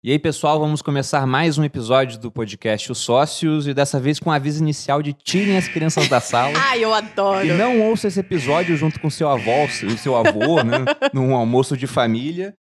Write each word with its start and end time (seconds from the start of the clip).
E 0.00 0.12
aí, 0.12 0.18
pessoal, 0.18 0.60
vamos 0.60 0.80
começar 0.80 1.26
mais 1.26 1.58
um 1.58 1.64
episódio 1.64 2.20
do 2.20 2.30
podcast 2.30 2.92
Os 2.92 2.98
Sócios 2.98 3.66
e 3.66 3.74
dessa 3.74 3.98
vez 3.98 4.20
com 4.20 4.30
o 4.30 4.32
aviso 4.32 4.62
inicial 4.62 5.02
de 5.02 5.12
tirem 5.12 5.56
as 5.56 5.66
crianças 5.66 6.08
da 6.08 6.20
sala. 6.20 6.54
Ai, 6.70 6.84
eu 6.84 6.94
adoro. 6.94 7.44
E 7.44 7.52
não 7.52 7.82
ouça 7.82 8.06
esse 8.06 8.20
episódio 8.20 8.76
junto 8.76 9.00
com 9.00 9.10
seu 9.10 9.28
avô, 9.28 9.66
seu 10.00 10.16
avô, 10.16 10.62
né? 10.62 10.84
Num 11.12 11.34
almoço 11.34 11.76
de 11.76 11.88
família. 11.88 12.54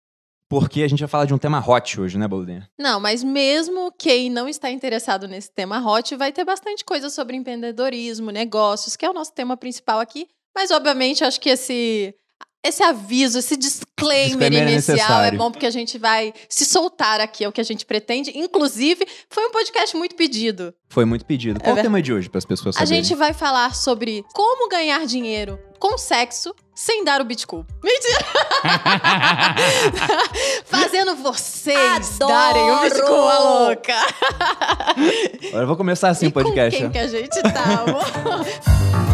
Porque 0.49 0.81
a 0.81 0.87
gente 0.87 0.97
vai 0.97 1.07
falar 1.07 1.25
de 1.25 1.33
um 1.33 1.37
tema 1.37 1.63
hot 1.63 2.01
hoje, 2.01 2.17
né, 2.17 2.27
Boludinha? 2.27 2.67
Não, 2.79 2.99
mas 2.99 3.23
mesmo 3.23 3.91
quem 3.99 4.31
não 4.31 4.49
está 4.49 4.71
interessado 4.71 5.27
nesse 5.27 5.53
tema 5.53 5.79
hot, 5.79 6.15
vai 6.15 6.31
ter 6.31 6.43
bastante 6.43 6.83
coisa 6.83 7.07
sobre 7.07 7.35
empreendedorismo, 7.35 8.31
negócios, 8.31 8.95
que 8.95 9.05
é 9.05 9.09
o 9.11 9.13
nosso 9.13 9.31
tema 9.31 9.55
principal 9.55 9.99
aqui. 9.99 10.27
Mas, 10.55 10.71
obviamente, 10.71 11.23
acho 11.23 11.39
que 11.39 11.49
esse 11.49 12.15
esse 12.63 12.83
aviso, 12.83 13.39
esse 13.39 13.55
disclaimer, 13.55 14.27
Disclaimer 14.27 14.67
é 14.67 14.71
inicial 14.71 14.95
é 14.97 14.99
necessário. 15.01 15.37
bom 15.39 15.51
porque 15.51 15.65
a 15.65 15.71
gente 15.71 15.97
vai 15.97 16.33
se 16.49 16.65
soltar 16.65 17.19
aqui, 17.21 17.43
é 17.43 17.47
o 17.47 17.51
que 17.51 17.61
a 17.61 17.63
gente 17.63 17.85
pretende. 17.85 18.31
Inclusive, 18.37 19.07
foi 19.29 19.45
um 19.47 19.51
podcast 19.51 19.95
muito 19.95 20.15
pedido. 20.15 20.73
Foi 20.89 21.05
muito 21.05 21.25
pedido. 21.25 21.59
Qual 21.59 21.75
é 21.75 21.79
o 21.79 21.83
tema 21.83 22.01
de 22.01 22.11
hoje, 22.13 22.29
para 22.29 22.39
as 22.39 22.45
pessoas 22.45 22.75
A 22.75 22.79
saberem? 22.79 23.03
gente 23.03 23.15
vai 23.15 23.33
falar 23.33 23.73
sobre 23.75 24.23
como 24.33 24.69
ganhar 24.69 25.05
dinheiro 25.05 25.57
com 25.79 25.97
sexo 25.97 26.53
sem 26.75 27.03
dar 27.03 27.21
o 27.21 27.23
Bitcoin. 27.23 27.65
Mentira! 27.83 28.25
Fazendo 30.65 31.15
vocês 31.15 31.77
Adoro! 32.21 32.27
darem 32.33 32.71
o 32.71 32.81
Bitcoin, 32.81 33.27
a 33.29 33.39
louca! 33.39 33.95
Agora 35.47 35.63
eu 35.63 35.67
vou 35.67 35.77
começar 35.77 36.09
assim 36.09 36.25
e 36.25 36.29
o 36.29 36.31
podcast. 36.31 36.77
com 36.83 36.89
quem 36.89 36.91
que 36.91 36.99
a 36.99 37.07
gente 37.07 37.41
tá, 37.41 37.83
amor? 37.83 38.05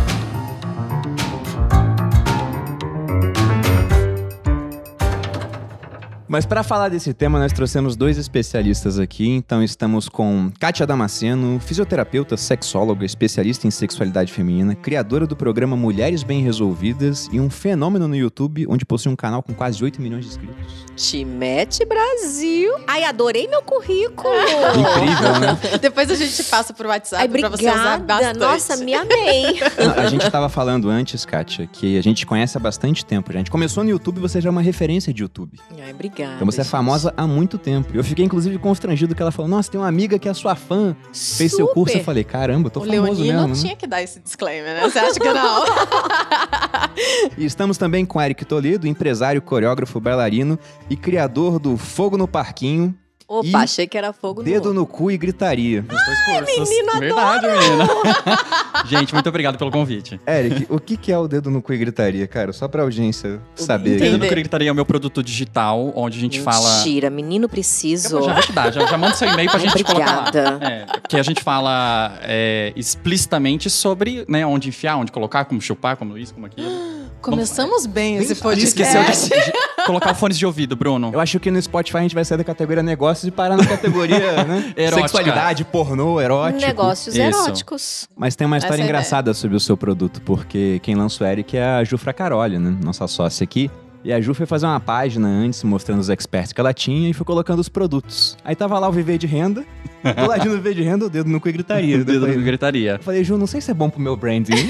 Mas 6.34 6.48
para 6.48 6.64
falar 6.64 6.90
desse 6.90 7.14
tema, 7.14 7.38
nós 7.38 7.54
trouxemos 7.54 7.96
dois 7.96 8.18
especialistas 8.18 8.98
aqui. 8.98 9.30
Então 9.30 9.62
estamos 9.62 10.10
com 10.10 10.52
Kátia 10.60 10.84
Damasceno, 10.84 11.60
fisioterapeuta, 11.60 12.36
sexóloga, 12.36 13.06
especialista 13.06 13.68
em 13.68 13.70
sexualidade 13.70 14.34
feminina, 14.34 14.74
criadora 14.74 15.28
do 15.28 15.36
programa 15.36 15.78
Mulheres 15.78 16.24
Bem 16.24 16.42
Resolvidas 16.42 17.30
e 17.32 17.40
um 17.40 17.52
fenômeno 17.52 18.08
no 18.08 18.16
YouTube, 18.16 18.66
onde 18.68 18.84
possui 18.84 19.12
um 19.12 19.16
canal 19.16 19.44
com 19.44 19.54
quase 19.54 19.84
8 19.84 20.02
milhões 20.02 20.26
de 20.26 20.32
inscritos. 20.32 20.86
Timete 20.96 21.86
Brasil. 21.86 22.74
Ai, 22.88 23.04
adorei 23.04 23.48
meu 23.48 23.62
currículo. 23.62 24.34
Incrível, 24.74 25.40
né? 25.40 25.60
Depois 25.80 26.10
a 26.10 26.16
gente 26.16 26.44
passa 26.46 26.74
pro 26.74 26.90
WhatsApp 26.90 27.22
Ai, 27.22 27.28
pra 27.28 27.48
você 27.48 27.70
usar 27.70 27.98
obrigada. 27.98 28.04
bastante. 28.06 28.40
Nossa, 28.40 28.78
me 28.78 28.96
amei. 28.96 29.60
Não, 29.78 29.94
a 30.04 30.08
gente 30.08 30.28
tava 30.32 30.50
falando 30.50 30.90
antes, 30.90 31.26
Kátia, 31.26 31.70
que 31.72 31.96
a 31.96 32.02
gente 32.02 32.26
conhece 32.26 32.58
há 32.58 32.60
bastante 32.60 33.06
tempo. 33.06 33.32
já. 33.32 33.38
A 33.38 33.42
gente 33.42 33.52
começou 33.52 33.84
no 33.84 33.92
YouTube, 33.92 34.20
você 34.20 34.42
já 34.42 34.50
é 34.50 34.52
uma 34.52 34.64
referência 34.64 35.14
de 35.14 35.22
YouTube. 35.22 35.60
Ai, 35.80 35.92
obrigada. 35.92 36.23
Então 36.36 36.46
você 36.46 36.62
é 36.62 36.64
gente. 36.64 36.72
famosa 36.72 37.14
há 37.16 37.26
muito 37.28 37.58
tempo. 37.58 37.90
Eu 37.94 38.04
fiquei, 38.04 38.26
inclusive, 38.26 38.58
constrangido 38.58 39.14
que 39.16 39.22
ela 39.22 39.32
falou: 39.32 39.50
Nossa, 39.50 39.70
tem 39.72 39.80
uma 39.80 39.88
amiga 39.88 40.18
que 40.20 40.28
é 40.28 40.34
sua 40.34 40.56
fã, 40.56 40.96
fez 41.14 41.52
seu 41.56 41.68
curso. 41.68 41.94
Eu 41.96 42.00
Super. 42.00 42.06
falei: 42.06 42.24
Caramba, 42.24 42.68
eu 42.68 42.72
tô 42.72 42.80
O 42.82 42.86
famoso 42.86 43.02
Leonino 43.22 43.34
mesmo. 43.48 43.48
né? 43.56 43.62
tinha 43.62 43.76
que 43.76 43.88
dar 43.88 44.02
esse 44.02 44.20
disclaimer, 44.20 44.74
né? 44.76 44.82
Você 44.90 45.00
acha 45.00 45.20
que 45.20 45.34
não? 45.34 45.64
E 47.38 47.46
estamos 47.46 47.78
também 47.78 48.06
com 48.06 48.22
Eric 48.22 48.46
Toledo, 48.46 48.88
empresário, 48.88 49.42
coreógrafo, 49.42 50.00
bailarino 50.00 50.60
e 50.90 50.96
criador 50.96 51.58
do 51.60 51.76
Fogo 51.78 52.18
no 52.18 52.28
Parquinho, 52.28 52.94
Opa, 53.40 53.48
E 53.48 53.56
achei 53.56 53.88
que 53.88 53.98
era 53.98 54.14
fogo 54.14 54.44
Dedo 54.44 54.70
no... 54.70 54.82
no 54.82 54.86
Cu 54.86 55.10
e 55.12 55.18
Gritaria. 55.18 55.82
Os 55.82 56.06
dois 56.06 56.46
cursos. 56.46 56.70
menina, 56.70 57.00
Verdade, 57.00 57.48
menina. 57.48 57.88
Gente, 58.86 59.14
muito 59.14 59.28
obrigado 59.30 59.58
pelo 59.58 59.72
convite. 59.72 60.20
Eric, 60.28 60.68
o 60.70 60.80
que, 60.80 60.98
que 60.98 61.12
é 61.12 61.18
o 61.18 61.28
Dedo 61.28 61.50
no 61.50 61.62
Cu 61.62 61.74
e 61.74 61.78
Gritaria, 61.78 62.28
cara? 62.28 62.52
Só 62.54 62.68
pra 62.68 62.84
audiência 62.84 63.42
saber. 63.56 63.96
Entender. 63.96 64.12
Dedo 64.12 64.24
no 64.24 64.30
Gritaria 64.30 64.70
é 64.70 64.72
o 64.72 64.76
meu 64.76 64.86
produto 64.86 65.24
digital, 65.24 65.92
onde 65.96 66.18
a 66.18 66.22
gente 66.22 66.40
fala... 66.42 66.78
Mentira, 66.78 67.10
menino 67.10 67.48
preciso. 67.50 68.18
Eu 68.18 68.24
já 68.24 68.34
vou 68.34 68.44
te 68.44 68.52
dar, 68.52 68.72
já, 68.72 68.86
já 68.86 68.98
manda 68.98 69.16
seu 69.16 69.28
e-mail 69.28 69.50
pra 69.50 69.60
Ai, 69.60 69.68
gente 69.70 69.84
colocar 69.84 70.06
lá. 70.16 70.28
obrigada. 70.28 70.66
É, 70.66 70.86
que 71.08 71.18
a 71.18 71.24
gente 71.24 71.42
fala 71.44 72.18
é, 72.22 72.72
explicitamente 72.76 73.70
sobre 73.70 74.26
né, 74.28 74.46
onde 74.46 74.70
enfiar, 74.70 74.98
onde 74.98 75.12
colocar, 75.12 75.46
como 75.46 75.62
chupar, 75.62 75.98
como 75.98 76.18
isso, 76.18 76.34
como 76.34 76.46
aquilo. 76.46 76.93
Começamos 77.24 77.86
bem 77.86 78.18
esse 78.18 78.36
podcast. 78.36 78.82
Esqueceu 78.82 79.02
de, 79.02 79.46
de 79.46 79.86
colocar 79.86 80.12
o 80.12 80.16
fones 80.16 80.38
de 80.38 80.46
ouvido, 80.46 80.76
Bruno. 80.76 81.10
Eu 81.14 81.22
acho 81.22 81.40
que 81.40 81.50
no 81.50 81.60
Spotify 81.62 81.98
a 81.98 82.02
gente 82.02 82.14
vai 82.14 82.26
sair 82.26 82.38
da 82.38 82.44
categoria 82.44 82.84
negócios 82.84 83.26
e 83.26 83.32
parar 83.32 83.56
na 83.56 83.66
categoria, 83.66 84.44
né? 84.44 84.74
Erótica. 84.76 85.08
Sexualidade, 85.08 85.64
pornô, 85.64 86.20
erótico. 86.20 86.66
Negócios 86.66 87.16
Isso. 87.16 87.24
eróticos. 87.24 88.10
Mas 88.18 88.36
tem 88.36 88.46
uma 88.46 88.58
Essa 88.58 88.66
história 88.66 88.82
é 88.82 88.84
a 88.84 88.86
engraçada 88.86 89.34
sobre 89.34 89.56
o 89.56 89.60
seu 89.60 89.78
produto, 89.78 90.22
porque 90.22 90.82
quem 90.84 90.96
lança 90.96 91.24
o 91.24 91.28
Eric 91.28 91.56
é 91.56 91.66
a 91.66 91.84
Jufra 91.86 92.12
Caroli, 92.12 92.60
né? 92.60 92.78
Nossa 92.84 93.08
sócia 93.08 93.46
aqui. 93.46 93.72
E 94.04 94.12
a 94.12 94.20
Ju 94.20 94.34
foi 94.34 94.46
fazer 94.46 94.66
uma 94.66 94.82
página 94.82 95.30
antes, 95.30 95.64
mostrando 95.64 96.02
os 96.02 96.10
experts 96.10 96.52
que 96.52 96.60
ela 96.60 96.74
tinha 96.74 97.10
e 97.10 97.14
foi 97.14 97.26
colocando 97.26 97.60
os 97.60 97.70
produtos. 97.70 98.36
Aí 98.44 98.54
tava 98.54 98.78
lá 98.78 98.90
o 98.90 98.92
Viver 98.92 99.18
de 99.18 99.28
Renda, 99.28 99.66
do 100.22 100.28
ladinho 100.28 100.60
do 100.62 100.74
de 100.74 100.82
Renda, 100.84 101.06
o 101.06 101.10
dedo 101.10 101.30
no 101.30 101.40
cu 101.40 101.50
e 101.50 101.52
gritaria. 101.54 101.98
Dedo 102.04 102.12
Depois- 102.20 102.38
no 102.38 102.44
Gritaria. 102.44 102.92
Eu 102.94 103.04
falei, 103.04 103.24
Ju, 103.24 103.38
não 103.38 103.48
sei 103.48 103.62
se 103.62 103.72
é 103.72 103.74
bom 103.74 103.90
pro 103.90 104.02
meu 104.02 104.16
branding. 104.18 104.54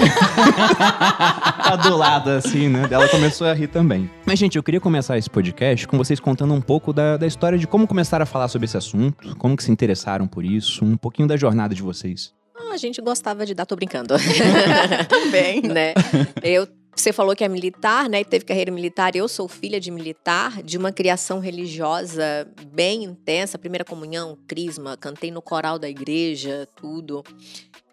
tá 0.78 1.76
do 1.76 1.96
lado, 1.98 2.30
assim, 2.30 2.68
né? 2.70 2.88
Ela 2.90 3.08
começou 3.10 3.48
a 3.48 3.54
rir 3.54 3.68
também. 3.68 4.10
Mas, 4.26 4.38
gente, 4.40 4.56
eu 4.58 4.64
queria 4.64 4.80
começar 4.80 5.18
esse 5.18 5.30
podcast 5.30 5.88
com 5.88 5.98
vocês 5.98 6.20
contando 6.20 6.54
um 6.54 6.62
pouco 6.62 6.94
da, 6.94 7.18
da 7.18 7.28
história 7.28 7.58
de 7.58 7.68
como 7.68 7.88
começaram 7.88 8.24
a 8.24 8.26
falar 8.26 8.48
sobre 8.48 8.66
esse 8.66 8.78
assunto, 8.78 9.36
como 9.38 9.56
que 9.58 9.64
se 9.64 9.72
interessaram 9.72 10.28
por 10.28 10.44
isso, 10.46 10.84
um 10.86 10.96
pouquinho 10.98 11.28
da 11.28 11.38
jornada 11.38 11.74
de 11.74 11.82
vocês. 11.82 12.32
Ah, 12.56 12.74
a 12.74 12.78
gente 12.78 13.02
gostava 13.02 13.46
de 13.46 13.54
dar, 13.54 13.66
tô 13.66 13.76
brincando. 13.76 14.14
Também. 15.10 15.62
né? 15.64 15.94
Eu, 16.42 16.68
você 17.02 17.12
falou 17.12 17.36
que 17.36 17.44
é 17.44 17.48
militar, 17.48 18.08
né? 18.10 18.22
E 18.22 18.26
teve 18.26 18.46
carreira 18.46 18.72
militar. 18.72 19.16
Eu 19.16 19.28
sou 19.28 19.48
filha 19.48 19.80
de 19.80 19.90
militar, 19.90 20.62
de 20.62 20.78
uma 20.78 20.92
criação 20.92 21.40
religiosa 21.40 22.48
bem 22.72 23.04
intensa. 23.04 23.58
Primeira 23.58 23.84
comunhão, 23.84 24.38
crisma, 24.48 24.96
cantei 24.96 25.32
no 25.32 25.42
coral 25.42 25.80
da 25.80 25.90
igreja, 25.90 26.68
tudo. 26.76 27.24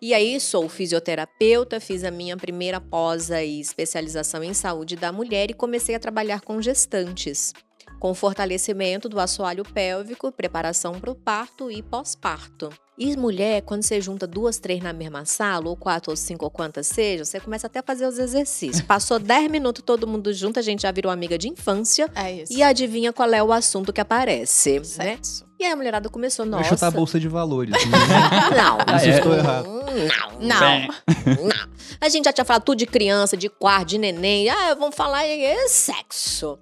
E 0.03 0.15
aí 0.15 0.41
sou 0.41 0.69
fisioterapeuta, 0.69 1.81
fiz 1.81 2.05
a 2.05 2.11
minha 2.11 2.37
primeira 2.37 2.81
pós 2.81 3.31
e 3.31 3.61
especialização 3.61 4.43
em 4.43 4.55
saúde 4.55 4.97
da 4.97 5.12
mulher 5.12 5.50
e 5.50 5.55
comecei 5.55 5.94
a 5.94 6.00
trabalhar 6.00 6.41
com 6.41 6.61
gestantes. 6.61 7.53
Com 7.99 8.15
fortalecimento 8.15 9.11
do 9.11 9.21
assoalho 9.21 9.62
pélvico, 9.62 10.32
preparação 10.32 10.99
para 10.99 11.11
o 11.11 11.15
parto 11.15 11.71
e 11.71 11.82
pós-parto. 11.82 12.71
E 13.00 13.16
mulher, 13.16 13.62
quando 13.62 13.83
você 13.83 13.99
junta 13.99 14.27
duas, 14.27 14.59
três 14.59 14.83
na 14.83 14.93
mesma 14.93 15.25
sala, 15.25 15.71
ou 15.71 15.75
quatro, 15.75 16.11
ou 16.11 16.16
cinco, 16.16 16.44
ou 16.44 16.50
quantas 16.50 16.87
sejam, 16.87 17.25
você 17.25 17.41
começa 17.41 17.66
até 17.66 17.78
a 17.78 17.83
fazer 17.83 18.06
os 18.06 18.19
exercícios. 18.19 18.83
Passou 18.83 19.19
dez 19.19 19.50
minutos 19.50 19.83
todo 19.83 20.06
mundo 20.06 20.31
junto, 20.34 20.59
a 20.59 20.62
gente 20.62 20.83
já 20.83 20.93
virou 20.93 21.11
amiga 21.11 21.38
de 21.38 21.49
infância. 21.49 22.11
É 22.15 22.31
isso. 22.31 22.53
E 22.53 22.62
adivinha 22.62 23.11
qual 23.11 23.33
é 23.33 23.43
o 23.43 23.55
assunto 23.55 23.91
que 23.91 24.03
aparece, 24.03 24.81
né? 24.81 24.84
Sexo. 24.84 25.47
E 25.59 25.65
aí 25.65 25.72
a 25.72 25.77
mulherada 25.77 26.11
começou, 26.11 26.44
Vai 26.44 26.61
nossa... 26.61 26.69
chutar 26.69 26.88
a 26.88 26.91
bolsa 26.91 27.19
de 27.19 27.27
valores. 27.27 27.72
né? 27.72 27.99
Não, 28.55 28.97
Isso 28.97 29.06
é. 29.06 29.17
estou 29.17 29.34
errado. 29.34 29.67
Não, 29.67 30.38
Não. 30.38 30.81
Não. 30.88 31.69
A 32.03 32.09
gente 32.11 32.27
já 32.27 32.34
tinha 32.34 32.44
falado 32.44 32.65
tudo 32.65 32.77
de 32.77 32.87
criança, 32.87 33.34
de 33.34 33.49
quarto, 33.49 33.88
de 33.88 33.99
neném. 33.99 34.50
Ah, 34.50 34.75
vamos 34.75 34.94
falar 34.94 35.27
em 35.27 35.69
sexo. 35.69 36.59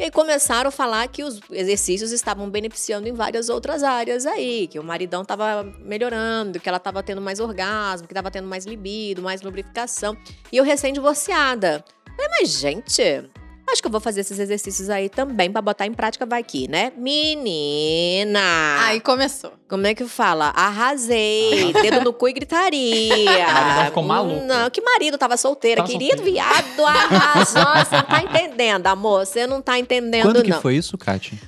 E 0.00 0.04
aí 0.04 0.10
começaram 0.10 0.68
a 0.68 0.70
falar 0.70 1.06
que 1.08 1.22
os 1.22 1.42
exercícios 1.50 2.10
estavam 2.10 2.48
beneficiando 2.48 3.06
em 3.06 3.12
várias 3.12 3.50
outras 3.50 3.82
áreas 3.82 4.24
aí, 4.24 4.66
que 4.66 4.78
o 4.78 4.82
maridão 4.82 5.22
tava 5.22 5.62
melhorando, 5.78 6.58
que 6.58 6.66
ela 6.66 6.78
tava 6.78 7.02
tendo 7.02 7.20
mais 7.20 7.38
orgasmo, 7.38 8.08
que 8.08 8.14
tava 8.14 8.30
tendo 8.30 8.48
mais 8.48 8.64
libido, 8.64 9.20
mais 9.20 9.42
lubrificação. 9.42 10.16
E 10.50 10.56
eu 10.56 10.64
recém-divorciada. 10.64 11.84
Falei, 12.16 12.30
mas 12.30 12.48
gente, 12.48 13.30
acho 13.72 13.80
que 13.82 13.86
eu 13.86 13.90
vou 13.92 14.00
fazer 14.00 14.20
esses 14.20 14.38
exercícios 14.38 14.88
aí 14.90 15.08
também 15.08 15.50
pra 15.50 15.60
botar 15.62 15.86
em 15.86 15.92
prática, 15.92 16.24
vai 16.26 16.42
que, 16.42 16.68
né? 16.68 16.92
Menina! 16.96 18.40
Aí 18.86 19.00
começou. 19.00 19.52
Como 19.68 19.86
é 19.86 19.94
que 19.94 20.04
fala? 20.06 20.46
Arrasei, 20.56 21.72
dedo 21.72 22.00
no 22.02 22.12
cu 22.12 22.28
e 22.28 22.32
gritaria. 22.32 23.14
A 23.48 23.52
maridão 23.52 23.84
ficou 23.86 24.02
maluca. 24.02 24.44
Não, 24.44 24.70
que 24.70 24.80
marido 24.80 25.16
tava 25.16 25.36
solteira. 25.36 25.82
Tava 25.82 25.88
Querido 25.88 26.16
solteira. 26.16 26.32
viado, 26.42 26.84
arrasou. 26.86 27.84
Você 27.84 27.96
não 27.96 28.02
tá 28.02 28.22
entendendo, 28.22 28.86
amor. 28.86 29.26
Você 29.26 29.46
não 29.46 29.62
tá 29.62 29.78
entendendo, 29.78 30.22
Quando 30.24 30.42
que 30.42 30.50
não. 30.50 30.60
foi 30.60 30.76
isso, 30.76 30.98
Kátia? 30.98 31.38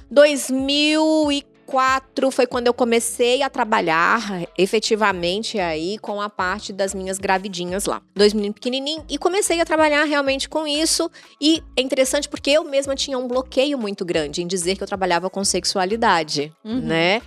2004 1.72 2.30
foi 2.30 2.46
quando 2.46 2.66
eu 2.66 2.74
comecei 2.74 3.42
a 3.42 3.48
trabalhar 3.48 4.20
efetivamente 4.58 5.58
aí 5.58 5.98
com 5.98 6.20
a 6.20 6.28
parte 6.28 6.72
das 6.72 6.94
minhas 6.94 7.18
gravidinhas 7.18 7.86
lá. 7.86 8.02
Dois 8.14 8.34
meninos 8.34 8.54
pequenininhos. 8.54 9.04
E 9.08 9.16
comecei 9.16 9.60
a 9.60 9.64
trabalhar 9.64 10.04
realmente 10.04 10.48
com 10.48 10.66
isso. 10.66 11.10
E 11.40 11.62
é 11.76 11.80
interessante 11.82 12.28
porque 12.28 12.50
eu 12.50 12.64
mesma 12.64 12.94
tinha 12.94 13.18
um 13.18 13.26
bloqueio 13.26 13.78
muito 13.78 14.04
grande 14.04 14.42
em 14.42 14.46
dizer 14.46 14.76
que 14.76 14.82
eu 14.82 14.86
trabalhava 14.86 15.30
com 15.30 15.42
sexualidade, 15.44 16.52
Uhum. 16.64 16.80
né? 16.80 17.22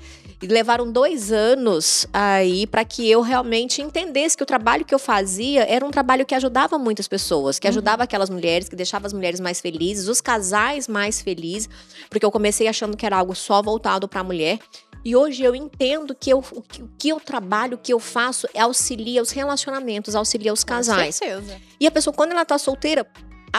E 0.45 0.47
levaram 0.47 0.91
dois 0.91 1.31
anos 1.31 2.05
aí 2.13 2.67
para 2.67 2.85
que 2.85 3.09
eu 3.09 3.21
realmente 3.21 3.81
entendesse 3.81 4.37
que 4.37 4.43
o 4.43 4.45
trabalho 4.45 4.85
que 4.85 4.93
eu 4.93 4.99
fazia 4.99 5.63
era 5.63 5.83
um 5.83 5.89
trabalho 5.89 6.23
que 6.23 6.35
ajudava 6.35 6.77
muitas 6.77 7.07
pessoas, 7.07 7.57
que 7.57 7.65
Uhum. 7.65 7.71
ajudava 7.71 8.03
aquelas 8.03 8.29
mulheres, 8.29 8.69
que 8.69 8.75
deixava 8.75 9.07
as 9.07 9.13
mulheres 9.13 9.39
mais 9.39 9.59
felizes, 9.59 10.07
os 10.07 10.21
casais 10.21 10.87
mais 10.87 11.19
felizes, 11.19 11.67
porque 12.11 12.23
eu 12.23 12.29
comecei 12.29 12.67
achando 12.67 12.95
que 12.95 13.07
era 13.07 13.17
algo 13.17 13.33
só 13.33 13.59
voltado 13.59 14.07
para 14.07 14.19
a 14.19 14.23
mulher. 14.23 14.59
E 15.03 15.15
hoje 15.15 15.41
eu 15.43 15.55
entendo 15.55 16.13
que 16.13 16.29
eu, 16.31 16.37
o, 16.39 16.61
que, 16.97 17.09
eu 17.09 17.19
trabalho, 17.19 17.75
o 17.75 17.79
que 17.79 17.91
eu 17.91 17.99
faço, 17.99 18.47
é 18.53 18.61
auxilia 18.61 19.23
os 19.23 19.31
relacionamentos, 19.31 20.15
auxilia 20.15 20.53
os 20.53 20.63
casais. 20.63 21.19
Com 21.19 21.25
certeza. 21.25 21.61
E 21.79 21.87
a 21.87 21.91
pessoa, 21.91 22.13
quando 22.13 22.33
ela 22.33 22.45
tá 22.45 22.57
solteira, 22.59 23.05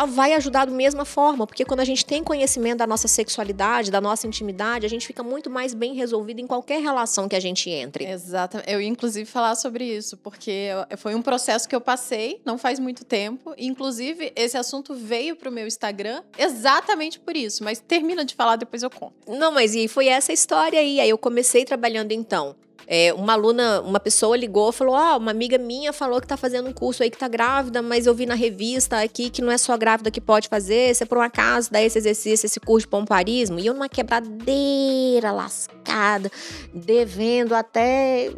vai 0.04 0.32
ajudar 0.34 0.66
da 0.66 0.72
mesma 0.72 1.04
forma, 1.04 1.46
porque 1.46 1.64
quando 1.64 1.81
a 1.81 1.84
gente 1.84 2.04
tem 2.04 2.22
conhecimento 2.22 2.78
da 2.78 2.87
nossa 2.87 3.08
sexualidade, 3.08 3.90
da 3.90 4.00
nossa 4.00 4.26
intimidade, 4.26 4.84
a 4.84 4.88
gente 4.88 5.06
fica 5.06 5.22
muito 5.22 5.48
mais 5.48 5.75
bem 5.75 5.94
resolvido 5.94 6.40
em 6.40 6.46
qualquer 6.46 6.81
relação 6.81 7.28
que 7.28 7.37
a 7.37 7.40
gente 7.40 7.70
entre. 7.70 8.04
Exatamente. 8.04 8.70
Eu 8.70 8.81
ia, 8.81 8.88
inclusive, 8.88 9.28
falar 9.28 9.54
sobre 9.54 9.84
isso, 9.84 10.16
porque 10.16 10.69
foi 10.96 11.14
um 11.14 11.22
processo 11.22 11.69
que 11.69 11.75
eu 11.75 11.81
passei, 11.81 12.40
não 12.44 12.58
faz 12.58 12.78
muito 12.78 13.04
tempo. 13.04 13.54
Inclusive, 13.56 14.32
esse 14.34 14.56
assunto 14.56 14.94
veio 14.94 15.37
pro 15.37 15.50
meu 15.50 15.66
Instagram 15.66 16.22
exatamente 16.38 17.19
por 17.19 17.37
isso. 17.37 17.64
Mas 17.64 17.78
termina 17.81 18.25
de 18.25 18.34
falar, 18.34 18.56
depois 18.56 18.82
eu 18.82 18.90
conto. 18.90 19.14
Não, 19.26 19.52
mas 19.52 19.75
e 19.75 19.88
foi 19.88 20.08
essa 20.08 20.32
história 20.32 20.78
aí. 20.78 21.00
Aí 21.00 21.10
eu 21.10 21.19
comecei 21.19 21.64
trabalhando 21.64 22.12
então. 22.12 22.56
É, 22.88 23.12
uma 23.15 23.33
aluna, 23.33 23.81
uma 23.81 23.99
pessoa 23.99 24.37
ligou 24.37 24.71
e 24.71 24.73
falou: 24.73 24.94
Ah, 24.94 25.17
uma 25.17 25.31
amiga 25.31 25.59
minha 25.59 25.93
falou 25.93 26.21
que 26.21 26.27
tá 26.27 26.37
fazendo 26.37 26.69
um 26.69 26.73
curso 26.73 27.03
aí 27.03 27.11
que 27.11 27.19
tá 27.19 27.27
grávida, 27.27 27.83
mas 27.83 28.06
eu 28.06 28.15
vi 28.15 28.27
na 28.27 28.35
revista 28.35 29.00
aqui 29.00 29.29
que 29.29 29.43
não 29.43 29.50
é 29.50 29.59
só 29.59 29.77
grávida 29.77 30.11
que 30.11 30.21
pode 30.21 30.49
fazer. 30.49 30.94
Se 30.94 31.03
é 31.03 31.06
por 31.06 31.19
um 31.19 31.23
acaso 31.23 31.71
dá 31.71 31.83
esse 31.83 31.99
exercício, 31.99 32.47
esse 32.47 32.61
curso 32.61 32.87
de 32.87 32.91
pomparismo. 32.91 33.59
E 33.59 33.67
eu 33.67 33.75
numa 33.75 33.88
quebradeira 33.88 35.33
lascada, 35.33 36.31
devendo 36.73 37.55
até. 37.55 38.31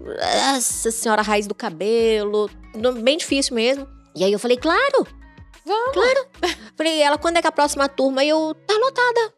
Nossa 0.52 0.90
senhora, 0.90 1.20
raiz 1.20 1.46
do 1.46 1.54
cabelo. 1.54 2.48
Bem 3.02 3.18
difícil 3.18 3.54
mesmo. 3.54 3.86
E 4.16 4.24
aí 4.24 4.32
eu 4.32 4.38
falei: 4.38 4.56
Claro, 4.56 5.06
Vamos. 5.68 5.92
Claro. 5.92 6.26
Falei, 6.76 7.02
ela, 7.02 7.18
quando 7.18 7.36
é 7.36 7.42
que 7.42 7.46
a 7.46 7.52
próxima 7.52 7.88
turma? 7.88 8.24
E 8.24 8.30
eu, 8.30 8.54
tá 8.66 8.74
lotada. 8.74 9.34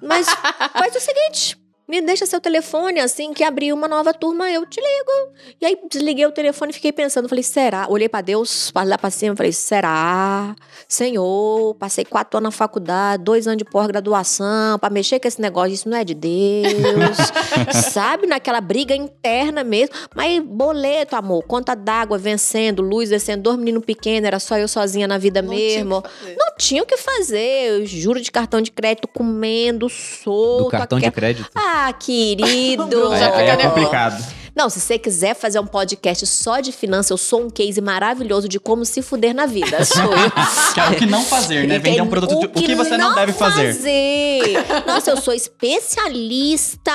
Mas 0.00 0.26
faz 0.72 0.96
o 0.96 1.00
seguinte. 1.00 1.61
Me 1.92 2.00
deixa 2.00 2.24
seu 2.24 2.40
telefone, 2.40 3.00
assim 3.00 3.34
que 3.34 3.44
abrir 3.44 3.70
uma 3.70 3.86
nova 3.86 4.14
turma, 4.14 4.50
eu 4.50 4.64
te 4.64 4.80
ligo. 4.80 5.34
E 5.60 5.66
aí 5.66 5.78
desliguei 5.90 6.24
o 6.24 6.32
telefone 6.32 6.70
e 6.70 6.72
fiquei 6.72 6.90
pensando. 6.90 7.28
Falei, 7.28 7.42
será? 7.44 7.86
Olhei 7.86 8.08
pra 8.08 8.22
Deus, 8.22 8.72
lá 8.74 8.96
pra 8.96 9.10
cima, 9.10 9.36
falei, 9.36 9.52
será? 9.52 10.56
Senhor, 10.88 11.74
passei 11.74 12.06
quatro 12.06 12.38
anos 12.38 12.46
na 12.46 12.50
faculdade, 12.50 13.22
dois 13.22 13.46
anos 13.46 13.58
de 13.58 13.66
pós-graduação, 13.66 14.78
pra 14.78 14.88
mexer 14.88 15.20
com 15.20 15.28
esse 15.28 15.38
negócio, 15.38 15.74
isso 15.74 15.86
não 15.86 15.98
é 15.98 16.02
de 16.02 16.14
Deus. 16.14 17.18
Sabe? 17.92 18.26
Naquela 18.26 18.62
briga 18.62 18.96
interna 18.96 19.62
mesmo. 19.62 19.94
Mas 20.16 20.42
boleto, 20.42 21.14
amor, 21.14 21.42
conta 21.42 21.74
d'água 21.74 22.16
vencendo, 22.16 22.80
luz 22.80 23.10
vencendo, 23.10 23.42
dois 23.42 23.58
meninos 23.58 23.84
pequenos, 23.84 24.26
era 24.26 24.38
só 24.38 24.56
eu 24.56 24.66
sozinha 24.66 25.06
na 25.06 25.18
vida 25.18 25.42
Não 25.42 25.50
mesmo. 25.50 26.02
Não 26.38 26.56
tinha 26.56 26.82
o 26.82 26.86
que 26.86 26.96
fazer. 26.96 27.80
Eu 27.80 27.84
juro 27.84 28.18
de 28.18 28.32
cartão 28.32 28.62
de 28.62 28.70
crédito 28.70 29.06
comendo, 29.06 29.90
solto. 29.90 30.64
Do 30.64 30.70
cartão 30.70 30.98
de 30.98 31.10
crédito. 31.10 31.50
Ah, 31.54 31.81
querido. 31.92 32.88
Já 33.16 33.26
aí 33.26 33.32
fica 33.32 33.42
é 33.42 33.56
nervoso. 33.56 33.68
complicado. 33.74 34.41
Não, 34.54 34.68
se 34.68 34.80
você 34.80 34.98
quiser 34.98 35.34
fazer 35.34 35.58
um 35.58 35.66
podcast 35.66 36.26
só 36.26 36.60
de 36.60 36.72
finanças, 36.72 37.10
eu 37.10 37.16
sou 37.16 37.42
um 37.46 37.50
case 37.50 37.80
maravilhoso 37.80 38.48
de 38.48 38.60
como 38.60 38.84
se 38.84 39.00
fuder 39.02 39.34
na 39.34 39.46
vida. 39.46 39.82
Sou 39.84 40.04
eu. 40.04 40.30
Que 40.74 40.80
é 40.80 40.88
o 40.90 40.96
que 40.96 41.06
não 41.06 41.24
fazer, 41.24 41.66
né? 41.66 41.78
Vender 41.78 42.02
um 42.02 42.06
produto. 42.08 42.38
de- 42.38 42.46
O 42.46 42.48
que 42.50 42.74
você 42.74 42.96
não 42.96 43.14
deve 43.14 43.32
fazer. 43.32 43.72
fazer. 43.74 44.42
Nossa, 44.86 45.10
eu 45.10 45.16
sou 45.16 45.32
especialista 45.34 46.92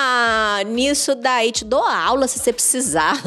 nisso 0.68 1.16
daí. 1.16 1.52
Te 1.52 1.66
dou 1.66 1.84
aula 1.84 2.28
se 2.28 2.40
você 2.40 2.54
precisar. 2.54 3.22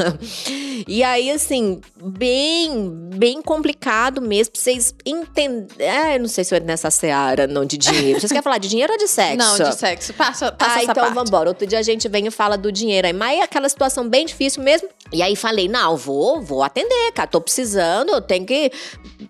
E 0.87 1.03
aí, 1.03 1.31
assim, 1.31 1.81
bem, 2.03 2.91
bem 3.17 3.43
complicado 3.43 4.21
mesmo 4.21 4.53
pra 4.53 4.63
vocês 4.63 4.95
entenderem. 5.05 5.89
Ah, 5.91 6.15
eu 6.15 6.21
não 6.21 6.29
sei 6.29 6.45
se 6.45 6.55
eu 6.55 6.57
entro 6.57 6.67
nessa 6.69 6.91
seara, 6.91 7.47
não, 7.47 7.65
de 7.65 7.77
dinheiro. 7.77 8.21
Vocês 8.21 8.31
querem 8.31 8.43
falar 8.43 8.59
de 8.59 8.69
dinheiro 8.69 8.93
ou 8.93 8.99
de 8.99 9.09
sexo? 9.09 9.37
Não, 9.37 9.59
de 9.59 9.75
sexo. 9.77 10.13
Passa, 10.15 10.53
passa 10.53 10.73
Ah, 10.73 10.83
essa 10.83 10.93
então 10.93 11.05
parte. 11.05 11.15
vambora. 11.15 11.49
Outro 11.51 11.67
dia 11.67 11.79
a 11.79 11.83
gente 11.83 12.09
vem 12.09 12.27
e 12.27 12.31
fala 12.31 12.57
do 12.57 12.71
dinheiro 12.73 13.07
aí. 13.07 13.13
Mas 13.13 13.39
é 13.39 13.43
aquela 13.43 13.69
situação 13.69 14.09
bem 14.09 14.20
difícil 14.27 14.63
mesmo. 14.63 14.89
E 15.13 15.23
aí 15.23 15.35
falei, 15.35 15.67
não, 15.69 15.97
vou, 15.97 16.41
vou 16.41 16.63
atender, 16.63 17.13
cara. 17.13 17.27
Tô 17.29 17.41
precisando, 17.41 18.11
eu 18.11 18.21
tenho 18.21 18.47
que 18.47 18.71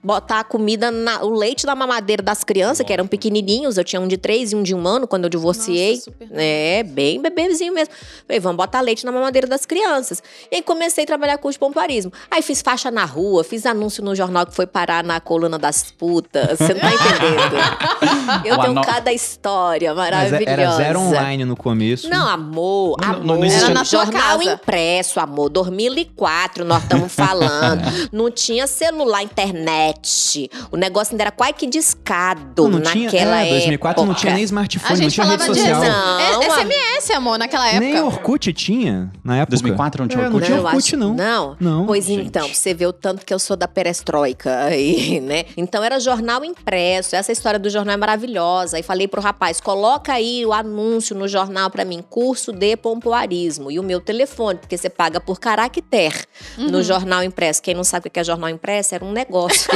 botar 0.02 0.40
a 0.40 0.44
comida, 0.44 0.90
na- 0.90 1.22
o 1.22 1.30
leite 1.30 1.64
na 1.66 1.74
mamadeira 1.74 2.22
das 2.22 2.44
crianças, 2.44 2.84
que 2.86 2.92
eram 2.92 3.06
pequenininhos. 3.06 3.78
Eu 3.78 3.84
tinha 3.84 4.00
um 4.00 4.06
de 4.06 4.16
três 4.18 4.52
e 4.52 4.56
um 4.56 4.62
de 4.62 4.74
um 4.74 4.86
ano 4.86 5.06
quando 5.06 5.24
eu 5.24 5.30
divorciei. 5.30 5.94
Nossa, 5.94 6.04
super 6.04 6.28
É, 6.32 6.82
bem 6.82 7.20
bebezinho 7.20 7.72
mesmo. 7.72 7.94
Falei, 8.26 8.40
vamos 8.40 8.56
botar 8.58 8.80
leite 8.82 9.04
na 9.06 9.12
mamadeira 9.12 9.46
das 9.46 9.64
crianças. 9.64 10.22
E 10.50 10.56
aí 10.56 10.62
comecei 10.62 11.04
a 11.04 11.06
trabalhar 11.06 11.38
com 11.38 11.48
o 11.48 11.58
pomparismo. 11.58 12.12
Aí 12.30 12.42
fiz 12.42 12.60
faixa 12.62 12.90
na 12.90 13.04
rua, 13.04 13.42
fiz 13.42 13.64
anúncio 13.66 14.04
no 14.04 14.14
jornal 14.14 14.46
que 14.46 14.54
foi 14.54 14.66
parar 14.66 15.02
na 15.02 15.18
coluna 15.20 15.58
das 15.58 15.90
putas. 15.90 16.58
Você 16.58 16.74
não 16.74 16.80
tá 16.80 16.90
entendendo. 16.92 18.44
Eu 18.44 18.54
O 18.56 18.58
tenho 18.60 18.70
anó- 18.72 18.82
cada 18.84 19.12
história 19.12 19.94
Mas 19.94 20.10
maravilhosa. 20.30 20.50
era 20.50 20.70
zero 20.76 21.00
online 21.00 21.44
no 21.44 21.56
começo. 21.56 22.08
Não, 22.08 22.28
amor, 22.28 22.96
Não- 23.00 23.08
não- 23.08 23.14
amor. 23.20 23.26
não 23.38 23.44
existia- 23.44 23.64
Era 23.66 23.74
na 23.74 23.84
jornal 23.84 24.38
casa. 24.38 24.52
impresso, 24.52 25.20
amor. 25.20 25.48
2004 25.70 26.64
nós 26.64 26.82
estamos 26.82 27.12
falando. 27.14 27.82
não 28.12 28.30
tinha 28.30 28.66
celular, 28.66 29.22
internet. 29.22 30.50
O 30.70 30.76
negócio 30.76 31.12
ainda 31.14 31.24
era 31.24 31.30
quase 31.30 31.54
que 31.54 31.66
discado 31.66 32.64
não, 32.68 32.78
não 32.78 32.80
tinha, 32.92 33.04
naquela 33.06 33.44
é, 33.44 33.50
2004 33.50 34.02
não 34.04 34.10
época. 34.10 34.20
tinha 34.20 34.34
nem 34.34 34.44
smartphone, 34.44 35.00
não 35.02 35.08
tinha 35.08 35.26
rede 35.26 35.42
de 35.42 35.46
social. 35.48 35.80
Não, 35.82 36.20
É- 36.42 36.50
SMS, 36.50 37.10
amor, 37.14 37.38
naquela 37.38 37.66
época. 37.68 37.80
Nem 37.80 38.00
Orkut 38.00 38.52
tinha 38.52 39.10
na 39.24 39.36
época. 39.36 39.50
2004 39.50 40.02
não 40.02 40.08
tinha 40.08 40.22
É, 40.22 40.26
Orkut? 40.26 40.40
não 40.40 40.46
tinha 40.46 40.58
eu 40.58 40.64
Orkut, 40.64 40.78
acho- 40.86 40.96
não. 40.96 41.14
Não. 41.14 41.56
Não, 41.60 41.86
Pois 41.86 42.04
gente. 42.06 42.26
então, 42.26 42.46
pra 42.46 42.54
você 42.54 42.74
vê 42.74 42.86
o 42.86 42.92
tanto 42.92 43.24
que 43.24 43.32
eu 43.32 43.38
sou 43.38 43.56
da 43.56 43.68
perestroika 43.68 44.64
aí, 44.64 45.20
né? 45.20 45.44
Então 45.56 45.82
era 45.82 45.98
jornal 46.00 46.44
impresso. 46.44 47.14
Essa 47.16 47.32
história 47.32 47.58
do 47.58 47.68
jornal 47.70 47.94
é 47.94 47.96
maravilhosa. 47.96 48.76
Aí 48.76 48.82
falei 48.82 49.06
pro 49.08 49.20
rapaz, 49.20 49.60
coloca 49.60 50.12
aí 50.12 50.44
o 50.44 50.52
anúncio 50.52 51.14
no 51.16 51.26
jornal 51.28 51.70
pra 51.70 51.84
mim, 51.84 52.02
curso 52.08 52.52
de 52.52 52.76
pompoarismo. 52.76 53.70
E 53.70 53.78
o 53.78 53.82
meu 53.82 54.00
telefone, 54.00 54.58
porque 54.58 54.76
você 54.76 54.88
paga 54.90 55.20
por 55.20 55.38
caractere 55.68 56.24
Uhum. 56.56 56.68
no 56.70 56.82
jornal 56.82 57.22
impresso. 57.22 57.60
Quem 57.62 57.74
não 57.74 57.84
sabe 57.84 58.08
o 58.08 58.10
que 58.10 58.18
é 58.18 58.24
jornal 58.24 58.48
impresso, 58.50 58.94
era 58.94 59.04
um 59.04 59.12
negócio. 59.12 59.70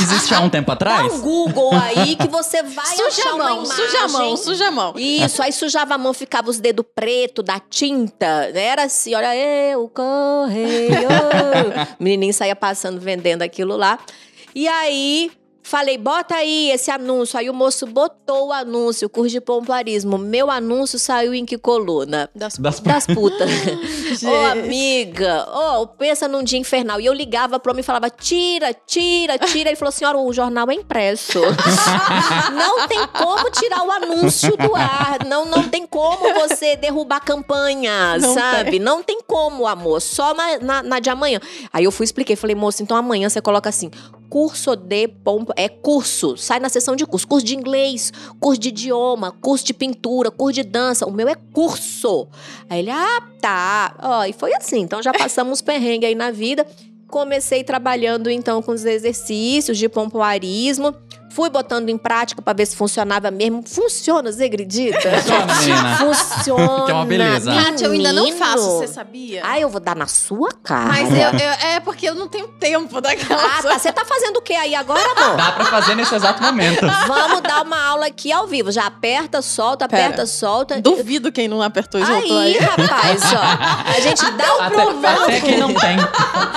Existe 0.00 0.32
há 0.34 0.40
um 0.40 0.48
tempo 0.48 0.66
Dá 0.68 0.72
atrás? 0.74 1.12
um 1.12 1.20
Google 1.20 1.72
aí 1.74 2.16
que 2.16 2.28
você 2.28 2.62
vai 2.62 2.86
Suja 2.86 3.06
achar 3.08 3.30
a 3.30 3.34
uma 3.34 3.44
mão, 3.44 3.64
suja 3.66 3.98
a 3.98 4.08
mão, 4.08 4.20
imagem. 4.28 4.36
suja 4.36 4.68
a 4.68 4.70
mão. 4.70 4.94
Isso, 4.96 5.42
aí 5.42 5.52
sujava 5.52 5.94
a 5.94 5.98
mão, 5.98 6.12
ficava 6.14 6.48
os 6.50 6.58
dedos 6.58 6.84
pretos 6.94 7.44
da 7.44 7.58
tinta. 7.60 8.50
Era 8.54 8.84
assim, 8.84 9.14
olha, 9.14 9.34
eu 9.36 9.88
correio. 9.88 11.08
o 11.98 12.02
menininho 12.02 12.32
saía 12.34 12.56
passando, 12.56 13.00
vendendo 13.00 13.42
aquilo 13.42 13.76
lá. 13.76 13.98
E 14.54 14.68
aí, 14.68 15.30
falei, 15.66 15.96
bota 15.98 16.34
aí 16.36 16.70
esse 16.70 16.90
anúncio. 16.90 17.38
Aí 17.38 17.48
o 17.50 17.54
moço 17.54 17.86
botou 17.86 18.48
o 18.48 18.52
anúncio, 18.52 19.08
curso 19.08 19.30
de 19.30 19.40
pompoarismo. 19.40 20.16
Meu 20.18 20.50
anúncio 20.50 20.98
saiu 20.98 21.34
em 21.34 21.44
que 21.44 21.56
coluna? 21.58 22.30
Das... 22.34 22.56
Das- 22.58 22.80
Das 22.80 23.06
putas. 23.06 23.50
Ô, 24.14 24.14
Gente. 24.14 24.26
amiga, 24.52 25.46
ô, 25.50 25.86
pensa 25.86 26.28
num 26.28 26.42
dia 26.42 26.58
infernal. 26.58 27.00
E 27.00 27.06
eu 27.06 27.12
ligava 27.12 27.58
pro 27.58 27.72
homem 27.72 27.80
e 27.80 27.84
falava: 27.84 28.08
tira, 28.10 28.72
tira, 28.86 29.36
tira. 29.38 29.70
Ele 29.70 29.76
falou: 29.76 29.90
senhora, 29.90 30.18
o 30.18 30.32
jornal 30.32 30.70
é 30.70 30.74
impresso. 30.74 31.40
não 32.54 32.86
tem 32.86 33.06
como 33.08 33.50
tirar 33.50 33.82
o 33.84 33.90
anúncio 33.90 34.56
do 34.56 34.74
ar. 34.76 35.24
Não, 35.26 35.44
não 35.46 35.68
tem 35.68 35.86
como 35.86 36.32
você 36.34 36.76
derrubar 36.76 37.20
campanha, 37.20 38.18
Não 38.18 38.34
sabe? 38.34 38.72
tem. 38.72 38.80
Não 38.80 39.02
tem 39.02 39.20
como, 39.26 39.66
amor. 39.66 40.00
Só 40.00 40.34
na, 40.34 40.58
na, 40.58 40.82
na 40.82 41.00
de 41.00 41.10
amanhã. 41.10 41.40
Aí 41.72 41.84
eu 41.84 41.90
fui 41.92 42.04
expliquei, 42.04 42.36
falei, 42.36 42.54
moço, 42.54 42.82
então 42.82 42.96
amanhã 42.96 43.28
você 43.28 43.40
coloca 43.40 43.68
assim. 43.68 43.90
Curso 44.28 44.74
de 44.74 45.08
pompa. 45.08 45.52
É 45.56 45.68
curso. 45.68 46.36
Sai 46.36 46.58
na 46.58 46.68
sessão 46.68 46.96
de 46.96 47.06
curso. 47.06 47.26
Curso 47.26 47.46
de 47.46 47.54
inglês, 47.54 48.12
curso 48.40 48.60
de 48.60 48.68
idioma, 48.68 49.30
curso 49.30 49.64
de 49.64 49.74
pintura, 49.74 50.30
curso 50.30 50.54
de 50.54 50.62
dança. 50.62 51.06
O 51.06 51.12
meu 51.12 51.28
é 51.28 51.34
curso. 51.34 52.28
Aí 52.68 52.80
ele, 52.80 52.90
ah, 52.90 53.22
tá. 53.40 53.96
Ó, 54.02 54.24
e 54.24 54.32
foi 54.32 54.54
assim. 54.54 54.80
Então 54.80 55.02
já 55.02 55.12
passamos 55.14 55.60
perrengue 55.60 56.06
aí 56.06 56.14
na 56.14 56.30
vida. 56.30 56.66
Comecei 57.08 57.62
trabalhando 57.62 58.28
então 58.30 58.60
com 58.60 58.72
os 58.72 58.84
exercícios 58.84 59.78
de 59.78 59.88
pompoarismo. 59.88 60.94
Fui 61.34 61.50
botando 61.50 61.88
em 61.88 61.98
prática 61.98 62.40
pra 62.40 62.52
ver 62.52 62.64
se 62.64 62.76
funcionava 62.76 63.28
mesmo. 63.28 63.62
Funciona, 63.66 64.30
você 64.30 64.44
acredita? 64.44 65.00
Funciona. 65.20 65.96
Funciona. 65.96 66.84
Que 66.84 66.90
é 66.92 66.94
uma 66.94 67.04
beleza. 67.04 67.52
Kátia, 67.52 67.86
eu 67.86 67.90
ainda 67.92 68.12
não 68.12 68.30
faço, 68.32 68.78
você 68.78 68.86
sabia? 68.86 69.42
Ah, 69.44 69.58
eu 69.58 69.68
vou 69.68 69.80
dar 69.80 69.96
na 69.96 70.06
sua 70.06 70.50
cara. 70.62 70.84
Mas 70.86 71.10
eu, 71.10 71.16
eu- 71.16 71.68
é 71.70 71.80
porque 71.80 72.08
eu 72.08 72.14
não 72.14 72.28
tenho 72.28 72.46
tempo 72.46 73.00
daquela. 73.00 73.42
Ah, 73.44 73.62
tá. 73.62 73.76
Você 73.78 73.90
tá 73.92 74.04
fazendo 74.04 74.36
o 74.36 74.42
que 74.42 74.52
aí 74.54 74.76
agora, 74.76 75.02
amor? 75.16 75.36
Dá 75.36 75.50
pra 75.50 75.64
fazer 75.64 75.96
nesse 75.96 76.14
exato 76.14 76.40
momento. 76.40 76.86
Vamos 77.08 77.40
dar 77.42 77.62
uma 77.62 77.82
aula 77.84 78.06
aqui 78.06 78.30
ao 78.30 78.46
vivo. 78.46 78.70
Já 78.70 78.86
aperta, 78.86 79.42
solta, 79.42 79.88
Pera. 79.88 80.04
aperta, 80.04 80.26
solta. 80.26 80.80
Duvido 80.80 81.32
quem 81.32 81.48
não 81.48 81.60
apertou 81.60 82.00
e 82.00 82.06
soltou 82.06 82.38
Aí, 82.38 82.56
aí. 82.58 82.64
rapaz, 82.64 83.22
ó. 83.32 83.90
A 83.96 84.00
gente 84.00 84.30
dá 84.30 84.56
o 84.56 84.60
Até, 84.62 84.84
comando. 84.84 85.06
até 85.24 85.40
quem 85.40 85.58
não 85.58 85.74
tem. 85.74 85.96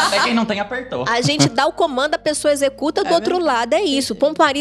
Até 0.05 0.19
quem 0.21 0.33
não 0.35 0.45
tem 0.45 0.59
apertou. 0.59 1.03
A 1.09 1.19
gente 1.21 1.49
dá 1.49 1.65
o 1.65 1.71
comando, 1.73 2.13
a 2.13 2.19
pessoa 2.19 2.51
executa 2.51 3.03
do 3.03 3.09
É 3.09 3.13
outro 3.15 3.39
lado. 3.39 3.73
É 3.73 3.81
isso. 3.81 4.13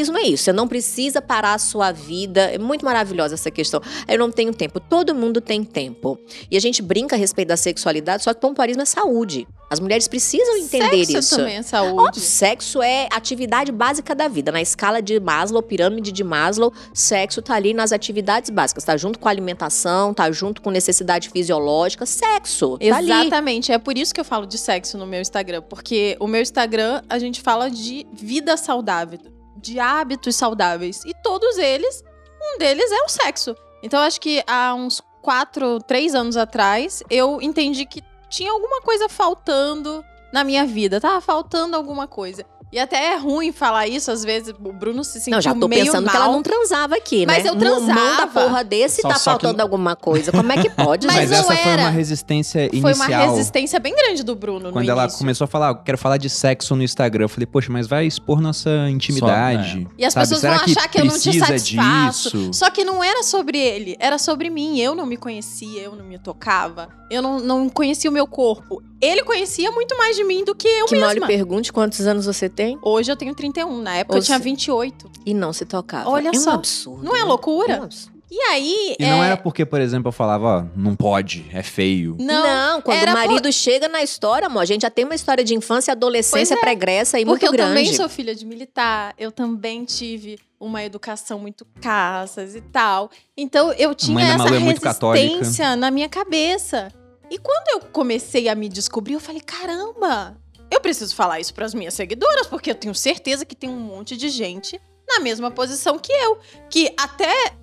Pomparismo 0.06 0.18
é 0.18 0.22
isso. 0.22 0.44
Você 0.44 0.52
não 0.52 0.68
precisa 0.68 1.20
parar 1.20 1.54
a 1.54 1.58
sua 1.58 1.92
vida. 1.92 2.42
É 2.52 2.58
muito 2.58 2.84
maravilhosa 2.84 3.34
essa 3.34 3.50
questão. 3.50 3.80
Eu 4.06 4.18
não 4.18 4.30
tenho 4.30 4.52
tempo. 4.52 4.80
Todo 4.80 5.14
mundo 5.14 5.40
tem 5.40 5.64
tempo. 5.64 6.18
E 6.50 6.56
a 6.56 6.60
gente 6.60 6.82
brinca 6.82 7.16
a 7.16 7.18
respeito 7.18 7.48
da 7.48 7.56
sexualidade, 7.56 8.22
só 8.22 8.32
que 8.32 8.40
pomparismo 8.40 8.82
é 8.82 8.84
saúde. 8.84 9.46
As 9.68 9.80
mulheres 9.80 10.06
precisam 10.06 10.56
entender 10.58 11.04
Sexo 11.06 11.18
isso. 11.18 11.36
também 11.36 11.56
é 11.56 11.62
saúde. 11.62 12.20
sexo 12.20 12.80
é 12.80 13.08
atividade 13.10 13.72
básica 13.72 14.14
da 14.14 14.28
vida. 14.28 14.52
Na 14.52 14.62
escala 14.62 15.02
de 15.02 15.18
Maslow, 15.18 15.60
pirâmide 15.60 16.12
de 16.12 16.22
Maslow, 16.22 16.72
sexo 16.94 17.42
tá 17.42 17.54
ali 17.54 17.74
nas 17.74 17.90
atividades 17.90 18.50
básicas. 18.50 18.84
Tá 18.84 18.96
junto 18.96 19.18
com 19.18 19.28
alimentação, 19.28 20.14
tá 20.14 20.30
junto 20.30 20.62
com 20.62 20.70
necessidade 20.70 21.30
fisiológica. 21.30 22.06
Sexo. 22.06 22.78
Tá 22.78 22.96
ali. 22.96 23.10
Exatamente, 23.10 23.72
é 23.72 23.78
por 23.78 23.98
isso 23.98 24.14
que 24.14 24.20
eu 24.20 24.24
falo 24.24 24.46
de 24.46 24.56
sexo 24.56 24.96
no 24.96 25.06
meu 25.06 25.20
Instagram, 25.20 25.62
porque 25.62 26.16
o 26.20 26.28
meu 26.28 26.40
Instagram 26.40 27.02
a 27.08 27.18
gente 27.18 27.40
fala 27.40 27.68
de 27.68 28.06
vida 28.12 28.56
saudável, 28.56 29.18
de 29.66 29.80
hábitos 29.80 30.36
saudáveis. 30.36 31.04
E 31.04 31.12
todos 31.22 31.58
eles, 31.58 32.02
um 32.40 32.58
deles 32.58 32.90
é 32.90 33.02
o 33.02 33.08
sexo. 33.08 33.54
Então, 33.82 34.00
acho 34.00 34.20
que 34.20 34.42
há 34.46 34.74
uns 34.74 35.02
quatro, 35.20 35.80
três 35.80 36.14
anos 36.14 36.36
atrás, 36.36 37.02
eu 37.10 37.42
entendi 37.42 37.84
que 37.84 38.02
tinha 38.28 38.50
alguma 38.50 38.80
coisa 38.80 39.08
faltando 39.08 40.04
na 40.32 40.44
minha 40.44 40.64
vida. 40.64 41.00
Tava 41.00 41.20
faltando 41.20 41.76
alguma 41.76 42.06
coisa. 42.06 42.44
E 42.76 42.78
até 42.78 43.14
é 43.14 43.16
ruim 43.16 43.52
falar 43.52 43.86
isso, 43.88 44.10
às 44.10 44.22
vezes 44.22 44.52
o 44.62 44.70
Bruno 44.70 45.02
se 45.02 45.12
sentiu 45.18 45.32
Não, 45.32 45.40
já 45.40 45.54
tô 45.54 45.66
meio 45.66 45.82
pensando 45.86 46.04
mal. 46.04 46.10
que 46.14 46.16
ela 46.22 46.30
não 46.30 46.42
transava 46.42 46.94
aqui, 46.96 47.24
né? 47.24 47.32
Mas 47.32 47.46
eu 47.46 47.54
Um 47.54 47.56
mão 47.58 47.64
da 47.86 47.86
transava. 47.86 48.40
porra 48.42 48.62
desse 48.62 49.00
Só- 49.00 49.08
tá 49.08 49.14
só 49.14 49.20
que 49.20 49.24
faltando 49.24 49.56
não- 49.56 49.64
alguma 49.64 49.96
coisa. 49.96 50.30
Como 50.30 50.52
é 50.52 50.60
que 50.60 50.68
pode, 50.68 51.06
Mas 51.08 51.16
Mas, 51.16 51.32
essa 51.32 51.44
foi 51.44 51.56
era. 51.56 51.82
uma 51.84 51.88
resistência 51.90 52.68
Foi 52.68 52.78
inicial. 52.90 53.08
uma 53.08 53.32
resistência 53.32 53.80
bem 53.80 53.96
grande 53.96 54.22
do 54.22 54.34
Bruno 54.36 54.70
Quando 54.72 54.84
no 54.84 54.90
ela 54.90 55.04
início. 55.04 55.18
começou 55.18 55.46
a 55.46 55.48
falar, 55.48 55.68
"Ah, 55.68 55.70
eu 55.70 55.76
quero 55.76 55.96
falar 55.96 56.18
de 56.18 56.28
sexo 56.28 56.76
no 56.76 56.82
Instagram, 56.82 57.24
eu 57.24 57.28
falei, 57.30 57.46
poxa, 57.46 57.72
mas 57.72 57.86
vai 57.86 58.06
expor 58.06 58.42
nossa 58.42 58.68
intimidade. 58.90 59.88
E 59.96 60.04
as 60.04 60.12
sabe? 60.12 60.24
pessoas 60.24 60.40
Será 60.42 60.56
vão 60.56 60.64
achar 60.64 60.88
que 60.88 61.00
eu 61.00 61.04
não 61.06 61.18
te 61.18 61.38
satisfaço. 61.38 62.30
disso? 62.36 62.50
Só 62.52 62.68
que 62.70 62.84
não 62.84 63.02
era 63.02 63.22
sobre 63.22 63.58
ele, 63.58 63.96
era 63.98 64.18
sobre 64.18 64.50
mim. 64.50 64.78
Eu 64.78 64.94
não 64.94 65.06
me 65.06 65.16
conhecia, 65.16 65.80
eu 65.80 65.96
não 65.96 66.04
me 66.04 66.18
tocava, 66.18 66.88
eu 67.10 67.22
não, 67.22 67.38
não 67.40 67.68
conhecia 67.70 68.10
o 68.10 68.12
meu 68.12 68.26
corpo. 68.26 68.82
Ele 69.00 69.22
conhecia 69.24 69.70
muito 69.70 69.96
mais 69.98 70.16
de 70.16 70.24
mim 70.24 70.42
do 70.44 70.54
que 70.54 70.66
eu 70.66 70.86
Que 70.86 70.96
mesma. 70.96 71.26
pergunte 71.26 71.70
quantos 71.72 72.00
anos 72.06 72.24
você 72.26 72.48
tem 72.48 72.65
Hoje 72.82 73.12
eu 73.12 73.16
tenho 73.16 73.34
31, 73.34 73.80
na 73.80 73.96
época 73.96 74.14
Ou 74.16 74.20
eu 74.20 74.24
tinha 74.24 74.38
se- 74.38 74.44
28. 74.44 75.10
e 75.24 75.34
não 75.34 75.52
se 75.52 75.64
tocava. 75.64 76.08
Olha 76.08 76.30
é 76.30 76.34
só. 76.34 76.50
um 76.50 76.54
absurdo. 76.54 77.04
Não 77.04 77.14
é 77.14 77.20
né? 77.20 77.24
loucura? 77.24 77.72
É 77.74 77.80
um 77.80 77.84
absurdo. 77.84 78.16
E 78.30 78.40
aí. 78.40 78.96
E 78.98 79.04
é... 79.04 79.10
não 79.10 79.22
era 79.22 79.36
porque, 79.36 79.64
por 79.64 79.80
exemplo, 79.80 80.08
eu 80.08 80.12
falava, 80.12 80.46
ó, 80.46 80.64
não 80.76 80.96
pode, 80.96 81.46
é 81.52 81.62
feio. 81.62 82.16
Não, 82.18 82.82
quando 82.82 82.98
era 82.98 83.12
o 83.12 83.14
marido 83.14 83.52
chega 83.52 83.88
na 83.88 84.02
história, 84.02 84.46
amor, 84.46 84.62
a 84.62 84.64
gente 84.64 84.82
já 84.82 84.90
tem 84.90 85.04
uma 85.04 85.14
história 85.14 85.44
de 85.44 85.54
infância 85.54 85.90
e 85.90 85.92
adolescência 85.92 86.54
é, 86.54 86.56
pregressa 86.56 87.20
e 87.20 87.24
Porque 87.24 87.46
muito 87.46 87.46
eu 87.46 87.52
grande. 87.52 87.70
também 87.70 87.94
sou 87.94 88.08
filha 88.08 88.34
de 88.34 88.44
militar, 88.44 89.14
eu 89.16 89.30
também 89.30 89.84
tive 89.84 90.38
uma 90.58 90.82
educação 90.82 91.38
muito 91.38 91.64
caças 91.80 92.56
e 92.56 92.60
tal. 92.60 93.10
Então 93.36 93.72
eu 93.74 93.94
tinha 93.94 94.20
essa 94.24 94.38
Malu 94.38 94.56
é 94.56 94.58
resistência 94.58 95.76
na 95.76 95.90
minha 95.90 96.08
cabeça. 96.08 96.92
E 97.30 97.38
quando 97.38 97.82
eu 97.82 97.88
comecei 97.90 98.48
a 98.48 98.54
me 98.54 98.68
descobrir, 98.68 99.14
eu 99.14 99.20
falei: 99.20 99.40
caramba, 99.40 100.36
eu 100.70 100.80
preciso 100.80 101.14
falar 101.14 101.40
isso 101.40 101.54
para 101.54 101.64
as 101.66 101.74
minhas 101.74 101.94
seguidoras, 101.94 102.46
porque 102.46 102.70
eu 102.70 102.74
tenho 102.74 102.94
certeza 102.94 103.44
que 103.44 103.54
tem 103.54 103.70
um 103.70 103.78
monte 103.80 104.16
de 104.16 104.28
gente 104.28 104.80
na 105.08 105.20
mesma 105.20 105.50
posição 105.50 105.98
que 105.98 106.12
eu, 106.12 106.38
que 106.68 106.92
até 106.98 107.54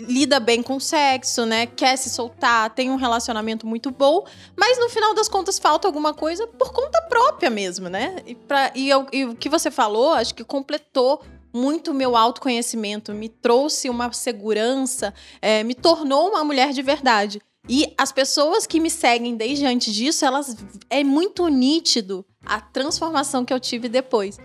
lida 0.00 0.40
bem 0.40 0.62
com 0.62 0.80
sexo, 0.80 1.44
né? 1.44 1.66
Quer 1.66 1.96
se 1.96 2.08
soltar, 2.08 2.70
tem 2.74 2.90
um 2.90 2.96
relacionamento 2.96 3.66
muito 3.66 3.90
bom, 3.90 4.24
mas 4.56 4.78
no 4.78 4.88
final 4.88 5.14
das 5.14 5.28
contas 5.28 5.58
falta 5.58 5.86
alguma 5.86 6.14
coisa 6.14 6.46
por 6.46 6.72
conta 6.72 7.02
própria 7.02 7.50
mesmo, 7.50 7.88
né? 7.88 8.16
E, 8.26 8.34
pra, 8.34 8.72
e, 8.74 8.88
eu- 8.88 9.06
e 9.12 9.24
o 9.26 9.36
que 9.36 9.48
você 9.48 9.70
falou, 9.70 10.14
acho 10.14 10.34
que 10.34 10.42
completou 10.42 11.22
muito 11.52 11.90
o 11.90 11.94
meu 11.94 12.16
autoconhecimento, 12.16 13.12
me 13.12 13.28
trouxe 13.28 13.90
uma 13.90 14.10
segurança, 14.12 15.12
é, 15.42 15.62
me 15.64 15.74
tornou 15.74 16.28
uma 16.30 16.42
mulher 16.44 16.72
de 16.72 16.80
verdade. 16.80 17.40
E 17.68 17.92
as 17.98 18.10
pessoas 18.10 18.66
que 18.66 18.80
me 18.80 18.88
seguem 18.88 19.36
desde 19.36 19.66
antes 19.66 19.92
disso, 19.94 20.24
elas 20.24 20.56
é 20.88 21.04
muito 21.04 21.46
nítido 21.48 22.24
a 22.44 22.60
transformação 22.60 23.44
que 23.44 23.52
eu 23.52 23.60
tive 23.60 23.88
depois. 23.88 24.38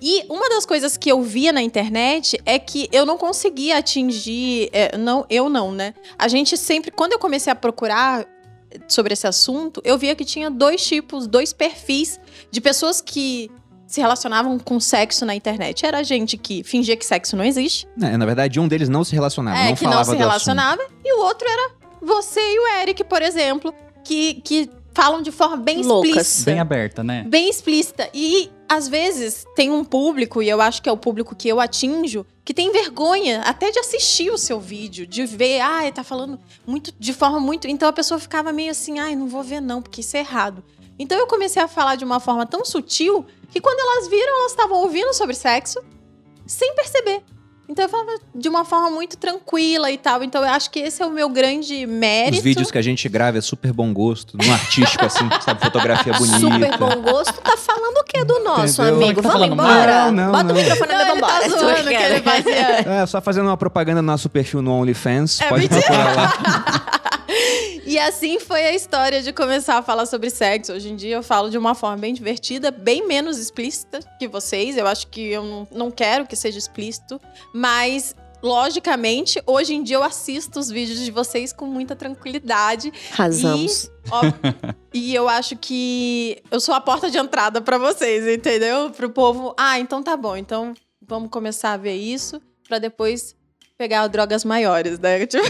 E 0.00 0.24
uma 0.28 0.48
das 0.48 0.66
coisas 0.66 0.96
que 0.96 1.10
eu 1.10 1.22
via 1.22 1.52
na 1.52 1.62
internet 1.62 2.36
é 2.44 2.58
que 2.58 2.88
eu 2.90 3.06
não 3.06 3.16
conseguia 3.16 3.78
atingir. 3.78 4.68
é, 4.72 4.96
não, 4.98 5.24
eu 5.30 5.48
não, 5.48 5.70
né? 5.70 5.94
A 6.18 6.26
gente 6.26 6.56
sempre. 6.56 6.90
Quando 6.90 7.12
eu 7.12 7.18
comecei 7.20 7.52
a 7.52 7.54
procurar 7.54 8.26
sobre 8.88 9.12
esse 9.12 9.26
assunto, 9.26 9.80
eu 9.84 9.96
via 9.96 10.16
que 10.16 10.24
tinha 10.24 10.50
dois 10.50 10.84
tipos, 10.84 11.26
dois 11.28 11.52
perfis 11.52 12.18
de 12.50 12.60
pessoas 12.60 13.00
que 13.00 13.48
se 13.86 14.00
relacionavam 14.00 14.58
com 14.58 14.80
sexo 14.80 15.24
na 15.24 15.34
internet. 15.36 15.84
Era 15.86 16.02
gente 16.02 16.36
que 16.36 16.64
fingia 16.64 16.96
que 16.96 17.04
sexo 17.04 17.36
não 17.36 17.44
existe, 17.44 17.86
É, 18.00 18.16
na 18.16 18.24
verdade, 18.24 18.58
um 18.58 18.66
deles 18.66 18.88
não 18.88 19.04
se 19.04 19.12
relacionava, 19.14 19.58
é, 19.58 19.68
não 19.68 19.76
que 19.76 19.84
não 19.84 19.92
falava 19.92 20.04
se 20.04 20.10
do 20.10 20.14
assunto. 20.16 20.28
relacionava, 20.28 20.82
e 21.04 21.14
o 21.14 21.20
outro 21.22 21.46
era 21.46 21.72
você 22.00 22.40
e 22.40 22.58
o 22.58 22.80
Eric, 22.80 23.04
por 23.04 23.20
exemplo, 23.22 23.72
que, 24.02 24.34
que 24.42 24.70
falam 24.94 25.22
de 25.22 25.30
forma 25.32 25.56
bem 25.56 25.82
Loucas. 25.82 26.10
explícita. 26.10 26.50
Bem 26.50 26.60
aberta, 26.60 27.04
né? 27.04 27.24
bem 27.26 27.48
explícita. 27.48 28.08
E 28.12 28.50
às 28.68 28.88
vezes 28.88 29.44
tem 29.54 29.70
um 29.70 29.84
público, 29.84 30.42
e 30.42 30.48
eu 30.48 30.60
acho 30.60 30.82
que 30.82 30.88
é 30.88 30.92
o 30.92 30.96
público 30.96 31.34
que 31.34 31.48
eu 31.48 31.60
atinjo, 31.60 32.24
que 32.44 32.54
tem 32.54 32.72
vergonha 32.72 33.40
até 33.42 33.70
de 33.70 33.78
assistir 33.78 34.30
o 34.30 34.38
seu 34.38 34.58
vídeo, 34.58 35.06
de 35.06 35.24
ver, 35.26 35.60
ah, 35.60 35.82
ele 35.82 35.92
tá 35.92 36.04
falando 36.04 36.38
muito 36.66 36.92
de 36.98 37.12
forma 37.12 37.40
muito. 37.40 37.68
Então 37.68 37.88
a 37.88 37.92
pessoa 37.92 38.18
ficava 38.18 38.52
meio 38.52 38.70
assim, 38.70 38.98
ai, 38.98 39.14
não 39.14 39.28
vou 39.28 39.42
ver 39.42 39.60
não, 39.60 39.82
porque 39.82 40.00
isso 40.00 40.16
é 40.16 40.20
errado. 40.20 40.62
Então 40.98 41.18
eu 41.18 41.26
comecei 41.26 41.62
a 41.62 41.68
falar 41.68 41.96
de 41.96 42.04
uma 42.04 42.20
forma 42.20 42.46
tão 42.46 42.64
sutil 42.64 43.24
que 43.50 43.60
quando 43.60 43.78
elas 43.78 44.08
viram, 44.08 44.40
elas 44.40 44.52
estavam 44.52 44.78
ouvindo 44.78 45.12
sobre 45.12 45.34
sexo 45.34 45.82
sem 46.46 46.74
perceber. 46.74 47.22
Então 47.72 47.86
eu 47.86 47.88
falava 47.88 48.12
de 48.34 48.48
uma 48.50 48.66
forma 48.66 48.90
muito 48.90 49.16
tranquila 49.16 49.90
e 49.90 49.96
tal. 49.96 50.22
Então 50.22 50.42
eu 50.42 50.48
acho 50.50 50.70
que 50.70 50.78
esse 50.78 51.02
é 51.02 51.06
o 51.06 51.10
meu 51.10 51.30
grande 51.30 51.86
mérito. 51.86 52.36
Os 52.36 52.44
vídeos 52.44 52.70
que 52.70 52.76
a 52.76 52.82
gente 52.82 53.08
grava 53.08 53.38
é 53.38 53.40
super 53.40 53.72
bom 53.72 53.92
gosto, 53.94 54.36
num 54.36 54.52
artístico 54.52 55.06
assim, 55.06 55.26
sabe, 55.40 55.62
fotografia 55.62 56.12
bonita. 56.12 56.38
Super 56.38 56.76
bom 56.78 57.00
gosto, 57.00 57.32
tá 57.40 57.56
falando 57.56 57.96
o 57.96 58.04
que 58.04 58.22
do 58.24 58.40
nosso 58.40 58.82
Entendeu? 58.82 59.02
amigo? 59.04 59.22
Tá 59.22 59.28
Vamos 59.30 59.48
embora? 59.48 60.04
Não, 60.04 60.12
não, 60.12 60.32
Bota 60.32 60.44
não. 60.44 60.54
o 60.54 60.58
microfone 60.58 60.92
Não, 60.92 60.98
e 60.98 61.02
ele 61.02 61.12
vambora. 61.14 61.40
tá 61.40 61.48
zoando 61.48 61.88
que 61.88 61.94
ele 61.94 62.20
fazia. 62.20 62.92
É, 63.02 63.06
só 63.06 63.20
fazendo 63.22 63.46
uma 63.46 63.56
propaganda 63.56 64.02
no 64.02 64.06
nosso 64.06 64.28
perfil 64.28 64.60
no 64.60 64.72
OnlyFans. 64.74 65.40
É 65.40 65.48
pode 65.48 65.62
mentira. 65.62 65.80
procurar 65.82 66.14
lá. 66.14 66.86
E 68.02 68.04
assim 68.04 68.40
foi 68.40 68.66
a 68.66 68.74
história 68.74 69.22
de 69.22 69.32
começar 69.32 69.78
a 69.78 69.82
falar 69.82 70.06
sobre 70.06 70.28
sexo. 70.28 70.72
Hoje 70.72 70.90
em 70.90 70.96
dia 70.96 71.14
eu 71.14 71.22
falo 71.22 71.48
de 71.48 71.56
uma 71.56 71.72
forma 71.72 71.98
bem 71.98 72.12
divertida, 72.12 72.72
bem 72.72 73.06
menos 73.06 73.38
explícita 73.38 74.00
que 74.18 74.26
vocês. 74.26 74.76
Eu 74.76 74.88
acho 74.88 75.06
que 75.06 75.20
eu 75.20 75.44
não, 75.44 75.68
não 75.70 75.88
quero 75.88 76.26
que 76.26 76.34
seja 76.34 76.58
explícito, 76.58 77.20
mas. 77.54 78.12
Logicamente, 78.42 79.40
hoje 79.46 79.72
em 79.72 79.84
dia 79.84 79.94
eu 79.94 80.02
assisto 80.02 80.58
os 80.58 80.68
vídeos 80.68 80.98
de 80.98 81.12
vocês 81.12 81.52
com 81.52 81.64
muita 81.64 81.94
tranquilidade. 81.94 82.92
Razamos. 83.12 83.88
Ó, 84.10 84.20
e 84.92 85.14
eu 85.14 85.28
acho 85.28 85.56
que 85.56 86.42
eu 86.50 86.58
sou 86.58 86.74
a 86.74 86.80
porta 86.80 87.08
de 87.08 87.18
entrada 87.18 87.60
pra 87.60 87.78
vocês, 87.78 88.26
entendeu? 88.26 88.90
Pro 88.90 89.10
povo. 89.10 89.54
Ah, 89.56 89.78
então 89.78 90.02
tá 90.02 90.16
bom. 90.16 90.36
Então 90.36 90.74
vamos 91.00 91.30
começar 91.30 91.74
a 91.74 91.76
ver 91.76 91.94
isso 91.94 92.42
pra 92.66 92.80
depois 92.80 93.36
pegar 93.76 94.06
drogas 94.08 94.44
maiores, 94.44 94.98
né? 94.98 95.26
Tipo, 95.26 95.44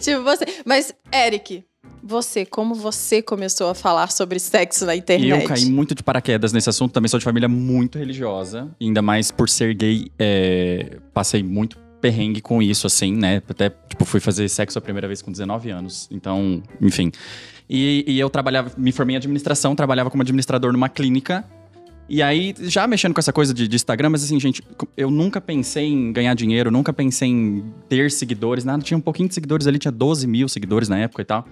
tipo 0.00 0.22
você. 0.22 0.44
Mas, 0.64 0.94
Eric, 1.12 1.64
você, 2.02 2.46
como 2.46 2.74
você 2.74 3.20
começou 3.20 3.68
a 3.68 3.74
falar 3.74 4.10
sobre 4.10 4.38
sexo 4.38 4.86
na 4.86 4.94
E 4.94 4.98
internet? 4.98 5.42
eu 5.42 5.48
caí 5.48 5.66
muito 5.66 5.94
de 5.94 6.02
paraquedas 6.02 6.52
nesse 6.52 6.68
assunto. 6.70 6.92
Também 6.92 7.08
sou 7.08 7.18
de 7.18 7.24
família 7.24 7.48
muito 7.48 7.98
religiosa. 7.98 8.68
Ainda 8.80 9.02
mais 9.02 9.30
por 9.30 9.48
ser 9.48 9.74
gay, 9.74 10.06
é, 10.18 10.98
passei 11.12 11.42
muito 11.42 11.78
perrengue 12.00 12.40
com 12.40 12.62
isso, 12.62 12.86
assim, 12.86 13.14
né? 13.14 13.42
Até, 13.48 13.70
tipo, 13.70 14.04
fui 14.04 14.20
fazer 14.20 14.48
sexo 14.48 14.78
a 14.78 14.82
primeira 14.82 15.08
vez 15.08 15.20
com 15.20 15.32
19 15.32 15.70
anos. 15.70 16.08
Então, 16.10 16.62
enfim. 16.80 17.10
E, 17.68 18.04
e 18.06 18.20
eu 18.20 18.30
trabalhava, 18.30 18.70
me 18.76 18.92
formei 18.92 19.14
em 19.14 19.16
administração, 19.16 19.74
trabalhava 19.74 20.10
como 20.10 20.22
administrador 20.22 20.72
numa 20.72 20.88
clínica. 20.88 21.44
E 22.08 22.22
aí, 22.22 22.54
já 22.60 22.86
mexendo 22.86 23.12
com 23.12 23.18
essa 23.18 23.32
coisa 23.32 23.52
de, 23.52 23.66
de 23.66 23.74
Instagram, 23.74 24.10
mas 24.10 24.22
assim, 24.22 24.38
gente, 24.38 24.62
eu 24.96 25.10
nunca 25.10 25.40
pensei 25.40 25.86
em 25.86 26.12
ganhar 26.12 26.34
dinheiro, 26.34 26.70
nunca 26.70 26.92
pensei 26.92 27.28
em 27.28 27.64
ter 27.88 28.10
seguidores, 28.12 28.64
nada. 28.64 28.82
Tinha 28.82 28.96
um 28.96 29.00
pouquinho 29.00 29.28
de 29.28 29.34
seguidores 29.34 29.66
ali, 29.66 29.78
tinha 29.78 29.90
12 29.90 30.26
mil 30.26 30.48
seguidores 30.48 30.88
na 30.88 30.98
época 30.98 31.22
e 31.22 31.24
tal. 31.24 31.48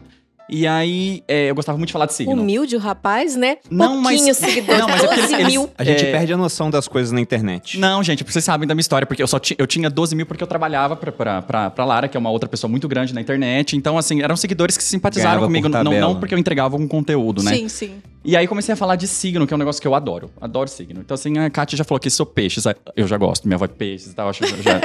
E 0.49 0.67
aí, 0.67 1.23
é, 1.27 1.49
eu 1.51 1.55
gostava 1.55 1.79
muito 1.79 1.87
de 1.89 1.93
falar 1.95 2.05
de 2.07 2.13
signo. 2.15 2.33
Humilde 2.35 2.77
o 2.77 2.79
rapaz, 2.79 3.35
né? 3.35 3.57
Não, 3.71 3.97
mas- 4.01 4.17
Pouquinho 4.17 4.35
seguidores, 4.37 4.81
Não, 4.81 4.89
mas 4.89 5.03
é 5.03 5.07
porque 5.07 5.21
12 5.23 5.35
eles- 5.35 5.47
mil. 5.47 5.71
A 5.79 5.83
gente 5.85 6.05
É. 6.05 6.11
perde 6.13 6.33
a 6.35 6.37
noção 6.37 6.71
das 6.71 6.87
coisas 6.87 7.13
na 7.13 7.21
internet. 7.21 7.79
Não, 7.79 8.03
gente, 8.03 8.23
vocês 8.25 8.45
sabem 8.45 8.69
da 8.69 8.75
minha 8.75 8.83
história, 8.83 9.07
porque 9.07 9.23
eu 9.23 9.27
só 9.27 9.39
ti- 9.39 9.55
eu 9.59 9.67
tinha 9.67 9.89
12 9.89 10.15
mil 10.15 10.27
porque 10.27 10.43
eu 10.43 10.47
trabalhava 10.47 10.97
pra, 10.97 11.11
pra, 11.11 11.41
pra, 11.43 11.71
pra 11.71 11.85
Lara, 11.85 12.09
que 12.09 12.17
é 12.17 12.21
uma 12.21 12.31
outra 12.31 12.49
pessoa 12.49 12.71
muito 12.71 12.87
grande 12.87 13.15
na 13.15 13.21
internet. 13.23 13.75
Então, 13.77 13.97
assim, 13.97 14.21
eram 14.23 14.37
seguidores 14.37 14.77
que 14.77 14.85
simpatizaram 14.85 15.31
Ganhava 15.31 15.47
comigo, 15.47 15.71
por 15.71 15.83
não, 15.85 15.93
não 16.01 16.21
porque 16.21 16.35
eu 16.35 16.39
entregava 16.39 16.77
um 16.77 16.87
conteúdo, 16.87 17.43
né? 17.43 17.55
Sim, 17.57 17.69
sim. 17.69 17.95
E 18.23 18.37
aí 18.37 18.47
comecei 18.47 18.73
a 18.73 18.77
falar 18.77 18.97
de 18.97 19.07
signo, 19.09 19.47
que 19.47 19.53
é 19.53 19.57
um 19.57 19.59
negócio 19.59 19.81
que 19.81 19.89
eu 19.89 19.95
adoro. 19.95 20.31
Adoro 20.41 20.69
signo. 20.69 21.01
Então, 21.01 21.15
assim, 21.15 21.39
a 21.39 21.49
Kátia 21.51 21.77
já 21.77 21.85
falou 21.85 22.01
que 22.01 22.09
sou 22.11 22.25
peixes. 22.27 22.65
Eu 22.97 23.07
já 23.07 23.17
gosto, 23.17 23.47
minha 23.47 23.57
avó 23.57 23.65
é 23.65 23.69
peixes 23.69 24.13
e 24.13 24.15
tal. 24.15 24.29
Acho, 24.29 24.45
eu 24.45 24.63
já, 24.63 24.81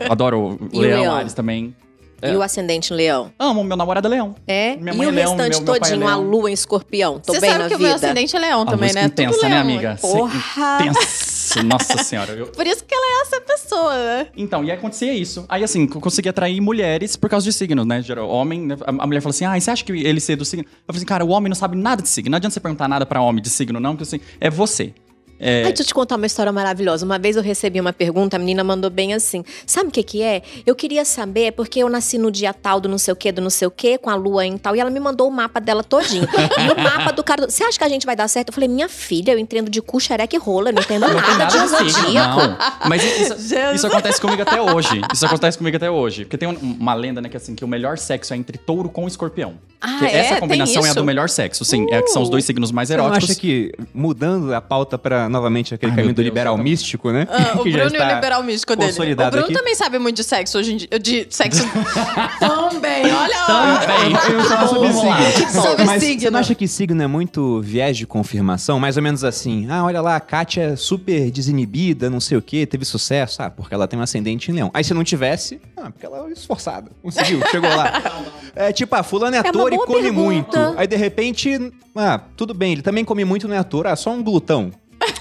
eu 0.00 0.10
adoro 0.12 0.58
leão, 0.72 1.00
leão? 1.02 1.14
Ares 1.16 1.32
também. 1.34 1.74
E 2.22 2.36
o 2.36 2.42
ascendente 2.42 2.92
em 2.92 2.96
leão? 2.96 3.32
Amo, 3.38 3.64
meu 3.64 3.76
namorado 3.76 4.06
é 4.06 4.10
leão. 4.10 4.34
É? 4.46 4.76
Minha 4.76 4.92
e 4.92 4.96
mãe 4.96 5.06
o 5.06 5.10
é 5.10 5.12
leão, 5.12 5.30
restante 5.36 5.56
meu- 5.56 5.64
meu 5.66 5.74
é 5.74 5.78
todinho, 5.80 6.06
a 6.08 6.16
leão. 6.16 6.22
lua 6.30 6.50
em 6.50 6.54
escorpião? 6.54 7.18
Tô 7.18 7.32
Você 7.32 7.40
bem 7.40 7.50
sabe 7.50 7.62
na 7.64 7.68
que 7.68 7.74
o 7.74 7.78
vida. 7.78 7.88
meu 7.88 7.96
ascendente 7.96 8.36
é 8.36 8.38
leão 8.38 8.62
A 8.62 8.66
também, 8.66 8.92
né? 8.92 9.04
intensa, 9.04 9.34
Tudo 9.34 9.42
né, 9.42 9.48
leão. 9.50 9.60
amiga? 9.60 9.98
Porra! 10.00 10.78
Tensa. 10.78 11.62
Nossa 11.64 11.98
senhora. 12.02 12.32
Eu, 12.32 12.46
Por 12.46 12.66
isso 12.66 12.84
que 12.84 12.94
ela 12.94 13.04
é 13.04 13.22
essa 13.22 13.40
pessoa, 13.40 13.94
né? 13.94 14.26
Então, 14.36 14.64
e 14.64 14.70
aí 14.70 14.76
acontecia 14.78 15.12
isso. 15.12 15.44
Aí, 15.48 15.62
assim, 15.64 15.88
eu 15.92 16.00
consegui 16.00 16.28
atrair 16.28 16.60
mulheres 16.60 17.16
por 17.16 17.28
causa 17.28 17.44
de 17.44 17.52
signos, 17.52 17.84
né? 17.86 18.00
Geral, 18.00 18.28
Homem, 18.28 18.60
né? 18.62 18.76
a 18.86 19.02
a 19.02 19.06
mulher 19.06 19.20
falou 19.20 19.30
assim: 19.30 19.44
ah, 19.44 19.58
e 19.58 19.60
você 19.60 19.70
acha 19.70 19.84
que 19.84 19.92
ele 19.92 20.20
ser 20.20 20.36
do 20.36 20.44
signo? 20.44 20.64
Eu 20.64 20.70
falei 20.94 20.98
assim, 20.98 21.06
cara, 21.06 21.24
o 21.24 21.28
homem 21.30 21.48
não 21.50 21.56
sabe 21.56 21.76
nada 21.76 22.00
de 22.02 22.08
signo. 22.08 22.30
Não 22.30 22.36
adianta 22.36 22.54
você 22.54 22.60
perguntar 22.60 22.88
nada 22.88 23.04
pra 23.04 23.20
homem 23.20 23.42
de 23.42 23.50
signo, 23.50 23.78
não, 23.80 23.96
porque 23.96 24.04
assim, 24.04 24.20
é 24.40 24.48
você. 24.48 24.94
É, 25.44 25.58
Ai, 25.64 25.72
deixa 25.72 25.82
eu 25.82 25.86
te 25.86 25.92
contar 25.92 26.14
uma 26.16 26.26
história 26.26 26.52
maravilhosa. 26.52 27.04
Uma 27.04 27.18
vez 27.18 27.34
eu 27.36 27.42
recebi 27.42 27.80
uma 27.80 27.92
pergunta, 27.92 28.36
a 28.36 28.38
menina 28.38 28.62
mandou 28.62 28.88
bem 28.88 29.12
assim. 29.12 29.44
Sabe 29.66 29.88
o 29.88 29.90
que 29.90 30.02
que 30.04 30.22
é? 30.22 30.40
Eu 30.64 30.74
queria 30.76 31.04
saber, 31.04 31.52
porque 31.52 31.80
eu 31.80 31.88
nasci 31.88 32.16
no 32.16 32.30
dia 32.30 32.54
tal 32.54 32.80
do 32.80 32.88
não 32.88 32.96
sei 32.98 33.12
o 33.12 33.16
que, 33.16 33.32
do 33.32 33.42
não 33.42 33.50
sei 33.50 33.66
o 33.66 33.70
que, 33.70 33.98
com 33.98 34.08
a 34.08 34.14
lua 34.14 34.46
em 34.46 34.56
tal, 34.56 34.76
e 34.76 34.80
ela 34.80 34.88
me 34.90 35.00
mandou 35.00 35.26
o 35.28 35.30
mapa 35.32 35.60
dela 35.60 35.82
todinho. 35.82 36.22
e 36.24 36.70
o 36.80 36.82
mapa 36.82 37.10
do 37.12 37.24
cara. 37.24 37.50
Você 37.50 37.64
acha 37.64 37.76
que 37.76 37.84
a 37.84 37.88
gente 37.88 38.06
vai 38.06 38.14
dar 38.14 38.28
certo? 38.28 38.48
Eu 38.50 38.54
falei, 38.54 38.68
minha 38.68 38.88
filha, 38.88 39.32
eu 39.32 39.38
entendo 39.38 39.68
de 39.68 39.82
cu, 39.82 39.98
xereque 40.00 40.36
e 40.36 40.38
rola, 40.38 40.68
eu 40.70 40.74
não 40.74 40.82
entendo 40.82 41.00
não 41.08 41.14
nada 41.14 41.34
nada 41.38 41.46
de 41.46 41.68
signo, 41.68 41.90
zodíaco. 41.90 42.36
não. 42.40 42.56
Mas 42.88 43.02
isso, 43.02 43.34
isso 43.74 43.86
acontece 43.88 44.20
comigo 44.20 44.42
até 44.42 44.62
hoje. 44.62 45.00
Isso 45.12 45.26
acontece 45.26 45.58
comigo 45.58 45.76
até 45.76 45.90
hoje. 45.90 46.24
Porque 46.24 46.38
tem 46.38 46.48
um- 46.48 46.76
uma 46.78 46.94
lenda, 46.94 47.20
né, 47.20 47.28
que 47.28 47.36
assim, 47.36 47.54
que 47.56 47.64
o 47.64 47.68
melhor 47.68 47.98
sexo 47.98 48.32
é 48.32 48.36
entre 48.36 48.56
touro 48.58 48.88
com 48.88 49.08
escorpião. 49.08 49.54
Ah, 49.80 49.96
Que 49.98 50.04
é? 50.06 50.16
essa 50.18 50.36
combinação 50.40 50.86
é 50.86 50.90
a 50.90 50.94
do 50.94 51.02
melhor 51.04 51.28
sexo, 51.28 51.64
sim. 51.64 51.86
É 51.90 52.00
que 52.00 52.08
são 52.10 52.22
os 52.22 52.30
dois 52.30 52.44
signos 52.44 52.70
mais 52.70 52.86
Você 52.88 52.94
eróticos. 52.94 53.30
acha 53.30 53.40
que, 53.40 53.72
mudando 53.92 54.54
a 54.54 54.60
pauta 54.60 54.96
pra 54.96 55.28
novamente 55.32 55.74
aquele 55.74 55.90
Ai, 55.92 55.96
caminho 55.96 56.14
do 56.14 56.22
liberal 56.22 56.56
místico, 56.56 57.10
né? 57.10 57.26
Ah, 57.28 57.52
o 57.60 57.64
Bruno 57.64 57.78
e 57.78 57.98
o 57.98 58.14
liberal 58.14 58.42
místico 58.42 58.76
dele. 58.76 58.92
O 58.92 59.30
Bruno 59.30 59.44
aqui. 59.46 59.52
também 59.52 59.74
sabe 59.74 59.98
muito 59.98 60.16
de 60.16 60.24
sexo 60.24 60.58
hoje 60.58 60.74
em 60.74 60.76
dia. 60.76 60.88
De 61.00 61.26
sexo 61.30 61.64
também, 62.38 63.04
olha 63.04 63.38
lá. 63.48 63.78
Também. 63.80 64.12
Eu 64.12 64.44
falar 64.44 64.68
sobre 64.68 64.92
signo. 64.92 65.62
Sobre 65.62 65.84
Mas 65.84 66.02
signo. 66.02 66.20
você 66.20 66.30
não 66.30 66.40
acha 66.40 66.54
que 66.54 66.68
signo 66.68 67.02
é 67.02 67.06
muito 67.06 67.60
viés 67.62 67.96
de 67.96 68.06
confirmação? 68.06 68.78
Mais 68.78 68.96
ou 68.96 69.02
menos 69.02 69.24
assim. 69.24 69.66
Ah, 69.70 69.84
olha 69.84 70.00
lá, 70.00 70.16
a 70.16 70.20
Kátia 70.20 70.62
é 70.62 70.76
super 70.76 71.30
desinibida, 71.30 72.08
não 72.10 72.20
sei 72.20 72.36
o 72.36 72.42
quê, 72.42 72.66
teve 72.66 72.84
sucesso. 72.84 73.42
Ah, 73.42 73.50
porque 73.50 73.74
ela 73.74 73.88
tem 73.88 73.98
um 73.98 74.02
ascendente 74.02 74.50
em 74.50 74.54
leão. 74.54 74.70
Aí 74.74 74.84
se 74.84 74.94
não 74.94 75.02
tivesse, 75.02 75.60
ah, 75.76 75.90
porque 75.90 76.04
ela 76.06 76.28
é 76.28 76.32
esforçada. 76.32 76.90
Conseguiu, 77.02 77.40
chegou 77.50 77.70
lá. 77.70 77.92
É 78.54 78.72
tipo, 78.72 78.94
ah, 78.94 79.02
fulano 79.02 79.34
é 79.34 79.38
É 79.38 79.48
ator 79.48 79.72
e 79.72 79.76
boa 79.76 79.86
come 79.86 80.02
pergunta. 80.02 80.22
muito. 80.22 80.78
Aí 80.78 80.86
de 80.86 80.96
repente, 80.96 81.72
ah, 81.96 82.20
tudo 82.36 82.52
bem, 82.54 82.72
ele 82.72 82.82
também 82.82 83.04
come 83.04 83.24
muito, 83.24 83.48
não 83.48 83.54
é 83.54 83.58
ator, 83.58 83.86
ah, 83.86 83.96
só 83.96 84.10
um 84.10 84.22
glutão. 84.22 84.70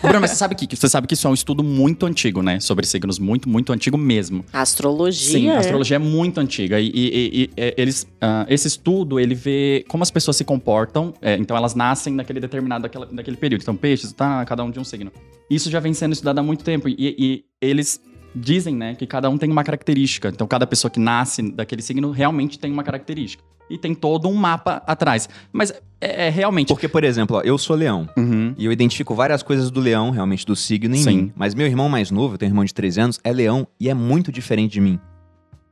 Bruno, 0.01 0.19
mas 0.21 0.31
você 0.31 0.35
sabe 0.37 0.55
que 0.55 0.75
você 0.75 0.89
sabe 0.89 1.07
que 1.07 1.13
isso 1.13 1.27
é 1.27 1.29
um 1.29 1.33
estudo 1.33 1.63
muito 1.63 2.05
antigo, 2.05 2.41
né? 2.41 2.59
Sobre 2.59 2.85
signos, 2.85 3.19
muito, 3.19 3.47
muito 3.49 3.71
antigo 3.71 3.97
mesmo. 3.97 4.43
Astrologia. 4.51 5.31
Sim, 5.31 5.49
a 5.49 5.59
astrologia 5.59 5.95
é 5.95 5.99
muito 5.99 6.39
antiga. 6.39 6.79
E, 6.79 6.87
e- 6.87 6.91
e- 6.93 7.43
e, 7.43 7.49
é, 7.57 7.73
eles, 7.77 8.07
ah, 8.19 8.45
esse 8.49 8.67
estudo, 8.67 9.19
ele 9.19 9.35
vê 9.35 9.85
como 9.87 10.03
as 10.03 10.11
pessoas 10.11 10.37
se 10.37 10.43
comportam. 10.43 11.13
é, 11.21 11.35
então, 11.35 11.55
elas 11.55 11.75
nascem 11.75 12.13
naquele 12.13 12.39
determinado, 12.39 12.83
daquela, 12.83 13.05
daquele 13.05 13.37
período. 13.37 13.61
Então, 13.61 13.75
peixes, 13.75 14.11
tá, 14.11 14.43
cada 14.45 14.63
um 14.63 14.71
de 14.71 14.79
um 14.79 14.83
signo. 14.83 15.11
Isso 15.49 15.69
já 15.69 15.79
vem 15.79 15.93
sendo 15.93 16.13
estudado 16.13 16.39
há 16.39 16.43
muito 16.43 16.63
tempo. 16.63 16.87
E, 16.89 16.95
e 16.97 17.43
eles 17.61 17.99
dizem, 18.35 18.75
né, 18.75 18.95
que 18.95 19.05
cada 19.05 19.29
um 19.29 19.37
tem 19.37 19.51
uma 19.51 19.63
característica. 19.63 20.29
Então, 20.29 20.47
cada 20.47 20.65
pessoa 20.65 20.89
que 20.89 20.99
nasce 20.99 21.41
daquele 21.51 21.81
signo 21.81 22.11
realmente 22.11 22.57
tem 22.57 22.71
uma 22.71 22.83
característica. 22.83 23.43
E 23.69 23.77
tem 23.77 23.93
todo 23.95 24.27
um 24.27 24.33
mapa 24.33 24.81
atrás. 24.85 25.29
Mas 25.51 25.71
é, 26.01 26.27
é 26.27 26.29
realmente... 26.29 26.67
Porque, 26.67 26.87
por 26.87 27.03
exemplo, 27.03 27.37
ó, 27.37 27.41
eu 27.41 27.57
sou 27.57 27.75
leão. 27.75 28.07
Uhum. 28.17 28.53
E 28.57 28.65
eu 28.65 28.71
identifico 28.71 29.15
várias 29.15 29.41
coisas 29.41 29.71
do 29.71 29.79
leão, 29.79 30.09
realmente, 30.11 30.45
do 30.45 30.55
signo 30.55 30.93
em 30.95 30.99
Sim. 31.03 31.15
mim. 31.17 31.33
Mas 31.35 31.53
meu 31.55 31.65
irmão 31.67 31.87
mais 31.87 32.11
novo, 32.11 32.33
eu 32.33 32.37
tenho 32.37 32.49
um 32.49 32.53
irmão 32.53 32.65
de 32.65 32.73
13 32.73 32.99
anos, 33.01 33.19
é 33.23 33.31
leão 33.31 33.65
e 33.79 33.89
é 33.89 33.93
muito 33.93 34.31
diferente 34.31 34.73
de 34.73 34.81
mim. 34.81 34.99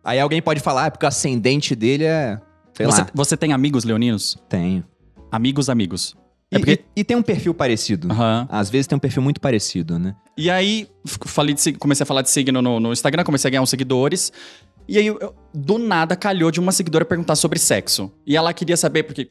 Aí 0.03 0.19
alguém 0.19 0.41
pode 0.41 0.61
falar, 0.61 0.85
ah, 0.85 0.91
porque 0.91 1.05
o 1.05 1.09
ascendente 1.09 1.75
dele 1.75 2.05
é. 2.05 2.39
Sei 2.73 2.85
Você, 2.85 3.01
lá, 3.01 3.07
você 3.13 3.35
tem 3.35 3.51
amigos 3.51 3.83
leoninos? 3.83 4.37
tenho. 4.47 4.83
Amigos, 5.31 5.69
amigos. 5.69 6.15
E, 6.51 6.55
É 6.55 6.59
porque- 6.59 6.71
e- 6.95 7.01
e 7.01 7.03
tem 7.03 7.15
um 7.17 7.21
perfil 7.21 7.53
parecido. 7.53 8.11
Aham. 8.11 8.47
Às 8.49 8.69
vezes 8.69 8.87
tem 8.87 8.95
um 8.95 8.99
perfil 8.99 9.21
muito 9.21 9.39
parecido, 9.41 9.99
né? 9.99 10.15
E 10.37 10.49
aí, 10.49 10.87
falei 11.05 11.53
de, 11.53 11.73
comecei 11.73 12.03
a 12.03 12.07
falar 12.07 12.21
de 12.23 12.29
signo 12.31 12.61
no, 12.61 12.79
no 12.79 12.91
Instagram, 12.93 13.23
comecei 13.23 13.49
a 13.49 13.51
ganhar 13.51 13.61
uns 13.61 13.69
seguidores. 13.69 14.31
E 14.89 14.97
aí, 14.97 15.05
eu- 15.07 15.35
do 15.53 15.77
nada, 15.77 16.15
calhou 16.15 16.49
de 16.49 16.59
uma 16.59 16.71
seguidora 16.71 17.05
perguntar 17.05 17.35
sobre 17.35 17.59
sexo. 17.59 18.11
E 18.25 18.35
ela 18.35 18.53
queria 18.53 18.75
saber, 18.75 19.03
porque 19.03 19.29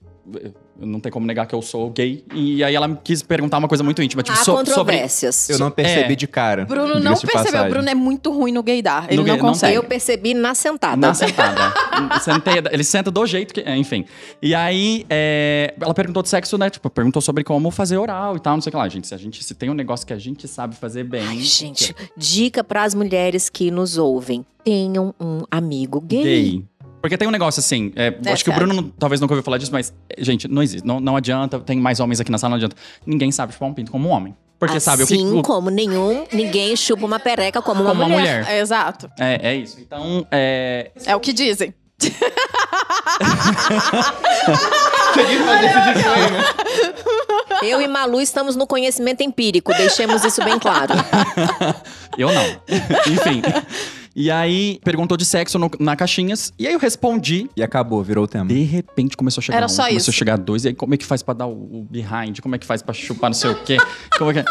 não 0.79 1.01
tem 1.01 1.11
como 1.11 1.27
negar 1.27 1.47
que 1.47 1.55
eu 1.55 1.61
sou 1.63 1.91
gay. 1.91 2.25
E 2.35 2.63
aí, 2.63 2.75
ela 2.75 2.87
me 2.89 2.97
quis 3.03 3.23
perguntar 3.23 3.59
uma 3.59 3.69
coisa 3.69 3.83
muito 3.85 4.03
íntima, 4.03 4.23
tipo, 4.23 4.37
Há 4.39 4.41
so- 4.43 4.45
sobre... 4.53 4.65
controvérsias. 4.67 5.49
Eu 5.51 5.59
não 5.59 5.71
percebi 5.71 6.13
É. 6.13 6.17
de 6.17 6.27
cara. 6.27 6.65
Bruno 6.65 7.01
não 7.01 7.13
percebeu. 7.15 7.35
passagem. 7.35 7.71
Bruno 7.71 7.89
é 7.89 7.95
muito 7.95 8.31
ruim 8.33 8.53
no 8.53 8.63
gaydar. 8.63 9.07
Ele 9.09 9.17
No 9.17 9.23
não 9.27 9.35
gay- 9.35 9.43
não 9.43 9.49
consegue. 9.51 9.75
Eu 9.75 9.85
percebi 9.85 10.35
na 10.35 10.55
sentada. 10.55 10.97
Na 10.97 11.15
sentada. 11.15 11.73
Sentei, 12.21 12.55
ele 12.71 12.85
senta 12.85 13.11
do 13.11 13.27
jeito 13.27 13.53
que. 13.53 13.61
Enfim. 13.71 14.05
E 14.41 14.55
aí, 14.55 15.05
é, 15.11 15.75
ela 15.81 15.93
perguntou 15.95 16.23
de 16.23 16.29
sexo, 16.29 16.57
né? 16.57 16.71
Tipo, 16.71 16.89
perguntou 16.91 17.21
sobre 17.21 17.43
como 17.45 17.71
fazer 17.71 17.97
oral 17.97 18.37
e 18.37 18.41
tal, 18.41 18.55
não 18.55 18.61
sei 18.61 18.71
o 18.71 18.73
que 18.73 18.77
lá. 18.77 18.89
Gente, 18.89 19.07
se 19.09 19.15
a 19.15 19.19
gente 19.19 19.43
se 19.43 19.55
tem 19.55 19.71
um 19.71 19.75
negócio 19.75 20.07
que 20.07 20.13
a 20.13 20.19
gente 20.19 20.47
sabe 20.47 20.77
fazer 20.77 21.05
bem. 21.05 21.23
Ai, 21.27 21.39
gente, 21.41 21.95
dica 22.17 22.63
para 22.63 22.85
as 22.85 22.95
mulheres 22.95 23.49
que 23.49 23.71
nos 23.71 23.99
ouvem: 23.99 24.45
tenham 24.65 25.15
um 25.21 25.43
amigo 25.51 26.01
gay. 26.01 26.23
gay. 26.23 26.65
Porque 27.01 27.17
tem 27.17 27.27
um 27.29 27.31
negócio 27.31 27.61
assim, 27.61 27.93
é, 27.97 28.15
É 28.25 28.33
acho 28.33 28.43
que 28.45 28.51
o. 28.51 28.53
Bruno 28.53 28.75
não- 28.75 28.89
talvez 28.99 29.21
nunca 29.21 29.33
ouviu 29.35 29.43
falar 29.45 29.59
disso, 29.59 29.73
mas, 29.73 29.93
gente, 30.19 30.49
não 30.49 30.63
existe. 30.63 30.87
Não, 30.87 30.99
não 31.01 31.17
adianta, 31.17 31.59
tem 31.61 31.79
mais 31.79 32.01
homens 32.01 32.21
aqui 32.21 32.31
na 32.31 32.39
sala, 32.39 32.51
não 32.51 32.57
adianta. 32.57 32.77
Ninguém 33.07 33.31
sabe 33.31 33.53
chupar 33.53 33.69
um 33.69 33.75
pinto 33.75 33.91
como 33.93 34.09
um 34.09 34.13
homem. 34.13 34.35
Porque 34.59 34.81
sabe 34.81 35.05
o 35.05 35.07
que. 35.07 35.15
Assim 35.15 35.39
o- 35.39 35.43
como 35.43 35.71
nenhum, 35.71 36.27
ninguém 36.33 36.75
chupa 36.75 37.07
uma 37.07 37.21
pereca 37.21 37.63
como 37.63 37.81
uma 37.83 37.91
como 37.91 38.03
uma 38.03 38.09
mulher. 38.09 38.41
mulher. 38.41 38.57
É, 38.57 38.61
exato. 38.61 39.09
É, 39.19 39.51
é 39.51 39.55
isso. 39.55 39.79
Então, 39.81 40.27
é. 40.33 40.91
É 41.07 41.15
o 41.15 41.21
que 41.21 41.33
dizem. 41.33 41.73
Eu 47.63 47.81
e 47.81 47.89
Malu 47.89 48.21
estamos 48.21 48.57
no 48.57 48.67
conhecimento 48.67 49.23
empírico, 49.23 49.73
deixemos 49.75 50.25
isso 50.25 50.43
bem 50.45 50.59
claro. 50.59 50.95
Eu 52.17 52.33
não. 52.33 52.43
Enfim. 53.13 53.43
E 54.21 54.33
aí, 54.33 54.81
perguntou 54.83 55.17
de 55.17 55.25
sexo 55.25 55.61
no- 55.61 55.71
na 55.79 55.95
caixinhas. 55.95 56.53
E 56.59 56.67
aí 56.67 56.73
eu 56.73 56.79
respondi. 56.81 57.49
E 57.57 57.63
acabou, 57.63 58.03
virou 58.03 58.25
o 58.25 58.27
tema. 58.27 58.47
De 58.47 58.65
repente 58.65 59.17
começou 59.17 59.41
a 59.41 59.45
chegar 59.45 59.59
Era 59.59 59.67
um, 59.67 59.69
só 59.69 59.83
começou 59.83 59.97
isso. 59.97 60.11
a 60.11 60.13
chegar 60.13 60.37
dois. 60.37 60.65
E 60.65 60.69
aí, 60.69 60.75
como 60.75 60.93
é 60.93 60.97
que 60.97 61.07
faz 61.07 61.23
pra 61.23 61.35
dar 61.35 61.47
o, 61.47 61.53
o 61.53 61.87
behind? 61.89 62.41
Como 62.41 62.53
é 62.57 62.59
que 62.59 62.67
faz 62.67 62.83
pra 62.83 62.93
chupar 62.93 63.31
não 63.31 63.35
sei 63.35 63.51
o 63.51 63.55
quê? 63.63 63.77
Como 64.19 64.33
é 64.33 64.35
que... 64.35 64.41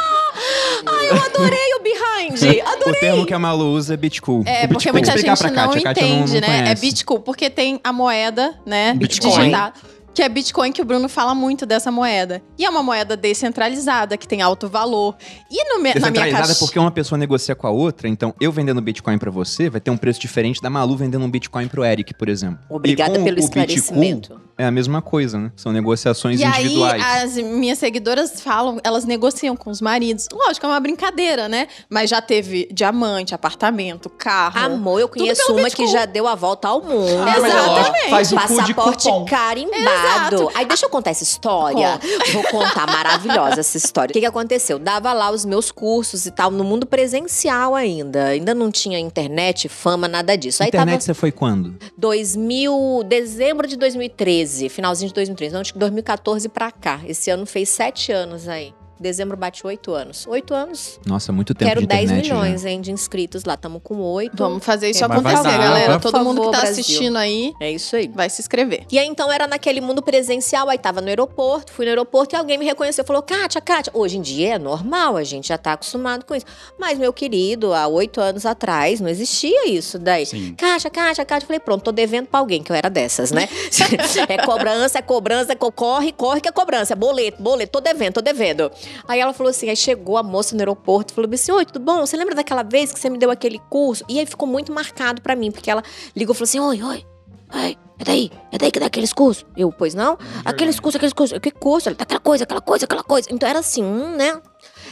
Ai, 0.86 1.10
eu 1.10 1.16
adorei 1.22 1.74
o 1.80 1.84
behind. 1.84 2.64
O 2.64 2.68
Adorei. 2.70 3.00
termo 3.02 3.26
que 3.26 3.34
a 3.34 3.40
Malu 3.40 3.72
usa 3.74 3.96
é 3.96 3.98
Bitcool. 3.98 4.44
É, 4.46 4.64
o 4.66 4.68
porque 4.70 4.90
Bitcool. 4.90 4.94
muita 4.94 5.12
gente 5.18 5.28
não 5.28 5.36
Kátia. 5.36 5.48
A 5.50 5.84
Kátia 5.84 6.08
não- 6.08 6.16
entende, 6.22 6.34
não 6.42 6.48
né? 6.48 6.58
É 6.60 6.62
conhece. 6.64 6.82
Bitcoin, 6.82 7.20
porque 7.22 7.50
tem 7.50 7.80
a 7.84 7.92
moeda, 7.92 8.54
né? 8.66 8.94
Bitcoin. 8.94 9.38
digital, 9.38 9.74
que 10.18 10.24
é 10.24 10.28
Bitcoin, 10.30 10.72
que 10.72 10.82
o 10.82 10.86
Bruno 10.86 11.08
fala 11.08 11.36
muito 11.36 11.64
dessa 11.64 11.92
moeda. 11.92 12.42
E 12.58 12.66
é 12.66 12.70
uma 12.72 12.82
moeda 12.82 13.16
descentralizada, 13.16 14.18
que 14.18 14.28
tem 14.28 14.42
alto 14.42 14.68
valor. 14.68 15.16
E 15.50 15.64
no 15.66 15.76
me- 15.76 15.76
na 15.76 15.80
minha 15.80 15.94
Descentralizada 15.94 16.48
caixa... 16.48 16.60
porque 16.60 16.80
uma 16.80 16.90
pessoa 16.90 17.20
negocia 17.20 17.54
com 17.56 17.68
a 17.68 17.70
outra, 17.70 18.08
então 18.08 18.34
eu 18.42 18.52
vendendo 18.52 18.82
Bitcoin 18.82 19.20
pra 19.20 19.30
você 19.30 19.70
vai 19.70 19.80
ter 19.80 19.92
um 19.92 19.98
preço 19.98 20.20
diferente 20.20 20.60
da 20.60 20.72
Malu 20.72 20.98
vendendo 20.98 21.24
um 21.24 21.30
Bitcoin 21.30 21.68
pro 21.68 21.86
Eric, 21.86 22.16
por 22.16 22.30
exemplo. 22.30 22.58
Obrigada 22.68 23.20
pelo 23.20 23.38
o 23.38 23.40
esclarecimento. 23.40 24.30
Bitcoin, 24.30 24.48
é 24.58 24.66
a 24.66 24.72
mesma 24.72 25.04
coisa, 25.04 25.38
né? 25.38 25.52
São 25.56 25.72
negociações 25.72 26.40
E 26.40 26.44
aí, 26.44 26.66
individuais. 26.66 27.04
as 27.24 27.36
minhas 27.36 27.78
seguidoras 27.78 28.42
falam, 28.42 28.80
elas 28.84 29.06
negociam 29.06 29.56
com 29.56 29.70
os 29.70 29.82
maridos. 29.82 30.28
Lógico, 30.34 30.66
é 30.66 30.70
uma 30.70 30.80
brincadeira, 30.80 31.48
né? 31.48 31.68
Mas 31.88 32.10
já 32.10 32.22
teve 32.24 32.68
diamante, 32.74 33.36
apartamento, 33.36 34.10
carro. 34.10 34.58
Amor, 34.66 35.00
eu 35.00 35.08
conheço 35.08 35.44
uma 35.54 35.70
que 35.70 35.84
Bitcoin. 35.84 35.88
já 35.92 36.06
deu 36.06 36.28
a 36.28 36.34
volta 36.34 36.70
ao 36.70 36.82
mundo. 36.82 37.22
Ah, 37.22 37.40
mas 37.40 37.54
lógico, 37.54 38.10
Faz 38.10 38.32
o 38.32 38.36
Passaporte 38.36 39.10
carimbado. 39.30 40.07
Exato. 40.08 40.52
Aí 40.56 40.66
deixa 40.66 40.86
eu 40.86 40.90
contar 40.90 41.12
essa 41.12 41.24
história. 41.24 42.00
Vou 42.34 42.44
contar, 42.44 42.88
maravilhosa 42.88 43.60
essa 43.60 43.78
história. 43.78 44.12
O 44.12 44.14
que, 44.14 44.20
que 44.20 44.26
aconteceu? 44.26 44.80
Dava 44.80 45.14
lá 45.14 45.32
os 45.32 45.46
meus 45.46 45.72
cursos 45.72 46.26
e 46.26 46.32
tal, 46.32 46.52
no 46.52 46.64
mundo 46.64 46.86
presencial 46.86 47.76
ainda. 47.76 48.26
Ainda 48.26 48.54
não 48.54 48.72
tinha 48.72 49.00
internet, 49.00 49.68
fama, 49.70 50.08
nada 50.08 50.36
disso. 50.38 50.64
Aí 50.64 50.70
Internet 50.70 50.92
tava 50.92 51.02
você 51.02 51.14
foi 51.14 51.32
quando? 51.32 51.76
2000, 51.98 53.04
dezembro 53.06 53.68
de 53.68 53.76
2013, 53.78 54.70
finalzinho 54.70 55.10
de 55.10 55.14
2013. 55.16 55.54
Não, 55.54 55.62
acho 55.62 55.74
que 55.74 55.80
2014 55.80 56.50
pra 56.50 56.72
cá. 56.72 57.00
Esse 57.06 57.30
ano 57.30 57.46
fez 57.46 57.70
sete 57.70 58.12
anos 58.12 58.48
aí. 58.48 58.74
Dezembro 59.00 59.38
bate 59.38 59.66
oito 59.66 59.94
anos. 59.94 60.26
Oito 60.28 60.54
anos. 60.54 61.00
Nossa, 61.06 61.32
muito 61.32 61.54
tempo 61.54 61.70
Quero 61.70 61.82
de 61.82 61.88
10 61.88 62.04
internet. 62.04 62.28
né? 62.30 62.34
milhões, 62.36 62.66
hein, 62.66 62.82
de 62.82 62.92
inscritos 62.92 63.44
lá. 63.46 63.56
Tamo 63.56 63.80
com 63.80 63.98
oito. 64.02 64.36
Vamos 64.36 64.64
fazer 64.64 64.90
isso 64.90 65.04
É, 65.04 65.06
acontecer, 65.06 65.44
dar, 65.44 65.58
galera. 65.60 66.00
Todo 66.00 66.14
Por 66.14 66.24
mundo 66.24 66.38
que 66.38 66.46
favor, 66.46 66.52
tá 66.52 66.62
Brasil. 66.62 66.82
assistindo 66.82 67.18
aí 67.18 67.54
É 67.60 67.72
isso 67.72 67.96
aí. 67.96 68.08
vai 68.08 68.30
se 68.30 68.42
inscrever. 68.42 68.86
E 68.92 68.98
aí, 68.98 69.08
então, 69.08 69.32
era 69.32 69.46
naquele 69.48 69.82
mundo 69.82 70.02
presencial, 70.02 70.68
aí 70.70 70.78
tava 70.78 71.02
no 71.02 71.08
aeroporto, 71.10 71.72
fui 71.72 71.86
no 71.86 71.90
aeroporto 71.92 72.36
e 72.36 72.38
alguém 72.38 72.58
me 72.58 72.66
reconheceu, 72.66 73.04
falou, 73.06 73.22
Kátia, 73.22 73.62
Kátia, 73.62 73.92
hoje 73.96 74.18
em 74.18 74.22
dia 74.22 74.56
é 74.56 74.60
normal, 74.60 75.16
a 75.18 75.24
gente 75.24 75.48
já 75.50 75.58
tá 75.58 75.74
acostumado 75.74 76.26
com 76.26 76.34
isso. 76.36 76.46
Mas, 76.80 76.98
meu 76.98 77.14
querido, 77.14 77.74
há 77.74 77.88
oito 77.88 78.20
anos 78.20 78.46
atrás, 78.46 79.00
não 79.00 79.10
existia 79.10 79.68
isso 79.70 80.00
daí. 80.00 80.26
Sim. 80.26 80.56
Kátia, 80.58 80.90
Kátia, 80.90 81.26
Kátia, 81.26 81.46
eu 81.46 81.48
falei, 81.48 81.60
pronto, 81.60 81.84
tô 81.84 81.92
devendo 81.92 82.28
pra 82.28 82.40
alguém, 82.40 82.64
que 82.64 82.72
eu 82.72 82.76
era 82.76 82.90
dessas, 82.90 83.32
né? 83.32 83.48
é 84.28 84.38
cobrança, 84.44 85.00
é 85.00 85.02
cobrança, 85.02 85.56
co- 85.56 85.72
corre, 85.72 86.12
corre 86.12 86.42
que 86.42 86.50
é 86.50 86.52
cobrança, 86.52 86.94
é 86.94 86.96
boleto, 86.96 87.42
boleto, 87.42 87.72
tô 87.74 87.80
devendo, 87.82 88.14
tô 88.14 88.22
devendo. 88.22 88.72
Aí 89.08 89.20
ela 89.20 89.34
falou 89.34 89.50
assim, 89.50 89.70
aí 89.70 89.76
chegou 89.76 90.18
a 90.18 90.24
moça 90.24 90.56
no 90.56 90.62
aeroporto, 90.62 91.14
falou 91.14 91.30
assim, 91.34 91.52
oi, 91.52 91.66
tudo 91.66 91.80
bom? 91.80 92.06
Você 92.06 92.18
lembra 92.18 92.36
daquela 92.36 92.64
vez 92.64 92.92
que 92.92 93.00
você 93.00 93.10
me 93.10 93.18
deu 93.18 93.32
aquele 93.32 93.60
curso? 93.70 94.04
E 94.08 94.20
aí 94.20 94.26
ficou 94.26 94.48
muito 94.48 94.72
marcado 94.72 95.22
pra 95.22 95.36
mim, 95.36 95.52
porque 95.52 95.70
ela 95.70 95.84
ligou 96.16 96.34
e 96.34 96.38
falou 96.38 96.44
assim, 96.46 96.60
oi, 96.60 96.84
oi, 96.84 97.06
oi, 97.54 97.78
é 98.00 98.04
daí, 98.04 98.32
é 98.52 98.58
daí 98.58 98.72
que 98.72 98.80
dá 98.80 98.86
aqueles 98.86 99.12
cursos? 99.12 99.46
Eu, 99.56 99.72
pois 99.72 99.96
não? 99.96 100.18
Aqueles 100.46 100.80
cursos, 100.80 100.98
aqueles 100.98 101.14
cursos, 101.14 101.40
que 101.40 101.52
curso? 101.52 101.90
Ela, 101.90 101.98
aquela 102.00 102.20
coisa, 102.20 102.44
aquela 102.44 102.62
coisa, 102.62 102.86
aquela 102.86 103.04
coisa. 103.04 103.28
Então 103.32 103.50
era 103.50 103.60
assim, 103.60 103.84
hum, 103.84 104.16
né? 104.16 104.40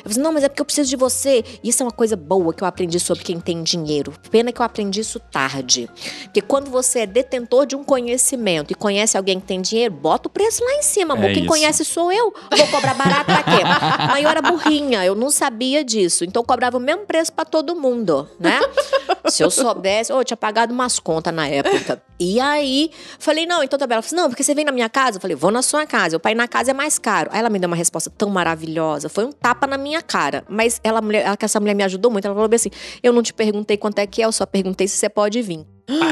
Falei 0.10 0.14
assim, 0.14 0.22
não, 0.22 0.32
mas 0.32 0.44
é 0.44 0.50
porque 0.50 0.62
eu 0.62 0.66
preciso 0.66 0.90
de 0.90 0.96
você. 0.96 1.44
Isso 1.64 1.82
é 1.82 1.86
uma 1.86 1.92
coisa 1.92 2.16
boa 2.16 2.54
que 2.54 2.64
eu 2.64 2.68
aprendi 2.68 3.00
sobre 3.00 3.24
quem 3.24 3.40
tem 3.40 3.64
dinheiro. 3.64 4.14
Pena 4.30 4.52
que 4.52 4.62
eu 4.62 4.66
aprendi 4.66 5.02
isso 5.02 5.20
tarde. 5.20 5.90
Porque 6.24 6.42
quando 6.42 6.70
você 6.70 7.00
é 7.00 7.06
detentor 7.06 7.66
de 7.66 7.76
um 7.76 7.84
conhecimento 7.84 8.72
e 8.72 8.76
conhece 8.76 9.18
alguém 9.18 9.40
que 9.40 9.48
tem 9.48 9.62
dinheiro, 9.62 9.94
bota 9.94 10.28
o 10.28 10.32
preço 10.32 10.64
lá 10.64 10.74
em 10.74 10.82
cima, 10.82 11.14
amor. 11.14 11.30
É 11.30 11.34
quem 11.34 11.44
isso. 11.44 11.52
conhece 11.52 11.86
sou 11.86 12.12
eu. 12.12 12.34
Vou 12.56 12.68
cobrar 12.68 12.94
barato 12.94 13.26
pra 13.26 13.44
quê? 13.44 13.64
Mas 14.08 14.24
eu 14.24 14.30
era 14.30 14.42
burrinha, 14.42 15.06
eu 15.06 15.16
não 15.16 15.30
sabia 15.30 15.84
disso. 15.84 16.24
Então 16.24 16.42
eu 16.42 16.46
cobrava 16.46 16.78
o 16.78 16.80
mesmo 16.80 17.06
preço 17.06 17.34
pra 17.34 17.46
todo 17.46 17.76
mundo, 17.76 18.30
né? 18.40 18.60
Se 19.30 19.44
eu 19.44 19.52
soubesse, 19.52 20.12
oh, 20.12 20.20
eu 20.20 20.24
tinha 20.24 20.38
pagado 20.38 20.74
umas 20.74 21.00
contas 21.00 21.34
na 21.34 21.48
época. 21.48 22.02
E 22.18 22.40
aí, 22.40 22.92
falei, 23.20 23.46
não, 23.46 23.62
então 23.62 23.78
tá 23.78 23.86
bem. 23.86 23.96
Ela 23.96 24.02
falou 24.02 24.08
assim, 24.08 24.16
não, 24.16 24.30
porque 24.30 24.44
você 24.44 24.56
vem 24.56 24.64
na 24.64 24.72
minha 24.72 24.88
casa? 24.88 25.18
Eu 25.18 25.22
falei, 25.22 25.36
vou 25.36 25.52
na 25.52 25.62
sua 25.62 25.86
casa. 25.86 26.16
O 26.16 26.20
pai 26.20 26.34
na 26.34 26.48
casa 26.48 26.72
é 26.72 26.74
mais 26.74 26.98
caro. 26.98 27.30
Aí 27.34 27.40
ela 27.40 27.50
me 27.50 27.60
deu 27.60 27.68
uma 27.68 27.76
resposta 27.76 28.10
tão 28.10 28.30
maravilhosa. 28.30 29.10
Foi 29.10 29.26
um 29.26 29.32
tapa 29.32 29.68
na 29.68 29.78
minha 29.78 30.02
cara. 30.02 30.44
Mas 30.48 30.80
ela, 30.84 31.00
ela, 31.14 31.38
essa 31.38 31.60
mulher 31.60 31.76
me 31.76 31.84
ajudou 31.84 32.10
muito. 32.10 32.26
Ela 32.26 32.34
falou 32.34 32.50
assim: 32.54 32.72
eu 33.04 33.12
não 33.12 33.22
te 33.22 33.34
perguntei 33.34 33.76
quanto 33.76 34.00
é 34.00 34.08
que 34.08 34.22
é, 34.22 34.26
eu 34.26 34.32
só 34.32 34.46
perguntei 34.46 34.88
se 34.88 34.96
você 34.96 35.10
pode 35.10 35.42
vir. 35.42 35.66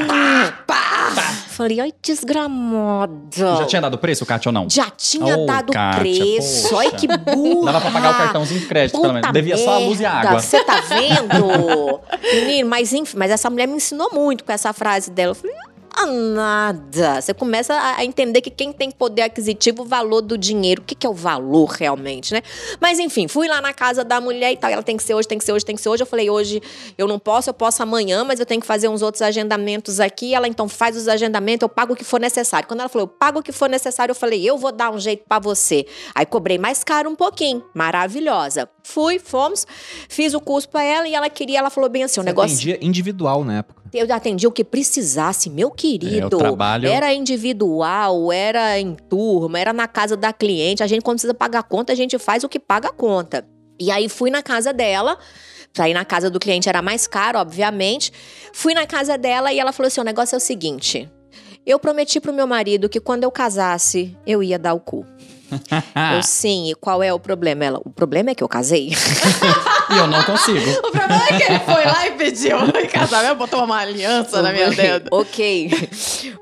Pá, 0.08 0.64
pá. 0.68 1.43
Falei, 1.54 1.80
ai, 1.80 1.94
desgramada. 2.02 3.14
Já 3.58 3.66
tinha 3.66 3.82
dado 3.82 3.98
preço, 3.98 4.26
Kátia, 4.26 4.50
ou 4.50 4.54
não? 4.54 4.68
Já 4.70 4.90
tinha 4.90 5.38
Oh, 5.38 5.46
dado 5.46 5.72
Kátia, 5.72 6.00
preço. 6.02 6.64
poxa. 6.64 6.76
Olha 6.76 6.92
que 6.92 7.08
burra. 7.08 7.72
Dava 7.74 7.82
pra 7.82 7.92
pagar 7.92 8.12
o 8.12 8.18
cartãozinho 8.18 8.60
de 8.60 8.66
crédito, 8.66 9.00
pelo 9.00 9.14
menos. 9.14 9.28
Puta 9.28 9.34
Devia 9.34 9.58
só 9.58 9.74
a 9.76 9.78
luz 9.78 10.00
e 10.00 10.06
a 10.06 10.14
merda, 10.14 10.30
água. 10.30 10.40
Você 10.42 10.64
tá 10.64 10.82
vendo? 10.82 12.00
Menino, 12.34 12.70
mas 12.70 12.92
enfim, 12.94 13.18
mas 13.18 13.32
essa 13.32 13.50
mulher 13.50 13.68
me 13.68 13.76
ensinou 13.76 14.10
muito 14.14 14.44
com 14.44 14.52
essa 14.52 14.74
frase 14.74 15.12
dela. 15.12 15.32
Eu 15.32 15.36
falei, 15.36 15.56
nada. 16.06 17.22
Você 17.22 17.34
começa 17.34 17.74
a- 17.74 18.04
entender 18.04 18.42
que 18.42 18.50
quem 18.50 18.72
tem 18.72 18.90
poder 18.92 19.24
aquisitivo, 19.24 19.84
o 19.84 19.86
valor 19.86 20.22
do 20.22 20.38
dinheiro. 20.38 20.82
O 20.82 20.86
que, 20.86 20.96
que 20.96 21.06
é 21.06 21.10
o 21.10 21.14
valor 21.14 21.70
realmente, 21.70 22.34
né? 22.34 22.42
Mas 22.80 23.00
enfim, 23.00 23.28
fui 23.28 23.48
lá 23.48 23.62
na 23.62 23.74
casa 23.74 24.04
da 24.04 24.20
mulher 24.22 24.52
e 24.52 24.58
tal. 24.58 24.70
Ela 24.70 24.84
tem 24.84 24.98
que 24.98 25.04
ser 25.04 25.14
hoje, 25.14 25.28
tem 25.28 25.38
que 25.38 25.44
ser 25.44 25.52
hoje, 25.54 25.66
tem 25.66 25.76
que 25.76 25.82
ser 25.82 25.90
hoje. 25.90 26.04
Eu 26.04 26.08
falei, 26.08 26.30
hoje 26.30 26.62
eu 26.98 27.08
não 27.08 27.20
posso, 27.20 27.50
eu 27.50 27.54
posso 27.54 27.82
amanhã, 27.84 28.24
mas 28.24 28.40
eu 28.40 28.46
tenho 28.46 28.62
que 28.62 28.68
fazer 28.68 28.88
uns 28.88 29.02
outros 29.02 29.22
agendamentos 29.22 30.00
aqui. 30.00 30.34
Ela 30.34 30.48
então 30.48 30.68
faz 30.70 30.96
os 30.98 31.08
agendamentos, 31.08 31.64
eu 31.64 31.70
pago 31.70 31.94
o 31.94 31.96
que 31.96 32.04
for 32.04 32.20
necessário. 32.20 32.68
Quando 32.68 32.82
ela 32.82 32.90
falou, 32.90 33.08
eu 33.08 33.16
pago 33.20 33.40
o 33.40 33.44
que 33.44 33.52
for 33.52 33.70
necessário, 33.70 34.12
eu 34.12 34.16
falei, 34.16 34.44
eu 34.48 34.58
vou 34.58 34.72
dar 34.72 34.92
um 34.92 35.00
jeito 35.00 35.24
pra 35.28 35.40
você. 35.40 35.86
Aí 36.16 36.26
cobrei 36.26 36.58
mais 36.58 36.84
caro 36.84 37.10
um 37.10 37.16
pouquinho. 37.16 37.64
Maravilhosa. 37.74 38.70
Fui, 38.84 39.20
fomos, 39.20 39.66
fiz 40.10 40.34
o 40.34 40.42
curso 40.42 40.68
pra 40.70 40.84
ela 40.84 41.08
e 41.08 41.14
ela 41.16 41.30
queria, 41.30 41.60
ela 41.60 41.70
falou 41.70 41.90
bem 41.90 42.04
assim, 42.04 42.20
o 42.20 42.24
Você 42.24 42.30
negócio. 42.30 42.56
atendia 42.56 42.80
individual 42.82 43.44
na 43.44 43.60
época. 43.60 43.83
Eu 43.94 44.08
atendi 44.14 44.48
o 44.48 44.52
que 44.52 44.64
precisasse, 44.64 45.50
meu 45.50 45.70
querido. 45.70 46.26
É, 46.38 46.40
trabalho- 46.40 46.88
Era 46.90 47.14
individual, 47.14 48.32
era 48.32 48.80
em 48.80 48.96
turma, 48.96 49.60
era 49.60 49.72
na 49.72 49.88
casa 49.88 50.18
da 50.18 50.34
cliente. 50.34 50.82
A 50.84 50.88
gente, 50.88 51.02
quando 51.04 51.18
precisa 51.18 51.34
pagar 51.34 51.60
a 51.60 51.64
conta, 51.64 51.94
a 51.94 51.96
gente 51.96 52.18
faz 52.18 52.44
o 52.44 52.50
que 52.50 52.60
paga 52.60 52.90
a 52.90 52.92
conta. 52.94 53.46
E 53.80 53.92
aí 53.92 54.10
fui 54.10 54.30
na 54.30 54.42
casa 54.42 54.74
dela. 54.74 55.18
Pra 55.74 55.90
ir 55.90 55.94
na 55.96 56.06
casa 56.06 56.30
do 56.30 56.40
cliente 56.40 56.70
era 56.70 56.82
mais 56.84 57.08
caro, 57.08 57.40
obviamente. 57.40 58.12
Fui 58.54 58.76
na 58.76 58.86
casa 58.86 59.18
dela 59.18 59.52
e 59.52 59.60
ela 59.60 59.72
falou 59.72 59.88
assim: 59.88 60.02
o 60.02 60.04
negócio 60.04 60.36
é 60.36 60.38
o 60.38 60.42
seguinte. 60.42 61.10
Eu 61.66 61.80
prometi 61.80 62.20
pro 62.20 62.34
meu 62.34 62.46
marido 62.46 62.88
que 62.90 63.00
quando 63.00 63.24
eu 63.24 63.32
casasse, 63.32 64.16
eu 64.28 64.44
ia 64.44 64.60
dar 64.60 64.74
o 64.74 64.80
cu. 64.80 65.06
Eu 65.52 66.22
sim, 66.24 66.72
e 66.72 66.76
qual 66.76 67.04
é 67.04 67.14
o 67.14 67.20
problema? 67.20 67.66
Ela, 67.66 67.82
o 67.84 67.90
problema 67.90 68.32
é 68.32 68.36
que 68.36 68.44
eu 68.44 68.48
casei. 68.48 68.92
E 69.90 69.98
eu 69.98 70.08
não 70.08 70.24
consigo. 70.24 70.60
O 70.84 70.92
problema 70.92 71.26
é 71.30 71.38
que 71.38 71.44
ele 71.44 71.60
foi 71.60 71.86
lá 71.86 72.08
e 72.08 72.12
pediu 72.12 72.58
em 72.80 72.88
casamento, 72.88 73.36
botou 73.36 73.64
uma 73.64 73.78
aliança 73.78 74.42
na 74.42 74.52
minha 74.52 74.70
dedo. 74.70 75.10
ok, 75.12 75.70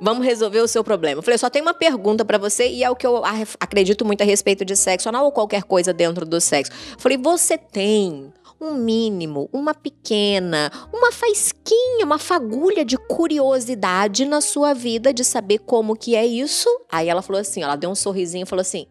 vamos 0.01 0.25
resolver 0.25 0.59
o 0.59 0.67
seu 0.67 0.83
problema. 0.83 1.19
Eu 1.19 1.23
falei, 1.23 1.37
só 1.37 1.49
tem 1.49 1.61
uma 1.61 1.73
pergunta 1.73 2.25
pra 2.25 2.37
você 2.37 2.67
e 2.67 2.83
é 2.83 2.89
o 2.89 2.95
que 2.95 3.07
eu 3.07 3.23
acredito 3.59 4.05
muito 4.05 4.21
a 4.21 4.25
respeito 4.25 4.65
de 4.65 4.75
sexo 4.75 5.09
anal 5.09 5.25
ou 5.25 5.31
qualquer 5.31 5.63
coisa 5.63 5.93
dentro 5.93 6.25
do 6.25 6.39
sexo. 6.41 6.71
Eu 6.93 6.99
falei, 6.99 7.17
você 7.17 7.57
tem 7.57 8.31
um 8.61 8.75
mínimo, 8.75 9.49
uma 9.51 9.73
pequena, 9.73 10.71
uma 10.93 11.11
faisquinha, 11.11 12.05
uma 12.05 12.19
fagulha 12.19 12.85
de 12.85 12.95
curiosidade 12.95 14.23
na 14.23 14.39
sua 14.39 14.73
vida 14.73 15.11
de 15.11 15.23
saber 15.23 15.57
como 15.59 15.95
que 15.95 16.15
é 16.15 16.25
isso? 16.25 16.69
Aí 16.91 17.09
ela 17.09 17.23
falou 17.23 17.41
assim, 17.41 17.63
ela 17.63 17.75
deu 17.75 17.89
um 17.89 17.95
sorrisinho 17.95 18.43
e 18.43 18.45
falou 18.45 18.61
assim, 18.61 18.85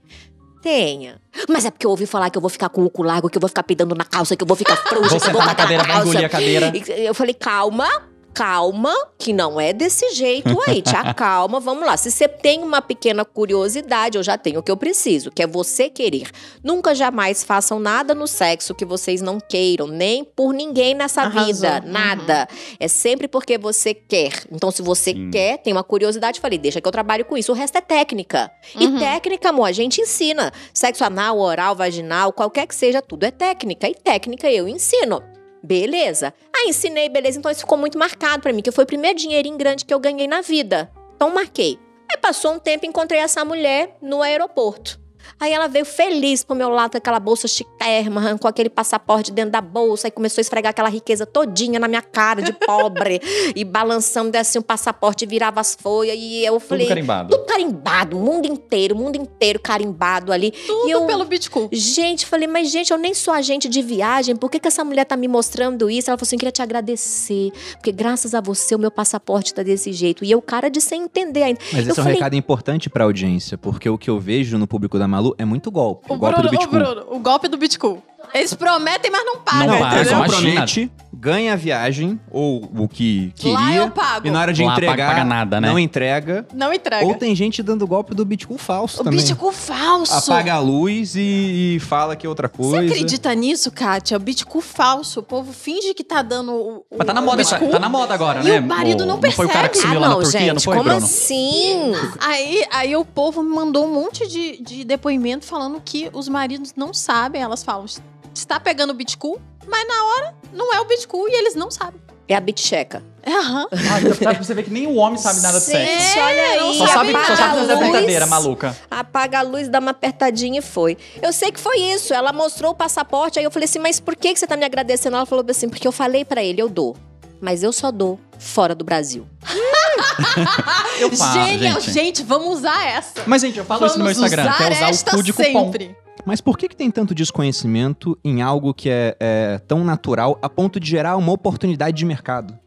tenha. 0.60 1.20
Mas 1.48 1.64
é 1.64 1.70
porque 1.70 1.86
eu 1.86 1.90
ouvi 1.90 2.04
falar 2.04 2.30
que 2.30 2.36
eu 2.36 2.42
vou 2.42 2.50
ficar 2.50 2.68
com 2.68 2.84
o 2.84 2.90
cu 2.90 3.02
largo, 3.04 3.30
que 3.30 3.38
eu 3.38 3.40
vou 3.40 3.48
ficar 3.48 3.62
peidando 3.62 3.94
na 3.94 4.04
calça, 4.04 4.36
que 4.36 4.42
eu 4.42 4.46
vou 4.46 4.56
ficar 4.56 4.76
frouxa, 4.76 5.10
Vou 5.10 5.20
que 5.20 5.28
eu 5.28 5.32
vou 5.32 5.44
na 5.44 5.54
cadeira, 5.54 5.84
vai 5.84 5.92
calça. 5.92 6.18
a 6.26 6.28
cadeira. 6.28 6.72
Eu 6.88 7.14
falei, 7.14 7.34
calma, 7.34 7.88
calma, 8.32 8.94
que 9.18 9.32
não 9.32 9.60
é 9.60 9.72
desse 9.72 10.10
jeito 10.14 10.56
aí, 10.66 10.80
te 10.82 10.94
acalma, 10.96 11.60
vamos 11.60 11.84
lá. 11.84 11.96
Se 11.96 12.10
você 12.10 12.28
tem 12.28 12.62
uma 12.62 12.80
pequena 12.80 13.24
curiosidade, 13.24 14.16
eu 14.16 14.22
já 14.22 14.38
tenho 14.38 14.60
o 14.60 14.62
que 14.62 14.70
eu 14.70 14.76
preciso, 14.76 15.30
que 15.30 15.42
é 15.42 15.46
você 15.46 15.88
querer. 15.88 16.30
Nunca 16.62 16.94
jamais 16.94 17.42
façam 17.44 17.78
nada 17.78 18.14
no 18.14 18.26
sexo 18.26 18.74
que 18.74 18.84
vocês 18.84 19.20
não 19.20 19.38
queiram, 19.40 19.86
nem 19.86 20.24
por 20.24 20.52
ninguém 20.52 20.94
nessa 20.94 21.22
Arrasou. 21.22 21.54
vida, 21.54 21.82
Uhum. 21.84 21.90
nada. 21.92 22.48
É 22.78 22.88
sempre 22.88 23.28
porque 23.28 23.58
você 23.58 23.92
quer. 23.94 24.32
Então, 24.50 24.70
se 24.70 24.82
você 24.82 25.12
Sim. 25.12 25.30
quer, 25.30 25.58
tem 25.58 25.72
uma 25.72 25.84
curiosidade, 25.84 26.40
falei, 26.40 26.58
deixa 26.58 26.80
que 26.80 26.86
eu 26.88 26.92
trabalho 26.92 27.24
com 27.24 27.36
isso. 27.36 27.52
O 27.52 27.54
resto 27.54 27.76
é 27.78 27.80
técnica. 27.80 28.50
E 28.74 28.86
Uhum. 28.86 28.98
técnica, 28.98 29.48
amor, 29.50 29.66
a 29.66 29.72
gente 29.72 30.00
ensina. 30.00 30.52
Sexo 30.72 31.04
anal, 31.04 31.38
oral, 31.38 31.74
vaginal, 31.74 32.32
qualquer 32.32 32.66
que 32.66 32.74
seja, 32.74 33.02
tudo 33.02 33.24
é 33.24 33.30
técnica. 33.30 33.88
E 33.88 33.94
técnica 33.94 34.50
eu 34.50 34.68
ensino. 34.68 35.22
Beleza. 35.62 36.32
Aí 36.54 36.70
ensinei, 36.70 37.08
beleza. 37.08 37.38
Então 37.38 37.50
isso 37.50 37.60
ficou 37.60 37.78
muito 37.78 37.98
marcado 37.98 38.42
pra 38.42 38.52
mim, 38.52 38.62
que 38.62 38.72
foi 38.72 38.84
o 38.84 38.86
primeiro 38.86 39.18
dinheirinho 39.18 39.56
grande 39.56 39.84
que 39.84 39.92
eu 39.92 40.00
ganhei 40.00 40.26
na 40.26 40.40
vida. 40.40 40.90
Então 41.14 41.32
marquei. 41.34 41.78
Aí 42.10 42.16
passou 42.16 42.54
um 42.54 42.58
tempo, 42.58 42.86
encontrei 42.86 43.20
essa 43.20 43.44
mulher 43.44 43.96
no 44.00 44.22
aeroporto. 44.22 44.98
Aí 45.40 45.52
ela 45.52 45.68
veio 45.68 45.84
feliz 45.84 46.44
pro 46.44 46.54
meu 46.54 46.68
lado 46.68 46.92
com 46.92 46.98
aquela 46.98 47.18
bolsa 47.18 47.48
chiquérrima, 47.48 48.20
arrancou 48.20 48.48
aquele 48.48 48.68
passaporte 48.68 49.32
dentro 49.32 49.52
da 49.52 49.60
bolsa 49.60 50.08
e 50.08 50.10
começou 50.10 50.40
a 50.40 50.42
esfregar 50.42 50.70
aquela 50.70 50.88
riqueza 50.88 51.24
todinha 51.24 51.80
na 51.80 51.88
minha 51.88 52.02
cara 52.02 52.42
de 52.42 52.52
pobre 52.52 53.20
e 53.56 53.64
balançando 53.64 54.36
assim 54.36 54.58
o 54.58 54.62
passaporte, 54.62 55.24
virava 55.24 55.60
as 55.60 55.74
folhas 55.74 56.16
e 56.18 56.44
eu 56.44 56.60
falei, 56.60 56.84
Tudo 56.86 56.88
carimbado. 56.94 57.36
tudo 57.36 57.46
carimbado, 57.46 58.18
o 58.18 58.20
mundo 58.20 58.46
inteiro, 58.46 58.94
o 58.94 58.98
mundo 58.98 59.16
inteiro 59.16 59.58
carimbado 59.60 60.32
ali. 60.32 60.50
Tudo 60.50 60.88
e 60.88 60.90
eu, 60.90 61.06
pelo 61.06 61.24
Bitcoin. 61.24 61.68
Gente, 61.72 62.26
falei, 62.26 62.46
mas 62.46 62.70
gente, 62.70 62.90
eu 62.90 62.98
nem 62.98 63.14
sou 63.14 63.32
agente 63.32 63.68
de 63.68 63.80
viagem, 63.82 64.36
por 64.36 64.50
que, 64.50 64.58
que 64.60 64.68
essa 64.68 64.84
mulher 64.84 65.04
tá 65.04 65.16
me 65.16 65.26
mostrando 65.26 65.88
isso? 65.88 66.10
Ela 66.10 66.18
falou 66.18 66.26
assim, 66.26 66.36
queria 66.36 66.52
te 66.52 66.60
agradecer, 66.62 67.50
porque 67.74 67.92
graças 67.92 68.34
a 68.34 68.40
você 68.40 68.74
o 68.74 68.78
meu 68.78 68.90
passaporte 68.90 69.54
tá 69.54 69.62
desse 69.62 69.92
jeito. 69.92 70.24
E 70.24 70.30
eu, 70.30 70.42
cara 70.42 70.68
de 70.68 70.80
sem 70.80 71.02
entender 71.04 71.42
ainda. 71.44 71.60
Mas 71.72 71.86
Eu 71.86 71.90
esse 71.92 71.98
é 71.98 72.02
um 72.02 72.04
falei- 72.04 72.14
recado 72.14 72.34
importante 72.36 72.90
pra 72.90 73.04
audiência, 73.04 73.56
porque 73.56 73.88
o 73.88 73.96
que 73.96 74.10
eu 74.10 74.18
vejo 74.20 74.58
no 74.58 74.66
público 74.66 74.98
da 74.98 75.08
Malu 75.08 75.29
é 75.38 75.44
muito 75.44 75.70
golpe. 75.70 76.06
O, 76.08 76.14
O 76.14 76.18
golpe 76.18 76.34
Bruno, 76.36 76.50
do 76.50 76.54
o 76.54 76.58
Bitcoin. 76.58 76.78
Bruno, 76.78 77.06
o 77.16 77.18
golpe 77.18 77.48
do 77.48 77.56
Bitcoin. 77.56 78.02
Eles 78.32 78.54
prometem, 78.54 79.10
mas 79.10 79.24
não 79.24 79.38
pagam. 79.38 79.66
Não 79.66 79.78
paga, 79.80 79.96
entendeu? 80.00 80.18
imagina. 80.18 80.52
promete, 80.52 80.92
ganha 81.12 81.52
a 81.52 81.56
viagem, 81.56 82.20
ou 82.30 82.62
o 82.76 82.86
que 82.88 83.32
Lá 83.44 83.58
queria, 83.66 83.76
eu 83.80 83.90
pago. 83.90 84.26
e 84.26 84.30
na 84.30 84.40
hora 84.40 84.52
de 84.52 84.62
Lá 84.62 84.74
paga- 84.74 84.86
entregar, 84.86 85.08
paga 85.10 85.24
nada, 85.24 85.60
né? 85.60 85.68
não 85.68 85.78
entrega. 85.78 86.46
Não 86.54 86.72
entrega. 86.72 87.04
Ou 87.06 87.14
tem 87.14 87.34
gente 87.34 87.62
dando 87.62 87.86
golpe 87.86 88.14
do 88.14 88.24
Bitcoin 88.24 88.56
falso 88.56 89.00
o 89.00 89.04
também. 89.04 89.18
Bitcoin 89.20 89.52
falso. 89.52 90.32
Apaga 90.32 90.54
a 90.54 90.58
luz 90.60 91.16
e, 91.16 91.76
e 91.76 91.80
fala 91.80 92.14
que 92.14 92.24
é 92.24 92.28
outra 92.28 92.48
Você 92.48 92.56
coisa. 92.70 92.92
acredita 92.94 93.34
nisso, 93.34 93.70
Kátia? 93.70 94.16
O 94.16 94.20
Bitcoin 94.20 94.60
falso. 94.62 95.20
O 95.20 95.22
povo 95.22 95.52
finge 95.52 95.92
que 95.92 96.04
tá 96.04 96.22
dando 96.22 96.52
o. 96.52 96.76
o 96.90 96.96
Mas 96.98 97.06
tá 97.06 97.12
na 97.14 97.20
moda, 97.20 97.44
tá 97.44 97.78
na 97.80 97.88
moda 97.88 98.14
agora, 98.14 98.40
E 98.40 98.44
né? 98.44 98.60
o 98.60 98.62
marido 98.62 99.04
não 99.04 99.18
Não 99.20 99.32
foi 99.32 99.46
o 99.46 99.48
cara 99.48 99.68
que 99.68 99.74
percebe. 99.80 99.94
sumiu 99.94 99.98
ah, 99.98 100.00
lá 100.02 100.08
não, 100.08 100.16
na 100.18 100.22
Turquia, 100.22 100.40
gente, 100.40 100.54
não 100.54 100.60
foi, 100.60 100.76
como 100.76 100.88
Bruno? 100.88 101.04
assim? 101.04 101.92
Aí, 102.20 102.64
aí 102.70 102.96
o 102.96 103.04
povo 103.04 103.42
me 103.42 103.50
mandou 103.54 103.86
um 103.86 103.92
monte 103.92 104.26
de, 104.28 104.62
de 104.62 104.84
depoimento 104.84 105.44
falando 105.44 105.80
que 105.84 106.08
os 106.12 106.28
maridos 106.28 106.72
não 106.76 106.94
sabem. 106.94 107.42
Elas 107.42 107.62
falam, 107.64 107.86
está 108.34 108.58
pegando 108.60 108.90
o 108.90 108.94
Bitcoin, 108.94 109.36
mas 109.66 109.86
na 109.88 110.04
hora 110.04 110.34
não 110.52 110.72
é 110.74 110.80
o 110.80 110.84
Bitcoin 110.84 111.30
e 111.30 111.38
eles 111.38 111.54
não 111.54 111.70
sabem. 111.70 112.00
É 112.28 112.36
a 112.36 112.40
bitcheca. 112.40 113.02
É, 113.24 113.32
aham. 113.32 113.66
Ah, 113.72 114.00
então 114.00 114.16
pra 114.16 114.34
você 114.34 114.54
ver 114.54 114.62
que 114.62 114.70
nem 114.70 114.86
o 114.86 114.94
homem 114.94 115.18
sabe 115.18 115.40
nada 115.40 115.58
de 115.58 115.66
Gente, 115.66 116.00
sexo. 116.00 116.20
olha 116.20 116.60
não 116.60 116.70
aí. 116.70 116.78
Só 116.78 116.86
sabe, 116.86 117.10
só 117.10 117.18
apaga 117.18 117.36
sabe 117.36 117.42
a 117.42 117.54
fazer 117.60 117.74
luz. 117.74 117.78
brincadeira 117.80 118.26
maluca. 118.26 118.76
Apaga 118.88 119.38
a 119.40 119.42
luz, 119.42 119.68
dá 119.68 119.80
uma 119.80 119.90
apertadinha 119.90 120.60
e 120.60 120.62
foi. 120.62 120.96
Eu 121.20 121.32
sei 121.32 121.50
que 121.50 121.58
foi 121.58 121.78
isso. 121.80 122.14
Ela 122.14 122.32
mostrou 122.32 122.70
o 122.70 122.74
passaporte, 122.74 123.40
aí 123.40 123.44
eu 123.44 123.50
falei 123.50 123.64
assim, 123.64 123.80
mas 123.80 123.98
por 123.98 124.14
que 124.14 124.32
que 124.32 124.38
você 124.38 124.46
tá 124.46 124.56
me 124.56 124.64
agradecendo? 124.64 125.16
Ela 125.16 125.26
falou 125.26 125.44
assim, 125.50 125.68
porque 125.68 125.88
eu 125.88 125.90
falei 125.92 126.24
pra 126.24 126.40
ele, 126.40 126.62
eu 126.62 126.68
dou. 126.68 126.96
Mas 127.40 127.64
eu 127.64 127.72
só 127.72 127.90
dou 127.90 128.16
fora 128.38 128.76
do 128.76 128.84
Brasil. 128.84 129.26
Eu 131.00 131.10
falo, 131.16 131.32
Genial. 131.46 131.80
gente. 131.80 131.92
Gente, 131.92 132.22
vamos 132.22 132.58
usar 132.58 132.86
essa. 132.86 133.22
Mas, 133.26 133.42
gente, 133.42 133.58
eu 133.58 133.64
falo 133.64 133.80
vamos 133.80 133.92
isso 133.92 133.98
no 133.98 134.04
meu 134.04 134.12
Instagram, 134.12 134.42
usar 134.44 134.64
é 134.64 134.76
usar 134.76 134.88
esta 134.90 135.10
o 135.12 135.16
cu 135.16 135.22
de 135.22 135.32
cupom. 135.32 135.64
sempre. 135.64 135.96
Mas 136.24 136.40
por 136.40 136.56
que, 136.58 136.68
que 136.68 136.76
tem 136.76 136.90
tanto 136.90 137.14
desconhecimento 137.14 138.18
em 138.24 138.42
algo 138.42 138.72
que 138.74 138.88
é, 138.90 139.16
é 139.18 139.58
tão 139.66 139.84
natural 139.84 140.38
a 140.42 140.48
ponto 140.48 140.78
de 140.78 140.88
gerar 140.88 141.16
uma 141.16 141.32
oportunidade 141.32 141.96
de 141.96 142.04
mercado? 142.04 142.58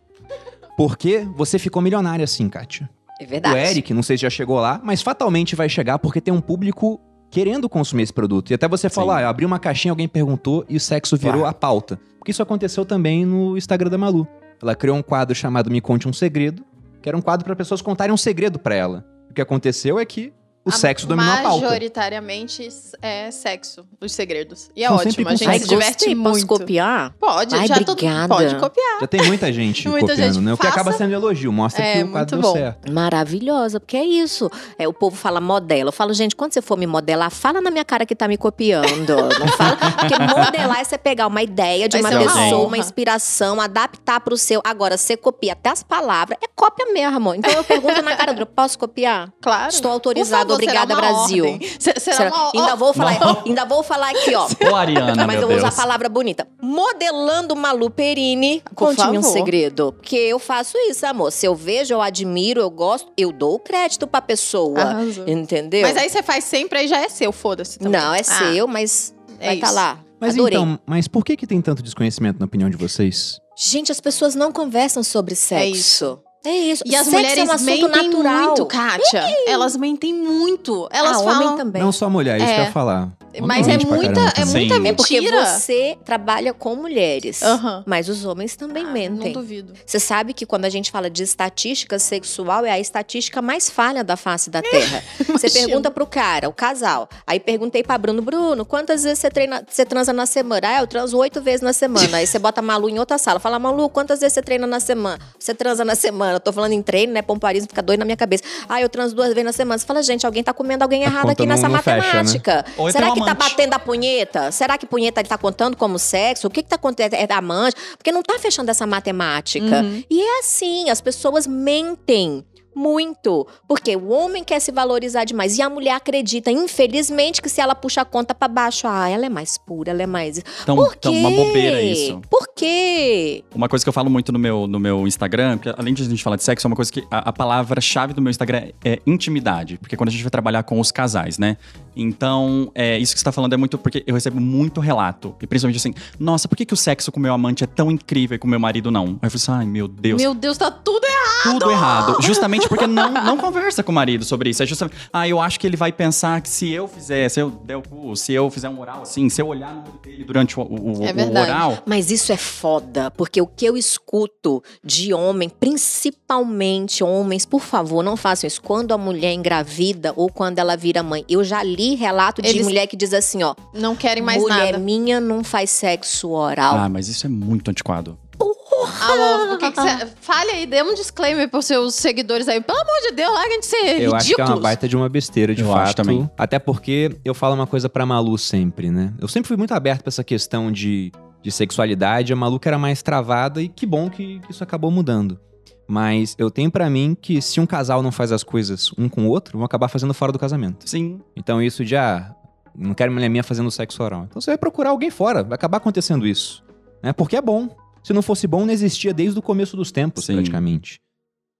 Porque 0.77 1.27
você 1.35 1.59
ficou 1.59 1.81
milionária 1.81 2.23
assim, 2.23 2.49
Kátia. 2.49 2.89
É 3.19 3.25
verdade. 3.25 3.55
O 3.55 3.57
Eric, 3.57 3.93
não 3.93 4.01
sei 4.03 4.17
se 4.17 4.23
já 4.23 4.29
chegou 4.29 4.59
lá, 4.59 4.81
mas 4.83 5.01
fatalmente 5.01 5.55
vai 5.55 5.69
chegar 5.69 5.99
porque 5.99 6.19
tem 6.19 6.33
um 6.33 6.41
público 6.41 6.99
querendo 7.29 7.69
consumir 7.69 8.03
esse 8.03 8.13
produto. 8.13 8.51
E 8.51 8.53
até 8.53 8.67
você 8.67 8.89
falar, 8.89 9.23
ah, 9.23 9.29
abri 9.29 9.45
uma 9.45 9.59
caixinha, 9.59 9.91
alguém 9.91 10.07
perguntou 10.07 10.65
e 10.67 10.75
o 10.75 10.79
sexo 10.79 11.15
virou 11.17 11.41
Claro. 11.41 11.49
a 11.49 11.53
pauta. 11.53 11.99
Porque 12.17 12.31
isso 12.31 12.41
aconteceu 12.43 12.85
também 12.85 13.25
no 13.25 13.57
Instagram 13.57 13.89
da 13.89 13.97
Malu. 13.97 14.27
Ela 14.61 14.75
criou 14.75 14.95
um 14.97 15.01
quadro 15.03 15.35
chamado 15.35 15.69
Me 15.69 15.81
Conte 15.81 16.07
um 16.07 16.13
Segredo, 16.13 16.63
que 17.01 17.09
era 17.09 17.17
um 17.17 17.21
quadro 17.21 17.43
para 17.45 17.55
pessoas 17.55 17.81
contarem 17.81 18.13
um 18.13 18.17
segredo 18.17 18.57
pra 18.59 18.75
ela. 18.75 19.05
O 19.29 19.33
que 19.33 19.41
aconteceu 19.41 19.99
é 19.99 20.05
que 20.05 20.31
o 20.65 20.69
A- 20.69 20.71
sexo 20.73 21.05
dominou 21.07 21.33
a 21.33 21.37
pauta. 21.37 21.65
Majoritariamente 21.65 22.67
é 23.01 23.31
sexo, 23.31 23.85
os 23.99 24.11
segredos. 24.13 24.69
E 24.75 24.83
é 24.83 24.87
São 24.87 24.97
ótimo, 24.97 25.27
a 25.29 25.35
gente 25.35 25.47
Ai, 25.49 25.59
se 25.59 25.67
diverte 25.67 26.05
gostei, 26.05 26.15
posso 26.15 26.29
muito. 26.31 26.47
copiar? 26.47 27.13
Pode, 27.19 27.55
Ai, 27.55 27.67
já 27.67 27.75
obrigada. 27.77 28.27
pode 28.27 28.55
copiar. 28.55 28.99
Já 29.01 29.07
tem 29.07 29.23
muita 29.23 29.51
gente 29.51 29.87
Muita 29.89 30.07
copiando, 30.07 30.33
gente 30.33 30.43
né? 30.43 30.53
O 30.53 30.57
que 30.57 30.63
faça. 30.65 30.79
acaba 30.81 30.91
sendo 30.97 31.13
elogio, 31.13 31.51
mostra 31.51 31.83
É, 31.83 31.97
que 31.97 32.03
o 32.03 32.11
quadro 32.11 32.39
deu 32.39 32.49
bom. 32.49 32.53
certo. 32.53 32.91
Maravilhosa, 32.91 33.79
porque 33.79 33.97
é 33.97 34.05
isso. 34.05 34.49
É, 34.77 34.87
o 34.87 34.93
povo 34.93 35.15
fala 35.15 35.39
modela. 35.41 35.89
Eu 35.89 35.93
falo, 35.93 36.13
gente, 36.13 36.35
quando 36.35 36.53
você 36.53 36.61
for 36.61 36.77
me 36.77 36.87
modelar, 36.87 37.29
fala 37.29 37.59
na 37.61 37.69
minha 37.69 37.85
cara 37.85 38.05
que 38.05 38.15
tá 38.15 38.27
me 38.27 38.37
copiando. 38.37 39.15
Não 39.39 39.47
fala. 39.49 39.75
Porque 39.75 40.17
modelar 40.19 40.79
é 40.79 40.83
você 40.83 40.97
pegar 40.97 41.27
uma 41.27 41.41
ideia 41.43 41.87
de 41.89 42.01
Vai 42.01 42.11
uma 42.13 42.21
uma 42.21 42.27
pessoa, 42.31 42.45
honra. 42.59 42.67
uma 42.67 42.77
inspiração, 42.77 43.59
adaptar 43.61 44.19
pro 44.21 44.37
seu. 44.37 44.61
Agora, 44.63 44.97
você 44.97 45.15
copia 45.17 45.53
até 45.53 45.69
as 45.69 45.83
palavras, 45.83 46.37
é 46.41 46.47
cópia 46.55 46.85
mesmo, 46.93 47.15
amor. 47.17 47.35
Então 47.35 47.51
eu 47.51 47.63
pergunto 47.63 48.01
na 48.01 48.15
cara 48.15 48.33
dura, 48.33 48.45
posso 48.45 48.77
copiar? 48.79 49.31
Claro. 49.41 49.69
Estou 49.69 49.91
autorizado, 49.91 50.52
obrigada, 50.53 50.95
Brasil. 50.95 51.45
ordem. 51.45 51.69
Se- 51.79 51.93
Será, 51.99 52.17
Será- 52.17 52.29
uma 52.35 52.51
Ainda 52.53 52.75
vou 52.75 52.93
falar, 52.93 53.43
ainda 53.45 53.65
vou 53.65 53.83
falar 53.83 54.09
aqui, 54.11 54.35
ó. 54.35 54.47
Ô, 54.71 54.75
Ariana, 54.75 55.25
Mas 55.25 55.35
meu 55.35 55.41
eu 55.43 55.47
vou 55.47 55.57
usar 55.57 55.67
a 55.67 55.69
Deus. 55.69 55.81
palavra 55.81 56.09
bonita. 56.09 56.47
Modelando 56.61 57.55
Malu 57.55 57.89
Perini, 57.89 58.61
Por 58.65 58.75
conte-me 58.75 59.17
um 59.17 59.23
segredo. 59.23 59.93
Porque 59.93 60.15
eu 60.15 60.37
faço 60.39 60.77
isso, 60.89 61.05
amor. 61.05 61.31
Se 61.31 61.45
eu 61.45 61.55
vejo, 61.55 61.93
eu 61.93 62.01
admiro, 62.01 62.59
eu 62.61 62.69
gosto, 62.69 63.11
eu 63.17 63.31
dou 63.31 63.55
o 63.55 63.59
crédito 63.59 64.05
pra 64.07 64.21
pessoa. 64.21 64.79
Arrasou. 64.79 65.27
Entendeu? 65.27 65.81
Mas 65.83 65.95
aí 65.97 66.09
você 66.09 66.21
faz 66.23 66.43
sempre, 66.43 66.79
aí 66.79 66.87
já 66.87 66.97
é 66.99 67.09
seu, 67.09 67.31
foda-se. 67.31 67.81
Não, 67.81 68.13
é 68.13 68.19
Ah, 68.21 68.23
seu, 68.23 68.67
mas 68.67 69.13
é 69.39 69.45
vai 69.47 69.55
estar 69.55 69.67
isso. 69.67 69.75
lá. 69.75 69.99
Mas 70.19 70.35
Adorei. 70.35 70.57
então, 70.57 70.79
mas 70.85 71.07
por 71.07 71.23
que 71.25 71.35
que 71.35 71.45
tem 71.45 71.61
tanto 71.61 71.83
desconhecimento 71.83 72.39
na 72.39 72.45
opinião 72.45 72.69
de 72.69 72.77
vocês? 72.77 73.39
Gente, 73.57 73.91
as 73.91 73.99
pessoas 73.99 74.35
não 74.35 74.51
conversam 74.51 75.03
sobre 75.03 75.35
sexo. 75.35 75.75
isso. 75.75 76.19
É 76.45 76.51
isso. 76.51 76.83
E 76.85 76.95
as 76.95 77.05
Sexo 77.05 77.15
mulheres 77.17 77.37
é 77.37 77.43
um 77.43 77.51
assunto 77.51 77.65
mentem 77.65 77.89
natural. 77.89 78.45
muito, 78.47 78.65
Kátia. 78.65 79.23
Elas 79.47 79.77
mentem 79.77 80.13
muito. 80.13 80.89
Elas 80.91 81.17
ah, 81.17 81.23
falam. 81.23 81.45
homem 81.45 81.57
também. 81.57 81.81
Não 81.81 81.91
só 81.91 82.09
mulher, 82.09 82.37
isso 82.37 82.45
É. 82.45 82.53
que 82.53 82.59
eu 82.59 82.65
ia 82.65 82.71
falar. 82.71 83.09
Mas 83.41 83.67
é 83.67 83.77
pra 83.77 83.87
muita, 83.87 84.19
é 84.35 84.45
muita 84.45 84.75
Sim. 84.75 84.79
mentira. 84.81 84.87
É 84.89 84.93
porque 84.93 85.21
você 85.31 85.97
trabalha 86.05 86.53
com 86.53 86.75
mulheres. 86.75 87.41
Aham. 87.41 87.83
Mas 87.85 88.07
os 88.09 88.25
homens 88.25 88.55
também 88.55 88.85
Ah, 88.85 88.91
mentem. 88.91 89.33
Não 89.33 89.41
duvido. 89.41 89.73
Você 89.85 89.99
sabe 89.99 90.33
que 90.33 90.45
quando 90.45 90.65
a 90.65 90.69
gente 90.69 90.91
fala 90.91 91.09
de 91.09 91.23
estatística 91.23 91.97
sexual, 91.99 92.65
é 92.65 92.71
a 92.71 92.79
estatística 92.79 93.41
mais 93.41 93.69
falha 93.69 94.03
da 94.03 94.15
face 94.15 94.49
da 94.49 94.61
Terra. 94.61 95.03
Você 95.33 95.49
pergunta 95.49 95.89
pro 95.89 96.05
cara, 96.05 96.47
o 96.47 96.53
casal. 96.53 97.09
Aí 97.25 97.39
perguntei 97.39 97.83
pra 97.83 97.97
Bruno, 97.97 98.21
Bruno, 98.21 98.65
quantas 98.65 99.03
vezes 99.03 99.19
você, 99.19 99.29
treina, 99.29 99.63
você 99.67 99.85
transa 99.85 100.13
na 100.13 100.25
semana? 100.25 100.61
Ah, 100.67 100.81
eu 100.81 100.87
transo 100.87 101.17
oito 101.17 101.41
vezes 101.41 101.61
na 101.61 101.73
semana. 101.73 102.17
Aí 102.17 102.27
você 102.27 102.37
bota 102.39 102.59
a 102.59 102.63
Malu 102.63 102.89
em 102.89 102.99
outra 102.99 103.17
sala. 103.17 103.39
Fala, 103.39 103.57
Malu, 103.59 103.89
quantas 103.89 104.19
vezes 104.19 104.33
você 104.33 104.41
treina 104.41 104.67
na 104.67 104.79
semana? 104.79 105.19
Você 105.39 105.53
transa 105.53 105.83
na 105.83 105.95
semana. 105.95 106.33
Eu 106.33 106.39
tô 106.39 106.51
falando 106.53 106.73
em 106.73 106.81
treino, 106.81 107.13
né? 107.13 107.21
Pomparismo 107.21 107.67
fica 107.69 107.81
doido 107.81 107.99
na 107.99 108.05
minha 108.05 108.17
cabeça. 108.17 108.43
Ah, 108.69 108.81
eu 108.81 108.89
transo 108.89 109.15
duas 109.15 109.29
vezes 109.29 109.43
na 109.45 109.51
semana. 109.53 109.77
Você 109.77 109.85
fala, 109.85 110.03
gente, 110.03 110.25
alguém 110.25 110.43
tá 110.43 110.53
comendo 110.53 110.83
alguém 110.83 111.03
errado 111.03 111.29
aqui 111.29 111.45
nessa 111.45 111.67
não- 111.67 111.75
não 111.75 111.81
fecha, 111.83 111.97
né? 111.97 112.03
matemática. 112.13 112.65
Ou 112.77 112.91
Será 112.91 113.11
tem 113.11 113.22
que 113.23 113.31
tá 113.31 113.31
amante. 113.31 113.51
batendo 113.51 113.73
a 113.73 113.79
punheta? 113.79 114.51
Será 114.51 114.77
que 114.77 114.85
punheta 114.85 115.21
ele 115.21 115.29
tá 115.29 115.37
contando 115.37 115.75
como 115.77 115.97
sexo? 115.99 116.47
O 116.47 116.49
que 116.49 116.63
que 116.63 116.69
tá 116.69 116.75
acontecendo? 116.75 117.13
É 117.13 117.27
da 117.27 117.37
amante? 117.37 117.75
Porque 117.97 118.11
não 118.11 118.21
tá 118.23 118.37
fechando 118.39 118.69
essa 118.71 118.85
matemática. 118.85 119.81
Uhum. 119.81 120.03
E 120.09 120.21
é 120.21 120.39
assim, 120.39 120.89
as 120.89 121.01
pessoas 121.01 121.47
mentem 121.47 122.45
muito, 122.75 123.47
porque 123.67 123.95
o 123.95 124.09
homem 124.09 124.43
quer 124.43 124.59
se 124.59 124.71
valorizar 124.71 125.23
demais 125.23 125.57
e 125.57 125.61
a 125.61 125.69
mulher 125.69 125.95
acredita, 125.95 126.51
infelizmente, 126.51 127.41
que 127.41 127.49
se 127.49 127.61
ela 127.61 127.75
puxa 127.75 128.01
a 128.01 128.05
conta 128.05 128.33
pra 128.33 128.47
baixo, 128.47 128.87
ah, 128.87 129.09
ela 129.09 129.25
é 129.25 129.29
mais 129.29 129.57
pura, 129.57 129.91
ela 129.91 130.03
é 130.03 130.07
mais. 130.07 130.41
Então, 130.63 130.75
Por 130.75 130.95
quê? 130.95 131.09
então, 131.09 131.13
uma 131.13 131.29
bobeira 131.31 131.81
isso. 131.81 132.21
Por 132.29 132.47
quê? 132.55 133.43
Uma 133.53 133.69
coisa 133.69 133.83
que 133.85 133.89
eu 133.89 133.93
falo 133.93 134.09
muito 134.09 134.31
no 134.31 134.39
meu, 134.39 134.67
no 134.67 134.79
meu 134.79 135.07
Instagram, 135.07 135.57
porque 135.57 135.73
além 135.77 135.93
de 135.93 136.03
a 136.03 136.05
gente 136.05 136.23
falar 136.23 136.35
de 136.35 136.43
sexo, 136.43 136.65
é 136.65 136.69
uma 136.69 136.75
coisa 136.75 136.91
que 136.91 137.03
a, 137.09 137.29
a 137.29 137.33
palavra-chave 137.33 138.13
do 138.13 138.21
meu 138.21 138.29
Instagram 138.31 138.69
é 138.83 138.99
intimidade. 139.05 139.77
Porque 139.77 139.95
quando 139.95 140.09
a 140.09 140.11
gente 140.11 140.23
vai 140.23 140.31
trabalhar 140.31 140.63
com 140.63 140.79
os 140.79 140.91
casais, 140.91 141.37
né? 141.37 141.57
Então, 141.95 142.71
é, 142.73 142.97
isso 142.97 143.13
que 143.13 143.19
você 143.19 143.25
tá 143.25 143.31
falando 143.31 143.53
é 143.53 143.57
muito 143.57 143.77
porque 143.77 144.03
eu 144.07 144.15
recebo 144.15 144.39
muito 144.39 144.81
relato. 144.81 145.35
E 145.41 145.47
principalmente 145.47 145.77
assim, 145.77 145.93
nossa, 146.19 146.47
por 146.47 146.55
que, 146.55 146.65
que 146.65 146.73
o 146.73 146.77
sexo 146.77 147.11
com 147.11 147.19
meu 147.19 147.33
amante 147.33 147.63
é 147.63 147.67
tão 147.67 147.91
incrível 147.91 148.35
e 148.35 148.39
com 148.39 148.47
meu 148.47 148.59
marido 148.59 148.89
não? 148.91 149.19
Aí 149.21 149.27
eu 149.27 149.31
falo 149.31 149.35
assim, 149.35 149.51
ai 149.51 149.65
meu 149.65 149.87
Deus, 149.87 150.21
Meu 150.21 150.33
Deus, 150.33 150.57
tá 150.57 150.71
tudo 150.71 151.05
errado. 151.05 151.59
tudo 151.59 151.71
errado. 151.71 152.17
Justamente 152.21 152.62
porque 152.67 152.87
não, 152.87 153.11
não 153.11 153.37
conversa 153.37 153.83
com 153.83 153.91
o 153.91 153.95
marido 153.95 154.23
sobre 154.25 154.49
isso. 154.49 154.61
É 154.63 154.65
justamente, 154.65 154.97
ah, 155.11 155.27
eu 155.27 155.39
acho 155.39 155.59
que 155.59 155.67
ele 155.67 155.77
vai 155.77 155.91
pensar 155.91 156.41
que 156.41 156.49
se 156.49 156.69
eu 156.71 156.87
fizer, 156.87 157.29
se 157.29 157.39
eu 157.39 157.49
der 157.49 157.77
o 157.77 157.81
cu, 157.81 158.15
se 158.15 158.33
eu 158.33 158.49
fizer 158.49 158.69
um 158.69 158.79
oral 158.79 159.01
assim, 159.01 159.29
se 159.29 159.41
eu 159.41 159.47
olhar 159.47 159.73
no 159.73 159.81
olho 159.81 159.99
dele 160.03 160.23
durante 160.23 160.59
o, 160.59 160.63
o, 160.63 161.03
É 161.05 161.11
o 161.11 161.15
verdade. 161.15 161.51
oral, 161.51 161.77
Mas 161.85 162.09
isso 162.11 162.31
é 162.31 162.37
foda, 162.37 163.11
porque 163.11 163.41
o 163.41 163.47
que 163.47 163.65
eu 163.65 163.75
escuto 163.77 164.61
de 164.83 165.13
homem, 165.13 165.49
principalmente 165.49 167.03
homens, 167.03 167.45
por 167.45 167.61
favor, 167.61 168.03
não 168.03 168.15
façam 168.17 168.47
isso. 168.47 168.61
Quando 168.61 168.93
a 168.93 168.97
mulher 168.97 169.33
engravida 169.33 170.13
ou 170.15 170.29
quando 170.29 170.59
ela 170.59 170.75
vira 170.75 171.01
mãe, 171.03 171.23
eu 171.29 171.43
já 171.43 171.63
li 171.63 171.95
relato 171.95 172.41
de 172.41 172.47
Eles- 172.49 172.63
mulher 172.63 172.87
que 172.87 172.95
diz 172.95 173.13
assim, 173.13 173.43
ó, 173.43 173.55
Não 173.73 173.95
querem 173.95 174.23
mais 174.23 174.41
mulher 174.41 174.73
nada. 174.73 174.77
minha 174.77 175.19
não 175.19 175.43
faz 175.43 175.69
sexo 175.69 176.29
oral. 176.29 176.75
Ah, 176.75 176.89
mas 176.89 177.07
isso 177.07 177.25
é 177.25 177.29
muito 177.29 177.69
antiquado. 177.69 178.17
Amor, 178.39 179.53
o 179.53 179.57
que 179.57 179.71
que 179.71 179.81
você... 179.81 180.05
Fale 180.21 180.51
aí, 180.51 180.65
dê 180.65 180.81
um 180.81 180.93
disclaimer 180.93 181.49
pros 181.49 181.65
seus 181.65 181.95
seguidores 181.95 182.47
aí. 182.47 182.59
Pelo 182.61 182.79
amor 182.79 182.99
de 183.09 183.15
Deus, 183.15 183.33
larguem 183.33 183.59
de 183.59 183.65
ser 183.65 183.77
Eu 183.77 183.83
ridículos. 184.11 184.13
acho 184.15 184.35
que 184.35 184.41
é 184.41 184.45
uma 184.45 184.59
baita 184.59 184.87
de 184.87 184.95
uma 184.97 185.09
besteira, 185.09 185.53
de 185.55 185.61
Eu 185.61 185.67
fato. 185.67 185.79
acho 185.79 185.95
também. 185.95 186.29
Até 186.37 186.59
porque 186.59 187.15
eu 187.23 187.33
falo 187.33 187.55
uma 187.55 187.67
coisa 187.67 187.87
pra 187.87 188.05
Malu 188.05 188.37
sempre, 188.37 188.89
né? 188.89 189.13
Eu 189.19 189.27
sempre 189.27 189.47
fui 189.47 189.57
muito 189.57 189.73
aberto 189.73 190.01
pra 190.03 190.09
essa 190.09 190.23
questão 190.23 190.71
de, 190.71 191.11
de 191.41 191.51
sexualidade. 191.51 192.33
A 192.33 192.35
Malu 192.35 192.59
que 192.59 192.67
era 192.67 192.77
mais 192.77 193.01
travada 193.03 193.61
e 193.61 193.67
que 193.69 193.85
bom 193.85 194.09
que, 194.09 194.39
que 194.39 194.51
isso 194.51 194.63
acabou 194.63 194.89
mudando. 194.91 195.39
Mas 195.87 196.35
eu 196.37 196.49
tenho 196.49 196.71
pra 196.71 196.89
mim 196.89 197.15
que 197.19 197.41
se 197.41 197.59
um 197.59 197.65
casal 197.65 198.01
não 198.01 198.11
faz 198.11 198.31
as 198.31 198.43
coisas 198.43 198.91
um 198.97 199.07
com 199.09 199.25
o 199.25 199.29
outro, 199.29 199.57
vão 199.57 199.65
acabar 199.65 199.87
fazendo 199.89 200.13
fora 200.13 200.31
do 200.31 200.39
casamento. 200.39 200.89
Sim. 200.89 201.19
Então 201.35 201.61
isso 201.61 201.83
de, 201.85 201.95
ah, 201.95 202.33
não 202.75 202.93
quero 202.93 203.11
mulher 203.11 203.29
minha 203.29 203.43
fazendo 203.43 203.69
sexo 203.69 204.01
oral. 204.01 204.23
Então 204.29 204.41
você 204.41 204.51
vai 204.51 204.57
procurar 204.57 204.89
alguém 204.91 205.11
fora, 205.11 205.43
vai 205.43 205.55
acabar 205.55 205.77
acontecendo 205.77 206.25
isso. 206.25 206.63
Né? 207.01 207.11
Porque 207.13 207.35
é 207.35 207.41
bom. 207.41 207.69
Se 208.03 208.13
não 208.13 208.21
fosse 208.21 208.45
bom, 208.47 208.65
não 208.65 208.73
existia 208.73 209.13
desde 209.13 209.39
o 209.39 209.41
começo 209.41 209.75
dos 209.77 209.91
tempos, 209.91 210.25
Sim. 210.25 210.33
praticamente. 210.33 210.99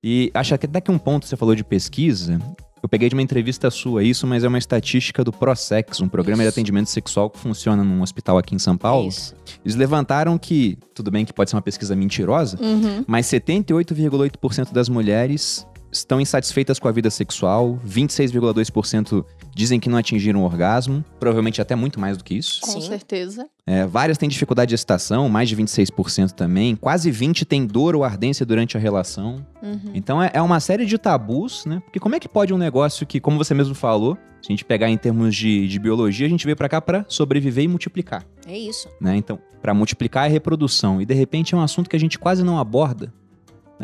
E 0.03 0.29
acho 0.33 0.57
que 0.57 0.67
daqui 0.67 0.91
um 0.91 0.97
ponto 0.97 1.25
você 1.25 1.37
falou 1.37 1.55
de 1.55 1.63
pesquisa. 1.63 2.37
Eu 2.81 2.89
peguei 2.89 3.07
de 3.07 3.15
uma 3.15 3.21
entrevista 3.21 3.71
sua 3.71 4.03
isso, 4.03 4.27
mas 4.27 4.43
é 4.43 4.47
uma 4.49 4.57
estatística 4.57 5.23
do 5.23 5.31
ProSex, 5.31 6.01
um 6.01 6.09
programa 6.09 6.43
de 6.43 6.49
Isso. 6.49 6.55
atendimento 6.59 6.89
sexual 6.89 7.29
que 7.29 7.39
funciona 7.39 7.81
num 7.81 8.01
hospital 8.01 8.37
aqui 8.37 8.53
em 8.53 8.59
São 8.59 8.75
Paulo. 8.77 9.07
Isso. 9.07 9.33
Eles 9.63 9.75
levantaram 9.77 10.37
que, 10.37 10.77
tudo 10.93 11.09
bem 11.09 11.23
que 11.23 11.31
pode 11.31 11.49
ser 11.49 11.55
uma 11.55 11.61
pesquisa 11.61 11.95
mentirosa, 11.95 12.57
Uhum. 12.61 13.05
mas 13.07 13.25
78,8% 13.27 14.73
das 14.73 14.89
mulheres 14.89 15.65
estão 15.93 16.19
insatisfeitas 16.19 16.79
com 16.79 16.87
a 16.87 16.91
vida 16.91 17.09
sexual, 17.09 17.79
26,2% 17.87 19.23
dizem 19.55 19.79
que 19.79 19.87
não 19.87 19.97
atingiram 19.97 20.41
o 20.41 20.45
orgasmo, 20.45 21.03
provavelmente 21.19 21.61
até 21.61 21.75
muito 21.75 21.99
mais 21.99 22.17
do 22.17 22.23
que 22.23 22.33
isso. 22.35 22.59
Com 22.61 22.71
Sim. 22.71 22.81
certeza. 22.81 23.47
É, 23.65 23.85
várias 23.85 24.17
têm 24.17 24.27
dificuldade 24.27 24.69
de 24.69 24.75
excitação, 24.75 25.29
mais 25.29 25.47
de 25.47 25.55
26% 25.55 26.31
também, 26.31 26.75
quase 26.75 27.11
20 27.11 27.45
têm 27.45 27.65
dor 27.65 27.95
ou 27.95 28.03
ardência 28.03 28.45
durante 28.45 28.75
a 28.75 28.79
relação. 28.79 29.45
Uhum. 29.61 29.91
Então 29.93 30.21
é, 30.21 30.31
é 30.33 30.41
uma 30.41 30.59
série 30.59 30.85
de 30.85 30.97
tabus, 30.97 31.65
né? 31.65 31.79
Porque 31.85 31.99
como 31.99 32.15
é 32.15 32.19
que 32.19 32.27
pode 32.27 32.53
um 32.53 32.57
negócio 32.57 33.05
que, 33.05 33.19
como 33.19 33.37
você 33.37 33.53
mesmo 33.53 33.75
falou, 33.75 34.17
se 34.41 34.51
a 34.51 34.51
gente 34.51 34.65
pegar 34.65 34.89
em 34.89 34.97
termos 34.97 35.35
de, 35.35 35.67
de 35.67 35.79
biologia, 35.79 36.25
a 36.25 36.29
gente 36.29 36.43
veio 36.45 36.57
pra 36.57 36.67
cá 36.67 36.81
pra 36.81 37.05
sobreviver 37.07 37.63
e 37.63 37.67
multiplicar, 37.67 38.25
É 38.45 38.57
isso. 38.57 38.89
né? 38.99 39.15
Então, 39.15 39.39
pra 39.61 39.73
multiplicar 39.73 40.25
é 40.27 40.29
reprodução 40.29 41.01
e 41.01 41.05
de 41.05 41.13
repente 41.13 41.53
é 41.53 41.57
um 41.57 41.61
assunto 41.61 41.89
que 41.89 41.95
a 41.95 41.99
gente 41.99 42.19
quase 42.19 42.43
não 42.43 42.57
aborda. 42.59 43.13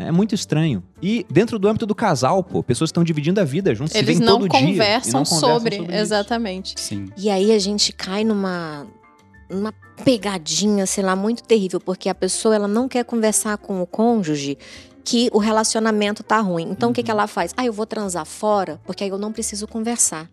É 0.06 0.10
muito 0.12 0.34
estranho. 0.34 0.82
E 1.02 1.24
dentro 1.30 1.58
do 1.58 1.68
âmbito 1.68 1.86
do 1.86 1.94
casal, 1.94 2.42
pô, 2.42 2.62
pessoas 2.62 2.88
estão 2.88 3.02
dividindo 3.04 3.40
a 3.40 3.44
vida 3.44 3.74
juntos, 3.74 3.92
se 3.92 3.98
Eles 3.98 4.18
veem 4.18 4.26
não 4.28 4.38
todo 4.40 4.48
dia 4.48 4.60
e 4.60 4.66
conversam, 4.72 5.20
não 5.20 5.24
conversam 5.24 5.50
sobre. 5.54 5.76
isso. 5.76 5.90
Exatamente. 5.92 6.74
Sim. 6.80 7.08
E 7.16 7.28
aí 7.30 7.52
a 7.52 7.58
gente 7.58 7.92
cai 7.92 8.24
numa 8.24 8.86
uma 9.50 9.72
pegadinha, 10.04 10.86
sei 10.86 11.02
lá, 11.04 11.16
muito 11.16 11.42
terrível, 11.42 11.80
porque 11.80 12.08
a 12.08 12.14
pessoa 12.14 12.54
ela 12.54 12.68
não 12.68 12.88
quer 12.88 13.04
conversar 13.04 13.58
com 13.58 13.82
o 13.82 13.86
cônjuge 13.86 14.56
que 15.04 15.28
o 15.32 15.38
relacionamento 15.38 16.22
tá 16.22 16.38
ruim. 16.40 16.68
Então 16.70 16.90
o 16.90 16.92
que 16.92 17.00
Uhum. 17.00 17.04
que 17.04 17.10
ela 17.10 17.26
faz? 17.26 17.52
Ah, 17.56 17.64
eu 17.64 17.72
vou 17.72 17.84
transar 17.86 18.24
fora, 18.24 18.80
porque 18.84 19.02
aí 19.02 19.10
eu 19.10 19.18
não 19.18 19.32
preciso 19.32 19.66
conversar. 19.66 20.28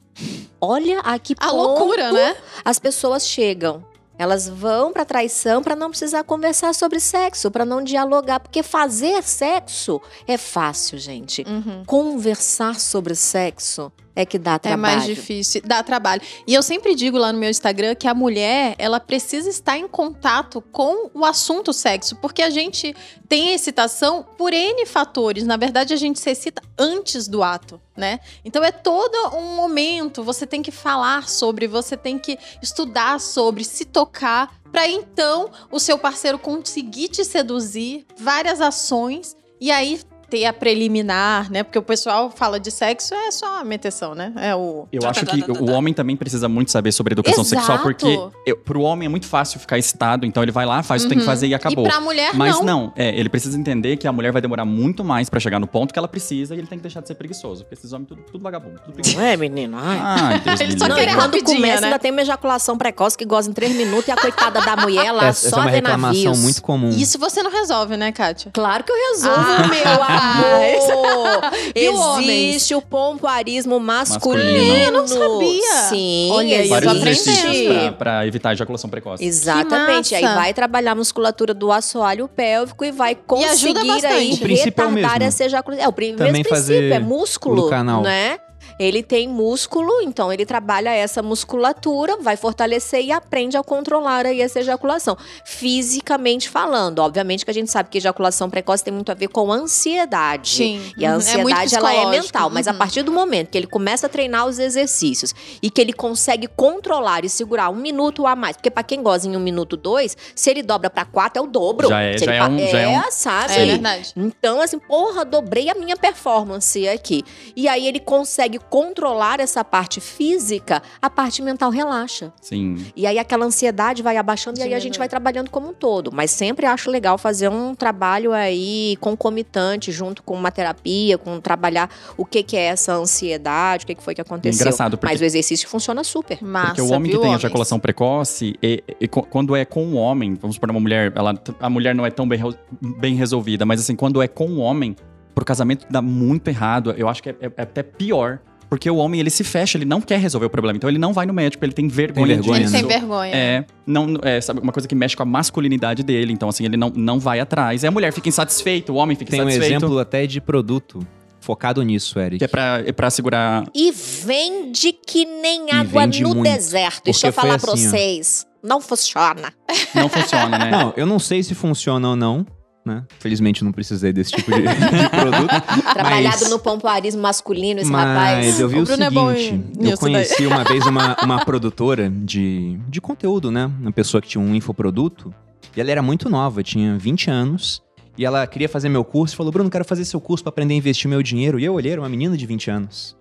Olha 0.61 0.99
a 1.01 1.17
que 1.19 1.35
A 1.39 1.51
loucura, 1.51 2.11
né? 2.11 2.35
as 2.65 2.77
pessoas 2.79 3.27
chegam. 3.27 3.83
Elas 4.17 4.49
vão 4.49 4.91
pra 4.91 5.05
traição 5.05 5.61
pra 5.61 5.75
não 5.75 5.89
precisar 5.89 6.23
conversar 6.23 6.73
sobre 6.73 6.99
sexo, 6.99 7.51
pra 7.51 7.65
não 7.65 7.83
dialogar, 7.83 8.39
porque 8.39 8.63
fazer 8.63 9.21
sexo 9.23 10.01
é 10.27 10.37
fácil, 10.37 10.97
gente. 10.97 11.43
Uhum. 11.47 11.83
Conversar 11.85 12.79
sobre 12.79 13.15
sexo 13.15 13.91
é 14.17 14.25
que 14.25 14.39
dá 14.39 14.55
É 14.55 14.59
trabalho. 14.59 14.81
mais 14.81 15.05
difícil, 15.05 15.61
dá 15.63 15.83
trabalho. 15.83 16.23
E 16.47 16.53
eu 16.55 16.63
sempre 16.63 16.95
digo 16.95 17.19
lá 17.19 17.31
no 17.31 17.37
meu 17.37 17.51
Instagram 17.51 17.93
que 17.93 18.07
a 18.07 18.15
mulher, 18.15 18.73
ela 18.79 18.99
precisa 18.99 19.47
estar 19.47 19.77
em 19.77 19.87
contato 19.87 20.59
com 20.71 21.11
o 21.13 21.23
assunto 21.23 21.71
sexo, 21.71 22.15
porque 22.15 22.41
a 22.41 22.49
gente 22.49 22.95
tem 23.29 23.53
excitação 23.53 24.25
por 24.35 24.51
N 24.53 24.87
fatores. 24.87 25.45
Na 25.45 25.55
verdade, 25.55 25.93
a 25.93 25.97
gente 25.97 26.19
se 26.19 26.31
excita 26.31 26.63
antes 26.75 27.27
do 27.27 27.43
ato, 27.43 27.79
né? 27.95 28.19
Então 28.43 28.63
é 28.63 28.71
todo 28.71 29.35
um 29.35 29.55
momento, 29.55 30.23
você 30.23 30.47
tem 30.47 30.63
que 30.63 30.71
falar 30.71 31.29
sobre, 31.29 31.67
você 31.67 31.95
tem 31.95 32.17
que 32.17 32.39
estudar 32.59 33.19
sobre, 33.19 33.63
se 33.63 33.85
tocar, 33.85 34.51
para 34.71 34.89
então 34.89 35.51
o 35.71 35.79
seu 35.79 35.97
parceiro 35.99 36.39
conseguir 36.39 37.09
te 37.09 37.23
seduzir, 37.23 38.03
várias 38.17 38.61
ações 38.61 39.37
e 39.61 39.69
aí 39.69 39.99
ter 40.29 40.45
a 40.45 40.53
preliminar, 40.53 41.51
né? 41.51 41.63
Porque 41.63 41.77
o 41.79 41.81
pessoal 41.81 42.29
fala 42.29 42.59
de 42.59 42.71
sexo 42.71 43.13
é 43.13 43.31
só 43.31 43.59
a 43.59 43.63
meteção, 43.63 44.13
né? 44.15 44.31
É 44.37 44.55
o. 44.55 44.87
Eu 44.91 45.01
tá, 45.01 45.09
acho 45.09 45.25
tá, 45.25 45.31
que 45.31 45.41
tá, 45.41 45.53
o 45.53 45.69
homem 45.71 45.93
também 45.93 46.15
precisa 46.15 46.47
muito 46.49 46.71
saber 46.71 46.91
sobre 46.91 47.13
educação 47.13 47.43
Exato. 47.43 47.61
sexual, 47.65 47.79
porque 47.79 48.19
eu, 48.45 48.57
pro 48.57 48.81
homem 48.81 49.05
é 49.05 49.09
muito 49.09 49.25
fácil 49.25 49.59
ficar 49.59 49.77
excitado, 49.77 50.25
então 50.25 50.43
ele 50.43 50.51
vai 50.51 50.65
lá, 50.65 50.83
faz 50.83 51.03
o 51.03 51.05
que 51.05 51.09
tem 51.09 51.17
que 51.17 51.23
Uhum. 51.23 51.29
fazer 51.29 51.47
e 51.47 51.53
acabou. 51.55 51.85
E 51.85 51.89
pra 51.89 51.99
mulher, 51.99 52.31
Mas 52.33 52.55
não. 52.57 52.63
não, 52.63 52.93
é, 52.95 53.09
ele 53.17 53.29
precisa 53.29 53.57
entender 53.57 53.97
que 53.97 54.07
a 54.07 54.11
mulher 54.11 54.31
vai 54.31 54.41
demorar 54.41 54.65
muito 54.65 55.03
mais 55.03 55.29
pra 55.29 55.39
chegar 55.39 55.59
no 55.59 55.67
ponto 55.67 55.93
que 55.93 55.99
ela 55.99 56.07
precisa 56.07 56.55
e 56.55 56.57
ele 56.59 56.67
tem 56.67 56.77
que 56.77 56.83
deixar 56.83 57.01
de 57.01 57.07
ser 57.07 57.15
preguiçoso. 57.15 57.63
Porque 57.63 57.75
esses 57.75 57.91
homens 57.93 58.07
tudo, 58.09 58.21
tudo 58.31 58.41
vagabundo, 58.43 58.79
tudo 58.83 58.93
preguiçoso. 58.93 59.17
Não 59.17 59.25
é, 59.25 59.37
menino? 59.37 59.77
Ai. 59.79 59.97
Ai, 60.01 60.39
Deus 60.39 60.59
me 60.59 60.65
Ele 60.65 60.79
só 60.79 60.85
quer 60.93 61.03
e 61.03 61.07
quando 61.07 61.19
rapidinho, 61.21 61.55
começa, 61.57 61.81
né? 61.81 61.87
ainda 61.87 61.99
tem 61.99 62.11
uma 62.11 62.21
ejaculação 62.21 62.77
precoce 62.77 63.17
que 63.17 63.25
goza 63.25 63.49
em 63.49 63.53
três 63.53 63.75
minutos 63.75 64.07
e 64.07 64.11
a 64.11 64.15
coitada 64.17 64.61
da 64.61 64.75
mulher 64.75 65.11
lá 65.11 65.27
essa, 65.27 65.47
essa 65.47 65.49
só 65.49 65.57
é 65.57 65.59
uma 65.61 65.69
vê 65.71 65.75
reclamação 65.77 66.23
navios. 66.23 66.39
muito 66.39 66.61
comum. 66.61 66.89
Isso 66.89 67.17
você 67.17 67.41
não 67.41 67.51
resolve, 67.51 67.97
né, 67.97 68.11
Kátia? 68.11 68.51
Claro 68.53 68.83
que 68.83 68.91
eu 68.91 68.95
resolvo, 69.13 69.37
Ah, 69.39 69.67
meu 69.67 70.03
homens? 71.97 72.55
Existe 72.55 72.75
o 72.75 72.81
pompoarismo 72.81 73.79
masculino. 73.79 74.43
Masculino. 74.47 74.77
Eu 74.85 74.91
não 74.91 75.07
sabia. 75.07 75.73
Sim, 75.89 76.29
Olha 76.33 76.59
aí, 76.59 76.67
Vários 76.69 76.93
exercícios 76.95 77.67
pra, 77.67 77.91
pra 77.93 78.27
evitar 78.27 78.49
a 78.49 78.53
ejaculação 78.53 78.89
precoce. 78.89 79.23
Exatamente. 79.23 80.13
Aí 80.15 80.23
vai 80.23 80.53
trabalhar 80.53 80.91
a 80.91 80.95
musculatura 80.95 81.53
do 81.53 81.71
assoalho 81.71 82.27
pélvico 82.27 82.83
e 82.85 82.91
vai 82.91 83.15
conseguir 83.15 83.73
bastante. 83.87 84.05
aí 84.07 84.33
O 84.33 84.37
princípio 84.39 84.81
é 84.81 84.85
o 84.85 84.89
retardar 84.89 85.11
mesmo. 85.19 85.27
essa 85.27 85.45
ejaculação. 85.45 85.85
É 85.85 85.87
o 85.87 85.91
pri- 85.93 86.13
Também 86.13 86.33
mesmo 86.33 86.49
fazer 86.49 86.73
princípio, 86.75 86.93
é 86.95 86.99
músculo, 86.99 87.63
no 87.63 87.69
canal. 87.69 88.01
né? 88.01 88.39
Ele 88.79 89.01
tem 89.01 89.27
músculo, 89.27 90.01
então 90.01 90.31
ele 90.31 90.45
trabalha 90.45 90.89
essa 90.89 91.21
musculatura, 91.23 92.17
vai 92.21 92.37
fortalecer 92.37 93.01
e 93.03 93.11
aprende 93.11 93.57
a 93.57 93.63
controlar 93.63 94.25
aí 94.25 94.41
essa 94.41 94.59
ejaculação. 94.59 95.17
Fisicamente 95.43 96.49
falando, 96.49 96.99
obviamente 96.99 97.43
que 97.43 97.51
a 97.51 97.53
gente 97.53 97.69
sabe 97.71 97.89
que 97.89 97.97
ejaculação 97.97 98.49
precoce 98.49 98.83
tem 98.83 98.93
muito 98.93 99.11
a 99.11 99.15
ver 99.15 99.27
com 99.27 99.51
ansiedade. 99.51 100.49
Sim. 100.49 100.93
E 100.97 101.05
a 101.05 101.09
Uhum. 101.09 101.13
É 101.15 101.17
ansiedade, 101.17 101.75
ela 101.75 101.93
é 101.93 102.05
mental. 102.05 102.49
Mas 102.49 102.67
a 102.67 102.71
Uhum. 102.71 102.77
partir 102.77 103.01
do 103.03 103.11
momento 103.11 103.49
que 103.49 103.57
ele 103.57 103.67
começa 103.67 104.05
a 104.07 104.09
treinar 104.09 104.45
os 104.45 104.59
exercícios 104.59 105.33
e 105.61 105.69
que 105.69 105.81
ele 105.81 105.93
consegue 105.93 106.47
controlar 106.47 107.25
e 107.25 107.29
segurar 107.29 107.69
um 107.69 107.75
minuto 107.75 108.25
a 108.27 108.35
mais, 108.35 108.55
porque 108.55 108.69
pra 108.69 108.83
quem 108.83 109.01
goza 109.01 109.27
em 109.27 109.35
um 109.35 109.39
minuto 109.39 109.75
dois, 109.75 110.15
se 110.35 110.49
ele 110.49 110.61
dobra 110.63 110.89
pra 110.89 111.03
quatro, 111.05 111.41
é 111.41 111.45
o 111.45 111.47
dobro. 111.47 111.87
Já 111.89 112.01
é- 112.01 112.17
já 112.17 112.33
é 112.33 112.43
um- 112.47 112.57
já 112.59 112.79
é 112.79 112.87
um- 112.99 113.11
sabe? 113.11 113.53
É 113.53 113.65
verdade. 113.65 114.13
Então, 114.15 114.61
assim, 114.61 114.79
porra, 114.79 115.25
dobrei 115.25 115.69
a 115.69 115.75
minha 115.75 115.97
performance 115.97 116.87
aqui. 116.87 117.23
E 117.55 117.67
aí 117.67 117.87
ele 117.87 117.99
consegue 117.99 118.59
controlar 118.69 119.39
essa 119.39 119.63
parte 119.63 119.99
física, 119.99 120.81
a 121.01 121.09
parte 121.09 121.41
mental 121.41 121.69
relaxa. 121.69 122.31
Sim. 122.41 122.85
E 122.95 123.05
aí 123.07 123.17
aquela 123.19 123.45
ansiedade 123.45 124.01
vai 124.03 124.17
abaixando 124.17 124.59
e 124.59 124.63
aí 124.63 124.73
a 124.73 124.79
gente 124.79 124.93
Diminui. 124.93 124.99
vai 124.99 125.09
trabalhando 125.09 125.49
como 125.49 125.69
um 125.69 125.73
todo. 125.73 126.11
Mas 126.11 126.31
sempre 126.31 126.65
acho 126.65 126.89
legal 126.89 127.17
fazer 127.17 127.49
um 127.49 127.73
trabalho 127.75 128.31
aí 128.33 128.97
concomitante, 128.99 129.91
junto 129.91 130.21
com 130.23 130.33
uma 130.35 130.51
terapia, 130.51 131.17
com 131.17 131.39
trabalhar 131.39 131.89
o 132.17 132.25
que, 132.25 132.43
que 132.43 132.55
é 132.57 132.65
essa 132.65 132.93
ansiedade, 132.93 133.83
o 133.83 133.87
que, 133.87 133.95
que 133.95 134.03
foi 134.03 134.13
que 134.15 134.21
aconteceu. 134.21 134.59
engraçado, 134.61 134.97
porque- 134.97 135.13
Mas 135.13 135.21
o 135.21 135.25
exercício 135.25 135.67
funciona 135.67 136.03
super. 136.03 136.41
Massa, 136.43 136.67
Porque 136.67 136.81
o 136.81 136.91
homem 136.91 137.03
viu, 137.11 137.11
que 137.13 137.17
tem 137.23 137.29
homens? 137.29 137.41
ejaculação 137.43 137.79
precoce, 137.79 138.55
e, 138.61 138.83
e 138.99 139.07
quando 139.07 139.55
é 139.55 139.65
com 139.65 139.83
um 139.85 139.97
homem, 139.97 140.35
vamos 140.35 140.55
supor 140.55 140.69
uma 140.71 140.79
mulher, 140.79 141.11
ela, 141.15 141.33
a 141.59 141.69
mulher 141.69 141.95
não 141.95 142.05
é 142.05 142.11
tão 142.11 142.27
bem, 142.27 142.39
bem 142.81 143.15
resolvida, 143.15 143.65
mas 143.65 143.79
assim, 143.81 143.95
quando 143.95 144.21
é 144.21 144.27
com 144.27 144.47
um 144.47 144.59
homem, 144.59 144.95
pro 145.33 145.45
casamento 145.45 145.85
dá 145.89 146.01
muito 146.01 146.47
errado, 146.47 146.93
eu 146.97 147.07
acho 147.07 147.21
que 147.21 147.29
é, 147.29 147.35
é- 147.41 147.51
é 147.57 147.61
até 147.61 147.83
pior. 147.83 148.39
Porque 148.69 148.89
o 148.89 148.97
homem, 148.97 149.19
ele 149.19 149.29
se 149.29 149.43
fecha, 149.43 149.77
ele 149.77 149.85
não 149.85 150.01
quer 150.01 150.19
resolver 150.19 150.45
o 150.47 150.49
problema. 150.49 150.75
Então 150.77 150.89
ele 150.89 150.97
não 150.99 151.13
vai 151.13 151.25
no 151.25 151.33
médico, 151.33 151.63
ele 151.63 151.71
tem 151.71 151.87
vergonha, 151.87 152.35
vergonha, 152.35 152.57
Ele 152.57 152.65
de 152.65 152.71
né? 152.71 152.79
tem 152.79 152.87
vergonha. 152.87 153.35
É, 153.35 153.65
não, 153.85 154.15
é 154.21 154.41
sabe, 154.41 154.59
uma 154.59 154.71
coisa 154.73 154.87
que 154.87 154.93
mexe 154.95 155.15
com 155.15 155.23
a 155.23 155.25
masculinidade 155.25 156.03
dele. 156.03 156.33
Então, 156.33 156.49
assim, 156.49 156.65
ele 156.65 156.75
não, 156.75 156.89
não 156.95 157.19
vai 157.19 157.39
atrás. 157.39 157.83
E 157.83 157.87
a 157.87 157.91
mulher 157.91 158.11
fica 158.11 158.27
insatisfeita, 158.27 158.91
o 158.91 158.95
homem 158.95 159.15
fica 159.15 159.31
Tem 159.31 159.39
um 159.39 159.43
insatisfeito. 159.43 159.75
exemplo 159.85 159.99
até 159.99 160.27
de 160.27 160.41
produto 160.41 160.99
focado 161.39 161.81
nisso, 161.81 162.19
Eric. 162.19 162.39
Que 162.39 162.43
é 162.45 162.47
pra, 162.47 162.83
é 162.85 162.91
pra 162.91 163.09
segurar. 163.09 163.63
E 163.73 163.89
vende 163.91 164.91
que 164.91 165.23
nem 165.23 165.67
E 165.69 165.71
água 165.71 166.05
no 166.05 166.29
muito. 166.35 166.43
deserto. 166.43 167.05
Deixa 167.05 167.27
eu 167.27 167.33
falar 167.33 167.57
pra 167.59 167.71
assim, 167.73 167.87
ó. 167.87 167.89
vocês. 167.89 168.45
Não 168.61 168.81
funciona. 168.81 169.53
Não 169.95 170.09
funciona, 170.09 170.57
né? 170.57 170.71
Não, 170.71 170.93
eu 170.97 171.05
não 171.05 171.19
sei 171.19 171.41
se 171.41 171.55
funciona 171.55 172.09
ou 172.09 172.15
não, 172.17 172.45
né? 172.87 173.03
Felizmente 173.19 173.63
não 173.63 173.71
precisei 173.71 174.11
desse 174.11 174.31
tipo 174.31 174.51
de, 174.51 174.61
de 174.63 175.09
produto. 175.09 175.93
Trabalhado 175.93 176.37
Mas- 176.41 176.49
no 176.49 176.57
pompoarismo 176.59 177.21
masculino, 177.21 177.79
esse 177.81 177.91
Mas 177.91 178.05
rapaz. 178.07 178.59
eu 178.59 178.67
vi 178.67 178.77
O 178.79 178.81
o, 178.81 178.85
Bruno 178.85 179.03
é 179.03 179.09
seguinte, 179.09 179.53
em- 179.53 179.71
eu 179.77 179.83
nisso 179.83 180.01
daí. 180.03 180.13
conheci 180.13 180.47
uma 180.47 180.63
vez 180.63 180.85
uma, 180.85 181.15
uma 181.23 181.45
produtora 181.45 182.09
de, 182.09 182.79
de 182.87 182.99
conteúdo, 183.01 183.51
né? 183.51 183.69
Uma 183.79 183.91
pessoa 183.91 184.21
que 184.21 184.27
tinha 184.29 184.41
um 184.43 184.55
infoproduto. 184.55 185.33
E 185.75 185.81
ela 185.81 185.91
era 185.91 186.01
muito 186.01 186.29
nova, 186.29 186.63
tinha 186.63 186.97
20 186.97 187.29
anos. 187.29 187.81
E 188.17 188.25
ela 188.25 188.47
queria 188.47 188.67
fazer 188.69 188.89
meu 188.89 189.03
curso 189.03 189.35
e 189.35 189.37
falou, 189.37 189.51
Bruno, 189.51 189.69
quero 189.69 189.85
fazer 189.85 190.03
seu 190.05 190.19
curso 190.19 190.43
pra 190.43 190.49
aprender 190.49 190.73
a 190.73 190.77
investir 190.77 191.07
meu 191.09 191.21
dinheiro. 191.21 191.59
E 191.59 191.65
eu 191.65 191.73
olhei, 191.75 191.91
era 191.91 192.01
uma 192.01 192.09
menina 192.09 192.35
de 192.35 192.45
20 192.47 192.71
anos. 192.71 193.15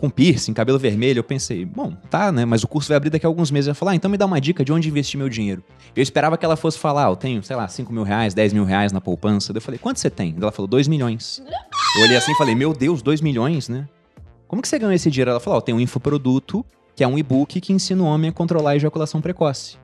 Com 0.00 0.08
piercing, 0.08 0.54
cabelo 0.54 0.78
vermelho. 0.78 1.18
Eu 1.18 1.24
pensei, 1.24 1.62
bom, 1.62 1.92
tá, 2.08 2.32
né? 2.32 2.46
Mas 2.46 2.64
o 2.64 2.68
curso 2.68 2.88
vai 2.88 2.96
abrir 2.96 3.10
daqui 3.10 3.26
a 3.26 3.28
alguns 3.28 3.50
meses. 3.50 3.68
Ela 3.68 3.74
falou, 3.74 3.92
ah, 3.92 3.94
então 3.94 4.10
me 4.10 4.16
dá 4.16 4.24
uma 4.24 4.40
dica 4.40 4.64
de 4.64 4.72
onde 4.72 4.88
investir 4.88 5.18
meu 5.18 5.28
dinheiro. 5.28 5.62
Eu 5.94 6.02
esperava 6.02 6.38
que 6.38 6.44
ela 6.44 6.56
fosse 6.56 6.78
falar, 6.78 7.06
ah, 7.06 7.10
eu 7.10 7.16
tenho, 7.16 7.42
sei 7.42 7.54
lá, 7.54 7.68
5 7.68 7.92
mil 7.92 8.02
reais, 8.02 8.32
10 8.32 8.54
mil 8.54 8.64
reais 8.64 8.92
na 8.92 9.00
poupança. 9.00 9.52
Eu 9.54 9.60
falei, 9.60 9.78
quanto 9.78 10.00
você 10.00 10.08
tem? 10.08 10.34
Ela 10.40 10.50
falou, 10.50 10.66
2 10.66 10.88
milhões. 10.88 11.42
Eu 11.98 12.04
olhei 12.04 12.16
assim 12.16 12.32
e 12.32 12.34
falei, 12.36 12.54
meu 12.54 12.72
Deus, 12.72 13.02
2 13.02 13.20
milhões, 13.20 13.68
né? 13.68 13.86
Como 14.48 14.62
que 14.62 14.68
você 14.68 14.78
ganhou 14.78 14.94
esse 14.94 15.10
dinheiro? 15.10 15.32
Ela 15.32 15.40
falou, 15.40 15.58
ó, 15.58 15.60
tem 15.60 15.74
um 15.74 15.80
infoproduto, 15.80 16.64
que 16.96 17.04
é 17.04 17.06
um 17.06 17.18
e-book 17.18 17.60
que 17.60 17.72
ensina 17.72 18.02
o 18.02 18.06
homem 18.06 18.30
a 18.30 18.32
controlar 18.32 18.70
a 18.70 18.76
ejaculação 18.76 19.20
precoce. 19.20 19.76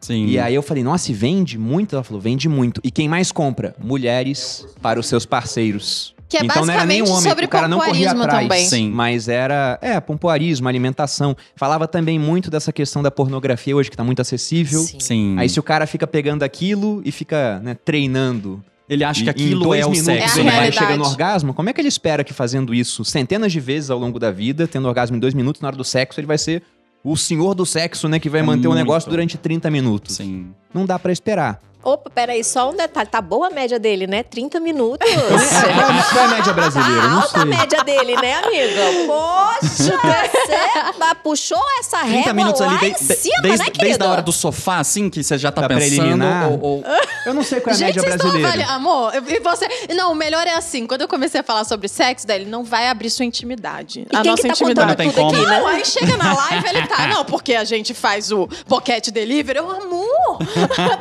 Sim. 0.00 0.26
E 0.26 0.38
aí 0.38 0.54
eu 0.54 0.62
falei, 0.62 0.82
nossa, 0.82 1.10
e 1.10 1.14
vende 1.14 1.56
muito? 1.58 1.94
Ela 1.94 2.02
falou, 2.02 2.20
vende 2.20 2.48
muito. 2.48 2.80
E 2.84 2.90
quem 2.90 3.08
mais 3.08 3.32
compra? 3.32 3.74
Mulheres 3.82 4.66
para 4.82 5.00
os 5.00 5.06
seus 5.06 5.24
parceiros. 5.24 6.13
Que 6.38 6.42
é 6.44 6.46
então 6.46 6.64
não 6.64 6.74
era 6.74 6.84
nem 6.84 7.02
o 7.02 7.04
basicamente 7.04 7.18
homem, 7.20 7.30
sobre 7.30 7.44
o 7.44 7.48
cara 7.48 7.68
não 7.68 7.78
corria 7.78 7.92
pompoarismo 8.10 8.22
atrás. 8.22 8.42
também. 8.48 8.66
Sim. 8.68 8.90
Mas 8.90 9.28
era, 9.28 9.78
é, 9.82 10.00
pompoarismo, 10.00 10.68
alimentação. 10.68 11.36
Falava 11.56 11.86
também 11.86 12.18
muito 12.18 12.50
dessa 12.50 12.72
questão 12.72 13.02
da 13.02 13.10
pornografia 13.10 13.76
hoje, 13.76 13.90
que 13.90 13.96
tá 13.96 14.04
muito 14.04 14.20
acessível. 14.20 14.80
Sim. 14.80 15.00
Sim. 15.00 15.36
Aí 15.38 15.48
se 15.48 15.58
o 15.60 15.62
cara 15.62 15.86
fica 15.86 16.06
pegando 16.06 16.42
aquilo 16.42 17.02
e 17.04 17.12
fica, 17.12 17.60
né, 17.60 17.76
treinando 17.84 18.62
Ele 18.88 19.02
acha 19.04 19.20
que 19.22 19.26
em 19.26 19.30
aquilo 19.30 19.64
dois 19.64 19.80
é 19.82 19.86
o 19.86 19.90
minutos 19.90 20.08
É 20.08 20.20
sexo, 20.20 20.40
ele 20.40 20.50
vai 20.50 20.72
chegar 20.72 20.96
no 20.96 21.04
orgasmo, 21.04 21.54
como 21.54 21.70
é 21.70 21.72
que 21.72 21.80
ele 21.80 21.88
espera 21.88 22.22
que 22.24 22.32
fazendo 22.34 22.74
isso 22.74 23.04
centenas 23.04 23.52
de 23.52 23.60
vezes 23.60 23.90
ao 23.90 23.98
longo 23.98 24.18
da 24.18 24.30
vida, 24.30 24.66
tendo 24.68 24.86
orgasmo 24.88 25.16
em 25.16 25.20
dois 25.20 25.34
minutos, 25.34 25.60
na 25.62 25.68
hora 25.68 25.76
do 25.76 25.84
sexo, 25.84 26.20
ele 26.20 26.26
vai 26.26 26.38
ser 26.38 26.62
o 27.02 27.16
senhor 27.16 27.54
do 27.54 27.66
sexo, 27.66 28.08
né, 28.08 28.18
que 28.18 28.28
vai 28.30 28.40
É 28.40 28.42
manter 28.42 28.66
o 28.66 28.70
muito. 28.70 28.80
negócio 28.82 29.10
durante 29.10 29.36
30 29.36 29.70
minutos. 29.70 30.16
Sim. 30.16 30.48
Não 30.72 30.86
dá 30.86 30.98
pra 30.98 31.12
esperar. 31.12 31.60
Opa, 31.84 32.10
peraí, 32.10 32.42
só 32.42 32.70
um 32.70 32.76
detalhe. 32.76 33.08
Tá 33.08 33.20
boa 33.20 33.48
a 33.48 33.50
média 33.50 33.78
dele, 33.78 34.06
né? 34.06 34.22
30 34.22 34.58
minutos. 34.60 35.06
Qual 36.12 36.24
é 36.24 36.26
a 36.26 36.28
média 36.28 36.52
brasileira? 36.52 37.02
Tá 37.02 37.12
alta 37.14 37.40
a 37.40 37.44
média 37.44 37.84
dele, 37.84 38.16
né, 38.16 38.34
amiga? 38.34 38.82
Poxa, 39.06 39.92
você 40.32 40.98
ba- 40.98 41.14
puxou 41.14 41.62
essa 41.78 41.98
30 41.98 42.10
régua 42.16 42.32
minutos 42.32 42.60
lá 42.60 42.76
ali, 42.78 42.88
em 42.88 42.92
de- 42.92 42.98
cima, 42.98 43.42
desde, 43.42 43.58
né, 43.58 43.64
querido? 43.66 43.84
desde 43.84 44.02
a 44.04 44.08
hora 44.10 44.22
do 44.22 44.32
sofá, 44.32 44.78
assim, 44.78 45.10
que 45.10 45.22
você 45.22 45.36
já 45.38 45.52
tá 45.52 45.62
Da 45.62 45.68
pensando. 45.68 46.24
Ou, 46.50 46.60
ou- 46.62 46.84
Eu 47.26 47.34
não 47.34 47.42
sei 47.42 47.60
qual 47.60 47.72
é 47.72 47.76
a 47.76 47.78
Gente, 47.78 47.86
média 47.96 48.02
vocês 48.02 48.14
estão 48.14 48.30
brasileira. 48.30 48.64
avaliando. 48.72 48.88
Amor, 48.88 49.12
e 49.30 49.40
você. 49.40 49.68
Não, 49.94 50.12
o 50.12 50.14
melhor 50.14 50.46
é 50.46 50.54
assim. 50.54 50.86
Quando 50.86 51.02
eu 51.02 51.08
comecei 51.08 51.40
a 51.40 51.44
falar 51.44 51.64
sobre 51.64 51.88
sexo, 51.88 52.26
daí 52.26 52.40
ele 52.42 52.50
não 52.50 52.64
vai 52.64 52.88
abrir 52.88 53.10
sua 53.10 53.24
intimidade. 53.24 54.06
E 54.10 54.16
a 54.16 54.22
quem 54.22 54.30
nossa 54.30 54.42
que 54.42 54.48
tá 54.48 54.54
intimidade. 54.54 54.88
contando 54.88 54.88
Não 54.88 54.96
tem 54.96 55.10
tudo 55.12 55.26
aqui, 55.26 55.36
como. 55.36 55.50
né? 55.50 55.58
Não, 55.60 55.66
aí 55.66 55.84
chega 55.84 56.16
na 56.16 56.34
live 56.34 56.68
ele 56.68 56.86
tá. 56.86 57.06
Não, 57.08 57.24
porque 57.24 57.54
a 57.54 57.64
gente 57.64 57.92
faz 57.94 58.30
o 58.32 58.48
pocket 58.66 59.08
delivery. 59.10 59.58
Eu, 59.58 59.70
amor. 59.70 60.38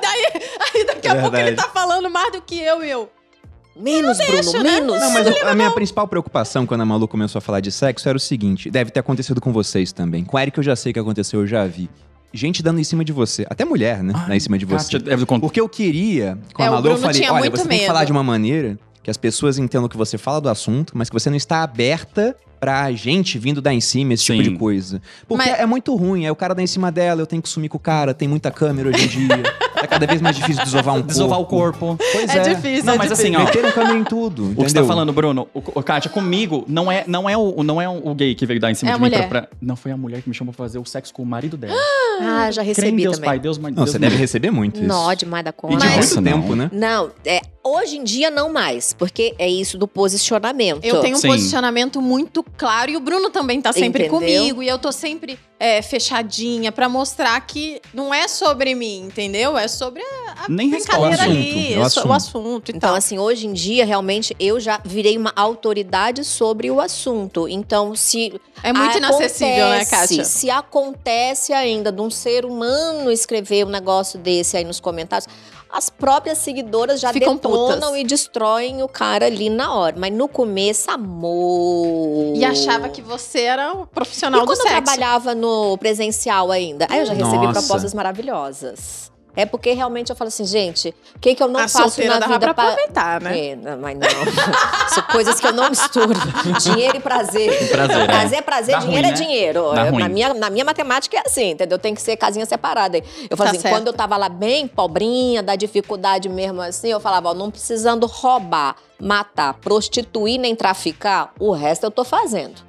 daí, 0.01 0.41
aí 0.73 0.85
daqui 0.87 1.07
a 1.07 1.15
pouco 1.21 1.35
ele 1.37 1.53
tá 1.55 1.69
falando 1.73 2.09
mais 2.09 2.31
do 2.31 2.41
que 2.41 2.59
eu 2.59 2.83
e 2.83 2.89
eu. 2.89 3.09
Menos, 3.75 4.19
Bruno, 4.19 4.51
né? 4.63 4.71
menos. 4.71 4.99
Não, 5.01 5.11
mas 5.11 5.27
a, 5.27 5.49
a 5.49 5.55
minha 5.55 5.71
principal 5.71 6.07
preocupação 6.07 6.63
quando 6.65 6.81
a 6.81 6.85
Malu 6.85 7.07
começou 7.07 7.39
a 7.39 7.41
falar 7.41 7.59
de 7.59 7.71
sexo 7.71 8.07
era 8.07 8.15
o 8.15 8.19
seguinte: 8.19 8.69
deve 8.69 8.91
ter 8.91 8.99
acontecido 8.99 9.41
com 9.41 9.51
vocês 9.51 9.91
também. 9.91 10.23
Com 10.23 10.37
o 10.37 10.39
Eric 10.39 10.55
eu 10.57 10.63
já 10.63 10.75
sei 10.75 10.93
que 10.93 10.99
aconteceu, 10.99 11.39
eu 11.41 11.47
já 11.47 11.65
vi. 11.65 11.89
Gente 12.31 12.61
dando 12.61 12.79
em 12.79 12.83
cima 12.83 13.03
de 13.03 13.11
você. 13.11 13.45
Até 13.49 13.65
mulher, 13.65 14.03
né? 14.03 14.13
Dá 14.27 14.35
em 14.35 14.39
cima 14.39 14.57
de 14.59 14.65
você. 14.65 14.99
Deve. 14.99 15.25
Porque 15.25 15.59
eu 15.59 15.67
queria, 15.67 16.37
com 16.53 16.61
É, 16.63 16.67
a 16.67 16.71
Malu, 16.71 16.89
eu 16.91 16.97
falei: 16.97 17.27
olha, 17.29 17.49
você 17.49 17.63
tem 17.67 17.69
que 17.69 17.83
medo. 17.83 17.87
falar 17.87 18.05
de 18.05 18.11
uma 18.11 18.23
maneira 18.23 18.77
que 19.01 19.09
as 19.09 19.17
pessoas 19.17 19.57
entendam 19.57 19.89
que 19.89 19.97
você 19.97 20.17
fala 20.19 20.39
do 20.39 20.49
assunto, 20.49 20.93
mas 20.95 21.09
que 21.09 21.13
você 21.13 21.29
não 21.31 21.37
está 21.37 21.63
aberta 21.63 22.35
pra 22.59 22.91
gente 22.93 23.37
vindo 23.39 23.59
dar 23.61 23.73
em 23.73 23.81
cima, 23.81 24.13
esse 24.13 24.23
tipo 24.23 24.41
Sim. 24.41 24.51
de 24.51 24.57
coisa. 24.57 25.01
Porque 25.27 25.49
Mas- 25.49 25.59
é 25.59 25.65
muito 25.65 25.93
ruim, 25.95 26.23
aí 26.25 26.31
o 26.31 26.35
cara 26.35 26.55
dá 26.55 26.61
em 26.61 26.67
cima 26.67 26.89
dela, 26.91 27.21
eu 27.21 27.27
tenho 27.27 27.41
que 27.41 27.49
sumir 27.49 27.67
com 27.69 27.75
o 27.75 27.79
cara, 27.79 28.13
tem 28.13 28.27
muita 28.27 28.49
câmera 28.51 28.87
hoje 28.89 29.03
em 29.03 29.07
dia. 29.09 29.43
é 29.83 29.87
cada 29.87 30.05
vez 30.07 30.21
mais 30.21 30.35
difícil 30.35 30.63
desovar 30.63 30.95
um 30.95 31.01
Desovar 31.03 31.39
o 31.39 31.45
corpo. 31.45 31.97
Pois 32.11 32.29
É, 32.29 32.37
é. 32.37 32.53
difícil. 32.55 32.85
Não, 32.85 32.93
é 32.93 32.97
mas 32.97 33.09
difícil. 33.09 33.33
assim, 33.33 33.35
ó, 33.35 33.45
Meteram 33.45 33.71
câmera 33.71 33.97
em 33.97 34.03
tudo, 34.03 34.45
O 34.45 34.49
que 34.49 34.55
você 34.55 34.61
tá 34.61 34.69
entendeu? 34.69 34.85
falando, 34.85 35.13
Bruno, 35.13 35.47
o, 35.53 35.59
o 35.59 35.83
Kátia, 35.83 36.09
comigo, 36.09 36.63
não 36.67 36.91
é, 36.91 37.03
não 37.07 37.29
é, 37.29 37.37
o, 37.37 37.63
não 37.63 37.81
é 37.81 37.87
o 37.89 38.13
gay 38.15 38.33
que 38.35 38.45
veio 38.45 38.59
dar 38.59 38.71
em 38.71 38.75
cima 38.75 38.91
É 38.91 38.93
de 38.93 38.97
a 38.97 38.99
mim 39.03 39.09
mulher. 39.09 39.27
pra, 39.29 39.41
pra- 39.43 39.49
Não, 39.61 39.75
foi 39.75 39.91
a 39.91 39.97
mulher 39.97 40.21
que 40.21 40.29
me 40.29 40.35
chamou 40.35 40.53
pra 40.53 40.65
fazer 40.65 40.79
o 40.79 40.85
sexo 40.85 41.13
com 41.13 41.21
o 41.21 41.25
marido 41.25 41.57
dela. 41.57 41.75
Ah, 42.21 42.49
já 42.51 42.61
Crê 42.61 42.71
em 42.71 42.75
recebi 42.75 43.03
Deus 43.03 43.15
também. 43.15 43.29
Pai, 43.29 43.39
Deus, 43.39 43.57
Mãe, 43.57 43.71
Não, 43.71 43.83
Deus 43.83 43.91
você 43.91 43.99
Mãe. 43.99 44.09
deve 44.09 44.19
receber 44.21 44.51
muito 44.51 44.77
isso. 44.79 44.87
Nó 44.87 45.13
demais 45.13 45.43
da 45.43 45.49
E 45.49 45.53
conta. 45.53 45.77
de 45.77 45.83
Mas- 45.85 45.95
muito 45.95 46.15
Nossa, 46.15 46.21
tempo, 46.21 46.49
não. 46.49 46.55
né? 46.55 46.69
Não, 46.71 47.11
é, 47.25 47.41
Hoje 47.65 47.95
em 47.97 48.03
dia 48.03 48.29
não 48.29 48.51
mais, 48.51 48.91
porque 48.91 49.33
é 49.39 49.47
isso 49.49 49.77
do 49.77 49.87
posicionamento. 49.87 50.83
Eu 50.83 50.99
tenho 50.99 51.15
um 51.15 51.19
Sim. 51.19 51.29
posicionamento 51.29 52.01
muito 52.01 52.43
claro 52.57 52.91
e 52.91 52.97
o 52.97 52.99
Bruno 52.99 53.29
também 53.29 53.61
tá 53.61 53.71
sempre 53.71 54.03
Entendeu? 54.07 54.19
comigo 54.19 54.61
e 54.61 54.67
eu 54.67 54.77
tô 54.77 54.91
sempre 54.91 55.39
é, 55.65 55.81
fechadinha 55.81 56.73
pra 56.73 56.89
mostrar 56.89 57.39
que 57.41 57.81
não 57.93 58.13
é 58.13 58.27
sobre 58.27 58.75
mim, 58.75 59.03
entendeu? 59.05 59.57
É 59.57 59.67
sobre 59.69 60.01
a, 60.01 60.43
a 60.43 60.49
Nem 60.49 60.69
brincadeira 60.69 61.09
responde. 61.23 61.31
ali, 61.39 61.73
É 61.73 61.77
o 61.77 61.81
é 61.85 61.89
so- 61.89 61.99
assunto. 61.99 62.09
o 62.09 62.13
assunto 62.13 62.69
Então, 62.71 62.89
tal. 62.89 62.95
assim, 62.95 63.17
hoje 63.17 63.47
em 63.47 63.53
dia, 63.53 63.85
realmente, 63.85 64.35
eu 64.39 64.59
já 64.59 64.81
virei 64.83 65.17
uma 65.17 65.31
autoridade 65.35 66.25
sobre 66.25 66.69
o 66.69 66.81
assunto. 66.81 67.47
Então, 67.47 67.95
se. 67.95 68.33
É 68.61 68.73
muito 68.73 68.97
inacessível, 68.97 69.69
né, 69.69 69.85
Kátia? 69.85 70.25
Se 70.25 70.49
acontece 70.49 71.53
ainda 71.53 71.91
de 71.91 72.01
um 72.01 72.09
ser 72.09 72.45
humano 72.45 73.09
escrever 73.11 73.65
um 73.65 73.69
negócio 73.69 74.19
desse 74.19 74.57
aí 74.57 74.63
nos 74.65 74.79
comentários, 74.81 75.27
as 75.73 75.89
próprias 75.89 76.37
seguidoras 76.37 76.99
já 76.99 77.11
Ficam 77.11 77.33
detonam 77.35 77.89
putas. 77.89 77.95
e 77.99 78.03
destroem 78.03 78.83
o 78.83 78.87
cara 78.87 79.25
ali 79.25 79.49
na 79.49 79.73
hora. 79.73 79.95
Mas 79.97 80.13
no 80.13 80.27
começo, 80.27 80.91
amor. 80.91 82.35
E 82.35 82.45
achava 82.45 82.89
que 82.89 83.01
você 83.01 83.41
era 83.41 83.73
o 83.73 83.87
profissional 83.87 84.39
E 84.39 84.43
do 84.43 84.47
quando 84.47 84.59
eu 84.59 84.67
sexo. 84.67 84.83
trabalhava 84.83 85.33
no 85.33 85.75
presencial 85.79 86.51
ainda, 86.51 86.85
aí 86.89 86.99
eu 86.99 87.05
já 87.07 87.13
recebi 87.13 87.45
Nossa. 87.47 87.59
propostas 87.61 87.93
maravilhosas. 87.93 89.11
É 89.35 89.45
porque 89.47 89.71
realmente 89.73 90.09
eu 90.11 90.15
falo 90.15 90.27
assim, 90.27 90.45
gente, 90.45 90.93
o 91.15 91.19
que, 91.19 91.33
que 91.33 91.41
eu 91.41 91.47
não 91.47 91.59
a 91.59 91.67
faço 91.67 91.99
na 92.03 92.19
dava 92.19 92.33
vida 92.33 92.39
pra 92.39 92.53
pra- 92.53 92.63
aproveitar, 92.65 93.19
né? 93.21 93.47
É, 93.49 93.55
não, 93.55 93.77
mas 93.79 93.97
não. 93.97 94.07
São 94.89 95.03
coisas 95.11 95.39
que 95.39 95.47
eu 95.47 95.53
não 95.53 95.69
misturo. 95.69 96.13
Dinheiro 96.61 96.97
e 96.97 96.99
prazer. 96.99 97.69
Prazer, 97.69 97.97
é. 98.01 98.05
prazer, 98.05 98.37
é 98.37 98.41
prazer, 98.41 98.75
Dá 98.75 98.79
dinheiro 98.81 99.07
ruim, 99.07 99.07
é 99.07 99.11
né? 99.19 99.25
dinheiro. 99.25 99.71
Dá 99.73 99.85
Eu- 99.87 99.91
ruim. 99.91 100.03
na, 100.03 100.09
minha, 100.09 100.33
na 100.35 100.49
minha 100.51 100.63
matemática 100.65 101.17
é 101.17 101.21
assim, 101.25 101.51
entendeu? 101.51 101.79
Tem 101.79 101.95
que 101.95 102.01
ser 102.01 102.15
casinha 102.15 102.45
separada. 102.45 102.97
Eu 102.97 103.35
falo 103.35 103.49
Tá 103.49 103.51
assim, 103.51 103.59
certo. 103.59 103.73
quando 103.73 103.87
eu 103.87 103.93
tava 103.93 104.15
lá 104.17 104.29
bem 104.29 104.67
pobrinha, 104.67 105.41
da 105.41 105.55
dificuldade 105.55 106.29
mesmo 106.29 106.61
assim, 106.61 106.89
eu 106.89 106.99
falava, 106.99 107.29
ó, 107.29 107.33
não 107.33 107.49
precisando 107.49 108.05
roubar, 108.05 108.75
matar, 109.01 109.55
prostituir 109.55 110.37
nem 110.39 110.55
traficar, 110.55 111.33
o 111.39 111.51
resto 111.51 111.83
eu 111.85 111.91
tô 111.91 112.03
fazendo. 112.03 112.61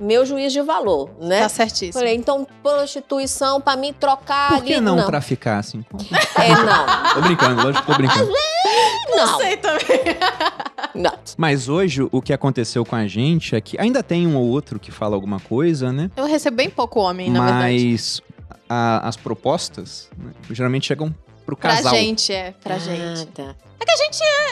Meu 0.00 0.26
juiz 0.26 0.52
de 0.52 0.60
valor, 0.60 1.10
né? 1.20 1.40
Tá 1.40 1.48
certíssimo. 1.48 1.92
Falei, 1.92 2.14
então, 2.14 2.46
prostituição 2.62 3.60
pra 3.60 3.76
mim 3.76 3.92
trocar 3.92 4.48
Por 4.48 4.58
ali. 4.58 4.66
que 4.74 4.80
não, 4.80 5.06
traficar 5.06 5.58
assim? 5.58 5.84
É, 6.36 6.48
não. 6.50 7.14
Tô 7.14 7.20
brincando, 7.22 7.62
lógico 7.62 7.84
que 7.84 7.92
tô 7.92 7.96
brincando. 7.96 8.32
Não. 9.14 9.38
sei 9.38 9.56
também. 9.56 10.16
não. 10.94 11.12
Mas 11.36 11.68
hoje, 11.68 12.06
o 12.10 12.20
que 12.20 12.32
aconteceu 12.32 12.84
com 12.84 12.96
a 12.96 13.06
gente 13.06 13.54
é 13.54 13.60
que 13.60 13.78
ainda 13.78 14.02
tem 14.02 14.26
um 14.26 14.36
ou 14.36 14.46
outro 14.46 14.78
que 14.80 14.90
fala 14.90 15.14
alguma 15.14 15.38
coisa, 15.38 15.92
né? 15.92 16.10
Eu 16.16 16.24
recebo 16.24 16.56
bem 16.56 16.68
pouco 16.68 17.00
homem, 17.00 17.30
na 17.30 17.44
verdade. 17.44 17.62
Mas 17.62 18.22
as 18.68 19.16
propostas 19.16 20.10
né, 20.18 20.32
geralmente 20.50 20.86
chegam 20.86 21.14
pro 21.44 21.56
Pra 21.56 21.76
casal. 21.76 21.94
gente, 21.94 22.32
é. 22.32 22.54
Pra 22.62 22.78
gente. 22.78 23.22
Ah, 23.22 23.26
tá. 23.34 23.54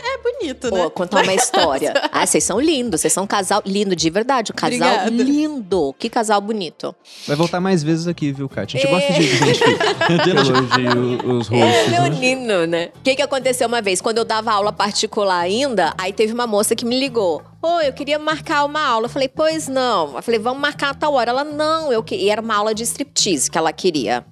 É 0.04 0.18
bonito, 0.18 0.70
né? 0.70 0.82
Pô, 0.84 0.90
contar 0.90 1.22
uma 1.22 1.34
história. 1.34 1.92
Ah, 2.12 2.26
vocês 2.26 2.44
são 2.44 2.60
lindos, 2.60 3.00
vocês 3.00 3.12
são 3.12 3.24
um 3.24 3.26
casal 3.26 3.62
lindo 3.64 3.96
de 3.96 4.10
verdade. 4.10 4.50
O 4.52 4.54
casal 4.54 4.76
Obrigada. 5.06 5.10
lindo. 5.10 5.94
Que 5.98 6.08
casal 6.10 6.40
bonito. 6.40 6.94
Vai 7.26 7.34
voltar 7.36 7.58
mais 7.60 7.82
vezes 7.82 8.06
aqui, 8.06 8.30
viu, 8.32 8.48
Kátia? 8.48 8.78
A 8.78 8.82
gente 8.82 8.90
É. 8.92 8.94
gosta 8.94 9.12
de 9.14 9.36
gente 9.36 9.60
que 10.22 10.30
elogia 10.30 11.24
os 11.32 11.50
É, 11.50 11.64
rostos. 11.64 11.90
meu 11.90 12.02
né? 12.02 12.08
lindo, 12.10 12.66
né? 12.66 12.90
O 12.96 13.00
que, 13.02 13.16
que 13.16 13.22
aconteceu 13.22 13.66
uma 13.66 13.80
vez? 13.80 14.00
Quando 14.00 14.18
eu 14.18 14.24
dava 14.24 14.52
aula 14.52 14.72
particular 14.72 15.40
ainda, 15.40 15.94
aí 15.96 16.12
teve 16.12 16.32
uma 16.32 16.46
moça 16.46 16.76
que 16.76 16.84
me 16.84 16.98
ligou. 17.00 17.42
Pô, 17.60 17.80
eu 17.80 17.92
queria 17.92 18.18
marcar 18.18 18.64
uma 18.64 18.84
aula. 18.84 19.06
Eu 19.06 19.10
falei, 19.10 19.28
pois 19.28 19.68
não. 19.68 20.16
Eu 20.16 20.22
falei, 20.22 20.38
vamos 20.38 20.60
marcar 20.60 20.90
a 20.90 20.94
tal 20.94 21.14
hora. 21.14 21.30
Ela, 21.30 21.44
não, 21.44 21.90
eu 21.92 22.02
queria. 22.02 22.26
E 22.26 22.28
era 22.30 22.40
uma 22.40 22.54
aula 22.56 22.74
de 22.74 22.82
striptease 22.82 23.50
que 23.50 23.56
ela 23.56 23.72
queria. 23.72 24.24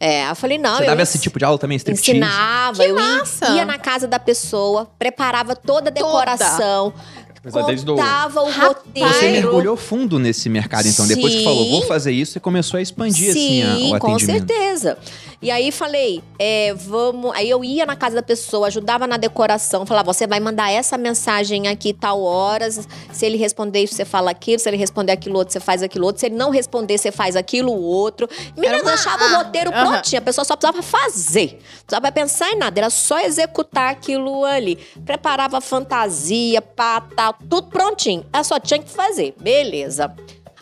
É, 0.00 0.28
eu 0.30 0.34
falei, 0.34 0.58
não. 0.58 0.76
Você 0.76 0.82
eu 0.82 0.86
dava 0.86 1.02
ens- 1.02 1.08
esse 1.10 1.18
tipo 1.18 1.38
de 1.38 1.44
aula 1.44 1.58
também, 1.58 1.76
striptease? 1.76 2.10
Ensinava, 2.18 2.84
eu 2.84 2.96
ia- 2.98 3.18
massa! 3.18 3.48
ia 3.50 3.64
na 3.64 3.78
casa 3.78 4.06
da 4.08 4.18
pessoa, 4.18 4.90
preparava 4.98 5.54
toda 5.54 5.88
a 5.88 5.92
decoração, 5.92 6.88
o- 6.88 7.84
contava 7.86 8.40
o 8.42 8.50
Rapaz! 8.50 8.68
roteiro. 8.68 9.08
Você 9.08 9.28
mergulhou 9.32 9.76
fundo 9.76 10.18
nesse 10.18 10.48
mercado, 10.48 10.86
então. 10.88 11.06
Depois 11.06 11.32
que 11.32 11.38
Sim. 11.40 11.44
falou, 11.44 11.70
vou 11.70 11.82
fazer 11.86 12.10
isso, 12.12 12.32
você 12.32 12.40
começou 12.40 12.78
a 12.78 12.82
expandir, 12.82 13.30
assim, 13.30 13.62
a- 13.62 13.74
Sim, 13.76 13.94
o 13.94 13.98
com 13.98 14.08
atendimento. 14.14 14.46
certeza. 14.48 14.98
E 15.44 15.50
aí 15.50 15.70
falei, 15.70 16.22
é, 16.38 16.72
vamos. 16.72 17.30
Aí 17.36 17.50
eu 17.50 17.62
ia 17.62 17.84
na 17.84 17.94
casa 17.94 18.14
da 18.16 18.22
pessoa, 18.22 18.68
ajudava 18.68 19.06
na 19.06 19.18
decoração, 19.18 19.84
falava, 19.84 20.10
você 20.10 20.26
vai 20.26 20.40
mandar 20.40 20.70
essa 20.70 20.96
mensagem 20.96 21.68
aqui 21.68 21.92
tal 21.92 22.22
horas. 22.22 22.88
Se 23.12 23.26
ele 23.26 23.36
responder 23.36 23.80
isso, 23.82 23.94
você 23.94 24.06
fala 24.06 24.30
aquilo. 24.30 24.58
Se 24.58 24.70
ele 24.70 24.78
responder 24.78 25.12
aquilo 25.12 25.36
outro, 25.36 25.52
você 25.52 25.60
faz 25.60 25.82
aquilo 25.82 26.06
outro. 26.06 26.20
Se 26.20 26.26
ele 26.26 26.34
não 26.36 26.48
responder, 26.50 26.96
você 26.96 27.12
faz 27.12 27.36
aquilo 27.36 27.72
outro. 27.72 28.26
Menina, 28.56 28.78
uma- 28.82 28.84
deixava 28.92 29.22
o 29.22 29.36
roteiro 29.36 29.70
Aham. 29.70 29.90
prontinho. 29.90 30.18
A 30.18 30.24
pessoa 30.24 30.46
só 30.46 30.56
precisava 30.56 30.82
fazer. 30.82 31.52
Não 31.52 31.84
precisava 31.86 32.10
pensar 32.10 32.50
em 32.50 32.56
nada. 32.56 32.80
Era 32.80 32.88
só 32.88 33.20
executar 33.20 33.90
aquilo 33.90 34.46
ali. 34.46 34.76
Preparava 35.04 35.60
fantasia, 35.60 36.62
pá, 36.62 37.02
tal, 37.14 37.34
tudo 37.50 37.64
prontinho. 37.68 38.24
Ela 38.32 38.44
só 38.44 38.58
tinha 38.58 38.78
que 38.82 38.88
fazer. 38.88 39.34
Beleza. 39.38 40.10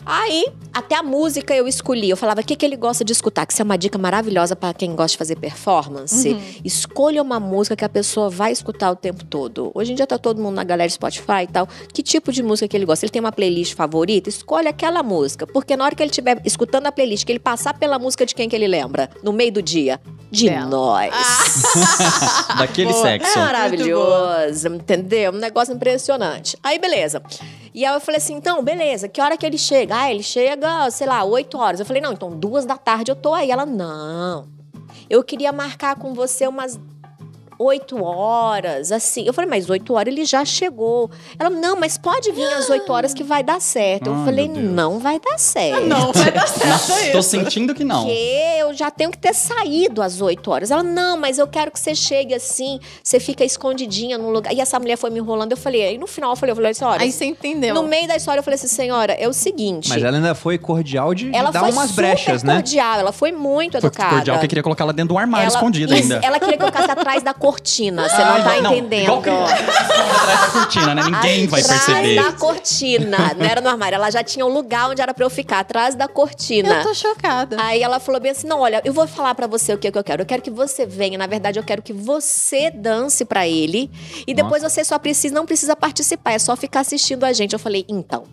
Aí, 0.05 0.45
até 0.73 0.95
a 0.95 1.03
música 1.03 1.55
eu 1.55 1.67
escolhi. 1.67 2.09
Eu 2.09 2.17
falava, 2.17 2.41
o 2.41 2.43
que, 2.43 2.55
que 2.55 2.65
ele 2.65 2.75
gosta 2.75 3.03
de 3.03 3.13
escutar? 3.13 3.45
Que 3.45 3.53
isso 3.53 3.61
é 3.61 3.65
uma 3.65 3.77
dica 3.77 3.97
maravilhosa 3.97 4.55
para 4.55 4.73
quem 4.73 4.95
gosta 4.95 5.13
de 5.13 5.17
fazer 5.17 5.35
performance. 5.37 6.29
Uhum. 6.29 6.41
Escolha 6.63 7.21
uma 7.21 7.39
música 7.39 7.75
que 7.75 7.85
a 7.85 7.89
pessoa 7.89 8.29
vai 8.29 8.51
escutar 8.51 8.91
o 8.91 8.95
tempo 8.95 9.23
todo. 9.23 9.71
Hoje 9.73 9.93
em 9.93 9.95
dia 9.95 10.07
tá 10.07 10.17
todo 10.17 10.41
mundo 10.41 10.55
na 10.55 10.63
galera 10.63 10.89
Spotify 10.89 11.43
e 11.43 11.47
tal. 11.47 11.67
Que 11.93 12.01
tipo 12.01 12.31
de 12.31 12.43
música 12.43 12.67
que 12.67 12.75
ele 12.75 12.85
gosta? 12.85 13.05
Ele 13.05 13.11
tem 13.11 13.19
uma 13.19 13.31
playlist 13.31 13.75
favorita? 13.75 14.29
Escolhe 14.29 14.67
aquela 14.67 15.03
música. 15.03 15.47
Porque 15.47 15.77
na 15.77 15.85
hora 15.85 15.95
que 15.95 16.03
ele 16.03 16.11
estiver 16.11 16.41
escutando 16.43 16.87
a 16.87 16.91
playlist, 16.91 17.25
que 17.25 17.31
ele 17.31 17.39
passar 17.39 17.77
pela 17.77 17.97
música 17.99 18.25
de 18.25 18.35
quem 18.35 18.49
que 18.49 18.55
ele 18.55 18.67
lembra? 18.67 19.09
No 19.23 19.31
meio 19.31 19.51
do 19.51 19.61
dia? 19.61 20.01
De 20.29 20.49
Dela. 20.49 20.65
nós. 20.65 21.13
Daquele 22.57 22.91
Boa. 22.91 23.03
sexo. 23.03 23.37
É 23.37 23.41
maravilhoso, 23.41 24.67
entendeu? 24.69 25.31
Um 25.31 25.37
negócio 25.37 25.73
impressionante. 25.73 26.57
Aí, 26.63 26.79
beleza. 26.79 27.21
E 27.73 27.85
aí 27.85 27.93
eu 27.93 27.99
falei 27.99 28.17
assim, 28.17 28.35
então, 28.35 28.63
beleza, 28.63 29.07
que 29.07 29.19
hora 29.19 29.35
que 29.35 29.45
ele 29.45 29.57
chega? 29.57 29.95
Ah, 29.97 30.11
ele 30.11 30.21
chega, 30.21 30.89
sei 30.91 31.07
lá, 31.07 31.23
8 31.23 31.57
horas. 31.57 31.79
Eu 31.79 31.85
falei, 31.85 32.01
não, 32.01 32.13
então 32.13 32.29
duas 32.29 32.65
da 32.65 32.77
tarde 32.77 33.11
eu 33.11 33.15
tô 33.15 33.33
aí. 33.33 33.49
Ela, 33.49 33.65
não. 33.65 34.47
Eu 35.09 35.23
queria 35.23 35.51
marcar 35.51 35.95
com 35.95 36.13
você 36.13 36.47
umas 36.47 36.79
8 37.59 38.03
horas, 38.03 38.91
assim. 38.91 39.23
Eu 39.25 39.33
falei, 39.33 39.49
mas 39.49 39.69
8 39.69 39.93
horas 39.93 40.13
ele 40.13 40.25
já 40.25 40.43
chegou. 40.45 41.09
Ela, 41.39 41.49
não, 41.49 41.79
mas 41.79 41.97
pode 41.97 42.31
vir 42.31 42.45
às 42.53 42.69
8 42.69 42.91
horas 42.91 43.13
que 43.13 43.23
vai 43.23 43.43
dar 43.43 43.61
certo. 43.61 44.07
Eu 44.07 44.15
Ai, 44.15 44.25
falei, 44.25 44.47
não 44.47 44.99
vai 44.99 45.19
dar 45.19 45.37
certo. 45.37 45.85
Não 45.85 46.11
vai 46.11 46.31
dar 46.31 46.47
certo 46.47 47.11
Tô 47.11 47.19
isso. 47.19 47.29
sentindo 47.29 47.73
que 47.73 47.83
não. 47.83 48.03
Porque 48.05 48.55
eu 48.59 48.73
já 48.73 48.89
tenho 48.91 49.11
que 49.11 49.17
ter 49.17 49.33
saído 49.33 50.01
às 50.01 50.21
8 50.21 50.49
horas. 50.51 50.71
Ela, 50.71 50.83
não, 50.83 51.17
mas 51.17 51.37
eu 51.37 51.47
quero 51.47 51.71
que 51.71 51.79
você 51.79 51.93
chegue 51.95 52.33
assim, 52.33 52.79
você 53.03 53.19
fica 53.19 53.43
escondidinha 53.43 54.17
num 54.17 54.29
lugar. 54.31 54.53
E 54.53 54.59
essa 54.61 54.79
mulher 54.79 54.97
foi 54.97 55.09
me 55.09 55.19
enrolando. 55.19 55.51
Eu 55.51 55.57
falei, 55.57 55.83
aí 55.83 55.97
no 55.97 56.07
final 56.07 56.31
eu 56.31 56.35
falei, 56.35 56.51
eu 56.51 56.55
falei 56.55 56.71
assim, 56.71 56.85
olha, 56.85 57.01
Aí 57.01 57.11
você 57.11 57.25
entendeu. 57.25 57.75
no 57.75 57.83
meio 57.83 58.07
da 58.07 58.15
história 58.15 58.39
eu 58.39 58.43
falei 58.43 58.55
assim, 58.55 58.67
senhora, 58.67 59.13
é 59.13 59.27
o 59.27 59.33
seguinte. 59.33 59.89
Mas 59.89 60.01
ela 60.03 60.17
ainda 60.17 60.35
foi 60.35 60.57
cordial 60.57 61.13
de 61.13 61.33
ela 61.35 61.51
dar 61.51 61.61
foi 61.61 61.71
umas 61.71 61.89
super 61.89 62.01
brechas, 62.01 62.43
né? 62.43 62.53
cordial, 62.55 62.99
ela 62.99 63.11
foi 63.11 63.31
muito 63.31 63.79
Foi 63.79 63.87
educada. 63.87 64.09
cordial 64.15 64.39
que 64.39 64.47
queria 64.47 64.63
colocar 64.63 64.83
ela 64.83 64.93
dentro 64.93 65.13
do 65.13 65.17
armário 65.17 65.45
ela, 65.47 65.55
escondido 65.55 65.93
isso, 65.93 66.13
ainda. 66.13 66.25
ela 66.25 66.39
queria 66.39 66.57
que 66.57 66.63
eu 66.63 66.67
ficasse 66.67 66.91
atrás 66.91 67.23
da 67.23 67.33
cortina. 67.43 68.07
Você 68.07 68.23
não 68.23 68.41
tá 68.41 68.61
não, 68.61 68.71
entendendo. 68.71 69.03
igual 69.03 69.21
criança, 69.21 69.53
atrás 69.53 70.41
da 70.41 70.47
cortina, 70.51 70.95
né? 70.95 71.03
Ninguém 71.03 71.47
vai 71.47 71.59
Atrás 71.59 71.85
perceber. 71.85 72.15
da 72.15 72.31
cortina. 72.31 73.17
Não 73.37 73.45
era 73.45 73.59
no 73.59 73.67
armário. 73.67 73.97
Ela 73.97 74.09
já 74.09 74.23
tinha 74.23 74.45
um 74.45 74.49
lugar 74.49 74.89
onde 74.89 75.01
era 75.01 75.13
pra 75.13 75.25
eu 75.25 75.29
ficar, 75.29 75.59
atrás 75.59 75.93
da 75.93 76.07
cortina. 76.07 76.75
Eu 76.75 76.83
tô 76.83 76.93
chocada. 76.93 77.57
Aí 77.59 77.83
ela 77.83 77.99
falou 77.99 78.21
bem 78.21 78.31
assim: 78.31 78.47
não, 78.47 78.61
olha, 78.61 78.81
eu 78.85 78.93
vou 78.93 79.05
falar 79.05 79.35
pra 79.35 79.45
você 79.45 79.73
o 79.73 79.77
que, 79.77 79.91
que 79.91 79.97
eu 79.97 80.03
quero. 80.05 80.21
Eu 80.21 80.25
quero 80.25 80.41
que 80.41 80.49
você 80.49 80.85
venha. 80.85 81.17
Na 81.17 81.27
verdade, 81.27 81.59
eu 81.59 81.63
quero 81.63 81.81
que 81.81 81.91
você 81.91 82.71
dance 82.71 83.25
pra 83.25 83.45
ele. 83.45 83.91
E 84.25 84.33
depois 84.33 84.63
você 84.63 84.81
só 84.85 84.97
precisa, 84.97 85.35
não 85.35 85.45
precisa 85.45 85.75
participar, 85.75 86.31
é 86.31 86.39
só 86.39 86.55
ficar 86.55 86.79
assistindo 86.79 87.25
a 87.25 87.33
gente. 87.33 87.51
Eu 87.51 87.59
falei, 87.59 87.83
então. 87.89 88.23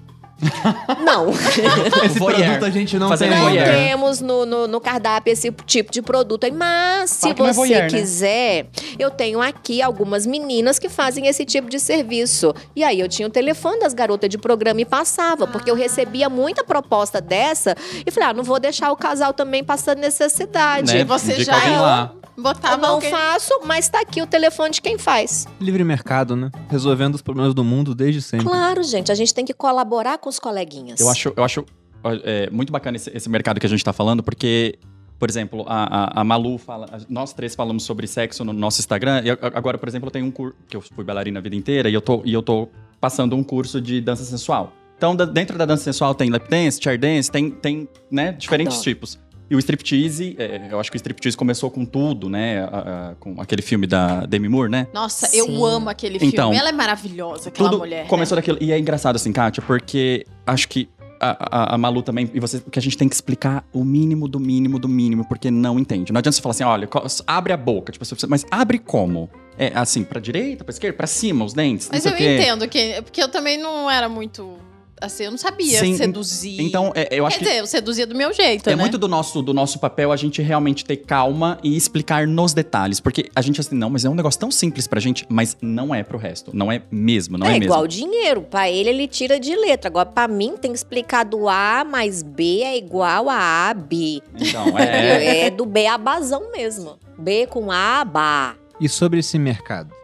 não. 1.05 1.30
Esse 2.05 2.18
Voyeur. 2.18 2.43
produto 2.43 2.64
a 2.64 2.70
gente 2.70 2.99
não 2.99 3.09
Fazendo 3.09 3.30
tem. 3.30 3.38
Não 3.38 3.47
voyeur. 3.47 3.66
temos 3.66 4.20
no, 4.20 4.47
no, 4.47 4.66
no 4.66 4.80
cardápio 4.80 5.32
esse 5.32 5.51
tipo 5.66 5.93
de 5.93 6.03
produto. 6.03 6.47
Mas, 6.53 7.11
se 7.11 7.30
é 7.30 7.34
você 7.34 7.53
voyeur, 7.53 7.82
né? 7.82 7.88
quiser, 7.88 8.66
eu 8.99 9.11
tenho 9.11 9.41
aqui 9.41 9.82
algumas 9.82 10.26
meninas 10.26 10.78
que 10.78 10.88
fazem 10.88 11.26
esse 11.26 11.45
tipo 11.45 11.68
de 11.68 11.78
serviço. 11.78 12.55
E 12.74 12.82
aí 12.82 13.01
eu 13.01 13.09
tinha 13.09 13.28
o 13.28 13.30
telefone 13.30 13.80
das 13.80 13.95
garotas 13.95 14.28
de 14.28 14.38
programa 14.38 14.80
e 14.80 14.84
passava, 14.84 15.47
porque 15.47 15.70
eu 15.70 15.74
recebia 15.74 16.28
muita 16.28 16.64
proposta 16.64 17.20
dessa. 17.20 17.76
E 18.07 18.11
falei, 18.11 18.30
ah, 18.30 18.34
não 18.34 18.45
vou 18.45 18.59
deixar 18.59 18.91
o 18.93 18.97
casal 18.97 19.32
também 19.32 19.62
passando 19.62 19.99
necessidade. 19.99 20.95
Né? 20.95 21.05
Você 21.05 21.45
já 21.45 21.55
alguém 21.55 21.76
lá. 21.76 22.12
Eu 22.70 22.78
não 22.78 22.95
alguém... 22.95 23.11
faço, 23.11 23.53
mas 23.64 23.88
tá 23.88 24.01
aqui 24.01 24.22
o 24.22 24.26
telefone 24.26 24.70
de 24.70 24.80
quem 24.80 24.97
faz. 24.97 25.47
Livre 25.61 25.84
mercado, 25.84 26.34
né? 26.34 26.51
Resolvendo 26.68 27.14
os 27.14 27.22
problemas 27.22 27.53
do 27.53 27.62
mundo 27.62 27.95
desde 27.95 28.22
sempre. 28.22 28.47
Claro, 28.47 28.82
gente, 28.82 29.12
a 29.12 29.14
gente 29.14 29.34
tem 29.34 29.45
que 29.45 29.53
colaborar 29.53 30.18
com 30.18 30.29
os 30.30 30.38
coleguinhas. 30.38 30.98
Eu 31.00 31.08
acho, 31.10 31.32
eu 31.36 31.44
acho 31.44 31.64
é, 32.24 32.48
muito 32.50 32.72
bacana 32.72 32.96
esse, 32.96 33.10
esse 33.14 33.28
mercado 33.28 33.60
que 33.60 33.66
a 33.66 33.68
gente 33.68 33.84
tá 33.84 33.92
falando, 33.92 34.22
porque, 34.22 34.78
por 35.18 35.28
exemplo, 35.28 35.64
a, 35.68 36.18
a, 36.18 36.20
a 36.22 36.24
Malu 36.24 36.56
fala. 36.56 36.86
a- 36.90 36.98
Nós 37.08 37.32
três 37.34 37.54
falamos 37.54 37.82
sobre 37.82 38.06
sexo 38.06 38.44
no 38.44 38.52
nosso 38.54 38.80
Instagram. 38.80 39.22
E 39.24 39.30
agora, 39.30 39.76
por 39.76 39.88
exemplo, 39.88 40.06
eu 40.08 40.10
tenho 40.10 40.24
um 40.26 40.30
curso. 40.30 40.56
Que 40.68 40.76
eu 40.76 40.80
fui 40.80 41.04
bailarina 41.04 41.38
a 41.38 41.42
vida 41.42 41.54
inteira 41.56 41.90
e 41.90 41.94
eu 41.94 42.00
tô, 42.00 42.22
e 42.24 42.32
eu 42.32 42.42
tô 42.42 42.68
passando 43.00 43.36
um 43.36 43.42
curso 43.44 43.80
de 43.80 44.00
dança 44.00 44.24
sensual. 44.24 44.72
Então, 44.96 45.14
da- 45.16 45.24
dentro 45.24 45.56
da 45.58 45.64
dança 45.66 45.84
sensual 45.84 46.14
tem 46.14 46.30
lap 46.30 46.48
dance, 46.48 46.80
chair 46.82 46.98
dance, 46.98 47.30
tem, 47.30 47.50
tem 47.50 47.88
né, 48.10 48.32
diferentes 48.32 48.74
Adoro. 48.76 48.84
tipos. 48.84 49.18
E 49.51 49.57
o 49.57 49.59
striptease, 49.59 50.36
é, 50.38 50.68
eu 50.70 50.78
acho 50.78 50.90
que 50.90 50.96
o 50.96 50.98
striptease 50.98 51.36
começou 51.36 51.70
com 51.70 51.84
tudo, 51.84 52.28
né? 52.30 52.61
a- 52.62 53.11
a- 53.11 53.14
com 53.16 53.40
aquele 53.40 53.62
filme 53.62 53.84
da 53.86 54.24
Demi 54.24 54.48
Moore, 54.48 54.70
né? 54.70 54.86
Nossa, 54.94 55.26
Sim. 55.26 55.38
eu 55.38 55.64
amo 55.66 55.90
aquele 55.90 56.18
filme. 56.20 56.32
Então, 56.32 56.53
Ela 56.53 56.68
é 56.68 56.72
maravilhosa, 56.72 57.48
aquela 57.48 57.68
tudo 57.70 57.80
mulher. 57.80 58.07
começou 58.07 58.36
né? 58.36 58.40
daquilo. 58.42 58.59
E 58.61 58.70
é 58.70 58.78
engraçado, 58.78 59.16
assim, 59.16 59.32
Kátia, 59.32 59.61
porque 59.66 60.24
acho 60.46 60.68
que 60.68 60.88
a, 61.20 61.72
a- 61.72 61.74
a 61.74 61.78
Malu 61.78 62.01
também, 62.03 62.30
e 62.32 62.38
você, 62.40 62.61
que 62.61 62.78
a 62.78 62.82
gente 62.82 62.96
tem 62.96 63.09
que 63.09 63.14
explicar 63.14 63.64
o 63.72 63.84
mínimo 63.84 64.28
do 64.28 64.38
mínimo 64.38 64.78
do 64.78 64.88
mínimo, 64.88 65.26
porque 65.28 65.51
não 65.51 65.78
entende. 65.80 66.12
Não 66.12 66.18
adianta 66.20 66.36
você 66.36 66.40
falar 66.42 66.53
assim, 66.53 66.64
olha, 66.64 66.88
abre 67.26 67.53
a 67.53 67.57
boca, 67.57 67.90
tipo, 67.92 68.05
mas 68.28 68.46
abre 68.51 68.78
como? 68.78 69.28
É 69.59 69.72
assim, 69.74 70.03
pra 70.05 70.18
direita, 70.20 70.64
pra 70.64 70.70
esquerda, 70.70 70.96
pra 70.96 71.07
cima, 71.07 71.44
os 71.44 71.53
dentes, 71.53 71.90
Mas 71.92 72.07
eu 72.07 72.12
entendo 72.12 72.66
que. 72.68 73.03
Porque 73.03 73.20
eu 73.22 73.28
também 73.28 73.59
não 73.59 73.90
era 73.90 74.09
muito. 74.09 74.57
Assim, 75.01 75.24
eu 75.24 75.30
não 75.30 75.38
sabia 75.38 75.78
Sim, 75.80 75.96
seduzir. 75.96 76.61
Então, 76.61 76.92
é, 76.94 77.09
eu 77.11 77.26
acho 77.26 77.38
Quer 77.38 77.44
que 77.44 77.51
dizer, 77.51 77.61
eu 77.62 77.66
seduzia 77.66 78.07
do 78.07 78.14
meu 78.14 78.32
jeito, 78.32 78.68
É 78.68 78.76
né? 78.76 78.82
muito 78.82 78.98
do 78.98 79.09
nosso, 79.09 79.40
do 79.40 79.55
nosso 79.55 79.78
papel 79.78 80.12
a 80.12 80.16
gente 80.16 80.42
realmente 80.42 80.84
ter 80.84 80.96
calma 80.98 81.59
e 81.62 81.76
explicar 81.76 82.26
nos 82.26 82.53
detalhes. 82.53 83.01
Porque 83.01 83.30
a 83.34 83.40
gente 83.40 83.61
assim, 83.61 83.74
não, 83.74 83.88
mas 83.88 84.05
é 84.05 84.11
um 84.11 84.14
negócio 84.14 84.38
tão 84.38 84.51
simples 84.51 84.86
pra 84.86 85.01
gente, 85.01 85.24
mas 85.28 85.57
não 85.62 85.94
é 85.94 86.03
pro 86.03 86.18
resto. 86.18 86.51
Não 86.55 86.70
é 86.70 86.82
mesmo, 86.90 87.38
não 87.38 87.46
é, 87.46 87.51
é 87.51 87.53
mesmo. 87.55 87.64
igual 87.64 87.86
dinheiro. 87.86 88.42
Pra 88.42 88.70
ele, 88.70 88.90
ele 88.90 89.09
tira 89.09 89.40
de 89.40 89.55
letra. 89.57 89.88
Agora, 89.88 90.07
pra 90.07 90.28
mim, 90.28 90.57
tem 90.61 90.70
que 90.72 90.76
explicar 90.76 91.24
do 91.24 91.48
A 91.48 91.84
mais 91.84 92.22
B 92.22 92.61
é 92.62 92.76
igual 92.76 93.28
a 93.30 93.70
A, 93.70 93.74
B. 93.74 94.20
Então, 94.36 94.66
é. 94.78 95.46
É, 95.46 95.51
do 95.51 95.64
B 95.64 95.86
a 95.86 95.96
bazão 95.96 96.53
mesmo. 96.53 96.98
B 97.18 97.46
com 97.46 97.70
A, 97.72 98.05
ba. 98.05 98.55
E 98.80 98.88
sobre 98.88 99.20
esse 99.20 99.38
mercado? 99.38 99.94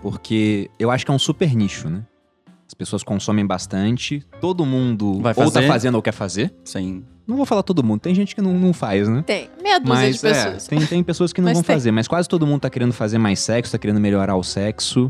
Porque 0.00 0.70
eu 0.78 0.90
acho 0.90 1.04
que 1.04 1.10
é 1.10 1.14
um 1.14 1.18
super 1.18 1.54
nicho, 1.54 1.88
né? 1.88 2.02
As 2.82 2.88
pessoas 2.88 3.02
consomem 3.04 3.46
bastante, 3.46 4.24
todo 4.40 4.66
mundo 4.66 5.20
Vai 5.20 5.32
ou 5.36 5.44
tá 5.44 5.52
fazer. 5.52 5.66
fazendo 5.68 5.94
ou 5.94 6.02
quer 6.02 6.12
fazer. 6.12 6.52
Sim. 6.64 7.04
Não 7.26 7.36
vou 7.36 7.46
falar 7.46 7.62
todo 7.62 7.82
mundo, 7.84 8.00
tem 8.00 8.12
gente 8.14 8.34
que 8.34 8.42
não, 8.42 8.52
não 8.58 8.72
faz, 8.72 9.08
né? 9.08 9.22
Tem 9.24 9.48
meia 9.62 9.78
dúzia 9.78 9.94
Mas 9.94 10.20
de 10.20 10.26
é, 10.26 10.32
pessoas. 10.32 10.66
tem, 10.66 10.84
tem 10.86 11.02
pessoas 11.04 11.32
que 11.32 11.40
não 11.40 11.46
Mas 11.46 11.54
vão 11.58 11.62
tem. 11.62 11.76
fazer, 11.76 11.92
mas 11.92 12.08
quase 12.08 12.28
todo 12.28 12.44
mundo 12.46 12.60
tá 12.60 12.68
querendo 12.68 12.92
fazer 12.92 13.18
mais 13.18 13.38
sexo, 13.38 13.70
tá 13.70 13.78
querendo 13.78 14.00
melhorar 14.00 14.34
o 14.34 14.42
sexo. 14.42 15.08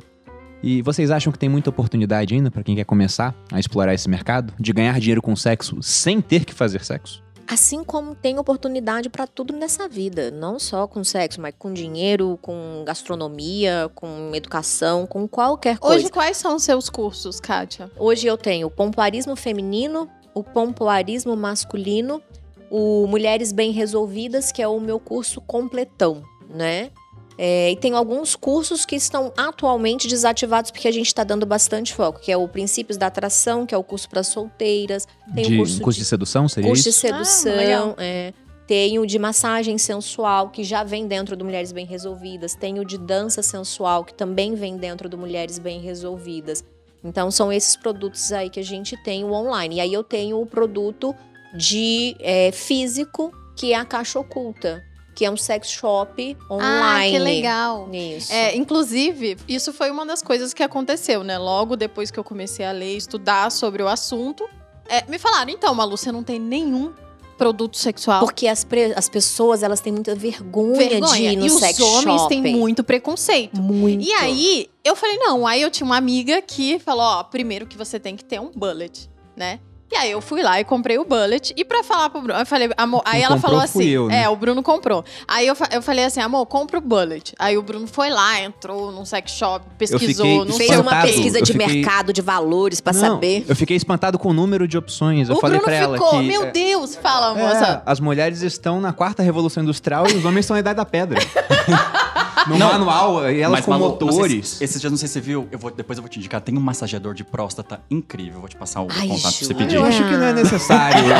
E 0.62 0.82
vocês 0.82 1.10
acham 1.10 1.32
que 1.32 1.38
tem 1.38 1.48
muita 1.48 1.70
oportunidade 1.70 2.34
ainda 2.34 2.50
pra 2.50 2.62
quem 2.62 2.76
quer 2.76 2.84
começar 2.84 3.34
a 3.50 3.58
explorar 3.58 3.94
esse 3.94 4.08
mercado? 4.08 4.52
De 4.60 4.72
ganhar 4.72 5.00
dinheiro 5.00 5.22
com 5.22 5.34
sexo 5.34 5.82
sem 5.82 6.20
ter 6.20 6.44
que 6.44 6.52
fazer 6.52 6.84
sexo? 6.84 7.22
Assim 7.52 7.84
como 7.84 8.14
tem 8.14 8.38
oportunidade 8.38 9.10
pra 9.10 9.26
tudo 9.26 9.52
nessa 9.52 9.86
vida, 9.86 10.30
não 10.30 10.58
só 10.58 10.86
com 10.86 11.04
sexo, 11.04 11.38
mas 11.38 11.54
com 11.58 11.70
dinheiro, 11.70 12.38
com 12.40 12.82
gastronomia, 12.82 13.90
com 13.94 14.34
educação, 14.34 15.06
com 15.06 15.28
qualquer 15.28 15.76
coisa. 15.78 15.96
Hoje, 15.96 16.10
quais 16.10 16.38
são 16.38 16.56
os 16.56 16.62
seus 16.62 16.88
cursos, 16.88 17.38
Kátia? 17.40 17.90
Hoje 17.98 18.26
eu 18.26 18.38
tenho 18.38 18.68
o 18.68 18.70
pompoarismo 18.70 19.36
feminino, 19.36 20.08
o 20.32 20.42
pompoarismo 20.42 21.36
masculino, 21.36 22.22
o 22.70 23.06
Mulheres 23.06 23.52
Bem 23.52 23.70
Resolvidas, 23.70 24.50
que 24.50 24.62
é 24.62 24.66
o 24.66 24.80
meu 24.80 24.98
curso 24.98 25.38
completão, 25.42 26.22
né? 26.48 26.90
É, 27.38 27.70
e 27.70 27.76
tem 27.76 27.94
alguns 27.94 28.36
cursos 28.36 28.84
que 28.84 28.94
estão 28.94 29.32
atualmente 29.36 30.06
desativados 30.06 30.70
porque 30.70 30.86
a 30.86 30.92
gente 30.92 31.06
está 31.06 31.24
dando 31.24 31.46
bastante 31.46 31.94
foco, 31.94 32.20
que 32.20 32.30
é 32.30 32.36
o 32.36 32.46
Princípios 32.46 32.96
da 32.96 33.06
Atração, 33.06 33.64
que 33.66 33.74
é 33.74 33.78
o 33.78 33.82
curso 33.82 34.08
para 34.08 34.22
solteiras, 34.22 35.08
tem 35.34 35.44
de, 35.44 35.54
o 35.54 35.58
curso, 35.58 35.80
curso 35.80 35.98
de, 35.98 36.04
de 36.04 36.08
sedução, 36.08 36.48
seria 36.48 36.68
curso 36.68 36.82
de 36.82 36.88
isso? 36.90 37.00
sedução, 37.00 37.94
Ah, 37.96 38.04
é. 38.04 38.34
Tem 38.66 38.98
o 38.98 39.04
de 39.04 39.18
massagem 39.18 39.76
sensual, 39.76 40.48
que 40.48 40.62
já 40.62 40.84
vem 40.84 41.06
dentro 41.06 41.36
do 41.36 41.44
Mulheres 41.44 41.72
Bem 41.72 41.84
Resolvidas. 41.84 42.54
Tem 42.54 42.78
o 42.78 42.84
de 42.84 42.96
dança 42.96 43.42
sensual, 43.42 44.04
que 44.04 44.14
também 44.14 44.54
vem 44.54 44.76
dentro 44.76 45.08
do 45.08 45.18
Mulheres 45.18 45.58
Bem 45.58 45.80
Resolvidas. 45.80 46.64
Então, 47.04 47.30
são 47.30 47.52
esses 47.52 47.76
produtos 47.76 48.32
aí 48.32 48.48
que 48.48 48.60
a 48.60 48.64
gente 48.64 48.96
tem 49.02 49.24
o 49.24 49.32
online. 49.32 49.76
E 49.76 49.80
aí, 49.80 49.92
eu 49.92 50.04
tenho 50.04 50.40
o 50.40 50.46
produto 50.46 51.14
de 51.54 52.16
é, 52.20 52.52
físico, 52.52 53.32
que 53.56 53.72
é 53.72 53.76
a 53.76 53.84
Caixa 53.84 54.18
Oculta, 54.18 54.82
que 55.14 55.24
é 55.24 55.30
um 55.30 55.36
sex 55.36 55.70
shop 55.70 56.36
Ah, 56.48 56.54
online. 56.54 57.12
que 57.12 57.18
legal. 57.18 57.88
Isso. 57.92 58.32
É, 58.32 58.56
inclusive, 58.56 59.36
isso 59.46 59.72
foi 59.72 59.90
uma 59.90 60.06
das 60.06 60.22
coisas 60.22 60.54
que 60.54 60.62
aconteceu, 60.62 61.22
né? 61.22 61.36
Logo 61.38 61.76
depois 61.76 62.10
que 62.10 62.18
eu 62.18 62.24
comecei 62.24 62.64
a 62.64 62.72
ler, 62.72 62.96
estudar 62.96 63.50
sobre 63.50 63.82
o 63.82 63.88
assunto, 63.88 64.48
é, 64.88 65.04
me 65.08 65.18
falaram, 65.18 65.50
então, 65.50 65.74
Malu, 65.74 65.96
você 65.96 66.10
não 66.10 66.22
tem 66.22 66.38
nenhum 66.38 66.92
produto 67.36 67.76
sexual? 67.76 68.20
Porque 68.20 68.46
as, 68.46 68.64
as 68.94 69.08
pessoas, 69.08 69.62
elas 69.62 69.80
têm 69.80 69.92
muita 69.92 70.14
vergonha, 70.14 71.00
de 71.00 71.22
ir 71.22 71.36
no 71.36 71.46
e 71.46 71.50
sex 71.50 71.78
os 71.78 71.84
homens 71.86 72.20
shopping. 72.22 72.42
têm 72.42 72.56
muito 72.56 72.84
preconceito. 72.84 73.60
Muito. 73.60 74.04
E 74.04 74.12
aí, 74.12 74.70
eu 74.84 74.94
falei, 74.94 75.16
não. 75.18 75.46
Aí 75.46 75.60
eu 75.60 75.70
tinha 75.70 75.84
uma 75.84 75.96
amiga 75.96 76.40
que 76.40 76.78
falou, 76.78 77.02
ó, 77.04 77.24
primeiro 77.24 77.66
que 77.66 77.76
você 77.76 77.98
tem 77.98 78.16
que 78.16 78.24
ter 78.24 78.40
um 78.40 78.50
bullet, 78.54 79.10
né? 79.36 79.60
E 79.92 79.96
aí 79.96 80.10
eu 80.10 80.22
fui 80.22 80.42
lá 80.42 80.58
e 80.58 80.64
comprei 80.64 80.98
o 80.98 81.04
bullet. 81.04 81.52
E 81.54 81.64
pra 81.66 81.84
falar 81.84 82.08
pro 82.08 82.22
Bruno, 82.22 82.40
eu 82.40 82.46
falei, 82.46 82.70
amor. 82.78 83.02
Aí 83.04 83.16
Quem 83.16 83.24
ela 83.24 83.34
comprou 83.34 83.52
falou 83.52 83.68
fui 83.68 83.82
assim: 83.82 83.90
eu, 83.90 84.06
né? 84.08 84.22
É, 84.22 84.28
o 84.30 84.34
Bruno 84.34 84.62
comprou. 84.62 85.04
Aí 85.28 85.46
eu, 85.46 85.54
eu 85.70 85.82
falei 85.82 86.04
assim, 86.06 86.20
amor, 86.20 86.46
compra 86.46 86.78
o 86.78 86.80
bullet. 86.80 87.34
Aí 87.38 87.58
o 87.58 87.62
Bruno 87.62 87.86
foi 87.86 88.08
lá, 88.08 88.40
entrou 88.40 88.90
num 88.90 89.04
sex 89.04 89.32
shop, 89.32 89.66
pesquisou, 89.76 90.46
não 90.46 90.54
Fez 90.56 90.68
sei 90.68 90.78
o 90.78 90.80
uma 90.80 91.02
pesquisa 91.02 91.42
de 91.42 91.52
fiquei- 91.52 91.66
mercado, 91.66 92.10
de 92.12 92.22
valores, 92.22 92.80
pra 92.80 92.92
Não, 92.94 93.00
saber. 93.00 93.44
Eu 93.46 93.54
fiquei 93.54 93.76
espantado 93.76 94.18
com 94.18 94.30
o 94.30 94.32
número 94.32 94.66
de 94.66 94.78
opções. 94.78 95.28
Eu 95.28 95.36
o 95.36 95.40
falei 95.40 95.58
Bruno 95.58 95.70
pra 95.70 95.76
ela 95.76 95.98
ficou, 95.98 96.10
que. 96.20 96.26
meu 96.26 96.44
é, 96.44 96.50
Deus, 96.50 96.96
fala, 96.96 97.38
é, 97.38 97.42
moça. 97.42 97.82
as 97.84 98.00
mulheres 98.00 98.40
estão 98.40 98.80
na 98.80 98.94
quarta 98.94 99.22
revolução 99.22 99.62
industrial 99.62 100.06
e 100.08 100.14
os 100.14 100.24
homens 100.24 100.44
estão 100.46 100.54
na 100.54 100.60
idade 100.60 100.76
da 100.78 100.86
pedra. 100.86 101.20
no 102.46 102.58
Não, 102.58 102.72
manual, 102.72 103.30
e 103.30 103.40
elas 103.40 103.58
Mas, 103.58 103.64
com 103.64 103.70
Malu, 103.70 103.88
sei 103.90 103.98
se- 103.98 104.04
motores. 104.14 104.60
esses 104.62 104.80
dias, 104.80 104.90
não 104.90 104.96
sei 104.98 105.08
se 105.08 105.14
você 105.14 105.20
viu, 105.20 105.48
eu 105.50 105.58
vou, 105.58 105.70
depois 105.70 105.96
eu 105.98 106.02
vou 106.02 106.08
te 106.08 106.18
indicar. 106.18 106.40
Tem 106.40 106.56
um 106.56 106.60
massageador 106.60 107.14
de 107.14 107.24
próstata 107.24 107.80
incrível. 107.90 108.40
Vou 108.40 108.48
te 108.48 108.56
passar 108.56 108.80
o 108.82 108.88
Ai, 108.90 109.08
contato 109.08 109.22
pra 109.36 109.46
você 109.46 109.54
pedir. 109.54 109.76
Eu 109.76 109.84
acho 109.84 110.02
que 110.04 110.16
não 110.16 110.24
é 110.26 110.32
necessário. 110.32 111.02
né? 111.06 111.16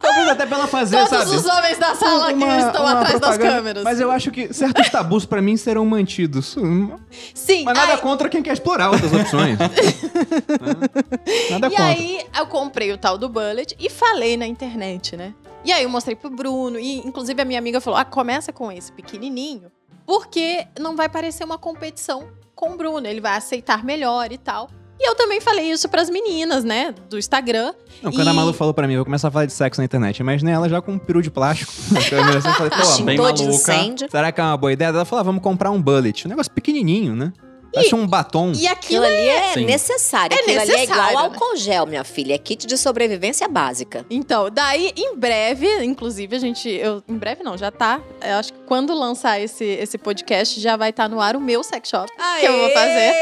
Talvez 0.00 0.28
até 0.28 0.46
pra 0.46 0.58
ela 0.58 0.66
fazer, 0.66 0.96
Todos 1.06 1.10
sabe? 1.10 1.36
os 1.36 1.44
homens 1.46 1.78
da 1.78 1.94
sala 1.94 2.32
que 2.32 2.44
estão 2.44 2.82
uma 2.82 2.92
atrás 3.00 3.20
das 3.20 3.36
câmeras. 3.38 3.84
Mas 3.84 4.00
eu 4.00 4.10
acho 4.10 4.30
que 4.30 4.52
certos 4.54 4.88
tabus 4.88 5.24
pra 5.26 5.42
mim 5.42 5.56
serão 5.56 5.84
mantidos. 5.84 6.56
Hum, 6.56 6.90
Sim, 7.34 7.64
Mas 7.64 7.76
nada 7.76 7.92
aí- 7.94 7.98
contra 7.98 8.28
quem 8.28 8.42
quer 8.42 8.52
explorar 8.52 8.90
outras 8.90 9.12
opções. 9.12 9.58
nada 11.50 11.66
E 11.66 11.70
contra. 11.70 11.84
aí, 11.84 12.20
eu 12.36 12.46
comprei 12.46 12.92
o 12.92 12.98
tal 12.98 13.18
do 13.18 13.28
bullet 13.28 13.76
e 13.78 13.90
falei 13.90 14.36
na 14.36 14.46
internet, 14.46 15.16
né? 15.16 15.34
E 15.64 15.72
aí, 15.72 15.82
eu 15.82 15.88
mostrei 15.90 16.16
pro 16.16 16.30
Bruno. 16.30 16.78
E, 16.78 16.98
inclusive, 16.98 17.40
a 17.40 17.44
minha 17.44 17.58
amiga 17.58 17.80
falou: 17.80 17.98
ah, 17.98 18.04
começa 18.04 18.52
com 18.52 18.70
esse 18.72 18.92
pequenininho, 18.92 19.70
porque 20.06 20.66
não 20.78 20.96
vai 20.96 21.08
parecer 21.08 21.44
uma 21.44 21.58
competição 21.58 22.28
com 22.54 22.70
o 22.72 22.76
Bruno. 22.76 23.06
Ele 23.06 23.20
vai 23.20 23.36
aceitar 23.36 23.84
melhor 23.84 24.32
e 24.32 24.38
tal. 24.38 24.68
E 25.00 25.08
eu 25.08 25.14
também 25.14 25.40
falei 25.40 25.70
isso 25.70 25.88
pras 25.88 26.10
meninas, 26.10 26.64
né? 26.64 26.92
Do 27.08 27.16
Instagram. 27.18 27.72
Não, 28.02 28.10
quando 28.10 28.26
E- 28.26 28.30
a 28.30 28.34
Malu 28.34 28.52
falou 28.52 28.74
pra 28.74 28.84
mim, 28.88 28.94
eu 28.94 28.98
vou 28.98 29.04
começar 29.04 29.28
a 29.28 29.30
falar 29.30 29.46
de 29.46 29.52
sexo 29.52 29.80
na 29.80 29.84
internet. 29.84 30.18
Imaginei 30.18 30.52
ela 30.52 30.68
já 30.68 30.80
com 30.82 30.92
um 30.94 30.98
peru 30.98 31.22
de 31.22 31.30
plástico. 31.30 31.72
na 31.92 32.02
câmera, 32.02 32.38
assim, 32.38 32.48
falei, 32.52 32.70
pô, 32.70 33.02
bem 33.04 33.16
maluca. 33.16 33.42
incêndio. 33.44 34.08
será 34.10 34.32
que 34.32 34.40
é 34.40 34.44
uma 34.44 34.56
boa 34.56 34.72
ideia? 34.72 34.88
Ela 34.88 35.04
falou, 35.04 35.20
ah, 35.20 35.22
vamos 35.22 35.40
comprar 35.40 35.70
um 35.70 35.80
bullet. 35.80 36.26
Um 36.26 36.30
negócio 36.30 36.50
pequenininho, 36.50 37.14
né? 37.14 37.32
Parece 37.78 37.94
um 37.94 38.06
batom. 38.06 38.52
E 38.52 38.66
Aquilo 38.66 38.88
aquilo 38.88 39.04
ali 39.04 39.28
é 39.28 39.52
Sim. 39.54 39.64
necessário. 39.64 40.34
É 40.34 40.40
Aquilo 40.40 40.60
ali 40.60 40.70
é 40.70 40.84
igual 40.84 40.98
necessário, 40.98 41.18
álcool 41.18 41.56
gel, 41.56 41.86
minha 41.86 42.04
filha. 42.04 42.34
É 42.34 42.38
kit 42.38 42.66
de 42.66 42.76
sobrevivência 42.76 43.48
básica. 43.48 44.04
Então, 44.10 44.50
daí, 44.50 44.92
em 44.96 45.16
breve, 45.16 45.84
inclusive, 45.84 46.36
a 46.36 46.38
gente. 46.38 46.68
Eu, 46.68 47.02
em 47.08 47.16
breve 47.16 47.42
não, 47.42 47.56
já 47.56 47.70
tá. 47.70 48.00
Eu 48.22 48.36
acho 48.36 48.52
que 48.52 48.58
quando 48.66 48.94
lançar 48.94 49.40
esse, 49.40 49.64
esse 49.64 49.98
podcast, 49.98 50.60
já 50.60 50.76
vai 50.76 50.90
estar 50.90 51.08
no 51.08 51.20
ar 51.20 51.36
o 51.36 51.40
meu 51.40 51.62
sex 51.62 51.88
shop. 51.88 52.10
Que 52.40 52.46
eu 52.46 52.58
vou 52.58 52.70
fazer. 52.70 53.12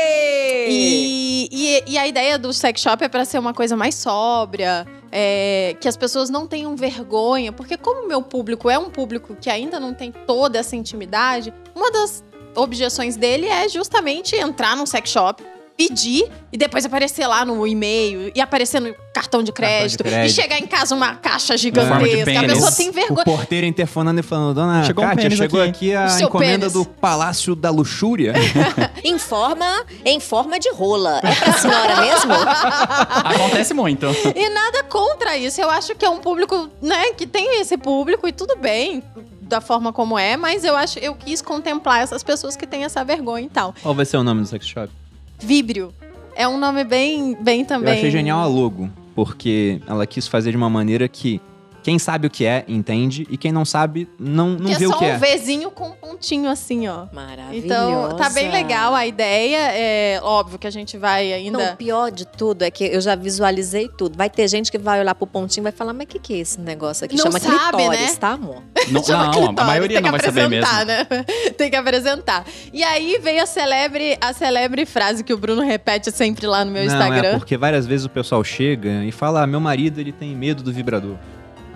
E, 0.68 1.48
e, 1.50 1.92
e 1.92 1.98
a 1.98 2.07
ideia 2.07 2.38
do 2.38 2.52
sex 2.52 2.80
shop 2.80 3.04
é 3.04 3.09
pra 3.09 3.24
ser 3.24 3.38
uma 3.38 3.54
coisa 3.54 3.76
mais 3.76 3.94
sóbria, 3.94 4.86
é, 5.12 5.76
que 5.80 5.88
as 5.88 5.96
pessoas 5.96 6.28
não 6.28 6.46
tenham 6.46 6.74
vergonha, 6.76 7.52
porque 7.52 7.76
como 7.76 8.04
o 8.04 8.09
meu 8.09 8.22
público 8.22 8.68
é 8.68 8.78
um 8.78 8.90
público 8.90 9.36
que 9.40 9.48
ainda 9.48 9.78
não 9.78 9.94
tem 9.94 10.12
toda 10.26 10.59
essa 10.59 10.74
intimidade, 10.74 11.52
uma 11.74 11.90
das 11.90 12.24
objeções 12.57 13.16
dele 13.16 13.46
é 13.46 13.68
justamente 13.68 14.34
entrar 14.36 14.76
num 14.76 14.86
sex 14.86 15.11
shop, 15.11 15.42
pedir 15.76 16.26
e 16.50 16.57
depois 16.57 16.86
aparecer 16.86 17.26
lá 17.26 17.44
no 17.44 17.66
e-mail 17.66 18.32
e 18.34 18.40
aparecer 18.40 18.80
no 18.80 18.94
cartão 19.12 19.42
de 19.42 19.52
crédito, 19.52 20.02
crédito. 20.02 20.30
e 20.30 20.30
chegar 20.42 20.59
em 20.59 20.66
casa 20.66 20.94
uma 20.94 21.16
caixa 21.16 21.54
de 21.54 21.62
gigantesca. 21.64 22.40
A 22.40 22.44
pessoa 22.44 22.72
tem 22.72 22.88
O 22.88 22.92
vergonha. 22.94 23.24
porteiro 23.24 23.66
interfonando 23.66 24.18
e 24.20 24.22
falando, 24.22 24.54
dona 24.54 24.84
Chegou 24.84 25.04
um 25.04 25.09
Kátia, 25.09 25.22
pênis 25.24 25.38
chegou 25.38 25.61
aqui. 25.61 25.94
aqui, 25.94 25.94
a 25.94 26.20
encomenda 26.22 26.59
pênis. 26.61 26.72
do 26.72 26.84
Palácio 26.86 27.54
da 27.54 27.68
Luxúria. 27.68 28.32
Em 29.04 29.18
forma, 29.18 29.84
em 30.04 30.18
forma 30.18 30.59
de 30.59 30.70
rola. 30.72 31.20
É 31.22 31.34
pra 31.34 31.52
senhora 31.52 32.00
mesmo? 32.00 32.32
Acontece 33.24 33.72
muito. 33.74 34.07
E 34.34 34.48
nada 34.48 34.82
contra 34.84 35.36
isso. 35.36 35.61
Eu 35.61 35.70
acho 35.70 35.94
que 35.94 36.04
é 36.04 36.09
um 36.11 36.18
público, 36.18 36.68
né, 36.82 37.12
que 37.12 37.26
tem 37.26 37.61
esse 37.61 37.76
público 37.76 38.26
e 38.26 38.32
tudo 38.32 38.57
bem 38.57 39.02
da 39.47 39.61
forma 39.61 39.92
como 39.92 40.18
é, 40.18 40.36
mas 40.36 40.64
eu 40.64 40.76
acho 40.76 40.99
eu 40.99 41.14
quis 41.14 41.40
contemplar 41.40 42.01
essas 42.01 42.22
pessoas 42.22 42.57
que 42.57 42.66
têm 42.66 42.84
essa 42.84 43.05
vergonha 43.05 43.47
e 43.47 43.51
tal. 43.51 43.74
Qual 43.82 43.94
vai 43.94 44.05
ser 44.05 44.16
o 44.16 44.22
nome 44.22 44.42
do 44.42 44.47
sex 44.47 44.66
shop? 44.66 44.92
Vibrio. 45.38 45.92
É 46.34 46.47
um 46.47 46.59
nome 46.59 46.84
bem, 46.84 47.36
bem 47.40 47.64
também. 47.64 47.94
Eu 47.94 47.99
achei 47.99 48.11
genial 48.11 48.40
a 48.40 48.47
logo, 48.47 48.90
porque 49.14 49.80
ela 49.86 50.07
quis 50.07 50.28
fazer 50.28 50.51
de 50.51 50.57
uma 50.57 50.68
maneira 50.68 51.09
que 51.09 51.40
Quem 51.87 52.01
sabe 52.01 52.26
o 52.26 52.30
que 52.30 52.45
é, 52.45 52.64
entende. 52.66 53.24
E 53.30 53.37
quem 53.37 53.53
não 53.53 53.64
sabe, 53.64 54.09
não, 54.18 54.49
não 54.49 54.72
que 54.72 54.74
vê 54.74 54.87
é 54.87 54.89
o 54.89 54.91
só 54.91 54.99
que 54.99 55.05
um 55.05 55.07
é. 55.07 55.18
Vzinho 55.18 55.70
com 55.70 55.87
um 55.87 55.93
pontinho 55.93 56.51
assim, 56.51 56.89
ó. 56.89 57.07
Maravilhosa. 57.12 57.64
Então, 57.64 58.16
tá 58.16 58.28
bem 58.28 58.51
legal 58.51 58.93
a 58.93 59.07
ideia. 59.07 59.70
É 59.72 60.20
óbvio 60.20 60.59
que 60.59 60.66
a 60.66 60.70
gente 60.70 60.99
vai 60.99 61.28
Não, 61.49 61.61
ainda. 61.61 61.74
o 61.74 61.76
pior 61.76 62.11
de 62.11 62.26
tudo 62.26 62.62
é 62.62 62.72
que 62.72 62.82
eu 62.82 63.01
já 63.01 63.14
visualizei 63.14 63.89
tudo. 63.89 64.18
Vai 64.18 64.28
ter 64.28 64.49
gente 64.49 64.68
que 64.68 64.78
vai 64.78 64.99
olhar 64.99 65.14
pro 65.14 65.28
pontinho 65.28 65.62
e 65.62 65.66
vai 65.66 65.70
falar, 65.70 65.93
mas 65.93 66.07
o 66.07 66.09
que, 66.09 66.18
que 66.18 66.34
é 66.34 66.39
esse 66.39 66.59
negócio 66.61 67.05
aqui? 67.05 67.14
Não 67.14 67.22
Chama 67.22 67.39
sabe, 67.39 67.57
clitóris, 67.57 68.01
né? 68.01 68.16
tá, 68.18 68.30
amor? 68.30 68.62
Não, 68.91 69.05
Chama 69.05 69.30
não 69.30 69.49
a 69.57 69.64
maioria 69.64 70.01
não 70.01 70.11
vai 70.11 70.18
saber 70.18 70.49
mesmo. 70.49 70.66
apresentar, 70.66 71.07
Né? 71.09 71.24
Tem 71.57 71.70
que 71.70 71.76
apresentar. 71.76 72.45
E 72.72 72.82
aí 72.82 73.20
veio 73.22 73.41
a 73.45 73.47
celebre, 73.47 74.18
a 74.20 74.32
celebre 74.32 74.84
frase 74.87 75.22
que 75.22 75.32
o 75.32 75.39
Bruno 75.39 75.62
repete 75.62 76.11
sempre 76.11 76.49
lá 76.49 76.64
no 76.64 76.72
meu 76.72 76.84
não, 76.84 76.93
Instagram. 76.93 77.28
é 77.28 77.39
porque 77.39 77.57
várias 77.57 77.87
vezes 77.87 78.05
o 78.05 78.11
pessoal 78.11 78.43
chega 78.43 79.05
e 79.05 79.12
fala: 79.12 79.45
ah, 79.45 79.47
meu 79.47 79.61
marido 79.61 80.01
ele 80.01 80.11
tem 80.11 80.34
medo 80.34 80.64
do 80.64 80.72
vibrador. 80.72 81.14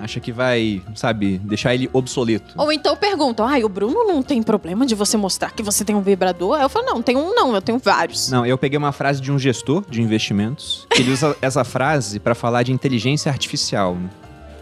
Acha 0.03 0.21
que 0.21 0.33
vai, 0.33 0.83
sabe, 0.95 1.39
deixar 1.39 1.75
ele 1.75 1.89
obsoleto. 1.93 2.55
Ou 2.57 2.73
então 2.73 2.97
perguntam, 2.97 3.47
ai, 3.47 3.63
o 3.65 3.69
Bruno 3.69 4.05
não 4.05 4.23
tem 4.23 4.43
problema 4.43 4.87
de 4.87 4.95
você 4.95 5.17
mostrar 5.17 5.51
que 5.51 5.63
você 5.63 5.85
tem 5.85 5.95
um 5.95 6.01
vibrador? 6.01 6.57
Aí 6.57 6.63
eu 6.63 6.69
falo, 6.69 6.87
não, 6.87 7.03
tem 7.03 7.17
um 7.17 7.35
não, 7.35 7.55
eu 7.55 7.63
tenho 7.63 7.79
vários. 7.79 8.31
Não, 8.31 8.45
eu 8.45 8.57
peguei 8.57 8.79
uma 8.79 8.93
frase 8.93 9.21
de 9.21 9.31
um 9.31 9.39
gestor 9.39 9.85
de 9.89 10.03
investimentos, 10.03 10.87
que 10.91 11.03
ele 11.03 11.13
usa 11.13 11.37
essa 11.43 11.65
frase 11.65 12.19
para 12.19 12.35
falar 12.35 12.63
de 12.63 12.73
inteligência 12.73 13.31
artificial. 13.31 13.95
né? 13.95 14.09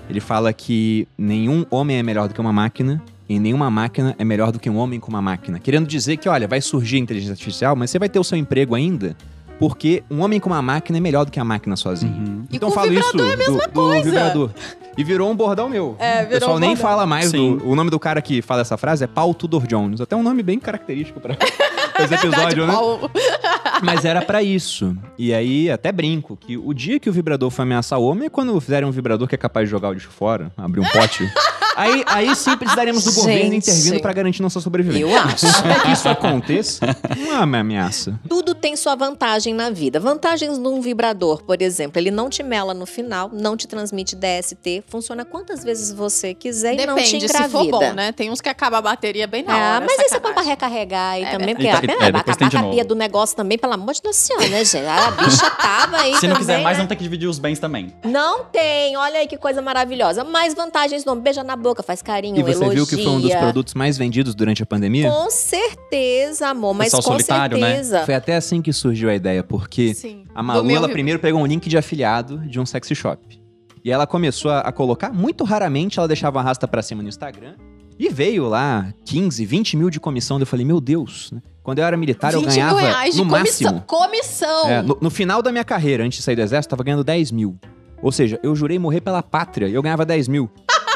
Ele 0.08 0.20
fala 0.20 0.52
que 0.52 1.06
nenhum 1.16 1.66
homem 1.70 1.98
é 1.98 2.02
melhor 2.02 2.28
do 2.28 2.34
que 2.34 2.40
uma 2.40 2.52
máquina 2.52 3.02
e 3.28 3.38
nenhuma 3.38 3.70
máquina 3.70 4.14
é 4.18 4.24
melhor 4.24 4.50
do 4.50 4.58
que 4.58 4.70
um 4.70 4.78
homem 4.78 4.98
com 4.98 5.10
uma 5.10 5.20
máquina. 5.20 5.58
Querendo 5.58 5.86
dizer 5.86 6.16
que, 6.16 6.28
olha, 6.28 6.48
vai 6.48 6.60
surgir 6.60 6.96
a 6.96 7.00
inteligência 7.00 7.32
artificial, 7.32 7.76
mas 7.76 7.90
você 7.90 7.98
vai 7.98 8.08
ter 8.08 8.18
o 8.18 8.24
seu 8.24 8.38
emprego 8.38 8.74
ainda, 8.74 9.14
porque 9.58 10.02
um 10.10 10.22
homem 10.22 10.40
com 10.40 10.48
uma 10.48 10.62
máquina 10.62 10.96
é 10.96 11.00
melhor 11.00 11.26
do 11.26 11.30
que 11.30 11.38
a 11.38 11.44
máquina 11.44 11.76
sozinha. 11.76 12.12
Uhum. 12.12 12.44
E 12.50 12.56
então 12.56 12.70
com 12.70 12.74
eu 12.74 12.80
falo 12.80 12.92
isso 12.92 13.12
vibrador 13.12 13.30
é 13.30 13.34
a 13.34 13.36
mesma 13.36 13.66
do, 13.66 13.72
coisa. 13.72 14.00
do 14.00 14.04
vibrador. 14.04 14.50
E 14.98 15.04
virou 15.04 15.30
um 15.30 15.36
bordão 15.36 15.68
meu. 15.68 15.94
É, 15.96 16.16
o 16.16 16.18
virou 16.22 16.30
pessoal 16.32 16.56
um 16.56 16.58
nem 16.58 16.74
fala 16.74 17.06
mais 17.06 17.30
do. 17.30 17.64
O 17.64 17.76
nome 17.76 17.88
do 17.88 18.00
cara 18.00 18.20
que 18.20 18.42
fala 18.42 18.62
essa 18.62 18.76
frase 18.76 19.04
é 19.04 19.06
Paul 19.06 19.32
Tudor 19.32 19.64
Jones. 19.64 20.00
Até 20.00 20.16
um 20.16 20.24
nome 20.24 20.42
bem 20.42 20.58
característico 20.58 21.20
pra 21.20 21.36
esse 22.02 22.14
episódio, 22.14 22.66
né? 22.66 22.72
Paulo. 22.72 23.08
Mas 23.80 24.04
era 24.04 24.20
pra 24.22 24.42
isso. 24.42 24.96
E 25.16 25.32
aí, 25.32 25.70
até 25.70 25.92
brinco, 25.92 26.36
que 26.36 26.58
o 26.58 26.74
dia 26.74 26.98
que 26.98 27.08
o 27.08 27.12
vibrador 27.12 27.48
foi 27.48 27.62
ameaçar 27.62 27.96
o 28.00 28.02
homem 28.02 28.26
é 28.26 28.28
quando 28.28 28.60
fizerem 28.60 28.88
um 28.88 28.90
vibrador 28.90 29.28
que 29.28 29.36
é 29.36 29.38
capaz 29.38 29.68
de 29.68 29.70
jogar 29.70 29.90
o 29.90 29.92
lixo 29.92 30.10
fora, 30.10 30.50
abrir 30.56 30.80
um 30.80 30.88
pote. 30.88 31.22
aí, 31.78 32.04
aí 32.06 32.36
sim 32.36 32.56
precisaríamos 32.56 33.04
do 33.04 33.12
governo 33.12 33.52
Gente. 33.52 33.56
intervindo 33.70 34.00
pra 34.00 34.12
garantir 34.12 34.42
nossa 34.42 34.60
sobrevivência. 34.60 35.02
Eu 35.04 35.16
acho. 35.16 35.46
Até 35.46 35.80
que 35.80 35.92
isso 35.92 36.08
aconteça, 36.08 36.86
não 37.16 37.32
é 37.36 37.40
uma 37.44 37.58
ameaça. 37.58 38.18
Tudo 38.28 38.54
tem 38.54 38.76
sua 38.76 38.94
vantagem 38.94 39.54
na 39.54 39.70
vida. 39.70 39.98
Vantagens 40.00 40.58
de 40.58 40.66
um 40.68 40.80
vibrador, 40.80 41.42
por 41.44 41.60
exemplo, 41.62 41.98
ele 42.00 42.10
não 42.10 42.28
te 42.28 42.42
mela 42.42 42.74
no 42.74 42.86
final, 42.86 43.30
não 43.32 43.56
te 43.56 43.66
transmite 43.66 44.16
DST, 44.16 44.84
funciona 44.88 45.24
quantas 45.24 45.62
vezes 45.64 45.92
você 45.92 46.34
quiser 46.34 46.74
e 46.74 46.86
não 46.86 46.96
te 46.96 47.04
Depende, 47.04 47.24
engravida. 47.26 47.44
se 47.48 47.50
for 47.50 47.66
bom, 47.70 47.92
né? 47.92 48.12
Tem 48.12 48.30
uns 48.30 48.40
que 48.40 48.48
acaba 48.48 48.78
a 48.78 48.82
bateria 48.82 49.26
bem 49.26 49.42
na 49.42 49.52
Ah, 49.54 49.76
hora. 49.76 49.86
mas 49.86 50.10
você 50.10 50.20
põe 50.20 50.32
pra 50.32 50.42
recarregar 50.42 51.12
aí 51.12 51.24
É 51.24 51.30
também, 51.30 51.54
verdade. 51.54 51.70
porque 51.80 51.86
E 51.86 51.88
tá- 51.98 52.04
é, 52.04 52.08
acabar 52.08 52.46
a 52.46 52.48
pia 52.50 52.62
novo. 52.62 52.84
do 52.84 52.94
negócio 52.94 53.36
também, 53.36 53.58
pelo 53.58 53.72
amor 53.74 53.94
de 53.94 54.02
Deus 54.02 54.16
senhora, 54.16 54.48
né, 54.48 54.64
gente? 54.64 54.86
A 54.86 55.10
bicha 55.10 55.50
tava 55.50 55.96
aí 55.98 56.14
Se 56.16 56.26
não 56.26 56.34
também, 56.34 56.36
quiser 56.38 56.62
mais, 56.62 56.76
né? 56.78 56.82
não 56.82 56.88
tem 56.88 56.96
que 56.96 57.02
dividir 57.02 57.28
os 57.28 57.38
bens 57.38 57.58
também. 57.58 57.92
Não 58.04 58.44
tem, 58.44 58.96
olha 58.96 59.20
aí 59.20 59.26
que 59.26 59.36
coisa 59.36 59.60
maravilhosa. 59.62 60.24
Mais 60.24 60.54
vantagens 60.54 61.04
não, 61.04 61.16
beija 61.18 61.42
na 61.44 61.56
boca, 61.56 61.67
faz 61.82 62.02
carinho, 62.02 62.38
E 62.38 62.42
você 62.42 62.52
elogia. 62.62 62.74
viu 62.74 62.86
que 62.86 62.96
foi 62.96 63.06
um 63.12 63.20
dos 63.20 63.34
produtos 63.34 63.74
mais 63.74 63.96
vendidos 63.98 64.34
durante 64.34 64.62
a 64.62 64.66
pandemia? 64.66 65.10
Com 65.10 65.30
certeza, 65.30 66.48
amor, 66.48 66.74
mas 66.74 66.86
Pessoal 66.86 67.02
com 67.02 67.10
solitário, 67.12 67.58
né? 67.58 67.66
certeza. 67.68 68.04
Foi 68.04 68.14
até 68.14 68.36
assim 68.36 68.60
que 68.62 68.72
surgiu 68.72 69.08
a 69.10 69.14
ideia, 69.14 69.42
porque 69.42 69.94
Sim. 69.94 70.24
A 70.34 70.42
Malu, 70.42 70.70
ela 70.70 70.88
primeiro 70.88 71.18
pegou 71.18 71.40
um 71.40 71.46
link 71.46 71.68
de 71.68 71.76
afiliado 71.78 72.38
de 72.48 72.58
um 72.60 72.66
sexy 72.66 72.94
shop. 72.94 73.40
E 73.84 73.90
ela 73.90 74.06
começou 74.06 74.50
a, 74.50 74.60
a 74.60 74.72
colocar, 74.72 75.12
muito 75.12 75.44
raramente 75.44 75.98
ela 75.98 76.08
deixava 76.08 76.40
a 76.40 76.42
rasta 76.42 76.66
pra 76.68 76.82
cima 76.82 77.02
no 77.02 77.08
Instagram. 77.08 77.54
E 77.98 78.08
veio 78.08 78.46
lá 78.48 78.92
15, 79.04 79.44
20 79.44 79.76
mil 79.76 79.90
de 79.90 79.98
comissão. 79.98 80.38
Eu 80.38 80.46
falei, 80.46 80.64
meu 80.64 80.80
Deus. 80.80 81.30
né? 81.32 81.40
Quando 81.64 81.80
eu 81.80 81.84
era 81.84 81.96
militar, 81.96 82.32
eu 82.32 82.40
20 82.40 82.48
ganhava 82.50 82.76
mil 82.76 82.84
reais 82.86 83.14
de 83.14 83.24
no 83.24 83.28
comissão. 83.28 83.72
máximo. 83.72 83.84
Comissão! 83.86 84.68
É, 84.70 84.82
no, 84.82 84.96
no 85.00 85.10
final 85.10 85.42
da 85.42 85.50
minha 85.50 85.64
carreira, 85.64 86.04
antes 86.04 86.18
de 86.18 86.24
sair 86.24 86.36
do 86.36 86.42
exército, 86.42 86.72
eu 86.72 86.76
tava 86.76 86.84
ganhando 86.84 87.02
10 87.02 87.32
mil. 87.32 87.58
Ou 88.00 88.12
seja, 88.12 88.38
eu 88.42 88.54
jurei 88.54 88.78
morrer 88.78 89.00
pela 89.00 89.20
pátria 89.22 89.66
e 89.66 89.74
eu 89.74 89.82
ganhava 89.82 90.04
10 90.06 90.28
mil. 90.28 90.48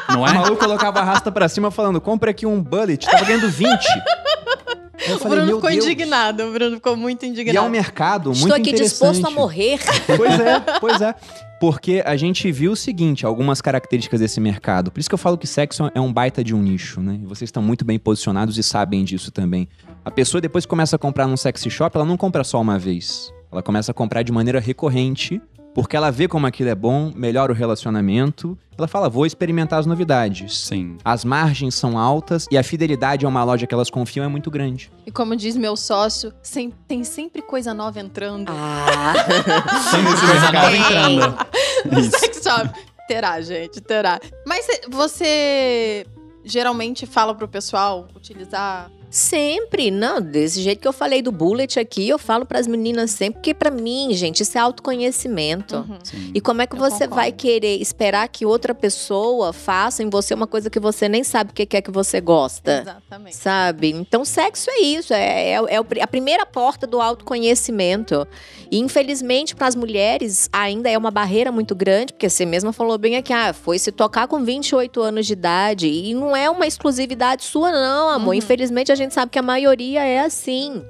Não 0.08 0.24
A 0.24 0.30
é? 0.30 0.32
Malu 0.34 0.56
colocava 0.56 1.00
a 1.00 1.04
rasta 1.04 1.30
pra 1.30 1.48
cima 1.48 1.70
falando, 1.70 2.00
compra 2.00 2.30
aqui 2.30 2.44
um 2.46 2.62
bullet, 2.62 3.06
tava 3.06 3.24
ganhando 3.24 3.48
20. 3.48 3.68
Aí 3.68 5.10
eu 5.10 5.16
o 5.16 5.18
falei, 5.18 5.36
Bruno 5.38 5.46
meu 5.46 5.56
ficou 5.56 5.70
Deus. 5.70 5.84
indignado. 5.84 6.42
O 6.44 6.52
Bruno 6.52 6.76
ficou 6.76 6.96
muito 6.96 7.24
E 7.24 7.26
é 7.26 7.28
indignado. 7.30 7.66
um 7.66 7.70
mercado 7.70 8.26
muito 8.30 8.38
Estou 8.42 8.52
aqui 8.56 8.70
interessante. 8.70 8.90
disposto 9.14 9.26
a 9.26 9.30
morrer. 9.30 9.78
Pois 10.16 10.40
é, 10.40 10.60
pois 10.80 11.00
é. 11.00 11.14
Porque 11.60 12.02
a 12.04 12.16
gente 12.16 12.50
viu 12.50 12.72
o 12.72 12.76
seguinte, 12.76 13.24
algumas 13.24 13.60
características 13.60 14.18
desse 14.20 14.40
mercado. 14.40 14.90
Por 14.90 14.98
isso 14.98 15.08
que 15.08 15.14
eu 15.14 15.18
falo 15.18 15.38
que 15.38 15.46
sexo 15.46 15.90
é 15.94 16.00
um 16.00 16.12
baita 16.12 16.42
de 16.42 16.54
um 16.54 16.60
nicho, 16.60 17.00
né? 17.00 17.20
E 17.22 17.26
vocês 17.26 17.48
estão 17.48 17.62
muito 17.62 17.84
bem 17.84 17.98
posicionados 18.00 18.58
e 18.58 18.62
sabem 18.64 19.04
disso 19.04 19.30
também. 19.30 19.68
A 20.04 20.10
pessoa 20.10 20.40
depois 20.40 20.64
que 20.64 20.68
começa 20.68 20.96
a 20.96 20.98
comprar 20.98 21.26
num 21.28 21.36
sexy 21.36 21.70
shop, 21.70 21.96
ela 21.96 22.04
não 22.04 22.16
compra 22.16 22.42
só 22.42 22.60
uma 22.60 22.78
vez. 22.80 23.32
Ela 23.50 23.62
começa 23.62 23.92
a 23.92 23.94
comprar 23.94 24.22
de 24.22 24.32
maneira 24.32 24.58
recorrente, 24.58 25.40
porque 25.74 25.96
ela 25.96 26.10
vê 26.10 26.28
como 26.28 26.46
aquilo 26.46 26.68
é 26.70 26.74
bom, 26.74 27.12
melhora 27.14 27.52
o 27.52 27.54
relacionamento. 27.54 28.56
Ela 28.76 28.88
fala, 28.88 29.08
vou 29.08 29.24
experimentar 29.26 29.78
as 29.78 29.86
novidades. 29.86 30.58
Sim. 30.58 30.96
As 31.04 31.24
margens 31.24 31.74
são 31.74 31.98
altas 31.98 32.46
e 32.50 32.58
a 32.58 32.62
fidelidade 32.62 33.24
a 33.24 33.28
uma 33.28 33.44
loja 33.44 33.66
que 33.66 33.74
elas 33.74 33.90
confiam 33.90 34.24
é 34.24 34.28
muito 34.28 34.50
grande. 34.50 34.90
E 35.06 35.10
como 35.10 35.36
diz 35.36 35.56
meu 35.56 35.76
sócio, 35.76 36.32
sem- 36.42 36.72
tem 36.88 37.04
sempre 37.04 37.42
coisa 37.42 37.72
nova 37.74 38.00
entrando. 38.00 38.50
Ah, 38.54 39.14
Sem 39.90 40.00
esse 40.04 40.26
coisa 40.26 40.52
nova 40.52 40.76
entrando. 40.76 41.38
No 41.90 42.00
sex 42.02 42.40
shop. 42.42 42.70
Terá, 43.08 43.40
gente, 43.40 43.80
terá. 43.80 44.20
Mas 44.46 44.64
cê- 44.64 44.82
você 44.88 46.06
geralmente 46.44 47.06
fala 47.06 47.34
pro 47.34 47.48
pessoal 47.48 48.06
utilizar. 48.14 48.90
Sempre, 49.12 49.90
não, 49.90 50.20
desse 50.20 50.62
jeito 50.62 50.80
que 50.80 50.88
eu 50.88 50.92
falei 50.92 51.20
do 51.20 51.30
bullet 51.30 51.78
aqui, 51.78 52.08
eu 52.08 52.18
falo 52.18 52.46
pras 52.46 52.66
meninas 52.66 53.10
sempre, 53.10 53.34
porque 53.34 53.52
pra 53.54 53.70
mim, 53.70 54.12
gente, 54.14 54.42
isso 54.42 54.56
é 54.56 54.60
autoconhecimento. 54.60 55.76
Uhum. 55.76 55.98
E 56.34 56.40
como 56.40 56.62
é 56.62 56.66
que 56.66 56.74
Eu 56.74 56.80
você 56.80 57.04
concordo. 57.04 57.14
vai 57.16 57.32
querer 57.32 57.76
esperar 57.80 58.26
que 58.28 58.46
outra 58.46 58.74
pessoa 58.74 59.52
faça 59.52 60.02
em 60.02 60.08
você 60.08 60.32
uma 60.32 60.46
coisa 60.46 60.70
que 60.70 60.80
você 60.80 61.08
nem 61.08 61.22
sabe 61.22 61.50
o 61.50 61.54
que 61.54 61.66
que 61.66 61.76
é 61.76 61.82
que 61.82 61.90
você 61.90 62.20
gosta? 62.20 62.80
Exatamente. 62.82 63.36
Sabe? 63.36 63.90
Então, 63.90 64.24
sexo 64.24 64.70
é 64.70 64.80
isso, 64.80 65.12
é, 65.12 65.50
é, 65.50 65.58
é 65.58 66.02
a 66.02 66.06
primeira 66.06 66.46
porta 66.46 66.86
do 66.86 67.00
autoconhecimento. 67.00 68.26
E, 68.70 68.78
infelizmente, 68.78 69.54
para 69.54 69.66
as 69.66 69.76
mulheres, 69.76 70.48
ainda 70.52 70.88
é 70.88 70.96
uma 70.96 71.10
barreira 71.10 71.52
muito 71.52 71.74
grande, 71.74 72.14
porque 72.14 72.30
você 72.30 72.46
mesma 72.46 72.72
falou 72.72 72.96
bem 72.96 73.16
aqui, 73.16 73.32
ah, 73.32 73.52
foi 73.52 73.78
se 73.78 73.92
tocar 73.92 74.26
com 74.26 74.42
28 74.42 75.02
anos 75.02 75.26
de 75.26 75.34
idade. 75.34 75.88
E 75.88 76.14
não 76.14 76.34
é 76.34 76.48
uma 76.48 76.66
exclusividade 76.66 77.44
sua, 77.44 77.70
não, 77.70 78.08
amor. 78.08 78.28
Uhum. 78.28 78.34
Infelizmente, 78.34 78.90
a 78.90 78.94
gente 78.94 79.01
sabe 79.10 79.30
que 79.30 79.38
a 79.38 79.42
maioria 79.42 80.04
é 80.04 80.20
assim. 80.20 80.84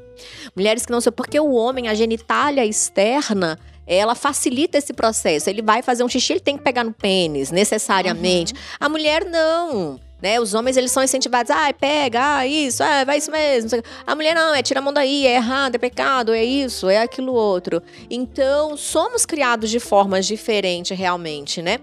Mulheres 0.54 0.84
que 0.84 0.92
não 0.92 1.00
sei, 1.00 1.12
porque 1.12 1.38
o 1.38 1.52
homem, 1.52 1.88
a 1.88 1.94
genitália 1.94 2.64
externa, 2.64 3.58
ela 3.86 4.14
facilita 4.14 4.78
esse 4.78 4.92
processo. 4.92 5.48
Ele 5.48 5.62
vai 5.62 5.82
fazer 5.82 6.04
um 6.04 6.08
xixi, 6.08 6.34
ele 6.34 6.40
tem 6.40 6.56
que 6.56 6.62
pegar 6.62 6.84
no 6.84 6.92
pênis, 6.92 7.50
necessariamente. 7.50 8.54
A 8.78 8.88
mulher 8.88 9.24
não. 9.24 9.98
Né? 10.20 10.38
Os 10.38 10.54
homens, 10.54 10.76
eles 10.76 10.92
são 10.92 11.02
incentivados. 11.02 11.50
Ah, 11.50 11.72
pega, 11.72 12.36
ah, 12.36 12.46
isso, 12.46 12.82
ah, 12.82 13.04
vai 13.04 13.18
isso 13.18 13.30
mesmo. 13.30 13.70
A 14.06 14.14
mulher 14.14 14.34
não, 14.36 14.54
é 14.54 14.62
tira 14.62 14.78
a 14.78 14.82
mão 14.82 14.92
daí, 14.92 15.26
é 15.26 15.34
errado, 15.34 15.74
é 15.74 15.78
pecado, 15.78 16.32
é 16.32 16.44
isso, 16.44 16.88
é 16.88 16.98
aquilo 16.98 17.32
outro. 17.32 17.82
Então, 18.08 18.76
somos 18.76 19.26
criados 19.26 19.68
de 19.68 19.80
formas 19.80 20.24
diferentes, 20.24 20.96
realmente, 20.96 21.60
né? 21.60 21.78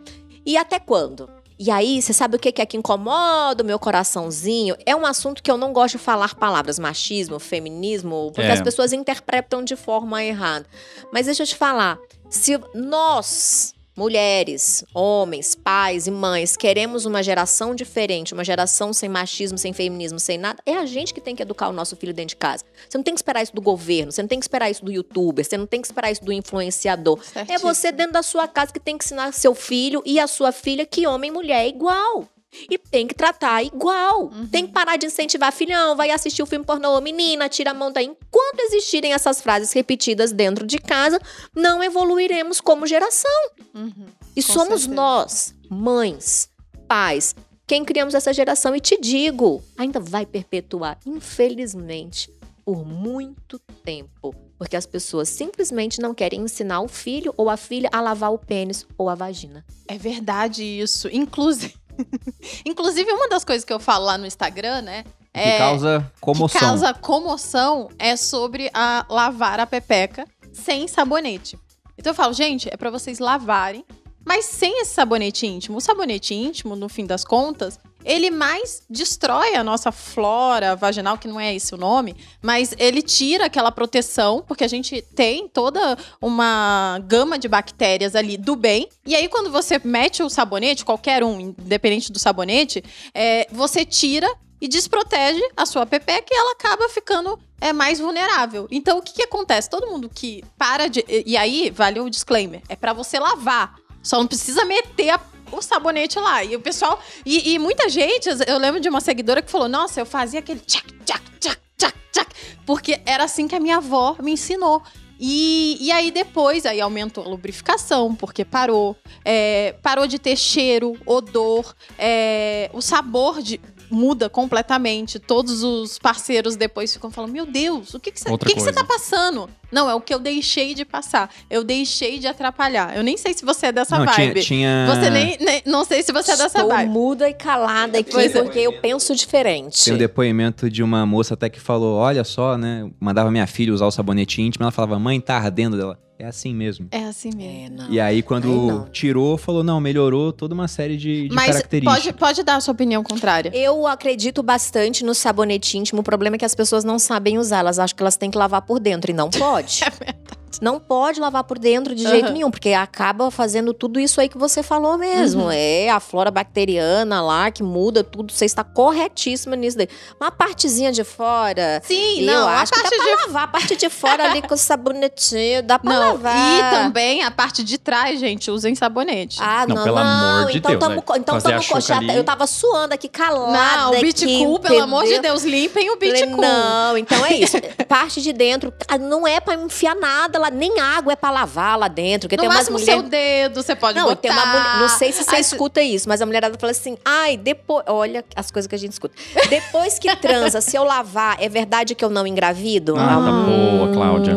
E 0.46 0.56
até 0.56 0.80
quando? 0.80 1.30
E 1.62 1.70
aí, 1.70 2.01
você 2.01 2.14
sabe 2.14 2.38
o 2.38 2.39
que 2.39 2.62
é 2.62 2.66
que 2.66 2.78
incomoda 2.78 3.62
o 3.62 3.66
meu 3.66 3.78
coraçãozinho? 3.78 4.78
É 4.86 4.95
um 4.95 5.05
assunto 5.05 5.43
que 5.43 5.51
eu 5.51 5.57
não 5.57 5.74
gosto 5.74 5.97
de 5.97 6.03
falar 6.03 6.34
palavras 6.36 6.80
machismo, 6.80 7.38
feminismo, 7.38 8.32
porque 8.34 8.49
É. 8.49 8.53
as 8.53 8.62
pessoas 8.62 8.93
interpretam 8.93 9.62
de 9.62 9.76
forma 9.76 10.24
errada. 10.24 10.66
Mas 11.12 11.26
deixa 11.26 11.43
eu 11.43 11.47
te 11.47 11.57
falar, 11.57 11.99
se 12.30 12.57
nós, 12.74 13.74
mulheres, 14.00 14.86
homens, 14.93 15.56
pais 15.56 16.08
e 16.08 16.12
mães, 16.12 16.56
queremos 16.56 17.06
uma 17.06 17.22
geração 17.22 17.76
diferente, 17.76 18.34
uma 18.34 18.45
geração 18.45 18.93
sem 18.93 19.10
machismo, 19.10 19.58
sem 19.58 19.74
feminismo, 19.74 20.18
sem 20.22 20.38
nada, 20.38 20.64
é 20.66 20.78
a 20.78 20.86
gente 20.86 21.14
que 21.14 21.20
tem 21.20 21.36
que 21.36 21.43
educar 21.43 21.68
o 21.68 21.74
nosso 21.74 21.97
filho 21.97 22.14
dentro 22.14 22.30
de 22.30 22.36
casa. 22.38 22.64
Você 22.88 22.97
não 22.97 23.04
tem 23.04 23.14
que 23.14 23.20
esperar 23.20 23.43
isso 23.43 23.54
do 23.54 23.62
governo, 23.62 24.10
você 24.10 24.22
não 24.22 24.30
tem 24.30 24.39
que 24.39 24.45
esperar 24.45 24.72
isso 24.72 24.86
do 24.86 24.91
youtuber, 24.91 25.43
você 25.43 25.58
não 25.58 25.68
tem 25.68 25.82
que 25.82 25.88
esperar 25.88 26.10
isso 26.10 26.24
do 26.24 26.32
influenciador. 26.32 27.20
É 27.20 27.24
Certíssimo. 27.24 27.60
você 27.60 27.91
dentro 27.91 28.14
da 28.14 28.24
sua 28.24 28.47
casa 28.47 28.72
que 28.72 28.80
tem 28.80 28.97
que 28.97 29.04
ensinar 29.04 29.34
seu 29.34 29.54
filho 29.54 30.02
e 30.06 30.18
a 30.18 30.28
sua 30.28 30.54
filha 30.54 30.86
que 30.86 31.06
homem 31.06 31.30
e 31.30 31.34
mulher 31.34 31.66
é 31.66 31.68
igual. 31.68 32.26
E 32.70 32.78
tem 32.78 33.06
que 33.08 33.14
tratar 33.14 33.64
igual. 33.64 34.24
Uhum. 34.24 34.47
Tem 34.47 34.66
que 34.66 34.74
parar 34.74 34.97
de 34.97 35.06
incentivar, 35.06 35.52
filhão, 35.54 35.95
vai 35.95 36.10
assistir 36.12 36.41
o 36.41 36.45
filme 36.45 36.66
pornô, 36.66 37.00
menina, 37.00 37.47
tira 37.47 37.72
a 37.72 37.74
mão 37.74 37.91
daí. 37.91 38.06
Enquanto 38.06 38.60
existirem 38.62 39.14
essas 39.14 39.39
frases 39.41 39.72
repetidas 39.72 40.32
dentro 40.32 40.66
de 40.66 40.80
casa, 40.80 41.20
não 41.56 41.84
evoluiremos 41.84 42.60
como 42.60 42.88
geração. 42.88 43.32
Uhum. 43.74 44.08
E 44.36 44.43
Com 44.43 44.54
somos 44.54 44.82
certeza. 44.82 44.93
nós, 44.93 45.56
mães, 45.70 46.50
pais, 46.88 47.36
quem 47.68 47.86
criamos 47.86 48.16
essa 48.16 48.34
geração. 48.34 48.76
E 48.76 48.80
te 48.80 49.00
digo, 49.00 49.62
ainda 49.78 50.00
vai 50.00 50.26
perpetuar, 50.26 50.97
infelizmente. 51.06 52.32
por 52.66 52.86
muito 52.86 53.58
tempo. 53.84 54.34
Porque 54.58 54.76
as 54.76 54.86
pessoas 54.86 55.30
simplesmente 55.30 56.00
não 56.02 56.14
querem 56.14 56.41
ensinar 56.41 56.82
o 56.82 56.88
filho 56.88 57.34
ou 57.38 57.50
a 57.50 57.58
filha 57.58 57.89
a 57.91 58.00
lavar 58.02 58.32
o 58.32 58.38
pênis 58.38 58.86
ou 58.97 59.10
a 59.10 59.16
vagina. 59.16 59.66
É 59.88 59.97
verdade 59.97 60.64
isso. 60.64 61.08
Inclusive, 61.12 61.74
inclusive 62.66 63.12
uma 63.12 63.28
das 63.30 63.43
coisas 63.43 63.64
que 63.66 63.74
eu 63.74 63.80
falo 63.80 64.06
lá 64.06 64.18
no 64.18 64.26
Instagram, 64.26 64.82
né? 64.82 65.04
Que 65.34 65.39
É, 65.39 65.58
causa 65.58 66.12
comoção. 66.20 66.60
que 66.60 66.66
causa 66.66 66.93
comoção 66.93 67.89
é 68.00 68.16
sobre 68.16 68.70
a 68.74 69.06
lavar 69.10 69.60
a 69.60 69.68
pepeca 69.68 70.26
sem 70.52 70.88
sabonete. 70.88 71.58
Então 71.97 72.12
eu 72.12 72.16
falo, 72.16 72.34
gente, 72.34 72.68
é 72.72 72.78
pra 72.78 72.89
vocês 72.89 73.20
lavarem, 73.20 73.86
mas 74.26 74.45
sem 74.45 74.82
esse 74.82 74.93
sabonete 74.93 75.45
íntimo. 75.45 75.78
O 75.78 75.82
sabonete 75.82 76.34
íntimo, 76.34 76.76
no 76.76 76.89
fim 76.89 77.06
das 77.06 77.24
contas, 77.24 77.80
ele 78.04 78.32
mais 78.32 78.82
destrói 78.89 79.56
a 79.56 79.64
nossa 79.64 79.91
flora 79.91 80.76
vaginal, 80.76 81.18
que 81.18 81.28
não 81.28 81.39
é 81.39 81.54
esse 81.56 81.74
o 81.74 81.78
nome, 81.78 82.16
mas 82.41 82.74
ele 82.78 83.02
tira 83.02 83.45
aquela 83.45 83.72
proteção, 83.72 84.43
porque 84.47 84.64
a 84.64 84.68
gente 84.68 85.02
tem 85.16 85.47
toda 85.47 85.97
uma 86.22 87.00
gama 87.06 87.38
de 87.38 87.47
bactérias 87.47 88.16
ali 88.16 88.38
do 88.38 88.56
bem. 88.56 88.88
E 89.06 89.16
aí, 89.16 89.28
quando 89.28 89.52
você 89.52 89.80
mete 89.84 90.24
o 90.24 90.30
sabonete, 90.30 90.86
qualquer 90.86 91.24
um, 91.24 91.39
independente 91.39 92.12
do 92.12 92.20
sabonete, 92.20 92.84
é, 93.14 93.47
você 93.52 93.84
tira 93.86 94.30
e 94.62 94.68
desprotege 94.68 95.41
a 95.56 95.66
sua 95.66 95.86
pepeca 95.86 96.28
e 96.32 96.36
ela 96.38 96.52
acaba 96.52 96.89
ficando 96.89 97.39
é, 97.62 97.72
mais 97.72 98.00
vulnerável. 98.00 98.68
Então, 98.70 98.97
o 98.97 99.02
que, 99.02 99.14
que 99.14 99.24
acontece? 99.24 99.70
Todo 99.70 99.88
mundo 99.88 100.10
que 100.14 100.43
para 100.58 100.88
de. 100.88 101.04
E 101.08 101.38
aí, 101.38 101.70
vale 101.70 102.00
o 102.00 102.10
disclaimer: 102.10 102.62
é 102.68 102.76
pra 102.76 102.91
você 102.93 103.20
lavar. 103.20 103.76
Só 104.04 104.18
não 104.18 104.28
precisa 104.28 104.64
meter 104.66 105.10
a- 105.12 105.20
o 105.52 105.62
sabonete 105.62 106.20
lá. 106.20 106.43
E 106.43 106.56
o 106.56 106.60
pessoal. 106.60 107.00
E, 107.26 107.54
e 107.54 107.60
muita 107.60 107.89
gente, 107.89 108.30
eu 108.47 108.58
lembro 108.58 108.80
de 108.80 108.89
uma 108.89 109.02
seguidora 109.02 109.41
que 109.41 109.52
falou: 109.52 109.68
Nossa, 109.68 110.00
eu 110.02 110.06
fazia 110.06 110.39
aquele 110.39 110.60
tchac, 110.60 110.86
tchac, 111.06 111.24
tchac, 111.39 111.60
tchac, 111.78 111.97
tchac. 112.12 112.36
Porque 112.66 113.02
era 113.06 113.24
assim 113.24 113.47
que 113.47 113.56
a 113.56 113.60
minha 113.60 113.78
avó 113.78 114.16
me 114.22 114.32
ensinou. 114.32 114.82
E, 115.20 115.78
e 115.82 115.91
aí 115.91 116.12
depois, 116.12 116.66
aí 116.66 116.80
aumentou 116.80 117.26
a 117.26 117.28
lubrificação, 117.28 118.16
porque 118.16 118.45
parou. 118.45 118.95
É, 119.26 119.76
parou 119.82 120.08
de 120.08 120.18
ter 120.18 120.38
cheiro, 120.38 120.97
odor, 121.06 121.76
é, 121.97 122.70
o 122.74 122.82
sabor 122.82 123.41
de, 123.41 123.60
muda 123.90 124.30
completamente. 124.30 125.20
Todos 125.20 125.64
os 125.64 125.98
parceiros 126.00 126.56
depois 126.56 126.94
ficam 126.94 127.10
falando: 127.12 127.32
Meu 127.32 127.46
Deus, 127.46 127.94
o 127.94 128.00
que, 128.00 128.12
que, 128.12 128.20
você, 128.20 128.30
o 128.30 128.32
Outra 128.34 128.50
que, 128.50 128.56
que 128.56 128.62
você 128.62 128.72
tá 128.74 128.84
passando? 128.84 129.50
Não, 129.72 129.88
é 129.90 129.94
o 129.94 130.02
que 130.02 130.14
eu 130.14 130.20
deixei 130.20 130.74
de 130.74 130.84
passar. 130.84 131.30
Eu 131.50 131.64
deixei 131.64 132.18
de 132.18 132.28
atrapalhar. 132.28 132.96
Eu 132.98 133.04
nem 133.04 133.16
sei 133.18 133.34
se 133.36 133.46
você 133.46 133.68
é 133.68 133.72
dessa 133.72 134.00
Não, 134.00 134.06
tinha, 134.08 134.28
vibe. 134.28 134.42
tinha... 134.42 134.88
Você 134.90 135.10
nem, 135.12 135.38
nem- 135.40 135.62
Não 135.66 135.86
sei 135.86 136.02
se 136.02 136.12
você 136.12 136.32
é 136.32 136.38
dessa 136.38 136.58
Estou 136.60 136.70
vibe. 136.70 136.90
muda 136.90 137.30
e 137.30 137.34
calada 137.36 138.00
aqui 138.00 138.12
Pois 138.12 138.36
é. 138.36 138.42
porque 138.42 138.60
eu 138.60 138.74
penso 138.82 139.16
diferente. 139.16 139.84
Tem 139.86 139.94
um 139.94 139.98
depoimento 139.98 140.70
de 140.72 140.82
uma 140.82 141.06
moça 141.06 141.36
até 141.36 141.50
que 141.50 141.60
falou: 141.60 141.98
Olha 141.98 142.24
só, 142.24 142.58
né? 142.58 142.90
Mandava 143.00 143.30
minha 143.30 143.46
filha 143.46 143.72
usar 143.74 143.86
o 143.86 143.92
sabonete 143.92 144.42
íntimo. 144.42 144.64
Ela 144.64 144.72
falava: 144.72 144.98
Mãe, 144.98 145.22
tá 145.22 145.36
ardendo 145.38 145.78
dela. 145.78 146.00
É 146.20 146.26
assim 146.26 146.54
mesmo. 146.54 146.90
É 146.92 147.06
assim 147.06 147.30
mesmo. 147.34 147.48
É, 147.48 147.70
não. 147.70 147.90
E 147.90 147.98
aí, 147.98 148.22
quando 148.22 148.90
tirou, 148.92 149.38
falou: 149.38 149.64
Não, 149.64 149.80
melhorou 149.80 150.34
toda 150.34 150.54
uma 150.54 150.68
série 150.68 150.98
de, 150.98 151.30
de 151.30 151.34
Mas 151.34 151.52
características. 151.52 152.04
pode, 152.04 152.14
pode 152.18 152.44
dar 152.44 152.58
a 152.58 152.60
sua 152.60 152.74
opinião 152.74 153.02
contrária. 153.02 153.50
Eu 153.56 153.88
acredito 153.88 154.44
bastante 154.44 155.02
no 155.06 155.16
sabonete 155.16 155.78
íntimo. 155.78 156.02
O 156.02 156.04
problema 156.04 156.36
é 156.36 156.40
que 156.40 156.44
as 156.44 156.54
pessoas 156.54 156.84
não 156.84 157.00
sabem 157.00 157.38
usar. 157.38 157.60
Elas 157.60 157.80
acham 157.80 157.96
que 157.96 158.04
elas 158.04 158.18
têm 158.18 158.30
que 158.30 158.38
lavar 158.38 158.62
por 158.64 158.82
dentro. 158.82 159.12
E 159.12 159.14
não 159.14 159.30
pode. 159.30 159.80
É. 160.02 160.14
não 160.62 160.80
pode 160.80 161.20
lavar 161.20 161.43
por 161.43 161.58
dentro 161.60 161.93
de 161.95 162.04
jeito 162.04 162.26
Aham. 162.26 162.34
nenhum. 162.34 162.52
Porque 162.52 162.74
acaba 162.74 163.30
fazendo 163.32 163.74
tudo 163.74 164.00
isso 164.00 164.20
aí 164.20 164.28
que 164.30 164.38
você 164.38 164.62
falou 164.64 164.97
mesmo. 164.97 165.43
Uhum. 165.43 165.52
É 165.52 165.89
a 165.89 166.00
flora 166.00 166.32
bacteriana 166.32 167.22
lá 167.22 167.52
que 167.52 167.64
muda 167.64 168.04
tudo. 168.04 168.32
Você 168.34 168.45
está 168.45 168.64
corretíssima 168.64 169.56
nisso 169.56 169.78
daí. 169.78 169.88
Uma 170.20 170.32
partezinha 170.32 170.91
de 170.91 171.04
fora. 171.04 171.82
Sim, 171.86 172.22
eu 172.22 172.34
não, 172.34 172.47
a 172.47 172.62
acho 172.62 172.72
que 172.74 172.82
dá 172.82 172.89
de 172.89 172.95
pra 172.95 173.16
lavar. 173.26 173.43
A 173.43 173.47
parte 173.47 173.76
de 173.76 173.89
fora 173.89 174.24
ali 174.26 174.41
com 174.41 174.54
o 174.54 174.58
sabonetinho. 174.58 175.64
Dá 175.64 175.78
pra 175.80 175.91
Não, 175.93 176.00
lavar. 176.14 176.36
e 176.36 176.84
também 176.84 177.24
a 177.24 177.32
parte 177.32 177.64
de 177.64 177.78
trás, 177.78 178.20
gente, 178.20 178.50
usem 178.52 178.76
sabonete. 178.76 179.38
Ah, 179.41 179.66
Não, 179.68 179.76
não, 179.78 179.84
pelo 179.84 179.97
amor 179.97 180.52
de 180.52 180.58
então 180.58 180.72
Deus, 180.72 180.80
tamo, 180.82 180.95
né? 180.95 181.02
então 181.18 181.39
tamo 181.39 181.82
já- 181.82 181.97
ali. 181.97 182.16
Eu 182.16 182.24
tava 182.24 182.47
suando 182.47 182.93
aqui, 182.93 183.08
calada 183.08 183.82
não, 183.82 183.89
o 183.97 184.02
Beat 184.02 184.24
aqui, 184.24 184.39
Cool, 184.39 184.60
pelo 184.60 184.82
amor 184.84 185.06
de? 185.06 185.20
Deus, 185.20 185.43
limpem 185.43 185.89
o 185.91 185.97
Beat 185.97 186.18
Falei, 186.20 186.30
Cool. 186.36 186.41
Não, 186.41 186.97
então 186.97 187.26
é 187.26 187.34
isso. 187.36 187.58
Parte 187.88 188.22
de 188.22 188.32
dentro, 188.34 188.74
ah, 188.88 188.97
não 188.97 189.28
é 189.28 189.39
pra 189.39 189.56
enfiar 189.56 189.95
nada 189.95 190.39
lá, 190.40 190.50
nem 190.50 190.80
água 190.80 191.14
é 191.14 191.16
pra 191.16 191.30
lavar 191.32 191.78
lá 191.78 191.88
dentro. 191.88 192.28
Porque 192.28 192.36
No 192.38 192.44
tem 192.50 192.50
máximo, 192.58 192.80
mulheres. 192.80 193.02
seu 193.02 193.10
dedo, 193.10 193.62
você 193.62 193.76
pode 193.76 193.98
Não, 193.98 194.06
botar. 194.06 194.22
tem 194.22 194.32
uma 194.32 194.46
mulher. 194.46 194.80
Não 194.80 194.90
sei 194.90 195.12
se 195.12 195.24
você 195.24 195.36
Aí 195.36 195.44
cê- 195.44 195.54
escuta 195.56 195.82
isso, 195.82 196.08
mas 196.10 196.22
a 196.22 196.26
mulherada 196.26 196.58
fala 196.58 196.72
assim: 196.72 196.98
ai, 197.06 197.38
depois. 197.38 197.84
Olha 197.88 198.24
as 198.36 198.50
coisas 198.52 198.68
que 198.68 198.76
a 198.76 198.78
gente 198.80 198.94
escuta. 198.94 199.14
Depois 199.50 200.00
que 200.00 200.14
transa, 200.16 200.62
se 200.62 200.76
eu 200.76 200.84
lavar, 200.84 201.38
é 201.40 201.48
verdade 201.50 201.94
que 201.96 202.04
eu 202.04 202.10
não 202.10 202.26
engravido? 202.26 202.96
Ah, 202.98 203.08
tá 203.08 203.32
boa, 203.32 203.94
Cláudia. 203.94 204.34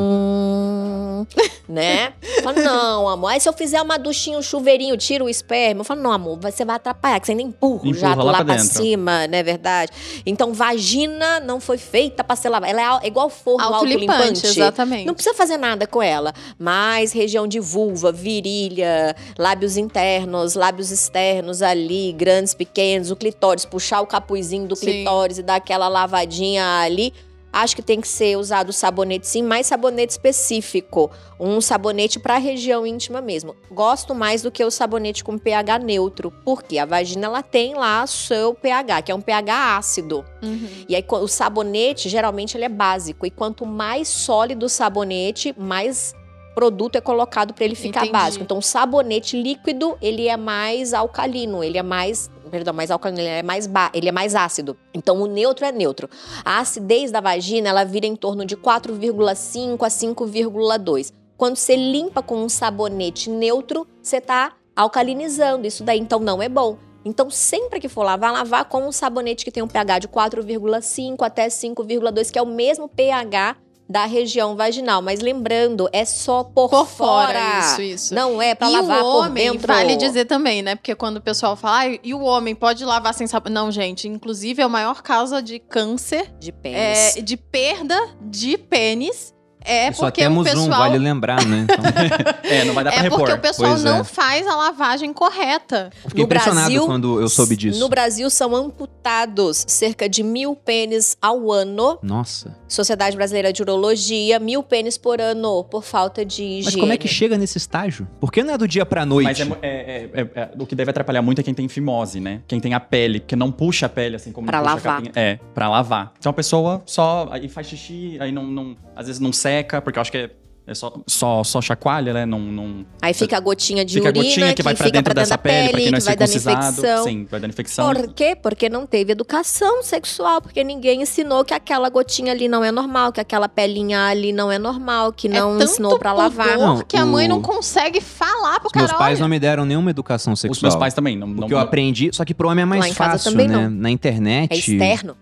Né? 1.68 2.12
Fala, 2.42 2.60
não, 2.60 3.08
amor. 3.08 3.28
Aí 3.28 3.40
se 3.40 3.48
eu 3.48 3.52
fizer 3.52 3.80
uma 3.80 3.98
duchinha, 3.98 4.36
um 4.38 4.42
chuveirinho, 4.42 4.96
tiro 4.96 5.26
o 5.26 5.28
esperma. 5.28 5.80
Eu 5.80 5.84
falo, 5.84 6.02
não, 6.02 6.12
amor, 6.12 6.38
você 6.40 6.64
vai 6.64 6.76
atrapalhar, 6.76 7.20
que 7.20 7.26
você 7.26 7.32
ainda 7.32 7.42
empurra 7.42 7.84
o 7.84 7.88
Empurra 7.88 8.00
jato 8.00 8.18
lá 8.18 8.32
lá, 8.32 8.44
pra 8.44 8.54
pra 8.54 8.58
cima, 8.58 9.26
não 9.26 9.38
é 9.38 9.42
verdade? 9.42 9.92
Então, 10.26 10.52
vagina 10.52 11.40
não 11.40 11.60
foi 11.60 11.78
feita 11.78 12.22
pra 12.24 12.36
ser 12.36 12.48
lavada. 12.48 12.70
Ela 12.70 13.00
é 13.00 13.02
é 13.02 13.06
igual 13.06 13.28
forno 13.30 13.64
Autolimpante, 13.64 14.12
autolimpante. 14.12 14.46
exatamente. 14.46 15.06
Não 15.06 15.14
precisa 15.14 15.34
fazer 15.34 15.56
nada 15.56 15.86
com 15.86 16.02
ela. 16.02 16.32
Mas 16.58 17.12
região 17.12 17.46
de 17.46 17.58
vulva, 17.60 18.12
virilha, 18.12 19.14
lábios 19.38 19.76
internos, 19.76 20.54
lábios 20.54 20.90
externos 20.90 21.62
ali, 21.62 22.12
grandes, 22.12 22.54
pequenos, 22.54 23.10
o 23.10 23.16
clitóris, 23.16 23.64
puxar 23.64 24.00
o 24.00 24.06
capuzinho 24.06 24.66
do 24.66 24.76
Sim. 24.76 24.86
clitóris 24.86 25.38
e 25.38 25.42
dar 25.42 25.56
aquela 25.56 25.88
lavadinha 25.88 26.80
ali. 26.80 27.12
Acho 27.53 27.76
que 27.76 27.82
tem 27.82 28.00
que 28.00 28.09
ser 28.09 28.38
usado 28.38 28.72
sabonete 28.72 29.26
sim, 29.26 29.42
mais 29.42 29.66
sabonete 29.66 30.12
específico. 30.12 31.11
Um 31.38 31.61
sabonete 31.61 32.18
para 32.18 32.36
a 32.36 32.38
região 32.38 32.86
íntima 32.86 33.20
mesmo. 33.20 33.55
Gosto 33.70 34.14
mais 34.14 34.40
do 34.42 34.50
que 34.50 34.64
o 34.64 34.70
sabonete 34.70 35.22
com 35.22 35.36
pH 35.36 35.78
neutro, 35.80 36.32
porque 36.44 36.78
a 36.78 36.86
vagina 36.86 37.26
ela 37.26 37.42
tem 37.42 37.74
lá 37.74 38.07
seu 38.07 38.55
pH, 38.55 39.03
que 39.03 39.12
é 39.12 39.14
um 39.14 39.20
pH 39.20 39.76
ácido. 39.76 40.24
Uhum. 40.42 40.68
E 40.88 40.96
aí, 40.96 41.05
o 41.09 41.28
sabonete, 41.28 42.09
geralmente, 42.09 42.57
ele 42.57 42.64
é 42.64 42.70
básico. 42.70 43.26
E 43.26 43.30
quanto 43.30 43.66
mais 43.66 44.09
sólido 44.09 44.66
o 44.66 44.68
sabonete, 44.68 45.55
mais 45.59 46.14
produto 46.55 46.96
é 46.96 47.00
colocado 47.00 47.53
para 47.53 47.64
ele 47.64 47.74
ficar 47.74 48.00
Entendi. 48.00 48.12
básico. 48.12 48.44
Então, 48.44 48.59
o 48.59 48.62
sabonete 48.62 49.40
líquido, 49.40 49.96
ele 50.00 50.28
é 50.28 50.36
mais 50.36 50.94
alcalino, 50.94 51.62
ele 51.62 51.76
é 51.76 51.82
mais... 51.82 52.30
Perdão, 52.53 52.74
mais 52.74 52.90
alcalino, 52.90 53.22
ele 53.22 53.28
é 53.28 53.42
mais, 53.42 53.66
ba- 53.66 53.90
ele 53.94 54.11
é 54.11 54.12
mais 54.12 54.34
ácido. 54.34 54.76
Então, 54.92 55.22
o 55.22 55.26
neutro 55.26 55.64
é 55.64 55.72
neutro. 55.72 56.07
A 56.44 56.59
acidez 56.59 57.11
da 57.11 57.18
vagina, 57.18 57.70
ela 57.70 57.82
vira 57.82 58.05
em 58.07 58.14
torno 58.14 58.44
de 58.44 58.59
4,5 58.59 59.82
a 59.86 59.88
5,2. 59.88 61.14
Quando 61.34 61.57
você 61.57 61.74
limpa 61.74 62.22
com 62.22 62.36
um 62.36 62.50
sabonete 62.50 63.30
neutro, 63.30 63.86
você 64.03 64.20
tá 64.20 64.53
alcalinizando 64.76 65.66
isso 65.66 65.82
daí, 65.82 65.98
então 65.98 66.20
não 66.20 66.42
é 66.42 66.48
bom. 66.48 66.76
Então, 67.07 67.30
sempre 67.30 67.80
que 67.80 67.88
for 67.88 68.05
lavar, 68.05 68.30
lavar 68.30 68.66
com 68.66 68.86
um 68.86 68.92
sabonete 68.92 69.46
que 69.46 69.50
tem 69.50 69.62
um 69.62 69.66
pH 69.66 70.00
de 70.00 70.09
4,5 70.09 71.22
até 71.22 71.48
5,2, 71.48 72.30
que 72.30 72.38
é 72.38 72.42
o 72.42 72.46
mesmo 72.46 72.86
pH 72.86 73.57
da 73.93 74.07
região 74.07 74.57
vaginal. 74.57 75.03
Mas 75.03 75.20
lembrando, 75.20 75.88
é 75.93 76.05
só 76.05 76.43
por, 76.43 76.70
Por 76.70 76.86
fora. 76.86 77.38
fora, 77.38 77.61
isso, 77.61 77.82
isso. 77.82 78.14
Não 78.14 78.40
é 78.40 78.55
pra 78.55 78.68
e 78.68 78.72
lavar 78.72 79.01
o 79.01 79.03
por 79.03 79.26
homem, 79.26 79.53
dentro. 79.53 79.66
vale 79.72 79.95
dizer 79.97 80.24
também, 80.24 80.62
né? 80.62 80.74
Porque 80.74 80.95
quando 80.95 81.18
o 81.18 81.20
pessoal 81.20 81.55
fala, 81.55 81.80
ah, 81.82 81.99
e 82.03 82.14
o 82.14 82.22
homem 82.22 82.55
pode 82.55 82.84
lavar 82.84 83.12
sem 83.12 83.26
sabonete? 83.26 83.53
Não, 83.53 83.70
gente, 83.70 84.09
inclusive 84.09 84.62
é 84.62 84.64
a 84.64 84.68
maior 84.68 85.03
causa 85.03 85.43
de 85.43 85.59
câncer, 85.59 86.32
de 86.40 86.51
pênis. 86.51 87.16
é, 87.16 87.20
de 87.20 87.36
perda 87.36 87.99
de 88.22 88.57
pênis. 88.57 89.32
É 89.64 89.92
Só 89.92 90.06
porque 90.06 90.20
o 90.20 90.24
temos 90.24 90.48
pessoal. 90.48 90.66
um, 90.66 90.70
vale 90.70 90.98
lembrar, 90.98 91.44
né? 91.46 91.64
Então, 91.64 91.76
É, 92.42 92.64
não 92.64 92.74
vai 92.74 92.84
dar 92.84 92.90
pra 92.90 93.00
é 93.00 93.02
repor. 93.02 93.18
porque 93.20 93.32
o 93.32 93.38
pessoal 93.40 93.70
Pois 93.72 93.84
não 93.84 93.98
é. 93.98 94.04
faz 94.04 94.46
a 94.46 94.54
lavagem 94.56 95.12
correta. 95.12 95.90
fiquei 96.06 96.18
No 96.20 96.24
impressionado 96.24 96.66
Brasil, 96.68 96.86
quando 96.86 97.20
eu 97.20 97.28
soube 97.28 97.56
disso. 97.56 97.78
No 97.80 97.88
Brasil 97.88 98.28
são 98.30 98.54
amputados 98.54 99.64
cerca 99.68 100.08
de 100.08 100.22
mil 100.22 100.54
pênis 100.54 101.16
ao 101.20 101.50
ano. 101.50 101.98
Nossa. 102.02 102.56
Sociedade 102.68 103.16
Brasileira 103.16 103.52
de 103.52 103.62
Urologia, 103.62 104.38
mil 104.38 104.62
pênis 104.62 104.96
por 104.98 105.20
ano 105.20 105.64
por 105.64 105.82
falta 105.82 106.24
de 106.24 106.42
higiene. 106.42 106.64
Mas 106.64 106.76
como 106.76 106.92
é 106.92 106.96
que 106.96 107.08
chega 107.08 107.36
nesse 107.38 107.58
estágio? 107.58 108.06
Por 108.20 108.32
que 108.32 108.42
não 108.42 108.54
é 108.54 108.58
do 108.58 108.66
dia 108.66 108.84
pra 108.86 109.04
noite? 109.06 109.24
Mas 109.26 109.40
é 109.40 109.44
é- 109.62 110.10
é- 110.14 110.20
é- 110.20 110.40
é- 110.42 110.50
o 110.58 110.66
que 110.66 110.74
deve 110.74 110.90
atrapalhar 110.90 111.22
muito 111.22 111.40
é 111.40 111.44
quem 111.44 111.54
tem 111.54 111.68
fimose, 111.68 112.20
né? 112.20 112.40
Quem 112.48 112.60
tem 112.60 112.74
a 112.74 112.80
pele, 112.80 113.20
que 113.20 113.36
não 113.36 113.50
puxa 113.52 113.86
a 113.86 113.88
pele, 113.88 114.16
assim 114.16 114.32
como 114.32 114.46
Pra 114.46 114.60
não 114.60 114.74
puxa 114.74 114.88
a 114.88 114.92
lavar. 114.94 115.10
É, 115.14 115.38
pra 115.54 115.68
lavar. 115.68 116.12
Então 116.18 116.30
a 116.30 116.32
pessoa 116.32 116.82
só 116.86 117.28
aí 117.30 117.48
faz 117.48 117.66
xixi, 117.66 118.16
aí 118.20 118.32
não, 118.32 118.44
não- 118.44 118.76
às 118.96 119.06
vezes 119.06 119.20
não 119.20 119.32
seca, 119.53 119.82
porque 119.82 119.98
eu 119.98 120.00
acho 120.00 120.11
que 120.11 120.18
é, 120.18 120.30
é 120.66 120.74
só, 120.74 120.92
só, 121.07 121.42
só 121.44 121.61
chacoalha, 121.61 122.12
né? 122.12 122.24
Não, 122.24 122.38
não 122.38 122.86
Aí 123.03 123.12
fica 123.12 123.36
a 123.36 123.40
gotinha 123.40 123.84
de 123.84 123.94
fica 123.94 124.09
a 124.09 124.11
urina 124.11 124.24
gotinha 124.24 124.55
que, 124.55 124.62
vai 124.62 124.74
pra 124.74 124.84
fica 124.86 124.96
dentro 124.96 125.12
dessa 125.12 125.30
da 125.34 125.38
pele, 125.38 125.68
pra 125.70 125.80
quem 125.80 125.90
não 125.90 125.98
é 125.98 126.00
que 126.00 126.07
vai 126.07 126.16
dando 126.16 126.28
circuncisado. 126.28 126.68
infecção. 126.78 127.05
Sim, 127.05 127.26
vai 127.30 127.40
dando 127.40 127.50
infecção. 127.50 127.92
Por 127.92 128.12
quê? 128.14 128.36
Porque 128.40 128.68
não 128.68 128.86
teve 128.86 129.11
educação 129.12 129.82
sexual, 129.82 130.40
porque 130.40 130.62
ninguém 130.62 131.03
ensinou 131.03 131.44
que 131.44 131.53
aquela 131.53 131.88
gotinha 131.90 132.32
ali 132.32 132.48
não 132.48 132.62
é 132.64 132.70
normal, 132.70 133.12
que 133.12 133.20
aquela 133.20 133.48
pelinha 133.48 134.07
ali 134.07 134.32
não 134.32 134.50
é 134.53 134.59
normal, 134.59 135.12
que 135.12 135.28
não 135.28 135.57
é 135.57 135.59
tanto 135.59 135.64
ensinou 135.72 135.98
pra 135.98 136.12
lavar. 136.12 136.57
Não, 136.57 136.80
que 136.82 136.96
a 136.96 137.05
mãe 137.05 137.26
o- 137.26 137.28
não 137.28 137.42
consegue 137.42 138.00
falar 138.00 138.61
pro 138.61 138.68
Os 138.68 138.72
meus 138.74 138.86
cara. 138.86 138.98
pais 138.98 139.18
olha, 139.18 139.22
não 139.22 139.28
me 139.28 139.40
deram 139.40 139.64
nenhuma 139.64 139.90
educação 139.90 140.34
sexual. 140.36 140.53
Os 140.57 140.62
meus 140.62 140.76
pais 140.76 140.94
também. 140.94 141.16
Não, 141.18 141.26
O 141.26 141.30
não, 141.30 141.48
que 141.48 141.55
eu 141.55 141.59
aprendi, 141.59 142.11
só 142.12 142.24
que 142.24 142.32
pro 142.34 142.48
homem 142.48 142.62
é 142.62 142.66
mais 142.66 142.80
Lá 142.82 142.88
em 142.88 142.94
casa 142.94 143.11
fácil, 143.14 143.32
também 143.32 143.48
né? 143.48 143.57
não. 143.64 143.70
Na 143.70 143.90
internet. 143.90 144.53
É 144.53 144.57
externo. 144.57 145.16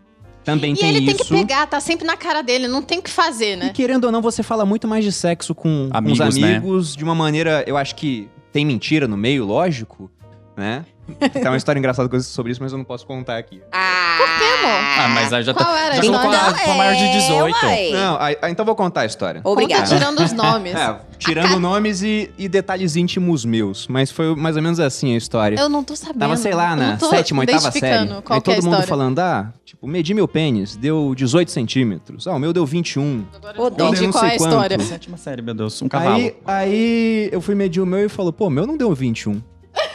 Também 0.45 0.73
E 0.73 0.77
tem 0.77 0.89
ele 0.89 0.99
tem 1.07 1.15
isso. 1.15 1.25
que 1.25 1.31
pegar, 1.31 1.67
tá 1.67 1.81
sempre 1.81 2.07
na 2.07 2.17
cara 2.17 2.43
dele, 2.43 2.67
não 2.67 2.81
tem 2.83 2.99
o 2.99 3.03
que 3.03 3.11
fazer, 3.11 3.55
E 3.55 3.57
né? 3.57 3.69
querendo 3.75 4.05
ou 4.05 4.13
não, 4.13 4.23
você 4.23 4.43
fala 4.43 4.65
muito 4.65 4.89
mais 4.89 5.05
de 5.05 5.13
sexo 5.13 5.55
com, 5.55 5.89
com 5.91 5.97
Amigos, 5.97 6.21
os 6.21 6.37
né? 6.39 6.57
amigos 6.57 6.97
de 6.97 7.05
uma 7.05 7.15
maneira, 7.15 7.63
eu 7.67 7.77
acho 7.77 7.95
que 7.95 8.29
tem 8.53 8.65
mentira 8.65 9.07
no 9.07 9.17
meio, 9.17 9.45
lógico, 9.45 10.11
né? 10.57 10.85
Tem 11.15 11.43
uma 11.49 11.57
história 11.57 11.79
engraçada 11.79 12.09
com- 12.09 12.21
sobre 12.21 12.53
isso, 12.53 12.63
mas 12.63 12.73
eu 12.73 12.79
não 12.79 12.85
posso 12.85 13.07
contar 13.07 13.37
aqui. 13.39 13.61
Ah, 13.73 14.17
Por 14.19 14.27
quê, 14.27 14.45
amor? 14.45 14.81
Ah, 15.01 15.09
mas 15.15 15.33
aí 15.33 15.43
já 15.43 15.55
tá. 15.55 15.65
Qual 15.65 15.77
era 15.77 15.93
a 15.93 15.97
já 15.97 16.03
colocou 16.03 16.31
história? 16.33 16.57
a, 16.57 16.65
com 16.65 16.71
a 16.73 16.75
maior 16.75 16.95
de 16.97 17.13
18. 17.13 17.57
É, 17.57 17.69
uai. 17.69 17.91
Não, 17.93 18.17
aí- 18.21 18.37
aí 18.43 18.53
então 18.53 18.65
vou 18.65 18.75
contar 18.75 19.03
a 19.03 19.07
história. 19.07 19.41
Obrigada. 19.45 19.83
Conta 19.83 19.95
tirando 19.97 20.21
os 20.21 20.33
nomes. 20.35 20.75
É, 20.75 20.97
tirando 21.19 21.59
nomes 21.61 22.03
e, 22.03 22.31
e 22.39 22.49
detalhes 22.49 22.97
íntimos 22.97 23.45
meus, 23.45 23.87
mas 23.89 24.11
foi 24.11 24.35
mais 24.37 24.57
ou 24.57 24.63
menos 24.63 24.79
assim 24.81 25.15
a 25.15 25.17
história. 25.17 25.59
Eu 25.59 25.69
não 25.69 25.83
tô 25.85 25.95
sabendo. 25.97 26.19
Tava, 26.21 26.37
sei 26.37 26.53
lá, 26.55 26.71
Eu 26.73 26.77
na 26.77 26.91
não 26.93 26.97
tô 26.99 27.11
sétima, 27.11 27.41
oitava 27.41 27.71
série. 27.71 27.79
identificando 27.79 28.23
Qual 28.23 28.37
Aí 28.37 28.43
que 28.43 28.51
é 28.51 28.53
a 28.53 28.57
todo 28.57 28.65
mundo 28.65 28.73
história. 28.81 28.87
falando, 28.89 29.19
ah, 29.21 29.53
tipo, 29.65 29.87
medi 29.87 30.15
meu 30.15 30.29
pênis, 30.29 30.77
deu 30.77 31.15
18 31.17 31.51
centímetros. 31.51 32.27
Ah, 32.27 32.35
o 32.35 32.39
meu 32.39 32.53
deu 32.53 32.65
21. 32.67 33.25
Ô, 33.57 33.65
Eu 33.65 33.71
dó. 33.71 33.91
dei 33.91 34.01
não 34.07 34.13
qual 34.13 34.25
é 34.25 34.29
a 34.35 34.39
quanto. 34.39 34.51
história. 34.51 34.79
Sétima 34.81 35.17
série, 35.17 35.43
meu 35.43 35.55
Deus. 35.55 35.81
Um 35.83 35.89
cavalo. 35.89 36.15
Aí, 36.17 36.35
aí 36.47 37.29
eu 37.33 37.41
fui 37.41 37.55
medir 37.55 37.81
o 37.81 37.87
meu 37.87 38.05
e 38.05 38.09
falou, 38.09 38.33
pô, 38.33 38.47
o 38.47 38.51
meu 38.51 38.67
não 38.67 38.77
deu 38.77 38.93
21. 38.95 39.41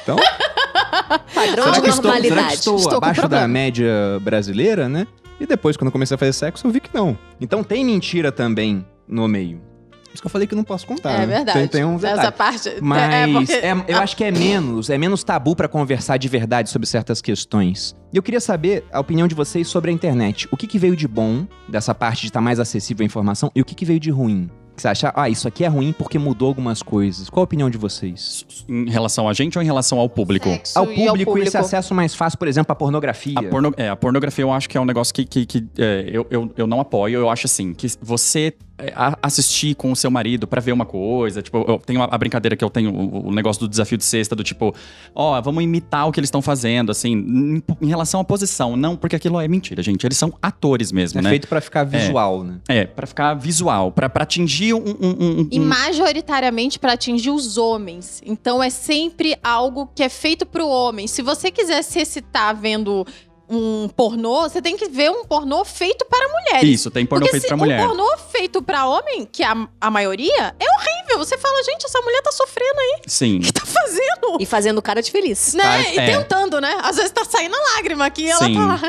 Então, 0.03 0.15
Padrão 1.33 1.63
será 1.65 1.79
de 1.79 1.89
estou, 1.89 2.03
normalidade. 2.03 2.53
estou, 2.53 2.75
Estou 2.77 2.97
abaixo 2.97 3.27
da 3.27 3.47
média 3.47 3.91
brasileira, 4.21 4.87
né? 4.89 5.07
E 5.39 5.45
depois, 5.45 5.75
quando 5.75 5.87
eu 5.87 5.91
comecei 5.91 6.15
a 6.15 6.17
fazer 6.17 6.33
sexo, 6.33 6.65
eu 6.65 6.71
vi 6.71 6.79
que 6.79 6.89
não. 6.93 7.17
Então 7.41 7.63
tem 7.63 7.83
mentira 7.83 8.31
também 8.31 8.85
no 9.07 9.27
meio. 9.27 9.59
Por 10.05 10.13
isso 10.13 10.21
que 10.21 10.27
eu 10.27 10.31
falei 10.31 10.47
que 10.47 10.55
não 10.55 10.63
posso 10.63 10.87
contar. 10.87 11.11
É 11.11 11.19
né? 11.19 11.25
verdade. 11.25 11.59
Tem, 11.59 11.67
tem 11.67 11.83
um 11.85 11.95
Essa 11.95 12.07
detalhe. 12.07 12.31
parte. 12.31 12.75
Mas 12.81 13.49
é, 13.49 13.67
é- 13.67 13.83
eu 13.85 13.97
acho 13.97 14.15
que 14.15 14.23
é 14.23 14.31
menos, 14.31 14.89
é 14.89 14.97
menos 14.97 15.25
tabu 15.25 15.57
pra 15.57 15.67
conversar 15.67 16.15
de 16.15 16.29
verdade 16.29 16.69
sobre 16.69 16.87
certas 16.87 17.21
questões. 17.21 17.93
E 18.13 18.17
eu 18.17 18.23
queria 18.23 18.39
saber 18.39 18.85
a 18.93 18.99
opinião 19.01 19.27
de 19.27 19.35
vocês 19.35 19.67
sobre 19.67 19.91
a 19.91 19.93
internet. 19.93 20.47
O 20.51 20.55
que, 20.55 20.67
que 20.67 20.79
veio 20.79 20.95
de 20.95 21.05
bom 21.05 21.45
dessa 21.67 21.93
parte 21.93 22.21
de 22.21 22.27
estar 22.27 22.39
mais 22.39 22.61
acessível 22.61 23.03
à 23.03 23.05
informação 23.05 23.51
e 23.53 23.59
o 23.59 23.65
que, 23.65 23.75
que 23.75 23.83
veio 23.83 23.99
de 23.99 24.09
ruim? 24.09 24.49
Que 24.75 24.81
você 24.81 24.87
acha, 24.89 25.13
ah, 25.15 25.29
isso 25.29 25.47
aqui 25.47 25.63
é 25.63 25.67
ruim 25.67 25.93
porque 25.93 26.19
mudou 26.19 26.49
algumas 26.49 26.83
coisas. 26.83 27.29
Qual 27.29 27.41
a 27.41 27.45
opinião 27.45 27.69
de 27.69 27.77
vocês? 27.77 28.45
Em 28.67 28.89
relação 28.89 29.29
a 29.29 29.33
gente 29.33 29.57
ou 29.57 29.61
em 29.61 29.65
relação 29.65 29.99
ao 29.99 30.09
público? 30.09 30.49
Sexo 30.49 30.77
Ao 30.77 30.91
e 30.91 30.95
público, 31.07 31.37
esse 31.39 31.57
acesso 31.57 31.93
mais 31.93 32.13
fácil, 32.13 32.37
por 32.37 32.47
exemplo, 32.47 32.71
à 32.71 32.75
pornografia. 32.75 33.39
A, 33.39 33.43
porno- 33.43 33.73
é, 33.77 33.89
a 33.89 33.95
pornografia 33.95 34.43
eu 34.43 34.51
acho 34.51 34.67
que 34.67 34.77
é 34.77 34.81
um 34.81 34.85
negócio 34.85 35.13
que, 35.13 35.25
que, 35.25 35.45
que, 35.45 35.65
é, 35.77 36.09
eu, 36.11 36.27
eu, 36.29 36.51
eu 36.57 36.67
não 36.67 36.79
apoio. 36.81 37.19
Eu 37.19 37.29
acho 37.29 37.45
assim, 37.45 37.73
que 37.73 37.87
você 38.01 38.53
é, 38.77 38.93
assistir 39.21 39.73
com 39.75 39.91
o 39.91 39.95
seu 39.95 40.11
marido 40.11 40.45
pra 40.45 40.59
ver 40.59 40.73
uma 40.73 40.85
coisa. 40.85 41.41
Tipo, 41.41 41.63
eu 41.67 41.79
tenho 41.79 42.01
a, 42.01 42.17
brincadeira 42.17 42.55
que 42.57 42.63
eu 42.63 42.69
tenho, 42.69 42.93
o, 42.93 43.31
negócio 43.31 43.61
do 43.61 43.69
desafio 43.69 43.97
de 43.97 44.03
sexta, 44.03 44.35
do 44.35 44.43
tipo, 44.43 44.75
ó, 45.13 45.39
vamos 45.41 45.63
imitar 45.63 46.07
o 46.07 46.11
que 46.11 46.19
eles 46.19 46.27
estão 46.27 46.41
fazendo, 46.41 46.91
assim, 46.91 47.13
em, 47.13 47.63
em 47.81 47.87
relação 47.87 48.19
à 48.19 48.23
posição. 48.23 48.75
Não, 48.75 48.97
porque 48.97 49.15
aquilo 49.15 49.39
é 49.39 49.47
mentira, 49.47 49.81
gente. 49.81 50.05
Eles 50.05 50.17
são 50.17 50.33
atores 50.41 50.91
mesmo, 50.91 51.19
É 51.19 51.23
né? 51.23 51.29
feito 51.29 51.47
pra 51.47 51.61
ficar 51.61 51.85
visual, 51.85 52.43
né? 52.43 52.55
É, 52.67 52.85
pra 52.85 53.07
ficar 53.07 53.33
visual, 53.33 53.91
pra, 53.91 54.09
pra 54.09 54.23
atingir 54.23 54.64
um. 54.73 54.77
um, 54.77 54.95
um- 55.01 55.39
um- 55.41 55.47
E 55.51 55.59
majoritariamente 55.59 56.79
para 56.79 56.93
atingir 56.93 57.29
os 57.31 57.57
homens. 57.57 58.21
Então 58.25 58.61
é 58.61 58.69
sempre 58.69 59.37
algo 59.43 59.89
que 59.95 60.03
é 60.03 60.09
feito 60.09 60.45
pro 60.45 60.67
homem. 60.67 61.07
Se 61.07 61.21
você 61.21 61.51
quiser 61.51 61.81
se 61.83 61.99
excitar 61.99 62.55
vendo 62.55 63.05
um 63.47 63.87
pornô, 63.89 64.41
você 64.49 64.59
tem 64.59 64.75
que 64.75 64.89
ver 64.89 65.11
um 65.11 65.23
pornô 65.23 65.63
feito 65.63 66.03
para 66.09 66.27
mulheres. 66.27 66.67
Isso, 66.79 66.89
tem 66.89 67.05
pornô 67.05 67.25
Porque 67.27 67.33
feito 67.39 67.43
se 67.43 67.47
pra 67.49 67.57
mulher. 67.57 67.79
um 67.85 67.87
pornô 67.89 68.17
feito 68.31 68.59
pra 68.59 68.87
homem, 68.87 69.27
que 69.31 69.43
é 69.43 69.45
a, 69.47 69.67
a 69.79 69.91
maioria, 69.91 70.55
é 70.59 70.65
horrível. 70.65 71.19
Você 71.19 71.37
fala, 71.37 71.63
gente, 71.63 71.85
essa 71.85 72.01
mulher 72.01 72.21
tá 72.23 72.31
sofrendo 72.31 72.79
aí. 72.79 73.01
Sim. 73.05 73.37
O 73.37 73.41
que 73.41 73.53
tá 73.53 73.63
fazendo? 73.63 74.37
E 74.39 74.45
fazendo 74.47 74.81
cara 74.81 74.99
de 74.99 75.11
feliz. 75.11 75.53
Né? 75.53 75.61
Cara, 75.63 75.81
e 75.93 75.97
é. 75.99 76.05
tentando, 76.17 76.59
né? 76.59 76.75
Às 76.81 76.95
vezes 76.95 77.11
tá 77.11 77.23
saindo 77.23 77.55
a 77.55 77.75
lágrima 77.75 78.05
aqui 78.07 78.23
e 78.23 78.29
ela 78.31 78.45
Sim. 78.45 78.55
tá 78.55 78.65
lá. 78.65 78.81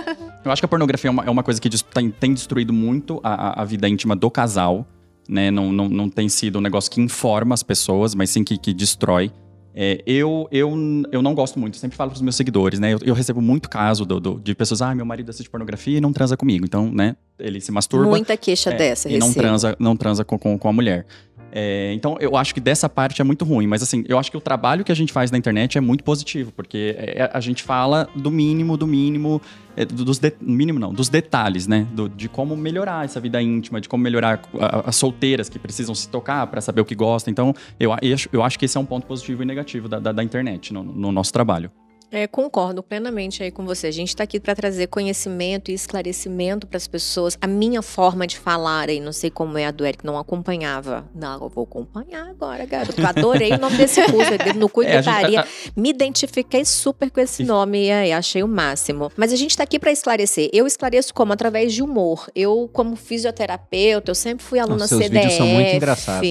Eu 0.42 0.50
acho 0.50 0.62
que 0.62 0.66
a 0.66 0.68
pornografia 0.68 1.08
é 1.08 1.12
uma, 1.12 1.24
é 1.24 1.30
uma 1.30 1.42
coisa 1.42 1.60
que 1.60 1.68
tem, 1.68 2.10
tem 2.10 2.32
destruído 2.32 2.72
muito 2.72 3.20
a- 3.22 3.60
a 3.60 3.64
vida 3.66 3.86
íntima 3.86 4.16
do 4.16 4.30
casal, 4.30 4.86
né? 5.28 5.50
Não, 5.50 5.72
não, 5.72 5.88
não 5.88 6.08
tem 6.08 6.28
sido 6.28 6.58
um 6.58 6.62
negócio 6.62 6.90
que 6.90 7.00
informa 7.00 7.54
as 7.54 7.62
pessoas, 7.62 8.14
mas 8.14 8.30
sim 8.30 8.42
que, 8.44 8.56
que 8.58 8.72
destrói. 8.72 9.30
É, 9.78 10.02
eu, 10.06 10.48
eu, 10.50 10.72
eu 11.12 11.20
não 11.20 11.34
gosto 11.34 11.58
muito, 11.58 11.76
sempre 11.76 11.98
falo 11.98 12.08
pros 12.10 12.22
meus 12.22 12.34
seguidores, 12.34 12.80
né? 12.80 12.94
Eu, 12.94 12.98
eu 13.02 13.12
recebo 13.14 13.42
muito 13.42 13.68
caso 13.68 14.06
do- 14.06 14.18
do- 14.18 14.40
de 14.40 14.54
pessoas, 14.54 14.80
ah, 14.80 14.94
meu 14.94 15.04
marido 15.04 15.28
assiste 15.28 15.50
pornografia 15.50 15.98
e 15.98 16.00
não 16.00 16.14
transa 16.14 16.34
comigo. 16.34 16.64
Então, 16.64 16.90
né, 16.90 17.14
ele 17.38 17.60
se 17.60 17.70
masturba. 17.70 18.08
Muita 18.08 18.38
queixa 18.38 18.70
É, 18.70 18.74
dessa, 18.74 19.06
e 19.10 19.18
não 19.18 19.26
recebo. 19.26 19.42
transa, 19.42 19.76
não 19.78 19.94
transa 19.94 20.24
com, 20.24 20.38
com, 20.38 20.58
com 20.58 20.68
a 20.68 20.72
mulher. 20.72 21.04
É, 21.52 21.92
então, 21.94 22.16
eu 22.20 22.36
acho 22.36 22.52
que 22.52 22.60
dessa 22.60 22.88
parte 22.88 23.20
é 23.20 23.24
muito 23.24 23.44
ruim. 23.44 23.66
Mas, 23.66 23.82
assim, 23.82 24.04
eu 24.08 24.18
acho 24.18 24.30
que 24.30 24.36
o 24.36 24.40
trabalho 24.40 24.84
que 24.84 24.92
a 24.92 24.94
gente 24.94 25.12
faz 25.12 25.30
na 25.30 25.38
internet 25.38 25.78
é 25.78 25.80
muito 25.80 26.04
positivo. 26.04 26.52
Porque 26.52 26.94
é- 26.98 27.30
a 27.32 27.40
gente 27.40 27.62
fala 27.62 28.08
do 28.14 28.30
mínimo, 28.30 28.76
do 28.76 28.86
mínimo... 28.86 29.40
é, 29.76 29.84
do- 29.84 30.04
dos 30.04 30.18
de- 30.18 30.34
mínimo 30.40 30.78
não, 30.78 30.92
dos 30.92 31.08
detalhes, 31.08 31.66
né? 31.66 31.86
Do- 31.92 32.08
de 32.08 32.28
como 32.28 32.56
melhorar 32.56 33.04
essa 33.04 33.20
vida 33.20 33.40
íntima, 33.40 33.80
de 33.80 33.88
como 33.88 34.02
melhorar 34.02 34.40
as 34.84 34.96
solteiras 34.96 35.48
que 35.48 35.58
precisam 35.58 35.94
se 35.94 36.08
tocar 36.08 36.46
para 36.46 36.60
saber 36.60 36.80
o 36.80 36.84
que 36.84 36.94
gostam. 36.94 37.30
Então, 37.30 37.54
eu, 37.78 37.90
eu 38.32 38.42
acho 38.42 38.58
que 38.58 38.64
esse 38.64 38.76
é 38.76 38.80
um 38.80 38.86
ponto 38.86 39.06
positivo 39.06 39.42
e 39.42 39.46
negativo 39.46 39.88
da, 39.88 39.98
da, 39.98 40.12
da 40.12 40.22
internet 40.24 40.72
no, 40.72 40.82
no 40.82 41.12
nosso 41.12 41.32
trabalho. 41.32 41.70
É, 42.18 42.26
concordo 42.26 42.82
plenamente 42.82 43.42
aí 43.42 43.50
com 43.50 43.66
você. 43.66 43.88
A 43.88 43.90
gente 43.90 44.08
está 44.08 44.24
aqui 44.24 44.40
para 44.40 44.54
trazer 44.54 44.86
conhecimento 44.86 45.70
e 45.70 45.74
esclarecimento 45.74 46.66
para 46.66 46.78
as 46.78 46.86
pessoas. 46.88 47.36
A 47.42 47.46
minha 47.46 47.82
forma 47.82 48.26
de 48.26 48.38
falar 48.38 48.88
aí, 48.88 49.00
não 49.00 49.12
sei 49.12 49.28
como 49.30 49.58
é 49.58 49.66
a 49.66 49.70
do 49.70 49.84
Eric, 49.84 50.02
não 50.04 50.16
acompanhava. 50.16 51.06
Não, 51.14 51.42
eu 51.42 51.48
vou 51.50 51.64
acompanhar 51.64 52.26
agora, 52.28 52.64
garoto. 52.64 52.98
Eu 52.98 53.06
adorei 53.06 53.52
o 53.52 53.58
nome 53.58 53.76
desse 53.76 54.00
curso, 54.10 54.30
no 54.56 54.66
cu 54.68 54.82
e 54.82 54.86
É, 54.86 55.02
gente- 55.02 55.12
gritaria. 55.12 55.40
a- 55.42 55.46
Me 55.76 55.90
identifiquei 55.90 56.64
super 56.64 57.10
com 57.10 57.20
esse 57.20 57.44
nome 57.44 57.92
aí, 57.92 58.12
achei 58.12 58.42
o 58.42 58.48
máximo. 58.48 59.12
Mas 59.14 59.30
a 59.30 59.36
gente 59.36 59.50
está 59.50 59.64
aqui 59.64 59.78
para 59.78 59.92
esclarecer. 59.92 60.48
Eu 60.54 60.66
esclareço 60.66 61.12
como? 61.12 61.34
Através 61.34 61.74
de 61.74 61.82
humor. 61.82 62.30
Eu, 62.34 62.70
como 62.72 62.96
fisioterapeuta, 62.96 64.10
eu 64.10 64.14
sempre 64.14 64.42
fui 64.42 64.58
aluna 64.58 64.78
Nossa, 64.78 64.88
seus 64.96 65.02
CDF. 65.02 65.20
vídeos 65.22 65.36
são 65.36 65.46
muito 65.48 65.74
engraçados. 65.76 66.28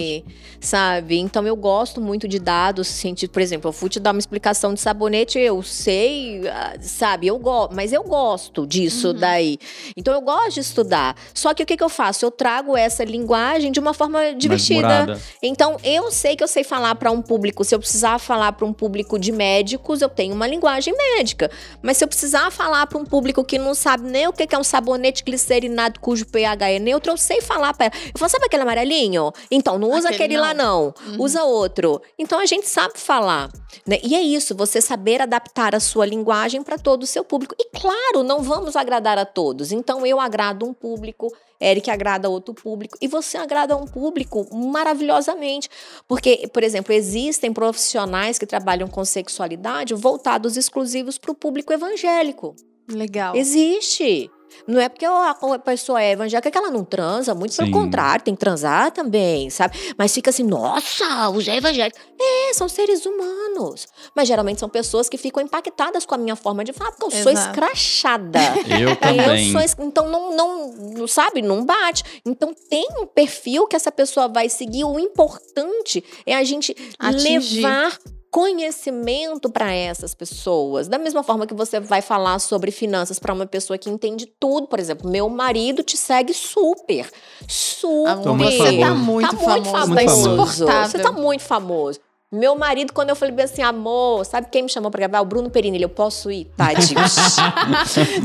Sabe? 0.59 1.19
Então 1.19 1.45
eu 1.45 1.55
gosto 1.55 2.01
muito 2.01 2.27
de 2.27 2.39
dados 2.39 2.87
científicos. 2.87 3.33
Por 3.33 3.41
exemplo, 3.41 3.69
eu 3.69 3.73
fui 3.73 3.87
te 3.89 3.99
dar 3.99 4.11
uma 4.13 4.19
explicação 4.19 4.73
de 4.73 4.79
sabonete, 4.81 5.37
eu 5.37 5.61
sei, 5.75 6.41
ah, 6.47 6.73
sabe? 6.81 7.27
Eu 7.27 7.37
gosto, 7.37 7.75
mas 7.75 7.91
eu 7.91 8.03
gosto 8.03 8.65
disso 8.65 9.13
daí. 9.13 9.57
Então 9.95 10.13
eu 10.13 10.21
gosto 10.21 10.53
de 10.55 10.59
estudar. 10.61 11.15
Só 11.33 11.53
que 11.53 11.63
o 11.63 11.65
que, 11.65 11.77
que 11.77 11.83
eu 11.83 11.89
faço? 11.89 12.25
Eu 12.25 12.31
trago 12.31 12.75
essa 12.77 13.03
linguagem 13.03 13.71
de 13.71 13.79
uma 13.79 13.93
forma 13.93 14.33
divertida. 14.33 15.19
Então, 15.41 15.77
eu 15.83 16.11
sei 16.11 16.35
que 16.35 16.43
eu 16.43 16.47
sei 16.47 16.63
falar 16.63 16.95
para 16.95 17.11
um 17.11 17.21
público. 17.21 17.63
Se 17.63 17.75
eu 17.75 17.79
precisar 17.79 18.19
falar 18.19 18.51
para 18.53 18.65
um 18.65 18.73
público 18.73 19.19
de 19.19 19.31
médicos, 19.31 20.01
eu 20.01 20.09
tenho 20.09 20.33
uma 20.33 20.47
linguagem 20.47 20.95
médica. 20.95 21.51
Mas 21.81 21.97
se 21.97 22.03
eu 22.03 22.07
precisar 22.07 22.51
falar 22.51 22.87
para 22.87 22.97
um 22.97 23.05
público 23.05 23.43
que 23.43 23.57
não 23.57 23.73
sabe 23.73 24.09
nem 24.09 24.27
o 24.27 24.33
que 24.33 24.47
que 24.47 24.55
é 24.55 24.57
um 24.57 24.63
sabonete 24.63 25.23
glicerinado 25.23 25.99
cujo 25.99 26.25
pH 26.25 26.69
é 26.69 26.79
neutro, 26.79 27.11
eu 27.11 27.17
sei 27.17 27.41
falar 27.41 27.73
para 27.73 27.87
ela. 27.87 27.95
Eu 28.13 28.19
falo, 28.19 28.29
sabe 28.29 28.45
aquele 28.45 28.63
amarelinho? 28.63 29.31
Então, 29.51 29.77
não 29.77 29.89
usa 29.89 30.09
Aquele 30.09 30.35
aquele, 30.35 30.37
lá 30.37 30.53
não. 30.53 30.93
Usa 31.19 31.43
outro. 31.43 32.01
Então, 32.17 32.39
a 32.39 32.45
gente 32.45 32.67
sabe 32.67 32.99
falar. 32.99 33.49
né? 33.85 33.99
E 34.03 34.15
é 34.15 34.21
isso, 34.21 34.55
você 34.55 34.79
saber 34.81 35.21
adaptar 35.21 35.54
a 35.63 35.79
sua 35.79 36.05
linguagem 36.05 36.61
para 36.61 36.77
todo 36.77 37.03
o 37.03 37.07
seu 37.07 37.23
público. 37.23 37.55
E 37.57 37.69
claro, 37.69 38.23
não 38.23 38.41
vamos 38.41 38.75
agradar 38.75 39.17
a 39.17 39.25
todos. 39.25 39.71
Então, 39.71 40.05
eu 40.05 40.19
agrado 40.19 40.65
um 40.65 40.73
público, 40.73 41.33
Eric 41.61 41.89
agrada 41.89 42.29
outro 42.29 42.53
público 42.53 42.97
e 43.01 43.07
você 43.07 43.37
agrada 43.37 43.75
um 43.77 43.85
público 43.85 44.45
maravilhosamente. 44.53 45.69
Porque, 46.07 46.47
por 46.51 46.63
exemplo, 46.63 46.93
existem 46.93 47.53
profissionais 47.53 48.37
que 48.37 48.45
trabalham 48.45 48.87
com 48.87 49.05
sexualidade 49.05 49.93
voltados 49.93 50.57
exclusivos 50.57 51.17
para 51.17 51.31
o 51.31 51.35
público 51.35 51.71
evangélico. 51.71 52.55
Legal. 52.89 53.35
Existe. 53.35 54.29
Não 54.67 54.79
é 54.79 54.89
porque 54.89 55.05
a 55.05 55.35
pessoa 55.63 56.01
é 56.01 56.11
evangélica 56.11 56.49
que 56.51 56.57
ela 56.57 56.69
não 56.71 56.83
transa, 56.83 57.33
muito 57.35 57.55
pelo 57.55 57.67
Sim. 57.67 57.73
contrário, 57.73 58.23
tem 58.23 58.33
que 58.33 58.39
transar 58.39 58.91
também, 58.91 59.49
sabe? 59.49 59.77
Mas 59.97 60.13
fica 60.13 60.29
assim, 60.29 60.43
nossa, 60.43 61.29
o 61.29 61.41
Zé 61.41 61.53
é 61.53 61.57
evangélico. 61.57 61.97
É, 62.19 62.53
são 62.53 62.67
seres 62.69 63.05
humanos. 63.05 63.87
Mas 64.15 64.27
geralmente 64.27 64.59
são 64.59 64.69
pessoas 64.69 65.07
que 65.09 65.17
ficam 65.17 65.41
impactadas 65.43 66.05
com 66.05 66.15
a 66.15 66.17
minha 66.17 66.35
forma 66.35 66.63
de 66.63 66.73
falar, 66.73 66.91
porque 66.91 67.05
eu 67.05 67.11
sou 67.23 67.31
Exato. 67.31 67.49
escrachada. 67.49 68.39
Eu 68.79 68.95
também. 68.95 69.47
Eu 69.47 69.51
sou, 69.51 69.61
es- 69.61 69.75
então 69.79 70.09
não, 70.09 70.35
não, 70.35 70.71
não, 70.73 71.07
sabe, 71.07 71.41
não 71.41 71.63
bate. 71.65 72.03
Então 72.25 72.53
tem 72.69 72.87
um 72.99 73.05
perfil 73.05 73.67
que 73.67 73.75
essa 73.75 73.91
pessoa 73.91 74.27
vai 74.27 74.49
seguir. 74.49 74.83
O 74.83 74.99
importante 74.99 76.03
é 76.25 76.35
a 76.35 76.43
gente 76.43 76.75
Atingir. 76.99 77.55
levar 77.61 77.97
conhecimento 78.35 79.49
para 79.49 79.71
essas 79.73 80.13
pessoas. 80.13 80.89
Da 80.89 80.97
mesma 80.97 81.23
forma 81.23 81.47
que 81.47 81.53
você 81.53 81.79
vai 81.79 82.01
falar 82.01 82.37
sobre 82.39 82.69
finanças 82.69 83.17
para 83.17 83.33
uma 83.33 83.45
pessoa 83.45 83.77
que 83.77 83.89
entende 83.89 84.25
tudo, 84.25 84.67
por 84.67 84.77
exemplo, 84.77 85.09
meu 85.09 85.29
marido 85.29 85.81
te 85.81 85.95
segue 85.95 86.33
super, 86.33 87.09
super. 87.47 88.09
Amor, 88.11 88.37
você 88.37 88.77
tá 88.77 88.93
muito 88.93 89.29
Tá 89.29 89.37
famoso, 89.37 89.71
tá 89.71 89.87
Muito 89.87 90.09
famoso. 90.09 90.29
insuportável. 90.51 90.89
Você 90.91 90.99
tá 90.99 91.11
muito 91.13 91.43
famoso. 91.43 91.99
Meu 92.29 92.57
marido, 92.57 92.91
quando 92.91 93.09
eu 93.11 93.15
falei 93.15 93.33
bem 93.33 93.45
assim, 93.45 93.61
amor, 93.61 94.25
sabe 94.25 94.47
quem 94.51 94.63
me 94.63 94.69
chamou 94.69 94.91
pra 94.91 94.99
gravar? 95.07 95.21
O 95.21 95.25
Bruno 95.25 95.49
Perini. 95.49 95.77
Ele, 95.77 95.85
eu 95.85 95.89
posso 95.89 96.29
ir? 96.29 96.51
Tadinho. 96.57 96.99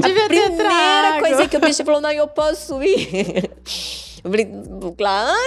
Devia 0.00 0.28
ter 0.28 0.28
Primeira 0.28 0.56
trago. 0.56 1.20
coisa 1.20 1.46
que 1.48 1.56
o 1.56 1.60
bicho 1.60 1.84
falou, 1.84 2.00
não, 2.00 2.10
eu 2.10 2.26
posso 2.26 2.82
ir. 2.82 3.48
Eu 4.22 4.30
falei, 4.30 4.48
claro! 4.96 5.40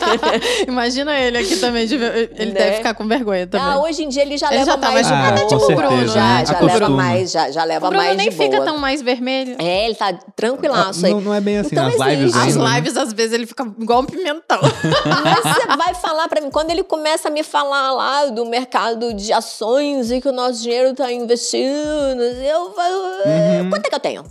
Imagina 0.66 1.18
ele 1.18 1.38
aqui 1.38 1.56
também, 1.56 1.86
de 1.86 1.94
ele 1.96 2.46
Né? 2.46 2.50
deve 2.52 2.76
ficar 2.76 2.94
com 2.94 3.06
vergonha 3.06 3.46
também. 3.46 3.66
Ah, 3.66 3.78
hoje 3.80 4.02
em 4.04 4.08
dia 4.08 4.22
ele 4.22 4.36
já 4.38 4.48
Ele 4.48 4.58
leva 4.60 4.70
já 4.72 4.78
tá 4.78 4.90
mais. 4.90 5.10
mais- 5.10 5.22
Ah, 5.24 5.28
até 5.28 5.40
com 5.42 5.46
tipo 5.48 5.66
certeza, 5.66 5.88
Bruno, 5.88 6.08
já, 6.08 6.20
né? 6.38 6.46
já 6.46 6.60
leva 6.60 6.88
mais, 6.88 7.30
já, 7.30 7.50
já 7.50 7.64
leva 7.64 7.86
o 7.86 7.90
Bruno 7.90 8.04
mais 8.04 8.16
nem 8.16 8.30
de 8.30 8.36
fica 8.36 8.56
boa. 8.56 8.64
tão 8.64 8.78
mais 8.78 9.02
vermelho. 9.02 9.56
É, 9.58 9.84
ele 9.86 9.94
tá 9.94 10.12
tranquilaço 10.34 11.04
aí. 11.06 11.12
Não, 11.12 11.20
não 11.20 11.34
é 11.34 11.40
bem 11.40 11.58
assim, 11.58 11.68
Então 11.72 11.84
nas 11.84 11.94
existe. 11.94 12.10
lives 12.16 12.36
As 12.36 12.56
né? 12.56 12.74
lives, 12.76 12.96
às 12.96 13.12
vezes, 13.12 13.32
ele 13.32 13.46
fica 13.46 13.64
igual 13.78 14.00
um 14.00 14.06
pimentão. 14.06 14.60
Mas 15.24 15.54
você 15.54 15.66
vai 15.76 15.94
falar 15.94 16.28
pra 16.28 16.40
mim, 16.40 16.50
quando 16.50 16.70
ele 16.70 16.82
começa 16.82 17.28
a 17.28 17.30
me 17.30 17.42
falar 17.42 17.92
lá 17.92 18.26
do 18.26 18.46
mercado 18.46 19.12
de 19.14 19.32
ações 19.32 20.10
e 20.10 20.20
que 20.20 20.28
o 20.28 20.32
nosso 20.32 20.62
dinheiro 20.62 20.94
tá 20.94 21.10
investindo, 21.12 22.22
eu 22.22 22.72
falo, 22.72 23.02
"É, 23.26 23.60
Uhum. 23.62 23.70
quanto 23.70 23.86
é 23.86 23.88
que 23.88 23.94
eu 23.94 24.00
tenho? 24.00 24.24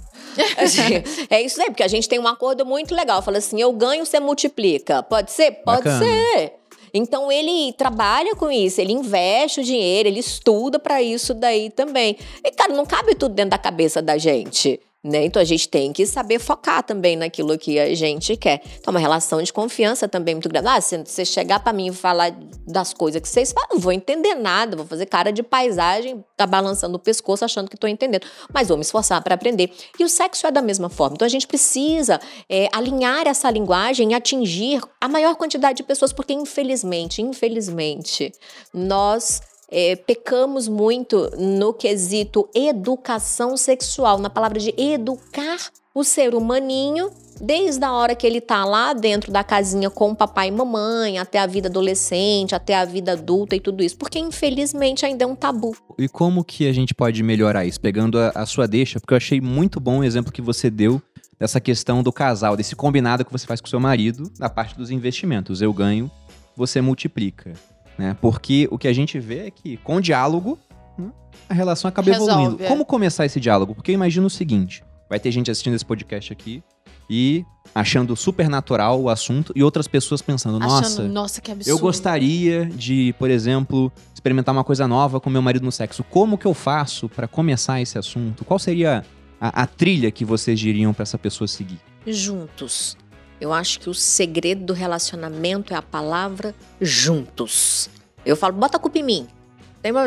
Assim, 0.58 1.04
é 1.30 1.42
isso 1.42 1.62
aí, 1.62 1.68
porque 1.68 1.84
a 1.84 1.88
gente 1.88 2.08
tem 2.08 2.20
um 2.20 2.28
acordo 2.28 2.66
muito 2.66 2.94
legal. 2.94 3.22
Fala 3.22 3.38
assim, 3.38 3.60
eu 3.60 3.72
ganho, 3.74 4.06
você 4.06 4.20
multiplica. 4.20 5.04
Pode 5.04 5.32
ser? 5.32 5.52
Pode 5.52 5.84
Bacana. 5.84 6.06
ser. 6.06 6.54
Então 6.94 7.32
ele 7.32 7.74
trabalha 7.74 8.36
com 8.36 8.52
isso, 8.52 8.82
ele 8.82 8.94
investe 8.94 9.60
o 9.60 9.64
dinheiro, 9.64 10.10
ele 10.10 10.20
estuda 10.20 10.80
pra 10.80 11.02
isso 11.02 11.34
daí 11.34 11.70
também. 11.70 12.18
E 12.44 12.52
cara, 12.52 12.74
não 12.74 12.86
cabe 12.86 13.14
tudo 13.16 13.36
dentro 13.36 13.52
da 13.52 13.58
cabeça 13.58 14.02
da 14.02 14.18
gente. 14.18 14.80
Né? 15.10 15.26
Então 15.26 15.42
a 15.42 15.46
gente 15.46 15.68
tem 15.68 15.92
que 15.92 16.06
saber 16.06 16.38
focar 16.38 16.84
também 16.84 17.18
naquilo 17.18 17.58
que 17.58 17.80
a 17.80 17.96
gente 17.96 18.38
quer. 18.38 18.62
Então, 18.78 18.92
uma 18.92 19.00
relação 19.00 19.42
de 19.42 19.52
confiança 19.52 20.08
também 20.08 20.36
muito 20.36 20.48
grande. 20.48 20.68
Ah, 20.68 20.80
se 20.80 20.98
você 21.04 21.26
chegar 21.26 21.60
pra 21.60 21.74
mim 21.74 21.88
e 21.88 21.92
falar 21.92 22.32
das 22.68 22.94
coisas 22.94 23.20
que 23.20 23.28
vocês 23.28 23.52
falam, 23.52 23.70
não 23.74 23.80
vou 23.80 23.92
entender 23.92 24.36
nada, 24.36 24.78
vou 24.78 24.86
fazer 24.86 25.08
cara 25.08 25.32
de 25.32 25.42
paisagem, 25.42 26.24
tá 26.38 26.46
balançando 26.46 26.96
o 26.96 27.00
pescoço 27.00 27.44
achando 27.44 27.70
que 27.70 27.76
tô 27.76 27.88
entendendo. 27.88 28.28
Mas 28.54 28.68
vou 28.68 28.78
me 28.78 28.84
esforçar 28.84 29.22
para 29.24 29.34
aprender. 29.34 29.72
E 29.98 30.04
o 30.04 30.10
sexo 30.10 30.46
é 30.46 30.52
da 30.52 30.62
mesma 30.62 30.90
forma. 30.90 31.16
Então 31.16 31.26
a 31.26 31.30
gente 31.30 31.48
precisa 31.48 32.20
é, 32.48 32.68
alinhar 32.72 33.28
essa 33.28 33.50
linguagem 33.50 34.12
e 34.12 34.14
atingir 34.14 34.80
a 35.02 35.08
maior 35.08 35.36
quantidade 35.36 35.78
de 35.78 35.84
pessoas, 35.84 36.14
porque 36.14 36.34
infelizmente, 36.34 37.22
infelizmente, 37.22 38.32
nós 38.72 39.42
é, 39.72 39.96
pecamos 39.96 40.68
muito 40.68 41.30
no 41.38 41.74
quesito 41.74 42.50
educação 42.54 43.56
sexual, 43.56 44.18
na 44.18 44.30
palavra 44.30 44.60
de 44.60 44.74
educar 44.78 45.72
o 45.94 46.04
ser 46.04 46.34
humaninho, 46.34 47.10
desde 47.42 47.84
a 47.84 47.92
hora 47.92 48.16
que 48.16 48.26
ele 48.26 48.42
tá 48.42 48.66
lá 48.66 48.94
dentro 48.94 49.32
da 49.32 49.44
casinha 49.44 49.90
com 49.90 50.12
o 50.12 50.16
papai 50.16 50.48
e 50.48 50.52
mamãe, 50.52 51.18
até 51.18 51.40
a 51.40 51.46
vida 51.46 51.68
adolescente, 51.68 52.56
até 52.56 52.76
a 52.76 52.86
vida 52.86 53.14
adulta 53.14 53.56
e 53.56 53.60
tudo 53.60 53.84
isso, 53.84 53.98
porque 53.98 54.20
infelizmente 54.20 55.06
ainda 55.06 55.24
é 55.24 55.28
um 55.28 55.36
tabu. 55.36 55.76
E 55.98 56.08
como 56.08 56.44
que 56.44 56.68
a 56.68 56.74
gente 56.74 56.94
pode 56.94 57.22
melhorar 57.24 57.66
isso? 57.66 57.80
Pegando 57.80 58.20
a, 58.20 58.30
a 58.30 58.46
sua 58.46 58.68
deixa, 58.68 59.00
porque 59.00 59.14
eu 59.14 59.18
achei 59.18 59.42
muito 59.42 59.80
bom 59.80 60.00
o 60.00 60.04
exemplo 60.04 60.32
que 60.32 60.42
você 60.42 60.70
deu 60.70 61.02
dessa 61.40 61.60
questão 61.60 62.04
do 62.04 62.12
casal, 62.12 62.58
desse 62.58 62.76
combinado 62.76 63.24
que 63.24 63.32
você 63.32 63.48
faz 63.48 63.62
com 63.62 63.68
seu 63.68 63.80
marido 63.80 64.32
na 64.38 64.50
parte 64.50 64.76
dos 64.76 64.92
investimentos. 64.92 65.62
Eu 65.62 65.74
ganho, 65.74 66.12
você 66.56 66.82
multiplica. 66.82 67.54
Né? 68.00 68.16
Porque 68.22 68.66
o 68.72 68.78
que 68.78 68.88
a 68.88 68.94
gente 68.94 69.20
vê 69.20 69.48
é 69.48 69.52
que 69.52 69.76
com 69.76 70.00
diálogo, 70.00 70.58
né, 70.98 71.12
a 71.50 71.54
relação 71.54 71.90
acaba 71.90 72.10
Resolve, 72.10 72.32
evoluindo. 72.32 72.64
é. 72.64 72.68
Como 72.70 72.86
começar 72.86 73.26
esse 73.26 73.42
diálogo? 73.42 73.76
Porque 73.76 73.92
eu 73.92 73.94
imagino 73.94 74.28
o 74.28 74.30
seguinte: 74.30 74.82
vai 75.10 75.20
ter 75.20 75.30
gente 75.32 75.52
assistindo 75.52 75.74
esse 75.74 75.86
podcast 75.86 76.32
aqui 76.32 76.64
e 77.10 77.44
achando 77.76 78.16
super 78.16 78.48
natural 78.48 79.02
o 79.02 79.10
assunto, 79.10 79.52
e 79.54 79.62
outras 79.62 79.86
pessoas 79.86 80.22
pensando, 80.22 80.58
nossa. 80.60 81.02
Achando, 81.02 81.12
nossa, 81.12 81.42
que 81.42 81.52
absurdo. 81.52 81.76
Eu 81.76 81.78
gostaria 81.78 82.66
de, 82.68 83.14
por 83.20 83.30
exemplo, 83.30 83.92
experimentar 84.14 84.56
uma 84.56 84.64
coisa 84.64 84.88
nova 84.88 85.20
com 85.20 85.30
meu 85.30 85.42
marido 85.42 85.66
no 85.66 85.72
sexo. 85.72 86.02
Como 86.06 86.38
que 86.38 86.46
eu 86.46 86.54
faço 86.54 87.10
pra 87.10 87.28
começar 87.28 87.82
esse 87.82 87.98
assunto? 87.98 88.46
Qual 88.46 88.58
seria 88.58 89.04
a, 89.42 89.64
a 89.64 89.68
trilha 89.68 90.10
que 90.10 90.24
vocês 90.24 90.58
diriam 90.58 90.94
pra 90.94 91.04
essa 91.04 91.18
pessoa 91.18 91.50
seguir? 91.50 91.80
Juntos. 92.08 92.96
Eu 93.40 93.54
acho 93.54 93.80
que 93.80 93.90
o 93.90 93.94
segredo 93.94 94.66
do 94.66 94.74
relacionamento 94.74 95.74
é 95.74 95.78
a 95.78 95.82
palavra 95.82 96.54
juntos. 96.82 97.90
Eu 98.26 98.36
falo, 98.36 98.54
bota 98.54 98.78
a 98.78 98.80
culpa 98.80 98.98
em 99.00 99.04
mim. 99.04 99.28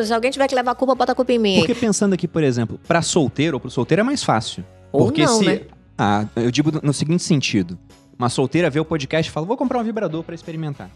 Se 0.04 0.12
alguém 0.12 0.30
tiver 0.30 0.46
que 0.48 0.54
levar 0.54 0.72
a 0.72 0.74
culpa, 0.74 0.94
bota 0.94 1.12
a 1.12 1.14
culpa 1.14 1.32
em 1.32 1.38
mim. 1.38 1.58
Porque 1.58 1.74
pensando 1.74 2.12
aqui, 2.12 2.28
por 2.28 2.42
exemplo, 2.42 2.78
pra 2.86 3.00
solteiro 3.00 3.56
ou 3.56 3.60
pro 3.60 3.70
solteiro 3.70 4.00
é 4.00 4.04
mais 4.04 4.22
fácil. 4.22 4.62
Ou 4.92 5.06
Porque 5.06 5.24
não, 5.24 5.38
se. 5.38 5.46
né? 5.46 5.60
Ah, 5.96 6.26
eu 6.36 6.50
digo 6.50 6.70
no 6.82 6.92
seguinte 6.92 7.22
sentido: 7.22 7.78
uma 8.18 8.28
solteira 8.28 8.68
vê 8.68 8.78
o 8.78 8.84
podcast 8.84 9.30
e 9.30 9.32
fala, 9.32 9.46
vou 9.46 9.56
comprar 9.56 9.78
um 9.78 9.84
vibrador 9.84 10.22
pra 10.22 10.34
experimentar. 10.34 10.90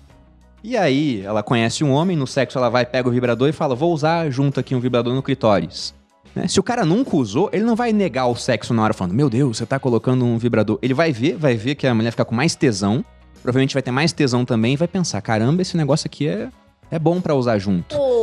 E 0.62 0.76
aí, 0.76 1.22
ela 1.24 1.43
conhece 1.43 1.84
um 1.84 1.93
homem, 1.93 2.16
no 2.16 2.26
sexo 2.26 2.59
ela 2.59 2.68
vai, 2.68 2.84
pega 2.84 3.09
o 3.09 3.12
vibrador 3.12 3.49
e 3.49 3.53
fala, 3.53 3.74
vou 3.74 3.93
usar 3.93 4.28
junto 4.30 4.61
aqui 4.61 4.74
um 4.74 4.80
vibrador 4.80 5.14
no 5.14 5.22
clitóris. 5.22 5.95
Né? 6.37 6.47
Se 6.47 6.61
o 6.61 6.62
cara 6.62 6.84
nunca 6.84 7.16
usou, 7.16 7.49
ele 7.51 7.64
não 7.64 7.74
vai 7.74 7.93
negar 7.95 8.26
o 8.26 8.37
sexo 8.37 8.74
na 8.74 8.82
hora 8.82 8.93
falando, 8.93 9.14
meu 9.14 9.30
Deus, 9.30 9.57
você 9.57 9.64
tá 9.64 9.78
colocando 9.78 10.24
um 10.24 10.37
vibrador. 10.37 10.78
Ele 10.82 10.93
vai 10.93 11.11
ver, 11.11 11.37
vai 11.37 11.57
ver 11.57 11.74
que 11.74 11.87
a 11.87 11.95
mulher 11.95 12.11
fica 12.11 12.26
com 12.26 12.34
mais 12.34 12.55
tesão, 12.55 13.03
provavelmente 13.43 13.72
vai 13.72 13.82
ter 13.82 13.91
mais 13.91 14.12
tesão 14.12 14.45
também 14.45 14.74
e 14.74 14.76
vai 14.76 14.87
pensar, 14.87 15.20
caramba, 15.22 15.62
esse 15.62 15.76
negócio 15.78 16.07
aqui 16.07 16.28
é, 16.28 16.51
é 16.91 16.99
bom 16.99 17.22
pra 17.22 17.34
usar 17.34 17.59
junto. 17.59 17.97
Ou 17.97 18.16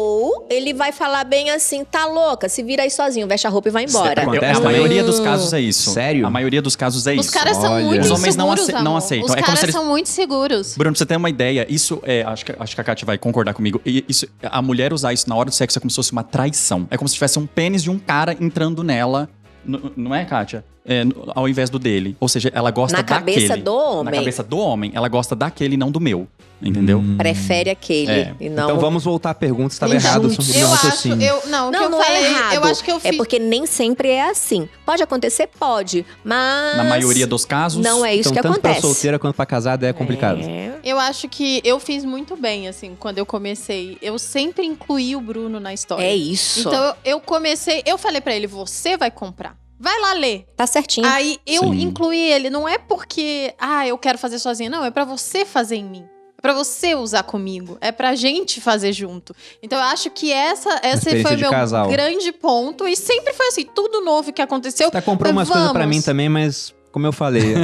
ele 0.54 0.74
vai 0.74 0.92
falar 0.92 1.24
bem 1.24 1.50
assim, 1.50 1.84
tá 1.84 2.06
louca, 2.06 2.48
se 2.48 2.62
vira 2.64 2.84
aí 2.84 2.90
sozinho, 2.92 3.28
veste 3.28 3.46
a 3.48 3.50
roupa 3.50 3.68
e 3.70 3.72
vai 3.72 3.86
embora. 3.86 4.22
Acontece 4.22 4.46
Eu- 4.46 4.50
a 4.52 4.54
também? 4.62 4.72
maioria 4.74 5.04
dos 5.04 5.20
casos 5.20 5.52
é 5.54 5.60
isso. 5.60 5.92
Sério? 5.92 6.26
A 6.26 6.30
maioria 6.30 6.62
dos 6.62 6.76
casos 6.76 7.06
é 7.08 7.14
Os 7.16 7.26
isso. 7.26 7.34
caras 7.34 7.58
são 7.58 7.82
muito 7.82 8.02
Os 8.04 8.12
homens 8.12 8.36
não 8.36 8.54
ace- 8.54 8.72
não 8.74 8.96
aceitam. 8.98 9.26
Os 9.26 9.32
É 9.32 9.36
como 9.36 9.46
caras 9.46 9.60
se 9.60 9.66
eles- 9.66 9.76
são 9.76 9.86
muito 9.86 10.10
seguros. 10.10 10.76
Bruno, 10.78 10.94
pra 10.94 11.00
você 11.00 11.06
ter 11.06 11.18
uma 11.18 11.30
ideia, 11.30 11.66
isso 11.70 12.00
é. 12.04 12.24
Acho 12.24 12.46
que, 12.46 12.56
acho 12.58 12.76
que 12.76 12.82
a 12.82 12.84
Kátia 12.84 13.06
vai 13.06 13.18
concordar 13.18 13.54
comigo. 13.54 13.82
e 13.86 14.04
Isso, 14.08 14.28
a 14.42 14.62
mulher 14.62 14.94
usar 14.94 15.14
isso 15.14 15.28
na 15.30 15.36
hora 15.36 15.50
do 15.50 15.56
sexo 15.56 15.78
é 15.78 15.82
como 15.82 15.90
se 15.90 15.96
fosse 15.96 16.12
uma 16.12 16.24
traição. 16.24 16.88
É 16.92 16.98
como 16.98 17.08
se 17.08 17.14
tivesse 17.16 17.38
um 17.40 17.46
pênis 17.48 17.82
de 17.84 17.90
um 17.90 17.98
cara 18.00 18.36
entrando 18.40 18.84
nela. 18.84 19.30
N- 19.66 19.92
não 19.96 20.14
é, 20.14 20.26
Kátia? 20.26 20.64
É, 20.86 21.04
ao 21.34 21.48
invés 21.48 21.70
do 21.70 21.80
dele. 21.80 22.16
Ou 22.20 22.28
seja, 22.28 22.52
ela 22.54 22.70
gosta 22.70 22.98
Na 22.98 23.04
daquele. 23.04 23.38
cabeça 23.48 23.58
do 23.58 23.74
homem. 23.74 24.04
Na 24.06 24.12
cabeça 24.20 24.44
do 24.44 24.58
homem, 24.58 24.92
ela 24.94 25.08
gosta 25.08 25.34
daquele, 25.36 25.78
não 25.78 25.90
do 25.90 26.00
meu. 26.00 26.28
Entendeu? 26.62 27.00
Hum. 27.00 27.18
Prefere 27.18 27.70
aquele 27.70 28.12
É. 28.12 28.36
e 28.40 28.50
não 28.50 28.64
Então 28.66 28.80
vamos 28.80 29.04
voltar 29.04 29.32
à 29.32 29.34
pergunta, 29.34 29.74
estava 29.74 29.94
Então, 29.96 30.10
errado 30.10 30.30
sobre 30.30 30.52
o 30.52 30.56
meu 30.56 30.68
Eu 30.68 30.74
acho, 30.74 30.86
raciocínio. 30.86 31.22
eu, 31.28 31.42
não, 31.50 31.68
o 31.68 31.72
que 31.72 31.78
Não, 31.78 31.84
eu 31.84 31.90
não 31.90 32.02
falei, 32.02 32.24
é 32.24 32.30
errado. 32.32 32.54
eu 32.54 32.64
acho 32.64 32.84
que 32.84 32.92
eu 32.92 33.00
fiz. 33.02 33.12
É 33.14 33.18
porque 33.18 33.38
nem 33.40 33.66
sempre 33.66 34.10
é 34.10 34.30
assim. 34.30 34.68
Pode 34.86 35.04
acontecer? 35.04 35.48
Pode. 35.60 36.06
Mas. 36.24 36.78
Na 36.78 36.84
maioria 36.86 37.28
dos 37.28 37.44
casos. 37.44 37.84
Não 37.84 38.06
é 38.06 38.16
isso 38.16 38.30
então, 38.30 38.42
que 38.42 38.48
tanto 38.48 38.60
acontece. 38.60 38.80
pra 38.82 38.90
solteira 38.90 39.20
quanto 39.20 39.36
pra 39.36 39.46
casada 39.46 39.88
é 39.88 39.92
complicado. 39.94 40.40
É. 40.42 40.74
Eu 40.86 41.00
acho 41.00 41.28
que 41.28 41.62
eu 41.66 41.80
fiz 41.82 42.06
muito 42.06 42.36
bem, 42.38 42.68
assim, 42.70 42.96
quando 42.98 43.18
eu 43.18 43.26
comecei. 43.26 43.98
Eu 44.02 44.18
sempre 44.20 44.66
incluí 44.66 45.16
o 45.18 45.22
Bruno 45.22 45.60
na 45.60 45.74
história. 45.74 46.04
É 46.04 46.16
isso. 46.16 46.60
Então 46.62 46.74
eu, 46.74 46.96
eu 47.06 47.20
comecei, 47.20 47.84
eu 47.86 47.98
falei 47.98 48.22
pra 48.22 48.34
ele, 48.36 48.48
você 48.48 48.96
vai 48.98 49.12
comprar. 49.12 49.56
Vai 49.84 50.00
lá 50.00 50.14
ler. 50.14 50.46
tá 50.56 50.66
certinho. 50.66 51.06
Aí 51.06 51.38
eu 51.46 51.64
Sim. 51.64 51.82
incluí 51.82 52.18
ele, 52.18 52.50
não 52.50 52.66
é 52.66 52.78
porque, 52.78 53.54
ah, 53.60 53.86
eu 53.86 53.98
quero 53.98 54.18
fazer 54.18 54.40
sozinha, 54.40 54.70
não, 54.70 54.86
é 54.86 54.90
pra 54.90 55.04
você 55.04 55.44
fazer 55.44 55.76
em 55.76 55.84
mim. 55.84 56.06
É 56.38 56.42
pra 56.42 56.54
você 56.54 56.96
usar 56.96 57.24
comigo, 57.24 57.78
é 57.82 57.92
pra 57.92 58.16
gente 58.16 58.62
fazer 58.62 58.94
junto. 58.94 59.36
Então 59.62 59.78
eu 59.78 59.84
acho 59.86 60.10
que 60.10 60.32
essa, 60.32 60.70
esse 60.84 60.96
experiência 60.96 61.28
foi 61.28 61.36
o 61.36 61.40
meu 61.42 61.52
casal. 61.52 61.90
grande 61.90 62.32
ponto 62.32 62.88
e 62.88 62.96
sempre 62.96 63.34
foi 63.34 63.48
assim, 63.48 63.66
tudo 63.76 64.00
novo 64.00 64.32
que 64.32 64.42
aconteceu. 64.42 64.90
Tá 64.90 65.02
comprou 65.02 65.34
umas 65.34 65.50
coisas 65.50 65.72
pra 65.74 65.86
mim 65.86 66.02
também, 66.02 66.30
mas 66.30 66.74
como 66.94 67.06
eu 67.08 67.12
falei, 67.12 67.56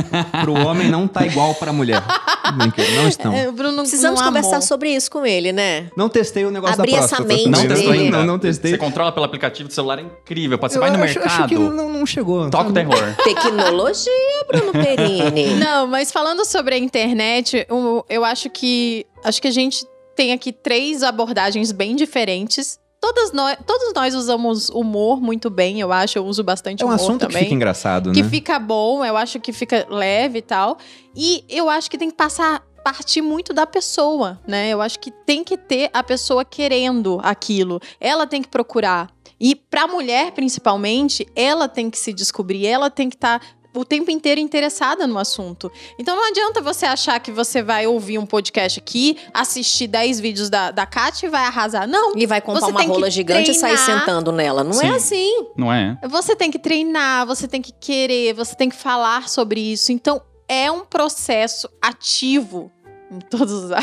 pro 0.42 0.54
homem 0.54 0.90
não 0.90 1.08
tá 1.08 1.26
igual 1.26 1.54
pra 1.56 1.72
mulher. 1.72 2.04
Brincadeira, 2.58 3.02
não 3.04 3.08
estão. 3.08 3.32
É, 3.32 3.48
o 3.48 3.52
Bruno 3.52 3.78
Precisamos 3.78 4.20
não 4.20 4.28
conversar 4.28 4.60
sobre 4.62 4.90
isso 4.90 5.10
com 5.12 5.24
ele, 5.26 5.54
né? 5.54 5.88
Não 5.96 6.10
testei 6.10 6.44
o 6.46 6.52
negócio 6.52 6.76
Abrir 6.82 6.94
da 6.94 6.98
essa 6.98 7.18
próstata. 7.18 7.28
mente 7.28 7.44
também, 7.44 7.52
Não 7.52 7.70
né? 7.70 7.76
testou 7.76 7.92
dele. 7.92 8.04
ainda. 8.06 8.18
Não, 8.18 8.26
não 8.26 8.40
testei. 8.40 8.72
Você 8.72 8.78
controla 8.80 9.12
pelo 9.12 9.26
aplicativo 9.26 9.70
do 9.70 9.74
celular, 9.74 10.00
é 10.00 10.02
incrível. 10.02 10.60
Ser 10.68 10.78
Eu 10.78 10.82
vai 10.82 10.90
no 10.90 11.04
acho, 11.04 11.20
acho 11.20 11.28
mercado. 11.28 11.48
que 11.50 11.56
não, 11.56 11.90
não 11.94 12.06
chegou. 12.08 12.50
Toca 12.50 12.72
o 12.72 12.74
terror. 12.74 12.98
Tecnologia, 13.24 14.12
Bruno 14.48 14.72
Perini. 14.72 15.54
Não, 15.64 15.86
mas 15.86 16.12
falando 16.12 16.44
sobre 16.44 16.74
a 16.74 16.78
internet, 16.80 17.68
o- 17.70 18.04
eu 18.10 18.26
acho 18.26 18.50
que 18.50 19.06
acho 19.24 19.40
que 19.42 19.48
a 19.48 19.52
gente 19.52 19.86
tem 20.16 20.34
aqui 20.34 20.52
três 20.52 21.04
abordagens 21.04 21.72
bem 21.72 21.96
diferentes. 21.96 22.79
Todas 23.02 23.32
nós, 23.32 23.58
todos 23.66 23.94
nós 23.94 24.14
usamos 24.14 24.70
humor 24.70 25.22
muito 25.22 25.50
bem, 25.50 25.80
eu 25.80 25.92
acho. 25.92 26.18
Eu 26.18 26.26
uso 26.26 26.44
bastante 26.44 26.84
É 26.84 26.86
um 26.86 26.90
humor 26.90 26.96
assunto 27.00 27.22
também. 27.22 27.38
que 27.38 27.44
fica 27.44 27.56
engraçado, 27.56 28.12
que 28.12 28.22
né? 28.22 28.30
fica 28.30 28.60
bom, 28.60 29.04
eu 29.06 29.16
acho 29.16 29.40
que 29.40 29.54
fica 29.54 29.88
leve 29.90 30.40
e 30.40 30.42
tal. 30.42 30.78
E 31.16 31.44
eu 31.48 31.70
acho 31.70 31.90
que 31.90 31.98
tem 31.98 32.10
que 32.10 32.18
passar 32.18 32.62
partir 32.84 33.22
muito 33.22 33.54
da 33.54 33.68
pessoa, 33.68 34.40
né? 34.48 34.70
Eu 34.70 34.82
acho 34.82 35.00
que 35.00 35.12
tem 35.12 35.44
que 35.44 35.58
ter 35.58 35.90
a 35.94 36.02
pessoa 36.04 36.44
querendo 36.44 37.20
aquilo. 37.24 37.80
Ela 38.00 38.26
tem 38.26 38.42
que 38.42 38.48
procurar. 38.48 39.10
E 39.40 39.56
pra 39.56 39.88
mulher, 39.88 40.32
principalmente, 40.32 41.26
ela 41.36 41.68
tem 41.70 41.90
que 41.90 41.98
se 41.98 42.12
descobrir, 42.12 42.66
ela 42.66 42.90
tem 42.90 43.10
que 43.10 43.16
estar 43.16 43.42
o 43.74 43.86
tempo 43.86 44.10
inteiro 44.10 44.42
interessada 44.42 45.06
no 45.06 45.18
assunto. 45.18 45.72
Então 45.98 46.16
não 46.16 46.28
adianta 46.30 46.62
você 46.62 46.86
achar 46.86 47.20
que 47.20 47.32
você 47.32 47.62
vai 47.62 47.86
ouvir 47.86 48.18
um 48.18 48.26
podcast 48.26 48.80
aqui, 48.80 49.18
assistir 49.34 49.88
10 49.88 50.20
vídeos 50.20 50.50
da, 50.50 50.72
da 50.72 50.86
Kátia 50.86 51.28
e 51.28 51.30
vai 51.30 51.44
arrasar. 51.44 51.88
Não. 51.88 52.14
E 52.16 52.26
vai 52.26 52.42
comprar 52.42 52.66
Você 52.66 52.72
uma 52.72 52.82
rola 52.84 53.10
gigante 53.10 53.52
e 53.52 53.54
sair 53.54 53.78
treinar. 53.78 54.00
sentando 54.00 54.32
nela. 54.32 54.64
Não 54.64 54.74
Sim. 54.74 54.88
é 54.88 54.96
assim. 54.96 55.48
Não 55.56 55.72
é? 55.72 55.98
Você 56.10 56.36
tem 56.36 56.50
que 56.50 56.60
treinar, 56.60 57.26
você 57.26 57.48
tem 57.48 57.62
que 57.62 57.72
querer, 57.72 58.34
você 58.34 58.56
tem 58.56 58.70
que 58.70 58.76
falar 58.76 59.30
sobre 59.30 59.60
isso. 59.60 59.92
Então, 59.92 60.22
é 60.48 60.72
um 60.72 60.84
processo 60.84 61.70
ativo 61.82 62.72
em 63.12 63.20
todos 63.20 63.52
os. 63.52 63.72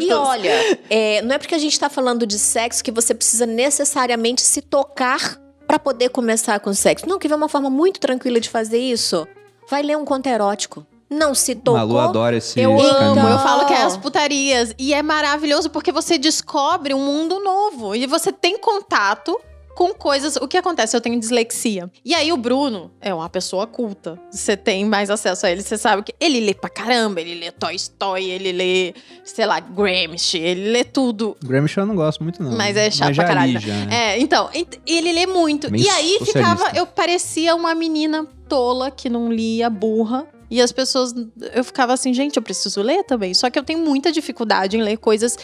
E 0.00 0.12
olha, 0.12 0.78
é, 0.88 1.22
não 1.22 1.34
é 1.34 1.38
porque 1.38 1.54
a 1.54 1.58
gente 1.58 1.78
tá 1.78 1.88
falando 1.88 2.26
de 2.26 2.38
sexo 2.38 2.82
que 2.82 2.90
você 2.90 3.14
precisa 3.14 3.46
necessariamente 3.46 4.42
se 4.42 4.60
tocar 4.60 5.38
pra 5.68 5.78
poder 5.78 6.08
começar 6.08 6.58
com 6.58 6.72
sexo. 6.74 7.06
Não, 7.08 7.18
que 7.18 7.30
é 7.30 7.36
uma 7.36 7.48
forma 7.48 7.68
muito 7.70 8.00
tranquila 8.00 8.40
de 8.40 8.48
fazer 8.48 8.78
isso. 8.78 9.28
Vai 9.70 9.82
ler 9.82 9.96
um 9.98 10.04
conto 10.04 10.26
erótico. 10.26 10.84
não 11.10 11.34
se 11.34 11.54
tocou. 11.54 11.78
Malu 11.78 11.98
adora 11.98 12.36
esse, 12.36 12.60
Eu 12.60 12.78
amo, 12.78 13.14
caminho. 13.14 13.28
eu 13.34 13.38
falo 13.38 13.64
que 13.64 13.72
é 13.72 13.78
as 13.82 13.92
Então. 13.92 14.00
putarias. 14.02 14.74
E 14.78 14.92
é 14.92 15.00
maravilhoso 15.02 15.70
porque 15.70 15.90
você 15.90 16.18
descobre 16.18 16.92
um 16.92 17.00
mundo 17.02 17.40
novo. 17.42 17.94
E 17.94 18.06
você 18.06 18.30
tem 18.30 18.58
contato 18.58 19.38
com 19.78 19.94
coisas. 19.94 20.34
O 20.34 20.48
que 20.48 20.56
acontece? 20.56 20.96
Eu 20.96 21.00
tenho 21.00 21.20
dislexia. 21.20 21.88
E 22.04 22.12
aí 22.12 22.32
o 22.32 22.36
Bruno 22.36 22.90
é 23.00 23.14
uma 23.14 23.28
pessoa 23.28 23.64
culta. 23.64 24.18
Você 24.28 24.56
tem 24.56 24.84
mais 24.84 25.08
acesso 25.08 25.46
a 25.46 25.52
ele, 25.52 25.62
você 25.62 25.78
sabe 25.78 26.02
que 26.02 26.12
ele 26.18 26.40
lê 26.40 26.52
pra 26.52 26.68
caramba. 26.68 27.20
Ele 27.20 27.36
lê 27.36 27.52
Toy 27.52 27.76
Story, 27.76 28.24
ele 28.28 28.50
lê, 28.50 28.92
sei 29.22 29.46
lá, 29.46 29.60
Gramsci, 29.60 30.36
ele 30.36 30.72
lê 30.72 30.82
tudo. 30.82 31.36
Gramsci 31.44 31.78
eu 31.78 31.86
não 31.86 31.94
gosto 31.94 32.24
muito, 32.24 32.42
não. 32.42 32.56
Mas 32.56 32.76
é 32.76 32.90
chato 32.90 33.12
já 33.12 33.22
pra 33.22 33.32
caralho, 33.34 33.52
li, 33.52 33.60
já, 33.64 33.72
né? 33.72 34.14
É, 34.14 34.18
então, 34.18 34.50
ent- 34.52 34.80
ele 34.84 35.12
lê 35.12 35.26
muito. 35.28 35.68
E 35.72 35.88
aí 35.88 36.18
socialista. 36.18 36.24
ficava, 36.56 36.76
eu 36.76 36.84
parecia 36.84 37.54
uma 37.54 37.72
menina 37.72 38.26
tola 38.48 38.90
que 38.90 39.08
não 39.08 39.32
lia, 39.32 39.70
burra. 39.70 40.26
E 40.50 40.60
as 40.60 40.72
pessoas, 40.72 41.14
eu 41.54 41.62
ficava 41.62 41.92
assim, 41.92 42.12
gente, 42.12 42.36
eu 42.36 42.42
preciso 42.42 42.82
ler 42.82 43.04
também. 43.04 43.32
Só 43.32 43.48
que 43.48 43.56
eu 43.58 43.62
tenho 43.62 43.78
muita 43.78 44.10
dificuldade 44.10 44.76
em 44.76 44.82
ler 44.82 44.96
coisas 44.96 45.38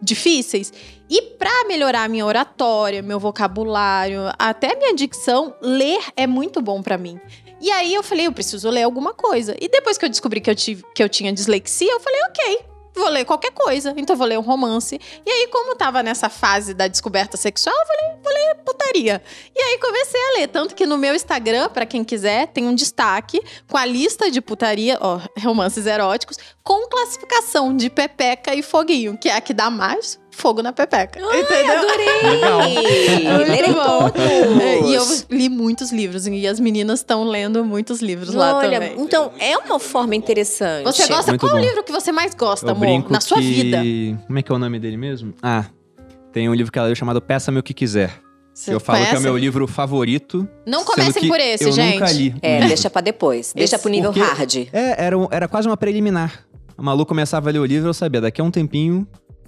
difíceis. 0.00 0.72
E 1.10 1.22
pra 1.22 1.64
melhorar 1.66 2.08
minha 2.08 2.26
oratória, 2.26 3.02
meu 3.02 3.18
vocabulário, 3.18 4.30
até 4.38 4.76
minha 4.76 4.94
dicção, 4.94 5.54
ler 5.60 6.00
é 6.16 6.26
muito 6.26 6.60
bom 6.60 6.82
pra 6.82 6.98
mim. 6.98 7.18
E 7.60 7.70
aí 7.70 7.92
eu 7.92 8.02
falei, 8.02 8.26
eu 8.26 8.32
preciso 8.32 8.68
ler 8.70 8.82
alguma 8.82 9.12
coisa. 9.12 9.56
E 9.60 9.68
depois 9.68 9.98
que 9.98 10.04
eu 10.04 10.08
descobri 10.08 10.40
que 10.40 10.50
eu, 10.50 10.54
tive, 10.54 10.84
que 10.94 11.02
eu 11.02 11.08
tinha 11.08 11.32
dislexia, 11.32 11.90
eu 11.90 12.00
falei, 12.00 12.20
ok, 12.28 12.60
vou 12.94 13.08
ler 13.08 13.24
qualquer 13.24 13.52
coisa. 13.52 13.92
Então 13.96 14.14
vou 14.14 14.26
ler 14.26 14.38
um 14.38 14.42
romance. 14.42 15.00
E 15.26 15.30
aí, 15.30 15.48
como 15.48 15.74
tava 15.74 16.02
nessa 16.02 16.28
fase 16.28 16.72
da 16.72 16.86
descoberta 16.86 17.36
sexual, 17.36 17.74
eu 17.74 17.86
falei, 17.86 18.22
vou 18.22 18.32
ler 18.32 18.54
putaria. 18.64 19.22
E 19.54 19.60
aí 19.60 19.78
comecei 19.78 20.20
a 20.20 20.38
ler. 20.38 20.48
Tanto 20.48 20.74
que 20.74 20.86
no 20.86 20.96
meu 20.96 21.14
Instagram, 21.14 21.68
pra 21.68 21.86
quem 21.86 22.04
quiser, 22.04 22.48
tem 22.48 22.66
um 22.66 22.74
destaque 22.74 23.40
com 23.68 23.76
a 23.76 23.84
lista 23.84 24.30
de 24.30 24.40
putaria, 24.40 24.98
ó, 25.00 25.20
romances 25.42 25.86
eróticos, 25.86 26.36
com 26.68 26.86
classificação 26.90 27.74
de 27.74 27.88
pepeca 27.88 28.54
e 28.54 28.62
foguinho, 28.62 29.16
que 29.16 29.30
é 29.30 29.34
a 29.36 29.40
que 29.40 29.54
dá 29.54 29.70
mais 29.70 30.20
fogo 30.30 30.62
na 30.62 30.70
pepeca. 30.70 31.18
entendeu? 31.18 31.46
Legal. 31.48 32.60
Adorei! 32.60 33.48
Lerei 33.48 33.72
todos! 33.72 34.88
E 34.90 34.92
eu 34.94 35.02
li 35.30 35.48
muitos 35.48 35.90
livros, 35.90 36.26
e 36.26 36.46
as 36.46 36.60
meninas 36.60 37.00
estão 37.00 37.24
lendo 37.24 37.64
muitos 37.64 38.02
livros 38.02 38.34
lá 38.34 38.56
Olha, 38.58 38.70
também. 38.78 38.94
então 38.98 39.32
é 39.38 39.56
uma 39.56 39.78
forma 39.78 40.14
interessante. 40.14 40.84
Você 40.84 41.06
gosta? 41.06 41.32
Muito 41.32 41.40
Qual 41.40 41.52
bom. 41.52 41.58
o 41.58 41.60
livro 41.64 41.82
que 41.82 41.90
você 41.90 42.12
mais 42.12 42.34
gosta, 42.34 42.66
Eu 42.66 42.72
amor? 42.72 43.10
Na 43.10 43.20
sua 43.22 43.38
que- 43.38 43.50
vida? 43.62 43.78
Como 44.26 44.38
é 44.38 44.42
que 44.42 44.52
é 44.52 44.54
o 44.54 44.58
nome 44.58 44.78
dele 44.78 44.98
mesmo? 44.98 45.32
Ah, 45.42 45.64
tem 46.34 46.50
um 46.50 46.54
livro 46.54 46.70
que 46.70 46.78
ela 46.78 46.88
leu 46.88 46.94
chamado 46.96 47.22
Peça-me 47.22 47.58
o 47.58 47.62
que 47.62 47.72
quiser. 47.72 48.12
Você 48.52 48.74
eu 48.74 48.80
falo 48.80 48.98
que 48.98 49.04
é 49.04 49.06
o 49.06 49.08
conhece? 49.12 49.24
meu 49.24 49.36
livro 49.38 49.66
favorito. 49.66 50.46
Não 50.66 50.84
comecem 50.84 51.28
por 51.28 51.40
esse, 51.40 51.64
eu 51.64 51.72
gente. 51.72 51.94
nunca 52.00 52.12
li. 52.12 52.34
É, 52.42 52.66
deixa 52.66 52.90
pra 52.90 53.00
depois. 53.00 53.52
Deixa 53.56 53.78
pro 53.78 53.88
nível 53.88 54.12
Porque- 54.12 54.28
hard. 54.28 54.54
É, 54.72 55.06
era, 55.06 55.16
um- 55.16 55.28
era 55.30 55.48
quase 55.48 55.66
uma 55.66 55.76
preliminar. 55.76 56.44
A 56.78 56.82
Malu 56.82 57.04
começava 57.04 57.50
a 57.50 57.52
ler 57.52 57.58
o 57.58 57.64
livro, 57.64 57.88
eu 57.88 57.94
sabia, 57.94 58.20
daqui 58.20 58.40
a 58.40 58.44
um 58.44 58.50
tempinho 58.52 59.04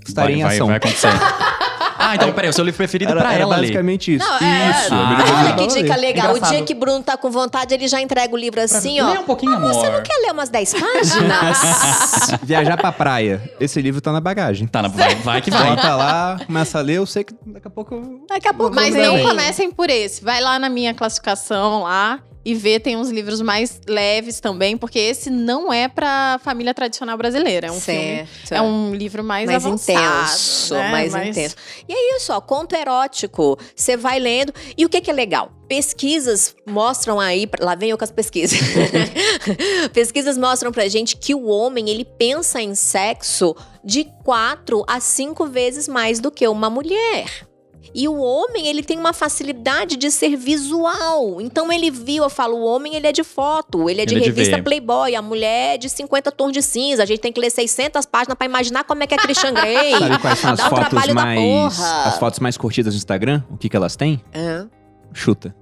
estarei 0.07 0.35
vai, 0.37 0.41
em 0.41 0.45
vai, 0.47 0.55
ação. 0.57 0.67
vai 0.67 0.77
acontecer. 0.79 1.07
ah, 1.97 2.15
então 2.17 2.33
peraí, 2.33 2.51
o 2.51 2.53
seu 2.53 2.65
livro 2.65 2.77
preferido 2.79 3.13
Era, 3.13 3.21
pra 3.21 3.33
era 3.35 3.43
ela 3.45 3.55
ler. 3.57 3.61
basicamente 3.69 4.17
isso. 4.17 4.27
Não, 4.29 4.35
é- 4.39 4.71
Isso. 4.71 4.89
Ah, 4.95 5.17
Olha 5.45 5.55
pra 5.55 5.55
que 5.55 5.67
dica 5.69 5.95
ler. 5.95 6.01
legal. 6.01 6.27
O 6.33 6.37
Engraçado. 6.37 6.57
dia 6.57 6.65
que 6.65 6.75
Bruno 6.75 7.05
tá 7.05 7.17
com 7.17 7.31
vontade, 7.31 7.73
ele 7.73 7.87
já 7.87 8.01
entrega 8.01 8.35
o 8.35 8.37
livro 8.37 8.61
assim, 8.61 9.01
ó. 9.01 9.13
Lê 9.13 9.19
um 9.21 9.23
pouquinho, 9.25 9.53
amor. 9.55 9.73
Você 9.75 9.89
não 9.91 10.03
quer 10.03 10.17
ler 10.27 10.33
umas 10.33 10.49
10 10.49 10.75
páginas? 10.75 11.57
Viajar 12.43 12.77
pra 12.77 12.91
praia. 12.91 13.41
Esse 13.61 13.81
livro 13.81 14.01
tá 14.01 14.11
na 14.11 14.21
bagagem. 14.21 14.67
Tá, 14.67 14.83
na- 14.83 14.89
vai, 14.89 15.15
vai 15.17 15.41
que 15.41 15.53
vai. 15.53 15.69
Bota 15.71 15.95
lá, 15.95 16.41
começa 16.45 16.79
a 16.79 16.83
ler, 16.83 16.97
eu 16.97 17.07
sei 17.07 17.23
que 17.23 17.33
daqui 17.47 17.69
a 17.69 17.71
pouco. 17.71 18.25
Daqui 18.29 18.49
a 18.49 18.55
pouco 18.55 18.75
Mas 18.75 18.93
não 18.93 19.23
comecem 19.23 19.71
por 19.71 19.89
esse. 19.89 20.25
Vai 20.25 20.41
lá 20.41 20.59
na 20.59 20.69
minha 20.69 20.93
classificação 20.95 21.85
lá 21.85 22.19
e 22.43 22.55
vê, 22.55 22.81
tem 22.81 22.97
uns 22.97 23.11
livros 23.11 23.41
mais 23.43 23.81
leves 23.87 24.41
também, 24.41 24.77
porque 24.77 24.99
esse 24.99 25.29
não 25.29 25.71
é 25.73 25.89
pra 25.89 26.41
família 26.43 26.73
tradicional 26.73 27.17
brasileira. 27.19 27.67
É 27.67 27.71
um 27.71 27.81
filme. 27.81 28.27
Certo. 28.45 28.53
É 28.53 28.63
um 28.63 28.95
livro 28.95 29.23
mais, 29.23 29.47
mais 29.47 29.65
avançado, 29.65 29.99
intenso, 29.99 30.75
né? 30.75 30.91
mais 30.91 31.15
intenso. 31.15 31.57
E 31.87 31.93
é 31.93 32.17
isso, 32.17 32.33
ó, 32.33 32.41
conto 32.41 32.75
erótico. 32.75 33.59
Você 33.77 33.97
vai 33.97 34.19
lendo. 34.19 34.55
E 34.77 34.87
o 34.87 34.89
que, 34.89 35.01
que 35.03 35.11
é 35.11 35.15
legal? 35.15 35.53
Pesquisas 35.69 36.57
mostram 36.67 37.21
aí, 37.21 37.49
lá 37.61 37.75
vem 37.75 37.91
eu 37.91 37.99
com 37.99 38.05
as 38.05 38.11
pesquisas. 38.11 38.59
Pesquisas 39.93 40.39
mostram 40.39 40.73
pra 40.73 40.89
gente 40.89 41.17
que 41.17 41.35
o 41.35 41.47
homem, 41.47 41.91
ele 41.91 42.05
pensa 42.05 42.61
em 42.61 42.75
sexo 42.75 43.55
de 43.85 44.05
quatro 44.25 44.83
a 44.89 44.99
cinco 44.99 45.47
vezes 45.47 45.87
mais 45.87 46.21
do 46.21 46.31
que 46.31 46.49
uma 46.49 46.71
mulher. 46.71 47.50
E 47.95 48.07
o 48.07 48.19
homem, 48.19 48.69
ele 48.69 48.83
tem 48.83 48.99
uma 48.99 49.13
facilidade 49.13 49.97
de 49.97 50.11
ser 50.11 50.37
visual. 50.37 51.41
Então 51.41 51.73
ele 51.73 51.91
viu, 51.91 52.23
eu 52.23 52.31
falo, 52.31 52.57
o 52.57 52.65
homem 52.65 52.95
ele 52.95 53.07
é 53.07 53.13
de 53.13 53.25
foto, 53.25 53.91
ele 53.91 54.01
é 54.01 54.07
de 54.07 54.15
Ele 54.15 54.21
é 54.21 54.25
de 54.25 54.31
revista 54.31 54.57
ver. 54.57 54.63
Playboy, 54.63 55.15
a 55.15 55.23
mulher 55.23 55.75
é 55.75 55.79
de 55.79 55.89
50 55.89 56.31
tons 56.31 56.53
de 56.53 56.63
cinza. 56.63 57.03
A 57.03 57.07
gente 57.07 57.21
tem 57.21 57.33
que 57.33 57.41
ler 57.41 57.51
600 57.51 58.07
páginas 58.07 58.37
pra 58.37 58.47
imaginar 58.47 58.85
como 58.85 59.03
é 59.03 59.07
que 59.07 59.15
é 59.15 59.17
Christian 59.17 59.55
Grey. 59.55 59.93
Sabe 59.99 60.19
quais 60.19 60.39
são 60.39 60.53
as 60.53 60.59
Dá 60.59 60.69
fotos 60.71 61.13
mais... 61.13 61.41
porra. 61.41 62.03
As 62.05 62.19
fotos 62.19 62.39
mais 62.39 62.57
curtidas 62.57 62.95
no 62.95 62.99
Instagram? 62.99 63.43
O 63.51 63.57
que 63.57 63.69
que 63.69 63.77
elas 63.77 63.97
têm? 63.97 64.23
Hã? 64.35 64.69
Chuta. 65.13 65.55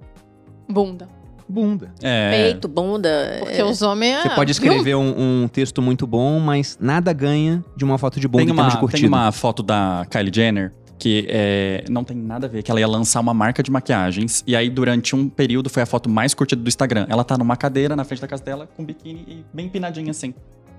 Bunda. 0.68 1.08
Bunda. 1.48 1.94
É. 2.02 2.30
Peito, 2.30 2.68
bunda. 2.68 3.38
Porque 3.38 3.60
é. 3.60 3.64
os 3.64 3.80
homens. 3.80 4.22
Você 4.22 4.30
pode 4.30 4.52
escrever 4.52 4.94
um, 4.96 5.44
um 5.44 5.48
texto 5.48 5.80
muito 5.80 6.06
bom, 6.06 6.38
mas 6.38 6.76
nada 6.78 7.10
ganha 7.14 7.64
de 7.74 7.84
uma 7.86 7.96
foto 7.96 8.20
de 8.20 8.28
bunda 8.28 8.44
Tem 8.44 8.52
em 8.52 8.54
termos 8.54 8.72
de 8.72 8.76
uma, 8.76 8.80
curtida. 8.80 9.00
tem 9.00 9.08
uma 9.08 9.32
foto 9.32 9.62
da 9.62 10.06
Kylie 10.10 10.30
Jenner 10.34 10.74
que 10.98 11.26
é, 11.28 11.84
não 11.88 12.02
tem 12.04 12.16
nada 12.16 12.46
a 12.46 12.50
ver, 12.50 12.62
que 12.62 12.70
ela 12.70 12.80
ia 12.80 12.88
lançar 12.88 13.20
uma 13.20 13.32
marca 13.32 13.62
de 13.62 13.70
maquiagens. 13.70 14.42
E 14.46 14.56
aí, 14.56 14.68
durante 14.68 15.14
um 15.14 15.28
período, 15.28 15.70
foi 15.70 15.82
a 15.82 15.86
foto 15.86 16.08
mais 16.10 16.34
curtida 16.34 16.60
do 16.62 16.68
Instagram. 16.68 17.06
Ela 17.08 17.22
tá 17.24 17.38
numa 17.38 17.56
cadeira 17.56 17.94
na 17.94 18.04
frente 18.04 18.20
da 18.20 18.26
casa 18.28 18.42
dela, 18.42 18.68
com 18.76 18.84
biquíni 18.84 19.24
e 19.28 19.44
bem 19.54 19.66
empinadinha 19.66 20.10
assim. 20.10 20.34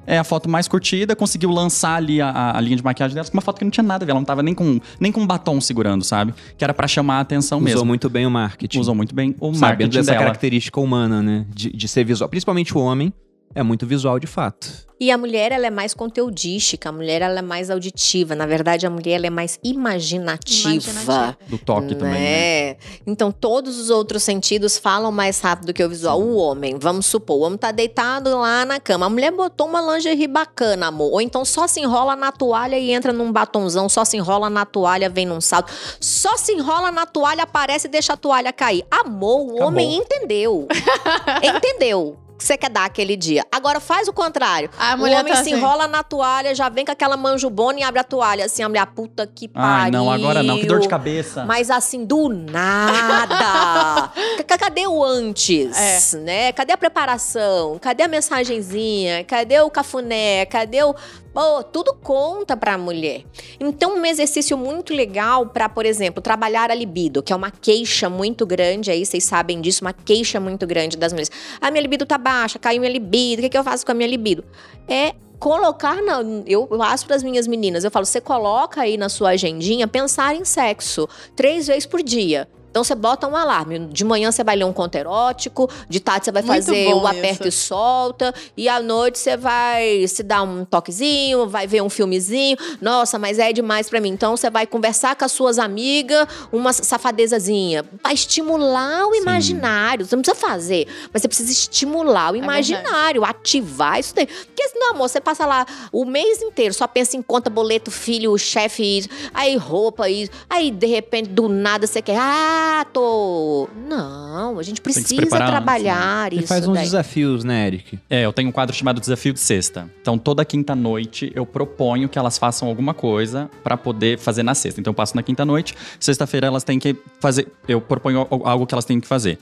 É 0.07 0.17
a 0.17 0.23
foto 0.23 0.49
mais 0.49 0.67
curtida, 0.67 1.15
conseguiu 1.15 1.51
lançar 1.51 1.95
ali 1.95 2.19
a, 2.19 2.57
a- 2.57 2.61
linha 2.61 2.75
de 2.75 2.83
maquiagem 2.83 3.13
dela 3.13 3.27
com 3.27 3.33
uma 3.37 3.41
foto 3.41 3.59
que 3.59 3.63
não 3.63 3.69
tinha 3.69 3.83
nada 3.83 4.03
a 4.03 4.05
ver. 4.05 4.11
Ela 4.11 4.19
não 4.19 4.25
tava 4.25 4.41
nem 4.41 4.55
com, 4.55 4.79
nem 4.99 5.11
com 5.11 5.21
um 5.21 5.27
batom 5.27 5.61
segurando, 5.61 6.03
sabe? 6.03 6.33
Que 6.57 6.63
era 6.63 6.73
pra 6.73 6.87
chamar 6.87 7.17
a 7.17 7.19
atenção 7.19 7.59
Usou 7.59 7.65
mesmo. 7.69 7.85
muito 7.85 8.09
bem 8.09 8.25
o 8.25 8.31
marketing. 8.31 8.79
Usou 8.79 8.95
muito 8.95 9.13
bem 9.13 9.35
o 9.39 9.47
Sabendo 9.53 9.59
marketing 9.59 9.97
dessa 9.97 10.11
dela. 10.11 10.23
característica 10.23 10.79
humana, 10.79 11.21
né? 11.21 11.45
De, 11.53 11.69
de 11.71 11.87
ser 11.87 12.03
visual. 12.05 12.27
Principalmente 12.29 12.75
o 12.75 12.81
homem 12.81 13.13
é 13.53 13.63
muito 13.63 13.85
visual 13.85 14.19
de 14.19 14.27
fato. 14.27 14.89
E 15.01 15.11
a 15.11 15.17
mulher, 15.17 15.53
ela 15.53 15.65
é 15.65 15.69
mais 15.69 15.93
conteudística, 15.93 16.89
a 16.89 16.91
mulher, 16.91 17.21
ela 17.21 17.39
é 17.39 17.41
mais 17.41 17.69
auditiva. 17.69 18.35
Na 18.35 18.45
verdade, 18.45 18.85
a 18.85 18.89
mulher, 18.89 19.13
ela 19.13 19.27
é 19.27 19.29
mais 19.29 19.57
imaginativa. 19.63 20.71
Imaginativa. 20.71 21.37
Do 21.47 21.57
toque 21.57 21.95
também, 21.95 22.19
né? 22.19 22.73
né? 22.73 22.77
Então, 23.07 23.31
todos 23.31 23.79
os 23.79 23.89
outros 23.89 24.23
sentidos 24.23 24.77
falam 24.77 25.09
mais 25.09 25.39
rápido 25.39 25.73
que 25.73 25.81
o 25.81 25.87
visual. 25.87 26.21
O 26.21 26.35
homem, 26.35 26.77
vamos 26.77 27.05
supor, 27.05 27.37
o 27.37 27.41
homem 27.43 27.57
tá 27.57 27.71
deitado 27.71 28.37
lá 28.37 28.65
na 28.65 28.77
cama. 28.77 29.05
A 29.05 29.09
mulher 29.09 29.31
botou 29.31 29.67
uma 29.67 29.81
lingerie 29.93 30.27
bacana, 30.27 30.87
amor. 30.87 31.13
Ou 31.13 31.21
então 31.21 31.45
só 31.45 31.65
se 31.65 31.79
enrola 31.79 32.17
na 32.17 32.33
toalha 32.33 32.77
e 32.77 32.91
entra 32.91 33.13
num 33.13 33.31
batonzão, 33.31 33.87
só 33.87 34.03
se 34.03 34.17
enrola 34.17 34.49
na 34.49 34.65
toalha, 34.65 35.09
vem 35.09 35.25
num 35.25 35.39
salto. 35.39 35.71
Só 36.01 36.35
se 36.35 36.51
enrola 36.51 36.91
na 36.91 37.05
toalha, 37.05 37.43
aparece 37.43 37.87
e 37.87 37.89
deixa 37.89 38.13
a 38.13 38.17
toalha 38.17 38.51
cair. 38.51 38.83
Amor, 38.91 39.43
o 39.43 39.51
Acabou. 39.51 39.67
homem 39.67 39.95
entendeu. 39.95 40.67
entendeu. 41.41 42.28
Que 42.39 42.45
Você 42.45 42.57
quer 42.57 42.69
dar 42.69 42.85
aquele 42.85 43.15
dia. 43.17 43.45
Agora 43.51 43.79
faz 43.79 44.07
o 44.07 44.13
contrário. 44.13 44.69
A 44.79 44.95
O 44.95 44.99
mulher 44.99 45.19
homem 45.19 45.33
tá 45.33 45.43
se 45.43 45.49
assim. 45.51 45.59
enrola 45.59 45.87
na 45.87 46.01
toalha, 46.03 46.55
já 46.55 46.69
vem 46.69 46.85
com 46.85 46.91
aquela 46.91 47.17
manjubona 47.17 47.79
e 47.79 47.83
abre 47.83 47.99
a 47.99 48.03
toalha. 48.03 48.45
Assim, 48.45 48.63
a 48.63 48.69
mulher, 48.69 48.85
puta 48.87 49.27
que 49.27 49.47
pariu. 49.47 49.67
Ai, 49.69 49.91
não, 49.91 50.09
agora 50.09 50.41
não. 50.41 50.57
Que 50.57 50.65
dor 50.65 50.79
de 50.79 50.87
cabeça. 50.87 51.43
Mas 51.45 51.69
assim, 51.69 52.05
do 52.05 52.29
nada. 52.29 54.11
Cadê 54.59 54.87
o 54.87 55.03
antes, 55.03 56.13
né? 56.21 56.51
Cadê 56.51 56.73
a 56.73 56.77
preparação? 56.77 57.77
Cadê 57.79 58.03
a 58.03 58.07
mensagenzinha? 58.07 59.23
Cadê 59.23 59.59
o 59.61 59.69
cafuné? 59.69 60.45
Cadê 60.45 60.83
o... 60.83 60.95
Pô, 61.39 61.63
tudo 61.63 61.93
conta 61.93 62.57
pra 62.57 62.77
mulher. 62.77 63.23
Então, 63.61 63.95
um 63.95 64.05
exercício 64.05 64.57
muito 64.57 64.93
legal 64.93 65.45
pra, 65.45 65.69
por 65.69 65.85
exemplo, 65.85 66.21
trabalhar 66.21 66.69
a 66.69 66.75
libido, 66.75 67.23
que 67.23 67.31
é 67.31 67.35
uma 67.35 67.49
queixa 67.49 68.09
muito 68.09 68.45
grande 68.45 68.91
aí, 68.91 69.05
vocês 69.05 69.23
sabem 69.23 69.61
disso, 69.61 69.85
uma 69.85 69.93
queixa 69.93 70.37
muito 70.37 70.67
grande 70.67 70.97
das 70.97 71.13
mulheres. 71.13 71.31
A 71.61 71.71
minha 71.71 71.81
libido 71.81 72.05
tá 72.05 72.17
baixa, 72.17 72.59
caiu 72.59 72.81
minha 72.81 72.91
libido, 72.91 73.39
o 73.39 73.43
que, 73.43 73.51
que 73.51 73.57
eu 73.57 73.63
faço 73.63 73.85
com 73.85 73.93
a 73.93 73.95
minha 73.95 74.09
libido? 74.09 74.43
É 74.85 75.15
colocar 75.39 76.01
na. 76.01 76.19
Eu 76.45 76.67
passo 76.67 77.05
para 77.07 77.15
as 77.15 77.23
minhas 77.23 77.47
meninas, 77.47 77.85
eu 77.85 77.89
falo, 77.89 78.05
você 78.05 78.19
coloca 78.19 78.81
aí 78.81 78.97
na 78.97 79.07
sua 79.07 79.29
agendinha 79.29 79.87
pensar 79.87 80.35
em 80.35 80.43
sexo 80.43 81.07
três 81.37 81.67
vezes 81.67 81.85
por 81.85 82.03
dia. 82.03 82.49
Então 82.69 82.83
você 82.83 82.95
bota 82.95 83.27
um 83.27 83.35
alarme. 83.35 83.79
De 83.87 84.03
manhã 84.03 84.31
você 84.31 84.43
vai 84.43 84.55
ler 84.55 84.65
um 84.65 84.73
conto 84.73 84.95
erótico, 84.95 85.69
de 85.87 85.99
tarde 85.99 86.25
você 86.25 86.31
vai 86.31 86.43
Muito 86.43 86.65
fazer 86.65 86.93
o 86.93 87.07
aperta 87.07 87.45
e 87.45 87.49
isso. 87.49 87.67
solta, 87.67 88.33
e 88.55 88.69
à 88.69 88.79
noite 88.79 89.19
você 89.19 89.35
vai 89.35 90.05
se 90.07 90.23
dar 90.23 90.43
um 90.43 90.63
toquezinho, 90.65 91.47
vai 91.47 91.67
ver 91.67 91.81
um 91.81 91.89
filmezinho. 91.89 92.57
Nossa, 92.81 93.17
mas 93.17 93.39
é 93.39 93.51
demais 93.51 93.89
pra 93.89 93.99
mim. 93.99 94.09
Então 94.09 94.35
você 94.35 94.49
vai 94.49 94.65
conversar 94.67 95.15
com 95.15 95.25
as 95.25 95.31
suas 95.31 95.57
amigas, 95.59 96.27
uma 96.51 96.71
safadezazinha, 96.73 97.83
pra 97.83 98.13
estimular 98.13 99.07
o 99.07 99.15
imaginário. 99.15 100.05
Você 100.05 100.15
não 100.15 100.21
precisa 100.21 100.47
fazer, 100.47 100.87
mas 101.11 101.21
você 101.21 101.27
precisa 101.27 101.51
estimular 101.51 102.31
o 102.31 102.35
É 102.35 102.39
imaginário, 102.39 103.23
ativar 103.25 103.99
isso 103.99 104.13
daí. 104.15 104.27
Porque 104.27 104.67
senão, 104.69 104.91
amor, 104.91 105.09
você 105.09 105.19
passa 105.19 105.45
lá 105.45 105.65
o 105.91 106.05
mês 106.05 106.41
inteiro, 106.41 106.73
só 106.73 106.87
pensa 106.87 107.17
em 107.17 107.21
conta, 107.21 107.49
boleto, 107.49 107.89
filho, 107.91 108.37
chefe, 108.37 108.99
isso, 108.99 109.09
aí 109.33 109.55
roupa, 109.57 110.09
isso. 110.09 110.31
Aí, 110.49 110.71
de 110.71 110.87
repente, 110.87 111.29
do 111.29 111.47
nada, 111.47 111.87
você 111.87 112.01
quer, 112.01 112.17
ah, 112.17 112.58
tô... 112.91 113.67
Não, 113.87 114.57
A 114.59 114.63
gente 114.63 114.81
precisa 114.81 115.15
preparar 115.15 115.47
antes, 115.49 115.51
trabalhar 115.57 116.33
E 116.33 116.39
isso. 116.39 116.47
faz 116.47 116.67
uns 116.67 116.73
daí. 116.73 116.83
desafios, 116.83 117.43
né, 117.43 117.67
Eric? 117.67 117.99
É, 118.09 118.25
eu 118.25 118.33
tenho 118.33 118.49
um 118.49 118.51
quadro 118.51 118.75
chamado 118.75 118.99
Desafio 118.99 119.33
de 119.33 119.39
Sexta. 119.39 119.89
Então, 120.01 120.17
toda 120.17 120.43
quinta-noite 120.45 121.31
eu 121.35 121.45
proponho 121.45 122.07
que 122.09 122.17
elas 122.19 122.37
façam 122.37 122.67
alguma 122.67 122.93
coisa 122.93 123.49
pra 123.63 123.75
poder 123.77 124.17
fazer 124.19 124.43
na 124.43 124.53
sexta. 124.55 124.79
Então, 124.79 124.91
eu 124.91 124.95
passo 124.95 125.15
na 125.15 125.23
quinta-noite, 125.23 125.75
sexta-feira 125.99 126.47
elas 126.47 126.63
têm 126.63 126.79
que 126.79 126.95
fazer. 127.19 127.47
Eu 127.67 127.79
proponho 127.81 128.27
al- 128.29 128.47
algo 128.47 128.65
que 128.65 128.73
elas 128.73 128.85
têm 128.85 128.99
que 128.99 129.07
fazer. 129.07 129.37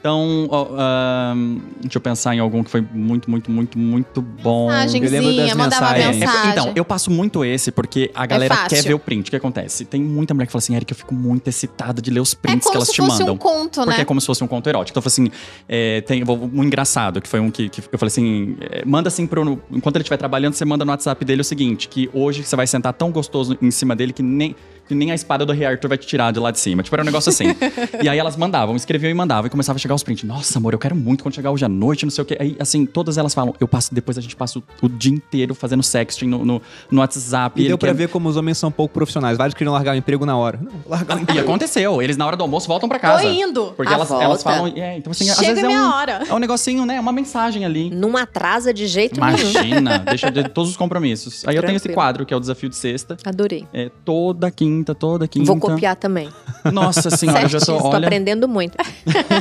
Então, 0.00 0.48
ó, 0.50 0.66
ahn, 0.78 1.58
deixa 1.82 1.98
eu 1.98 2.00
pensar 2.00 2.34
em 2.34 2.38
algum 2.38 2.64
que 2.64 2.70
foi 2.70 2.80
muito, 2.80 3.30
muito, 3.30 3.50
muito, 3.50 3.78
muito 3.78 4.22
bom. 4.22 4.70
Eu 4.72 5.10
lembro 5.10 5.36
das 5.36 5.54
mensagens. 5.54 6.06
É, 6.06 6.12
mensagem. 6.12 6.50
então, 6.52 6.72
eu 6.74 6.84
passo 6.86 7.10
muito 7.10 7.44
esse 7.44 7.70
porque 7.70 8.10
a 8.14 8.24
galera 8.24 8.54
fácil. 8.54 8.68
quer 8.78 8.82
ver 8.82 8.94
o 8.94 8.98
print. 8.98 9.28
O 9.28 9.30
que 9.30 9.36
acontece? 9.36 9.84
Tem 9.84 10.02
muita 10.02 10.32
mulher 10.32 10.46
que 10.46 10.52
fala 10.52 10.60
assim, 10.60 10.74
Eric, 10.74 10.90
eu 10.90 10.96
fico 10.96 11.14
muito 11.14 11.46
excitada 11.48 12.00
de 12.00 12.10
ler 12.10 12.20
os 12.20 12.32
É 12.32 12.36
prints 12.36 12.60
que 12.60 12.64
como 12.68 12.76
elas 12.78 12.88
se 12.88 12.94
te 12.94 13.02
fosse 13.02 13.18
mandam. 13.18 13.34
um 13.34 13.38
conto, 13.38 13.80
Porque 13.82 13.96
né? 13.96 14.00
é 14.00 14.04
como 14.06 14.20
se 14.22 14.26
fosse 14.26 14.42
um 14.42 14.46
conto 14.46 14.68
erótico. 14.70 14.98
Então, 14.98 15.06
eu 15.06 15.10
falei 15.10 15.28
assim, 15.28 15.36
é, 15.68 16.00
tem 16.00 16.24
um 16.26 16.64
engraçado, 16.64 17.20
que 17.20 17.28
foi 17.28 17.40
um 17.40 17.50
que, 17.50 17.68
que 17.68 17.80
eu 17.92 17.98
falei 17.98 18.08
assim, 18.10 18.56
é, 18.70 18.82
manda 18.86 19.08
assim 19.08 19.26
pro... 19.26 19.60
Enquanto 19.70 19.96
ele 19.96 20.02
estiver 20.02 20.16
trabalhando, 20.16 20.54
você 20.54 20.64
manda 20.64 20.82
no 20.82 20.92
WhatsApp 20.92 21.22
dele 21.26 21.42
o 21.42 21.44
seguinte, 21.44 21.88
que 21.88 22.08
hoje 22.14 22.42
você 22.42 22.56
vai 22.56 22.66
sentar 22.66 22.94
tão 22.94 23.10
gostoso 23.10 23.54
em 23.60 23.70
cima 23.70 23.94
dele 23.94 24.14
que 24.14 24.22
nem, 24.22 24.56
que 24.90 24.94
nem 24.96 25.12
a 25.12 25.14
espada 25.14 25.46
do 25.46 25.52
Rei 25.52 25.64
Arthur 25.64 25.86
vai 25.88 25.96
te 25.96 26.04
tirar 26.04 26.32
de 26.32 26.40
lá 26.40 26.50
de 26.50 26.58
cima. 26.58 26.82
Tipo, 26.82 26.96
era 26.96 27.02
um 27.02 27.06
negócio 27.06 27.28
assim. 27.30 27.44
e 28.02 28.08
aí 28.08 28.18
elas 28.18 28.36
mandavam, 28.36 28.74
escreviam 28.74 29.08
e 29.08 29.14
mandavam. 29.14 29.46
E 29.46 29.50
começava 29.50 29.76
a 29.76 29.78
chegar 29.80 29.94
os 29.94 30.02
prints. 30.02 30.24
Nossa, 30.24 30.58
amor, 30.58 30.72
eu 30.72 30.80
quero 30.80 30.96
muito 30.96 31.22
quando 31.22 31.32
chegar 31.36 31.52
hoje 31.52 31.64
à 31.64 31.68
noite, 31.68 32.04
não 32.04 32.10
sei 32.10 32.22
o 32.22 32.24
quê. 32.24 32.36
Aí, 32.40 32.56
assim, 32.58 32.84
todas 32.84 33.16
elas 33.16 33.32
falam, 33.32 33.54
eu 33.60 33.68
passo, 33.68 33.94
depois 33.94 34.18
a 34.18 34.20
gente 34.20 34.34
passa 34.34 34.58
o, 34.58 34.62
o 34.82 34.88
dia 34.88 35.12
inteiro 35.12 35.54
fazendo 35.54 35.80
sexting 35.84 36.26
no, 36.26 36.44
no, 36.44 36.62
no 36.90 37.00
WhatsApp. 37.00 37.62
E, 37.62 37.68
deu 37.68 37.78
pra 37.78 37.90
quer- 37.90 37.94
ver 37.94 38.08
como 38.08 38.28
os 38.28 38.36
homens 38.36 38.58
são 38.58 38.72
pouco 38.72 38.92
profissionais. 38.92 39.38
Vários 39.38 39.54
queriam 39.54 39.72
largar 39.72 39.94
o 39.94 39.98
emprego 39.98 40.26
na 40.26 40.36
hora. 40.36 40.58
Não, 40.60 40.72
largar 40.88 41.16
o 41.16 41.20
E 41.20 41.22
emprego. 41.22 41.40
aconteceu. 41.40 42.02
Eles, 42.02 42.16
na 42.16 42.26
hora 42.26 42.36
do 42.36 42.42
almoço, 42.42 42.66
voltam 42.66 42.88
pra 42.88 42.98
casa. 42.98 43.22
Tô 43.22 43.28
indo. 43.30 43.72
Porque 43.76 43.92
elas, 43.92 44.10
elas 44.10 44.42
falam. 44.42 44.66
É, 44.74 44.96
então, 44.98 45.12
assim, 45.12 45.30
às 45.30 45.36
Chega 45.36 45.50
vezes 45.50 45.62
é 45.62 45.66
minha 45.68 45.84
um, 45.84 45.92
hora. 45.92 46.22
é 46.28 46.34
um 46.34 46.38
negocinho, 46.38 46.84
né? 46.84 46.98
Uma 46.98 47.12
mensagem 47.12 47.64
ali. 47.64 47.90
Não 47.90 48.16
atrasa 48.16 48.74
de 48.74 48.88
jeito 48.88 49.20
nenhum. 49.20 49.38
Imagina, 49.38 49.98
deixa 50.00 50.30
de 50.32 50.42
todos 50.50 50.70
os 50.70 50.76
compromissos. 50.76 51.46
Aí 51.46 51.54
eu 51.54 51.62
tenho 51.62 51.76
esse 51.76 51.84
Tranquilo. 51.84 51.94
quadro, 51.94 52.26
que 52.26 52.34
é 52.34 52.36
o 52.36 52.40
desafio 52.40 52.68
de 52.68 52.76
sexta. 52.76 53.16
Adorei. 53.24 53.66
É 53.72 53.90
toda 54.04 54.50
quinta, 54.50 54.79
toda 54.94 55.26
quinta. 55.28 55.46
Vou 55.46 55.58
copiar 55.58 55.96
também. 55.96 56.28
Nossa 56.72 57.10
senhora, 57.14 57.42
eu 57.42 57.48
já 57.48 57.58
tô. 57.58 57.64
Certíssimo, 57.66 57.90
tô 57.90 57.96
Olha, 57.96 58.06
aprendendo 58.06 58.48
muito. 58.48 58.76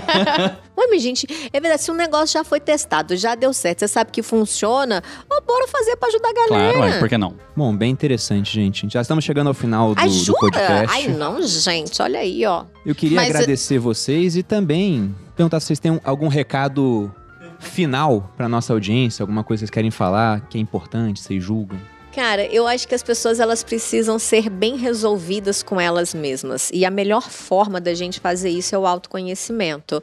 Minha 0.89 1.01
gente, 1.01 1.27
é 1.53 1.59
verdade, 1.59 1.83
se 1.83 1.91
um 1.91 1.95
negócio 1.95 2.33
já 2.33 2.43
foi 2.43 2.59
testado, 2.59 3.15
já 3.15 3.35
deu 3.35 3.53
certo, 3.53 3.79
você 3.79 3.87
sabe 3.87 4.11
que 4.11 4.23
funciona, 4.23 5.03
ó, 5.29 5.39
bora 5.41 5.67
fazer 5.67 5.95
pra 5.97 6.09
ajudar 6.09 6.29
a 6.29 6.33
galera. 6.33 6.73
claro, 6.77 6.93
é, 6.93 6.99
por 6.99 7.07
que 7.07 7.15
não? 7.17 7.35
Bom, 7.55 7.75
bem 7.75 7.91
interessante, 7.91 8.51
gente. 8.51 8.87
Já 8.89 9.01
estamos 9.01 9.23
chegando 9.23 9.47
ao 9.47 9.53
final 9.53 9.93
do, 9.93 10.01
Ai, 10.01 10.09
do 10.09 10.33
podcast. 10.33 10.87
Ai, 10.89 11.07
não, 11.09 11.41
gente, 11.43 12.01
olha 12.01 12.19
aí, 12.19 12.43
ó. 12.45 12.63
Eu 12.83 12.95
queria 12.95 13.17
Mas, 13.17 13.29
agradecer 13.29 13.77
vocês 13.77 14.35
e 14.35 14.41
também 14.41 15.13
perguntar 15.35 15.59
se 15.59 15.67
vocês 15.67 15.79
têm 15.79 15.91
um- 15.91 15.99
algum 16.03 16.27
recado 16.27 17.13
final 17.59 18.33
pra 18.35 18.49
nossa 18.49 18.73
audiência, 18.73 19.21
alguma 19.21 19.43
coisa 19.43 19.59
que 19.61 19.67
vocês 19.67 19.71
querem 19.71 19.91
falar 19.91 20.41
que 20.49 20.57
é 20.57 20.61
importante, 20.61 21.19
vocês 21.21 21.43
julgam. 21.43 21.77
Cara, 22.13 22.45
eu 22.47 22.67
acho 22.67 22.87
que 22.87 22.95
as 22.95 23.03
pessoas 23.03 23.39
elas 23.39 23.63
precisam 23.63 24.17
ser 24.17 24.49
bem 24.49 24.75
resolvidas 24.77 25.61
com 25.63 25.79
elas 25.79 26.13
mesmas. 26.13 26.69
E 26.73 26.83
a 26.83 26.89
melhor 26.91 27.29
forma 27.29 27.79
da 27.79 27.93
gente 27.93 28.19
fazer 28.19 28.49
isso 28.49 28.73
é 28.73 28.77
o 28.77 28.85
autoconhecimento. 28.87 30.01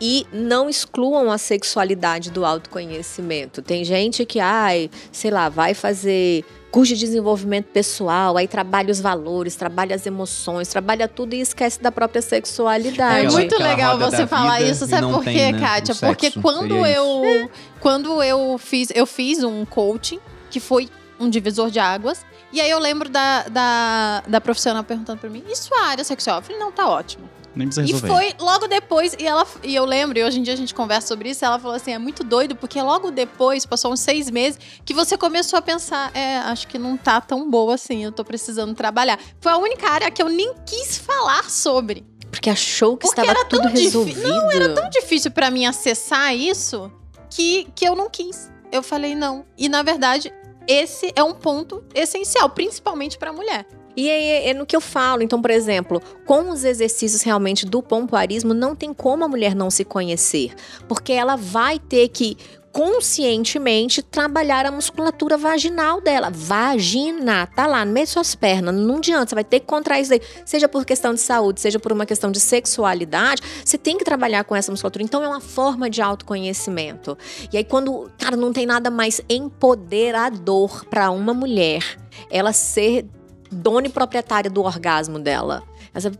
E 0.00 0.26
não 0.32 0.68
excluam 0.68 1.30
a 1.30 1.38
sexualidade 1.38 2.30
do 2.30 2.44
autoconhecimento. 2.44 3.62
Tem 3.62 3.84
gente 3.84 4.24
que, 4.24 4.40
ai, 4.40 4.90
sei 5.12 5.30
lá, 5.30 5.48
vai 5.48 5.74
fazer 5.74 6.44
curso 6.72 6.94
de 6.94 7.00
desenvolvimento 7.00 7.66
pessoal, 7.66 8.36
aí 8.36 8.48
trabalha 8.48 8.90
os 8.90 8.98
valores, 9.00 9.54
trabalha 9.54 9.94
as 9.94 10.06
emoções, 10.06 10.68
trabalha 10.68 11.06
tudo 11.06 11.34
e 11.34 11.40
esquece 11.40 11.80
da 11.80 11.92
própria 11.92 12.18
É 12.18 12.22
sexualidade. 12.22 13.26
Aquela- 13.26 13.32
muito 13.32 13.54
aquela 13.54 13.68
legal 13.70 13.98
você 13.98 14.26
falar 14.26 14.62
isso, 14.62 14.86
sabe 14.86 15.06
por 15.06 15.22
tem, 15.22 15.36
quê, 15.36 15.52
né, 15.52 15.60
Kátia? 15.60 15.94
Porque 15.94 16.26
sexo, 16.26 16.40
quando 16.40 16.86
eu 16.86 17.50
quando 17.78 18.22
eu 18.22 18.56
fiz 18.58 18.88
eu 18.94 19.04
fiz 19.06 19.44
um 19.44 19.64
coaching 19.66 20.18
que 20.50 20.58
foi 20.58 20.88
um 21.22 21.30
divisor 21.30 21.70
de 21.70 21.78
águas 21.78 22.24
e 22.52 22.60
aí 22.60 22.70
eu 22.70 22.78
lembro 22.78 23.08
da, 23.08 23.44
da, 23.44 24.22
da 24.26 24.40
profissional 24.40 24.84
perguntando 24.84 25.18
pra 25.18 25.30
mim, 25.30 25.42
e 25.48 25.56
sua 25.56 25.84
área 25.86 26.04
sexual? 26.04 26.36
Eu 26.38 26.42
falei, 26.42 26.58
não, 26.58 26.70
tá 26.70 26.88
ótimo. 26.88 27.30
Nem 27.54 27.66
precisa 27.66 27.86
E 27.86 27.92
resolver. 27.92 28.14
foi 28.14 28.34
logo 28.44 28.66
depois, 28.66 29.14
e 29.18 29.26
ela 29.26 29.46
e 29.62 29.74
eu 29.74 29.84
lembro, 29.84 30.18
e 30.18 30.24
hoje 30.24 30.38
em 30.38 30.42
dia 30.42 30.54
a 30.54 30.56
gente 30.56 30.74
conversa 30.74 31.08
sobre 31.08 31.28
isso, 31.30 31.44
ela 31.44 31.58
falou 31.58 31.76
assim: 31.76 31.92
é 31.92 31.98
muito 31.98 32.24
doido, 32.24 32.56
porque 32.56 32.80
logo 32.80 33.10
depois, 33.10 33.66
passou 33.66 33.92
uns 33.92 34.00
seis 34.00 34.30
meses, 34.30 34.58
que 34.84 34.94
você 34.94 35.18
começou 35.18 35.58
a 35.58 35.62
pensar, 35.62 36.10
é, 36.14 36.38
acho 36.38 36.66
que 36.66 36.78
não 36.78 36.96
tá 36.96 37.20
tão 37.20 37.50
boa 37.50 37.74
assim, 37.74 38.04
eu 38.04 38.10
tô 38.10 38.24
precisando 38.24 38.74
trabalhar. 38.74 39.18
Foi 39.38 39.52
a 39.52 39.58
única 39.58 39.86
área 39.86 40.10
que 40.10 40.22
eu 40.22 40.30
nem 40.30 40.54
quis 40.64 40.96
falar 40.96 41.50
sobre. 41.50 42.06
Porque 42.30 42.48
achou 42.48 42.96
que 42.96 43.06
Porque 43.06 43.20
estava 43.20 43.38
era 43.38 43.46
tão 43.46 43.60
tudo 43.60 43.70
resolvido. 43.70 44.26
Não, 44.26 44.50
era 44.50 44.74
tão 44.74 44.88
difícil 44.88 45.30
pra 45.30 45.50
mim 45.50 45.66
acessar 45.66 46.34
isso 46.34 46.90
que, 47.28 47.68
que 47.74 47.84
eu 47.84 47.94
não 47.94 48.08
quis. 48.08 48.50
Eu 48.70 48.82
falei 48.82 49.14
não. 49.14 49.44
E 49.58 49.68
na 49.68 49.82
verdade, 49.82 50.32
esse 50.66 51.12
é 51.14 51.22
um 51.22 51.34
ponto 51.34 51.82
essencial, 51.94 52.48
principalmente 52.50 53.18
pra 53.18 53.32
mulher. 53.32 53.66
E 53.96 54.08
é, 54.08 54.48
é 54.48 54.54
no 54.54 54.64
que 54.64 54.74
eu 54.74 54.80
falo. 54.80 55.22
Então, 55.22 55.40
por 55.40 55.50
exemplo, 55.50 56.00
com 56.24 56.48
os 56.50 56.64
exercícios 56.64 57.22
realmente 57.22 57.66
do 57.66 57.82
pompoarismo, 57.82 58.54
não 58.54 58.74
tem 58.74 58.92
como 58.94 59.24
a 59.24 59.28
mulher 59.28 59.54
não 59.54 59.70
se 59.70 59.84
conhecer. 59.84 60.54
Porque 60.88 61.12
ela 61.12 61.36
vai 61.36 61.78
ter 61.78 62.08
que 62.08 62.36
conscientemente 62.72 64.02
trabalhar 64.02 64.64
a 64.64 64.70
musculatura 64.70 65.36
vaginal 65.36 66.00
dela. 66.00 66.30
Vagina, 66.30 67.46
tá 67.46 67.66
lá 67.66 67.84
no 67.84 67.92
meio 67.92 68.06
de 68.06 68.12
suas 68.12 68.34
pernas. 68.34 68.74
Não 68.74 68.96
adianta, 68.96 69.28
você 69.28 69.34
vai 69.34 69.44
ter 69.44 69.60
que 69.60 69.66
contrair 69.66 70.02
isso 70.02 70.10
daí. 70.10 70.22
Seja 70.44 70.68
por 70.68 70.84
questão 70.84 71.12
de 71.12 71.20
saúde, 71.20 71.60
seja 71.60 71.78
por 71.78 71.92
uma 71.92 72.06
questão 72.06 72.30
de 72.32 72.40
sexualidade, 72.40 73.42
você 73.64 73.76
tem 73.76 73.98
que 73.98 74.04
trabalhar 74.04 74.44
com 74.44 74.56
essa 74.56 74.70
musculatura. 74.72 75.04
Então 75.04 75.22
é 75.22 75.28
uma 75.28 75.40
forma 75.40 75.90
de 75.90 76.00
autoconhecimento. 76.00 77.16
E 77.52 77.58
aí 77.58 77.64
quando, 77.64 78.10
cara, 78.18 78.36
não 78.36 78.52
tem 78.52 78.64
nada 78.64 78.90
mais 78.90 79.20
empoderador 79.28 80.86
para 80.86 81.10
uma 81.10 81.34
mulher, 81.34 81.98
ela 82.30 82.52
ser 82.52 83.06
dona 83.50 83.86
e 83.86 83.90
proprietária 83.90 84.50
do 84.50 84.62
orgasmo 84.62 85.18
dela. 85.18 85.62
Essa 85.92 86.10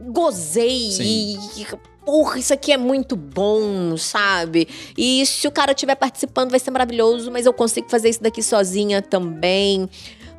gozei 0.00 0.90
Sim. 0.90 1.38
e 1.56 1.66
porra, 2.04 2.38
isso 2.38 2.52
aqui 2.52 2.72
é 2.72 2.76
muito 2.76 3.16
bom, 3.16 3.96
sabe? 3.96 4.68
E 4.96 5.24
se 5.26 5.46
o 5.46 5.50
cara 5.50 5.72
estiver 5.72 5.94
participando 5.94 6.50
vai 6.50 6.60
ser 6.60 6.70
maravilhoso, 6.70 7.30
mas 7.30 7.46
eu 7.46 7.52
consigo 7.52 7.88
fazer 7.88 8.10
isso 8.10 8.22
daqui 8.22 8.42
sozinha 8.42 9.00
também. 9.02 9.88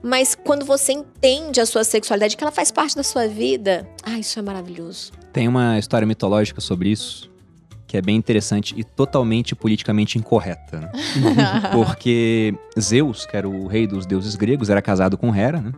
Mas 0.03 0.35
quando 0.35 0.65
você 0.65 0.93
entende 0.93 1.59
a 1.59 1.65
sua 1.65 1.83
sexualidade, 1.83 2.37
que 2.37 2.43
ela 2.43 2.51
faz 2.51 2.71
parte 2.71 2.95
da 2.95 3.03
sua 3.03 3.27
vida, 3.27 3.89
ah, 4.03 4.19
isso 4.19 4.37
é 4.37 4.41
maravilhoso. 4.41 5.11
Tem 5.33 5.47
uma 5.47 5.79
história 5.79 6.05
mitológica 6.05 6.61
sobre 6.61 6.89
isso 6.89 7.33
que 7.87 7.97
é 7.97 8.01
bem 8.01 8.15
interessante 8.15 8.73
e 8.77 8.83
totalmente 8.83 9.55
politicamente 9.55 10.17
incorreta. 10.17 10.79
né? 10.79 10.91
Porque 11.71 12.53
Zeus, 12.79 13.25
que 13.25 13.37
era 13.37 13.47
o 13.47 13.67
rei 13.67 13.87
dos 13.87 14.05
deuses 14.05 14.35
gregos, 14.35 14.69
era 14.69 14.81
casado 14.81 15.17
com 15.17 15.33
Hera, 15.33 15.61
né? 15.61 15.71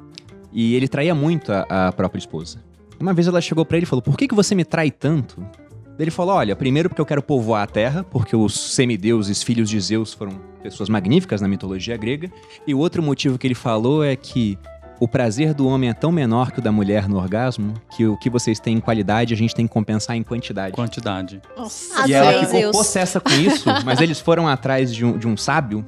E 0.52 0.74
ele 0.74 0.88
traía 0.88 1.14
muito 1.14 1.52
a, 1.52 1.88
a 1.88 1.92
própria 1.92 2.18
esposa. 2.18 2.64
Uma 3.00 3.14
vez 3.14 3.28
ela 3.28 3.42
chegou 3.42 3.66
pra 3.66 3.78
ele 3.78 3.84
e 3.84 3.88
falou: 3.88 4.02
Por 4.02 4.18
que, 4.18 4.28
que 4.28 4.34
você 4.34 4.56
me 4.56 4.66
trai 4.66 4.90
tanto? 4.90 5.46
Ele 6.00 6.12
falou: 6.12 6.36
Olha, 6.36 6.56
primeiro 6.56 6.90
porque 6.90 7.02
eu 7.02 7.06
quero 7.06 7.22
povoar 7.22 7.64
a 7.64 7.68
terra, 7.68 8.04
porque 8.04 8.36
os 8.36 8.74
semideuses, 8.76 9.42
filhos 9.44 9.70
de 9.70 9.80
Zeus, 9.80 10.14
foram 10.14 10.40
pessoas 10.62 10.90
magníficas 10.90 11.42
na 11.42 11.48
mitologia 11.48 11.98
grega. 11.98 12.32
E 12.66 12.74
o 12.74 12.80
outro 12.80 13.02
motivo 13.02 13.38
que 13.38 13.48
ele 13.48 13.56
falou 13.56 14.04
é 14.04 14.16
que 14.16 14.58
o 15.00 15.08
prazer 15.08 15.54
do 15.54 15.68
homem 15.68 15.90
é 15.90 15.94
tão 15.94 16.12
menor 16.12 16.52
que 16.52 16.60
o 16.60 16.62
da 16.62 16.72
mulher 16.72 17.08
no 17.08 17.18
orgasmo 17.18 17.74
que 17.96 18.06
o 18.06 18.18
que 18.18 18.30
vocês 18.30 18.60
têm 18.60 18.78
em 18.78 18.80
qualidade 18.80 19.34
a 19.34 19.38
gente 19.38 19.54
tem 19.54 19.68
que 19.68 19.74
compensar 19.74 20.16
em 20.16 20.24
quantidade. 20.24 20.74
Quantidade. 20.74 21.42
Nossa, 21.56 22.08
e 22.08 22.14
ela 22.14 22.34
ficou 22.34 22.60
Zeus. 22.60 22.76
possessa 22.76 23.20
com 23.20 23.30
isso, 23.30 23.70
mas 23.86 24.02
eles 24.02 24.20
foram 24.20 24.48
atrás 24.48 24.94
de 24.94 25.06
um, 25.06 25.18
de 25.18 25.28
um 25.28 25.38
sábio 25.38 25.86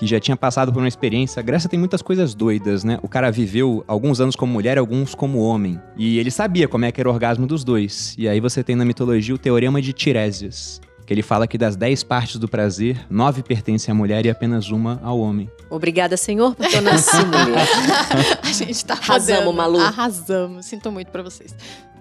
que 0.00 0.06
já 0.06 0.18
tinha 0.18 0.34
passado 0.34 0.72
por 0.72 0.78
uma 0.78 0.88
experiência. 0.88 1.40
A 1.40 1.42
Grécia 1.42 1.68
tem 1.68 1.78
muitas 1.78 2.00
coisas 2.00 2.34
doidas, 2.34 2.84
né? 2.84 2.98
O 3.02 3.08
cara 3.08 3.30
viveu 3.30 3.84
alguns 3.86 4.18
anos 4.18 4.34
como 4.34 4.50
mulher, 4.50 4.78
alguns 4.78 5.14
como 5.14 5.40
homem. 5.40 5.78
E 5.94 6.18
ele 6.18 6.30
sabia 6.30 6.66
como 6.66 6.86
é 6.86 6.90
que 6.90 6.98
era 6.98 7.10
o 7.10 7.12
orgasmo 7.12 7.46
dos 7.46 7.62
dois. 7.62 8.14
E 8.16 8.26
aí 8.26 8.40
você 8.40 8.64
tem 8.64 8.74
na 8.74 8.82
mitologia 8.82 9.34
o 9.34 9.38
teorema 9.38 9.82
de 9.82 9.92
Tiresias. 9.92 10.80
Que 11.04 11.12
ele 11.12 11.20
fala 11.20 11.46
que 11.46 11.58
das 11.58 11.76
dez 11.76 12.02
partes 12.02 12.36
do 12.36 12.48
prazer, 12.48 12.98
nove 13.10 13.42
pertencem 13.42 13.92
à 13.92 13.94
mulher 13.94 14.24
e 14.24 14.30
apenas 14.30 14.70
uma 14.70 14.98
ao 15.02 15.20
homem. 15.20 15.50
Obrigada, 15.68 16.16
Senhor, 16.16 16.54
porque 16.54 16.76
eu 16.76 16.82
nasci 16.82 17.16
mulher. 17.26 17.68
a 18.42 18.52
gente 18.52 18.82
tá 18.82 18.94
Arrasamos, 18.94 19.30
arrasando. 19.30 19.52
Malu. 19.52 19.80
Arrasamos. 19.80 20.64
Sinto 20.64 20.90
muito 20.90 21.10
pra 21.10 21.22
vocês. 21.22 21.54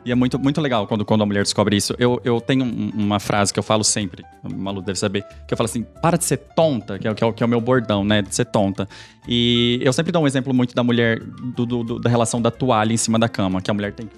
E 0.05 0.11
é 0.11 0.15
muito, 0.15 0.39
muito 0.39 0.59
legal 0.61 0.87
quando, 0.87 1.03
quando 1.05 1.21
a 1.21 1.25
mulher 1.25 1.43
descobre 1.43 1.75
isso. 1.75 1.93
Eu, 1.99 2.19
eu 2.23 2.39
tenho 2.41 2.63
um- 2.63 2.91
uma 2.95 3.19
frase 3.19 3.51
que 3.53 3.59
eu 3.59 3.63
falo 3.63 3.83
sempre, 3.83 4.23
o 4.43 4.53
Malu 4.53 4.81
deve 4.81 4.97
saber, 4.97 5.23
que 5.47 5.53
eu 5.53 5.57
falo 5.57 5.65
assim, 5.69 5.83
para 6.01 6.17
de 6.17 6.23
ser 6.25 6.37
tonta, 6.37 6.97
que 6.97 7.07
é, 7.07 7.13
que 7.13 7.23
é, 7.23 7.31
que 7.33 7.43
é 7.43 7.45
o 7.45 7.49
meu 7.49 7.59
bordão, 7.61 8.03
né? 8.03 8.21
De 8.21 8.33
ser 8.33 8.45
tonta. 8.45 8.87
E 9.27 9.79
eu 9.83 9.91
sempre 9.93 10.11
dou 10.11 10.23
um 10.23 10.27
exemplo 10.27 10.53
muito 10.53 10.73
da 10.73 10.83
mulher, 10.83 11.19
do, 11.19 11.65
do- 11.65 11.83
do- 11.83 11.99
da 11.99 12.09
relação 12.09 12.41
da 12.41 12.49
toalha 12.49 12.93
em 12.93 12.97
cima 12.97 13.19
da 13.19 13.29
cama, 13.29 13.61
que 13.61 13.69
a 13.69 13.73
mulher 13.73 13.93
tem 13.93 14.07
que. 14.07 14.13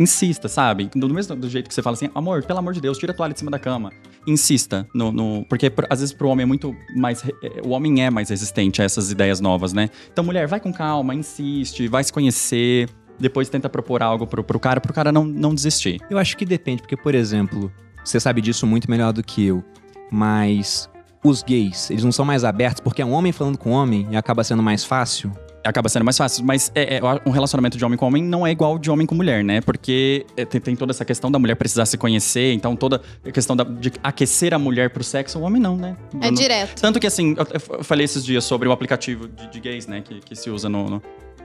Insista, 0.00 0.46
sabe? 0.48 0.88
Do 0.94 1.08
mesmo 1.12 1.34
do 1.34 1.48
jeito 1.48 1.68
que 1.68 1.74
você 1.74 1.82
fala 1.82 1.94
assim, 1.94 2.08
amor, 2.14 2.44
pelo 2.44 2.58
amor 2.58 2.72
de 2.74 2.80
Deus, 2.80 2.98
tira 2.98 3.12
a 3.12 3.14
toalha 3.14 3.32
de 3.32 3.38
cima 3.38 3.50
da 3.50 3.58
cama. 3.58 3.90
Insista. 4.26 4.86
No, 4.94 5.10
no- 5.10 5.44
porque 5.48 5.68
por- 5.68 5.86
às 5.90 5.98
vezes 6.00 6.14
pro 6.14 6.28
homem 6.28 6.44
é 6.44 6.46
muito 6.46 6.74
mais. 6.94 7.24
é, 7.42 7.60
O 7.64 7.70
homem 7.70 8.04
é 8.04 8.10
mais 8.10 8.28
resistente 8.28 8.80
a 8.80 8.84
essas 8.84 9.10
ideias 9.10 9.40
novas, 9.40 9.72
né? 9.72 9.90
Então, 10.12 10.22
mulher, 10.22 10.46
vai 10.46 10.60
com 10.60 10.72
calma, 10.72 11.14
insiste, 11.14 11.88
vai 11.88 12.04
se 12.04 12.12
conhecer. 12.12 12.88
Depois 13.18 13.48
tenta 13.48 13.68
propor 13.68 14.02
algo 14.02 14.26
pro, 14.26 14.42
pro 14.42 14.58
cara, 14.58 14.80
pro 14.80 14.92
cara 14.92 15.12
não, 15.12 15.24
não 15.24 15.54
desistir. 15.54 16.00
Eu 16.10 16.18
acho 16.18 16.36
que 16.36 16.44
depende, 16.44 16.82
porque, 16.82 16.96
por 16.96 17.14
exemplo, 17.14 17.72
você 18.04 18.18
sabe 18.18 18.40
disso 18.40 18.66
muito 18.66 18.90
melhor 18.90 19.12
do 19.12 19.22
que 19.22 19.46
eu, 19.46 19.62
mas 20.10 20.90
os 21.24 21.42
gays, 21.42 21.90
eles 21.90 22.02
não 22.02 22.10
são 22.10 22.24
mais 22.24 22.42
abertos 22.42 22.80
porque 22.80 23.00
é 23.00 23.04
um 23.04 23.12
homem 23.12 23.30
falando 23.30 23.56
com 23.56 23.70
homem 23.70 24.08
e 24.10 24.16
acaba 24.16 24.42
sendo 24.42 24.62
mais 24.62 24.84
fácil? 24.84 25.32
Acaba 25.64 25.88
sendo 25.88 26.04
mais 26.04 26.18
fácil, 26.18 26.44
mas 26.44 26.72
é, 26.74 26.96
é, 26.96 27.00
um 27.24 27.30
relacionamento 27.30 27.78
de 27.78 27.84
homem 27.84 27.96
com 27.96 28.04
homem 28.04 28.20
não 28.20 28.44
é 28.44 28.50
igual 28.50 28.76
de 28.76 28.90
homem 28.90 29.06
com 29.06 29.14
mulher, 29.14 29.44
né? 29.44 29.60
Porque 29.60 30.26
é, 30.36 30.44
tem, 30.44 30.60
tem, 30.60 30.74
toda 30.74 30.90
essa 30.90 31.04
questão 31.04 31.30
da 31.30 31.38
mulher 31.38 31.54
precisar 31.54 31.86
se 31.86 31.96
conhecer, 31.96 32.52
então 32.52 32.74
toda 32.74 33.00
a 33.24 33.30
questão 33.30 33.54
da, 33.54 33.62
de 33.62 33.92
aquecer 34.02 34.52
a 34.52 34.58
mulher 34.58 34.90
pro 34.90 35.04
sexo, 35.04 35.38
o 35.38 35.42
homem 35.42 35.62
não, 35.62 35.76
né? 35.76 35.96
É 36.20 36.26
não, 36.26 36.32
direto. 36.32 36.80
Tanto 36.80 36.98
que 36.98 37.06
assim, 37.06 37.36
eu, 37.38 37.46
eu, 37.78 37.84
falei 37.84 38.04
esses 38.04 38.24
dias 38.24 38.42
sobre 38.42 38.68
o 38.68 38.72
aplicativo 38.72 39.28
de, 39.28 39.48
de 39.52 39.60
gays, 39.60 39.86
né? 39.86 40.00
Que, 40.00 40.18
que 40.18 40.34
se 40.34 40.50
usa 40.50 40.68
no, 40.68 40.90
no 40.90 41.02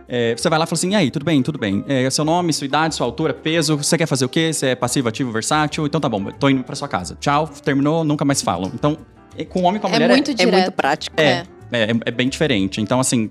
é, 0.07 0.35
você 0.35 0.49
vai 0.49 0.57
lá 0.57 0.65
e 0.65 0.67
fala 0.67 0.77
assim: 0.77 0.91
e 0.91 0.95
aí, 0.95 1.11
tudo 1.11 1.25
bem, 1.25 1.41
tudo 1.41 1.59
bem. 1.59 1.83
É, 1.87 2.09
seu 2.09 2.23
nome, 2.23 2.53
sua 2.53 2.65
idade, 2.65 2.95
sua 2.95 3.05
altura, 3.05 3.33
peso, 3.33 3.77
você 3.77 3.97
quer 3.97 4.05
fazer 4.05 4.25
o 4.25 4.29
quê? 4.29 4.53
Você 4.53 4.67
é 4.67 4.75
passivo, 4.75 5.09
ativo, 5.09 5.31
versátil? 5.31 5.85
Então 5.85 5.99
tá 5.99 6.07
bom, 6.07 6.23
tô 6.31 6.49
indo 6.49 6.63
pra 6.63 6.75
sua 6.75 6.87
casa. 6.87 7.17
Tchau, 7.19 7.47
terminou, 7.47 8.03
nunca 8.03 8.23
mais 8.23 8.41
falam. 8.41 8.71
Então, 8.73 8.97
é, 9.37 9.43
com 9.43 9.61
o 9.61 9.63
homem 9.63 9.77
e 9.77 9.79
com 9.81 9.87
a 9.87 9.89
é 9.89 9.93
mulher. 9.93 10.09
Muito 10.09 10.31
é, 10.31 10.33
direto. 10.33 10.53
é 10.53 10.57
muito 10.57 10.71
prático. 10.71 11.15
É, 11.19 11.43
é, 11.71 11.83
é, 11.83 11.89
é 12.05 12.11
bem 12.11 12.29
diferente. 12.29 12.79
Então, 12.79 12.99
assim, 12.99 13.29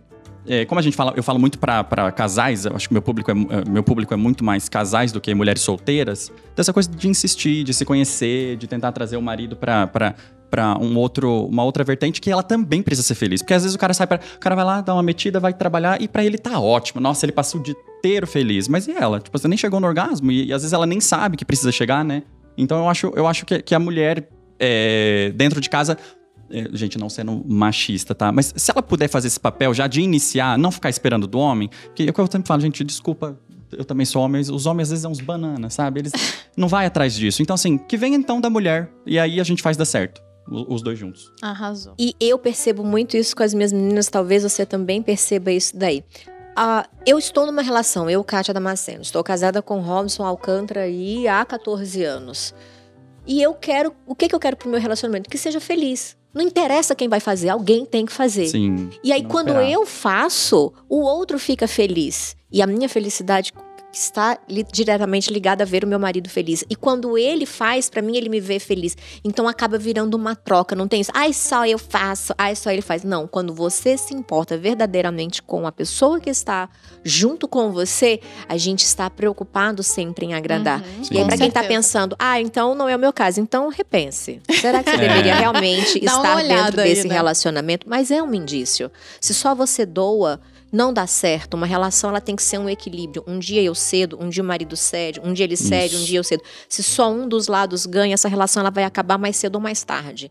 é, 0.48 0.65
como 0.65 0.78
a 0.78 0.82
gente 0.82 0.97
fala, 0.97 1.12
eu 1.16 1.23
falo 1.23 1.39
muito 1.39 1.59
para 1.59 2.12
casais, 2.12 2.66
acho 2.66 2.89
que 2.89 2.94
meu 2.94 3.03
público, 3.03 3.31
é, 3.31 3.35
é, 3.35 3.69
meu 3.69 3.82
público 3.82 4.15
é 4.15 4.16
muito 4.16 4.44
mais 4.44 4.69
casais 4.69 5.11
do 5.11 5.20
que 5.20 5.35
mulheres 5.35 5.62
solteiras, 5.62 6.32
dessa 6.55 6.73
coisa 6.73 6.89
de 6.89 7.09
insistir, 7.09 7.65
de 7.65 7.74
se 7.74 7.85
conhecer, 7.85 8.57
de 8.57 8.66
tentar 8.66 8.93
trazer 8.93 9.16
o 9.16 9.23
marido 9.23 9.57
para 9.57 10.15
para 10.51 10.78
um 10.78 10.97
outro, 10.97 11.47
uma 11.47 11.64
outra 11.64 11.82
vertente 11.85 12.20
que 12.20 12.31
ela 12.31 12.43
também 12.43 12.82
precisa 12.82 13.06
ser 13.06 13.14
feliz. 13.14 13.43
Porque 13.43 13.55
às 13.55 13.62
vezes 13.62 13.74
o 13.74 13.78
cara 13.78 13.93
sai 13.93 14.06
para, 14.06 14.20
o 14.36 14.39
cara 14.39 14.55
vai 14.55 14.64
lá, 14.64 14.81
dá 14.81 14.94
uma 14.94 15.02
metida, 15.02 15.40
vai 15.40 15.52
trabalhar 15.52 16.01
e 16.01 16.09
para 16.09 16.24
ele 16.24 16.39
tá 16.39 16.59
ótimo. 16.59 17.01
Nossa, 17.01 17.24
ele 17.24 17.32
passou 17.32 17.60
o 17.60 17.62
dia 17.62 17.74
inteiro 17.98 18.27
feliz. 18.27 18.68
Mas 18.68 18.86
e 18.86 18.93
ela? 18.93 19.20
Tipo, 19.20 19.39
você 19.39 19.48
nem 19.48 19.59
chegou 19.59 19.81
no 19.81 19.86
orgasmo 19.86 20.31
e, 20.31 20.47
e 20.47 20.52
às 20.52 20.62
vezes 20.62 20.73
ela 20.73 20.86
nem 20.86 21.01
sabe 21.01 21.36
que 21.36 21.44
precisa 21.44 21.73
chegar, 21.73 22.05
né? 22.05 22.23
Então 22.56 22.78
eu 22.78 22.89
acho, 22.89 23.12
eu 23.14 23.27
acho 23.27 23.44
que, 23.44 23.60
que 23.60 23.74
a 23.74 23.78
mulher 23.78 24.28
é, 24.59 25.32
dentro 25.35 25.60
de 25.60 25.68
casa 25.68 25.98
é, 26.51 26.68
gente, 26.73 26.98
não 26.98 27.09
sendo 27.09 27.43
machista, 27.47 28.14
tá? 28.14 28.31
Mas 28.31 28.55
se 28.56 28.70
ela 28.70 28.82
puder 28.82 29.09
fazer 29.09 29.28
esse 29.28 29.40
papel 29.40 29.74
já 29.74 29.86
de 29.86 30.01
iniciar, 30.01 30.56
não 30.56 30.70
ficar 30.70 30.89
esperando 30.89 31.27
do 31.27 31.39
homem, 31.39 31.68
que 31.94 32.05
é 32.05 32.10
o 32.10 32.12
que 32.12 32.20
eu 32.20 32.27
sempre 32.31 32.47
falo, 32.47 32.60
gente, 32.60 32.85
desculpa, 32.85 33.39
eu 33.73 33.85
também 33.85 34.06
sou 34.06 34.23
homem, 34.23 34.40
os 34.40 34.66
homens 34.66 34.86
às 34.86 34.90
vezes 34.90 35.02
são 35.02 35.10
uns 35.10 35.20
bananas, 35.20 35.74
sabe? 35.74 36.01
Eles 36.01 36.12
não 36.56 36.68
vai 36.68 36.86
atrás 36.86 37.14
disso. 37.14 37.43
Então, 37.43 37.55
assim, 37.55 37.77
que 37.77 37.97
venha 37.97 38.16
então 38.16 38.40
da 38.40 38.48
mulher, 38.48 38.90
e 39.05 39.18
aí 39.18 39.40
a 39.40 39.44
gente 39.44 39.62
faz 39.62 39.77
dar 39.77 39.85
certo. 39.85 40.23
Os 40.48 40.82
dois 40.82 40.98
juntos. 40.98 41.32
Arrasou. 41.43 41.94
E 41.98 42.14
eu 42.20 42.39
percebo 42.39 42.85
muito 42.85 43.16
isso 43.16 43.35
com 43.35 43.43
as 43.43 43.52
minhas 43.52 43.73
meninas, 43.73 44.09
talvez 44.09 44.43
você 44.43 44.64
também 44.64 45.02
perceba 45.02 45.51
isso 45.51 45.77
daí. 45.77 46.05
Uh, 46.56 46.89
eu 47.05 47.18
estou 47.18 47.44
numa 47.44 47.62
relação, 47.62 48.09
eu, 48.09 48.24
Kátia 48.24 48.55
Damasceno, 48.55 49.02
estou 49.02 49.23
casada 49.23 49.60
com 49.60 49.81
Robson 49.81 50.24
Alcântara 50.24 50.82
aí 50.82 51.28
há 51.28 51.44
14 51.44 52.02
anos. 52.02 52.55
E 53.27 53.43
eu 53.43 53.52
quero, 53.55 53.93
o 54.06 54.14
que, 54.14 54.28
que 54.28 54.35
eu 54.35 54.40
quero 54.40 54.56
pro 54.56 54.68
meu 54.68 54.81
relacionamento? 54.81 55.28
Que 55.28 55.36
seja 55.36 55.60
feliz. 55.60 56.16
Não 56.32 56.43
interessa 56.43 56.94
quem 56.94 57.09
vai 57.09 57.18
fazer, 57.18 57.48
alguém 57.48 57.85
tem 57.85 58.06
que 58.06 58.12
fazer. 58.12 58.47
Sim. 58.47 58.90
E 59.02 59.10
aí, 59.10 59.24
quando 59.24 59.48
esperar. 59.48 59.70
eu 59.70 59.86
faço, 59.86 60.73
o 60.89 61.01
outro 61.01 61.39
fica 61.39 61.66
feliz. 61.66 62.36
E 62.51 62.62
a 62.62 62.66
minha 62.66 62.89
felicidade 62.89 63.52
está 63.98 64.39
li 64.48 64.64
diretamente 64.70 65.32
ligada 65.32 65.64
a 65.64 65.66
ver 65.66 65.85
o 65.85 65.86
meu 65.86 65.98
marido 65.98 66.28
feliz. 66.28 66.64
E 66.68 66.77
quando 66.77 67.16
ele 67.16 67.47
faz, 67.47 67.89
para 67.89 68.02
mim, 68.02 68.16
ele 68.16 68.28
me 68.28 68.40
vê 68.40 68.59
feliz. 68.59 68.97
Então 69.24 69.48
acaba 69.48 69.78
virando 69.78 70.14
uma 70.14 70.36
troca. 70.36 70.77
Não 70.77 70.86
tem 70.86 71.01
isso, 71.01 71.10
ai, 71.14 71.32
só 71.32 71.66
eu 71.66 71.78
faço, 71.78 72.35
ai, 72.36 72.55
só 72.55 72.70
ele 72.70 72.82
faz. 72.82 73.02
Não, 73.02 73.27
quando 73.27 73.55
você 73.55 73.97
se 73.97 74.14
importa 74.14 74.56
verdadeiramente 74.59 75.43
com 75.43 75.66
a 75.66 75.73
pessoa 75.73 76.20
que 76.20 76.31
está 76.31 76.68
junto 77.02 77.48
com 77.48 77.73
você, 77.73 78.20
a 78.48 78.56
gente 78.56 78.85
está 78.85 79.09
preocupado 79.09 79.82
sempre 79.82 80.27
em 80.27 80.35
agradar. 80.35 80.81
Uhum, 80.81 81.02
e 81.10 81.18
aí, 81.18 81.24
pra 81.24 81.36
quem 81.36 81.51
tá 81.51 81.60
certeza. 81.60 81.81
pensando, 81.81 82.16
ah, 82.18 82.40
então 82.40 82.74
não 82.74 82.89
é 82.89 82.97
o 82.97 82.98
meu 82.98 83.12
caso, 83.12 83.40
então 83.40 83.68
repense. 83.68 84.40
Será 84.60 84.82
que 84.82 84.90
você 84.90 84.97
deveria 84.98 85.35
realmente 85.35 86.05
estar 86.05 86.43
dentro 86.43 86.81
aí, 86.81 86.89
desse 86.89 87.09
né? 87.09 87.14
relacionamento? 87.14 87.89
Mas 87.89 88.10
é 88.10 88.23
um 88.23 88.35
indício. 88.35 88.90
Se 89.20 89.32
só 89.32 89.55
você 89.55 89.86
doa, 89.86 90.40
não 90.72 90.93
dá 90.93 91.06
certo. 91.06 91.55
Uma 91.55 91.66
relação 91.66 92.10
ela 92.10 92.20
tem 92.20 92.34
que 92.36 92.43
ser 92.43 92.59
um 92.59 92.68
equilíbrio. 92.68 93.22
Um 93.26 93.38
dia 93.38 93.62
eu 93.62 93.74
cedo, 93.74 94.18
um 94.20 94.28
dia 94.28 94.43
o 94.43 94.47
marido 94.47 94.76
cede, 94.76 95.20
um 95.22 95.32
dia 95.32 95.44
ele 95.44 95.56
cede, 95.56 95.94
um 95.97 95.98
Isso. 95.98 96.06
dia 96.06 96.18
eu 96.18 96.24
cedo. 96.24 96.43
Se 96.68 96.82
só 96.82 97.10
um 97.10 97.28
dos 97.28 97.47
lados 97.48 97.86
ganha, 97.86 98.14
essa 98.14 98.28
relação 98.28 98.60
ela 98.60 98.70
vai 98.70 98.84
acabar 98.84 99.16
mais 99.18 99.36
cedo 99.36 99.55
ou 99.56 99.60
mais 99.60 99.82
tarde. 99.84 100.30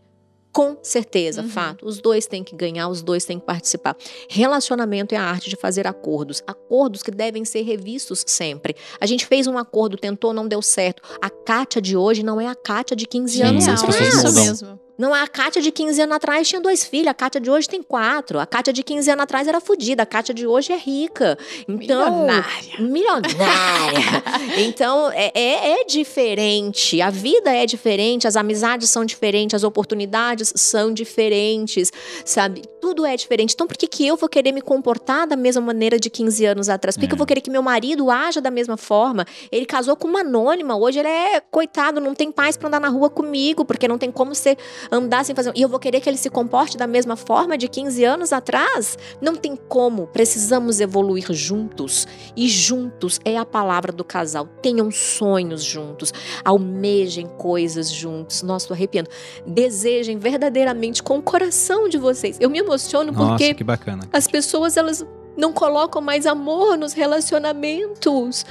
Com 0.52 0.78
certeza, 0.82 1.42
Uhum. 1.42 1.50
fato. 1.50 1.84
Os 1.86 2.00
dois 2.00 2.24
têm 2.26 2.42
que 2.42 2.56
ganhar, 2.56 2.88
os 2.88 3.02
dois 3.02 3.26
têm 3.26 3.38
que 3.38 3.44
participar. 3.44 3.94
Relacionamento 4.30 5.14
é 5.14 5.18
a 5.18 5.22
arte 5.22 5.50
de 5.50 5.56
fazer 5.56 5.86
acordos. 5.86 6.42
Acordos 6.46 7.02
que 7.02 7.10
devem 7.10 7.44
ser 7.44 7.60
revistos 7.60 8.24
sempre. 8.26 8.74
A 8.98 9.04
gente 9.04 9.26
fez 9.26 9.46
um 9.46 9.58
acordo, 9.58 9.98
tentou, 9.98 10.32
não 10.32 10.48
deu 10.48 10.62
certo. 10.62 11.02
A 11.20 11.28
Kátia 11.28 11.82
de 11.82 11.94
hoje 11.94 12.22
não 12.22 12.40
é 12.40 12.46
a 12.46 12.54
Kátia 12.54 12.96
de 12.96 13.06
15 13.06 13.36
Sim, 13.36 13.42
anos 13.42 13.66
pessoas 13.66 13.94
é 13.96 13.98
atrás. 14.08 14.14
isso 14.24 14.34
mesmo. 14.34 14.80
Não, 14.98 15.12
a 15.12 15.26
Kátia 15.26 15.60
de 15.60 15.70
15 15.70 16.00
anos 16.02 16.16
atrás 16.16 16.48
tinha 16.48 16.60
dois 16.60 16.84
filhos, 16.84 17.08
a 17.08 17.14
Kátia 17.14 17.40
de 17.40 17.50
hoje 17.50 17.68
tem 17.68 17.82
quatro. 17.82 18.38
A 18.38 18.46
Kátia 18.46 18.72
de 18.72 18.82
15 18.82 19.10
anos 19.10 19.22
atrás 19.24 19.46
era 19.46 19.60
fodida, 19.60 20.02
a 20.02 20.06
Kátia 20.06 20.32
de 20.34 20.46
hoje 20.46 20.72
é 20.72 20.76
rica. 20.76 21.36
Então, 21.68 22.22
Milionária. 22.22 22.80
milionária. 22.80 24.22
então, 24.58 25.10
é, 25.12 25.30
é, 25.34 25.80
é 25.80 25.84
diferente. 25.84 27.00
A 27.00 27.10
vida 27.10 27.52
é 27.54 27.66
diferente, 27.66 28.26
as 28.26 28.36
amizades 28.36 28.88
são 28.90 29.04
diferentes, 29.04 29.54
as 29.54 29.64
oportunidades 29.64 30.52
são 30.56 30.92
diferentes, 30.92 31.92
sabe? 32.24 32.62
Tudo 32.80 33.04
é 33.04 33.16
diferente. 33.16 33.52
Então, 33.54 33.66
por 33.66 33.76
que, 33.76 33.86
que 33.86 34.06
eu 34.06 34.16
vou 34.16 34.28
querer 34.28 34.52
me 34.52 34.60
comportar 34.62 35.26
da 35.26 35.36
mesma 35.36 35.60
maneira 35.60 35.98
de 35.98 36.08
15 36.08 36.44
anos 36.46 36.68
atrás? 36.68 36.96
Por 36.96 37.00
que, 37.00 37.06
que 37.08 37.12
eu 37.12 37.16
É. 37.16 37.18
vou 37.18 37.26
querer 37.26 37.40
que 37.40 37.50
meu 37.50 37.62
marido 37.62 38.10
haja 38.10 38.40
da 38.40 38.50
mesma 38.50 38.76
forma? 38.76 39.26
Ele 39.50 39.66
casou 39.66 39.96
com 39.96 40.06
uma 40.06 40.20
anônima, 40.20 40.76
hoje 40.76 41.00
ele 41.00 41.08
é 41.08 41.40
coitado, 41.50 42.00
não 42.00 42.14
tem 42.14 42.30
paz 42.30 42.56
pra 42.56 42.68
andar 42.68 42.80
na 42.80 42.88
rua 42.88 43.10
comigo, 43.10 43.64
porque 43.64 43.88
não 43.88 43.98
tem 43.98 44.10
como 44.10 44.34
ser 44.34 44.56
andar 44.90 45.24
sem 45.24 45.34
fazer. 45.34 45.52
E 45.54 45.62
eu 45.62 45.68
vou 45.68 45.78
querer 45.78 46.00
que 46.00 46.08
ele 46.08 46.16
se 46.16 46.30
comporte 46.30 46.76
da 46.76 46.86
mesma 46.86 47.16
forma 47.16 47.56
de 47.56 47.68
15 47.68 48.04
anos 48.04 48.32
atrás? 48.32 48.98
Não 49.20 49.34
tem 49.36 49.56
como. 49.56 50.06
Precisamos 50.06 50.80
evoluir 50.80 51.32
juntos. 51.32 52.06
E 52.36 52.48
juntos 52.48 53.20
é 53.24 53.36
a 53.36 53.44
palavra 53.44 53.92
do 53.92 54.04
casal. 54.04 54.46
Tenham 54.62 54.90
sonhos 54.90 55.62
juntos. 55.62 56.12
Almejem 56.44 57.26
coisas 57.38 57.90
juntos. 57.90 58.42
Nossa, 58.42 58.68
tô 58.68 58.74
arrepiando. 58.74 59.10
Desejem 59.46 60.18
verdadeiramente 60.18 61.02
com 61.02 61.18
o 61.18 61.22
coração 61.22 61.88
de 61.88 61.98
vocês. 61.98 62.36
Eu 62.40 62.50
me 62.50 62.58
emociono 62.58 63.12
Nossa, 63.12 63.30
porque 63.30 63.54
que 63.54 63.64
bacana. 63.64 64.08
as 64.12 64.26
pessoas 64.26 64.76
elas 64.76 65.04
não 65.36 65.52
colocam 65.52 66.00
mais 66.00 66.26
amor 66.26 66.76
nos 66.76 66.92
relacionamentos. 66.92 68.44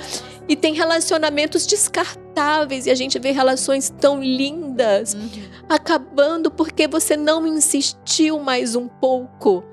E 0.47 0.55
tem 0.55 0.75
relacionamentos 0.75 1.65
descartáveis 1.65 2.85
e 2.85 2.91
a 2.91 2.95
gente 2.95 3.17
vê 3.17 3.31
relações 3.31 3.89
tão 3.99 4.21
lindas 4.21 5.15
Uhum. 5.15 5.29
acabando 5.67 6.51
porque 6.51 6.87
você 6.87 7.17
não 7.17 7.47
insistiu 7.47 8.39
mais 8.39 8.75
um 8.75 8.87
pouco. 8.87 9.63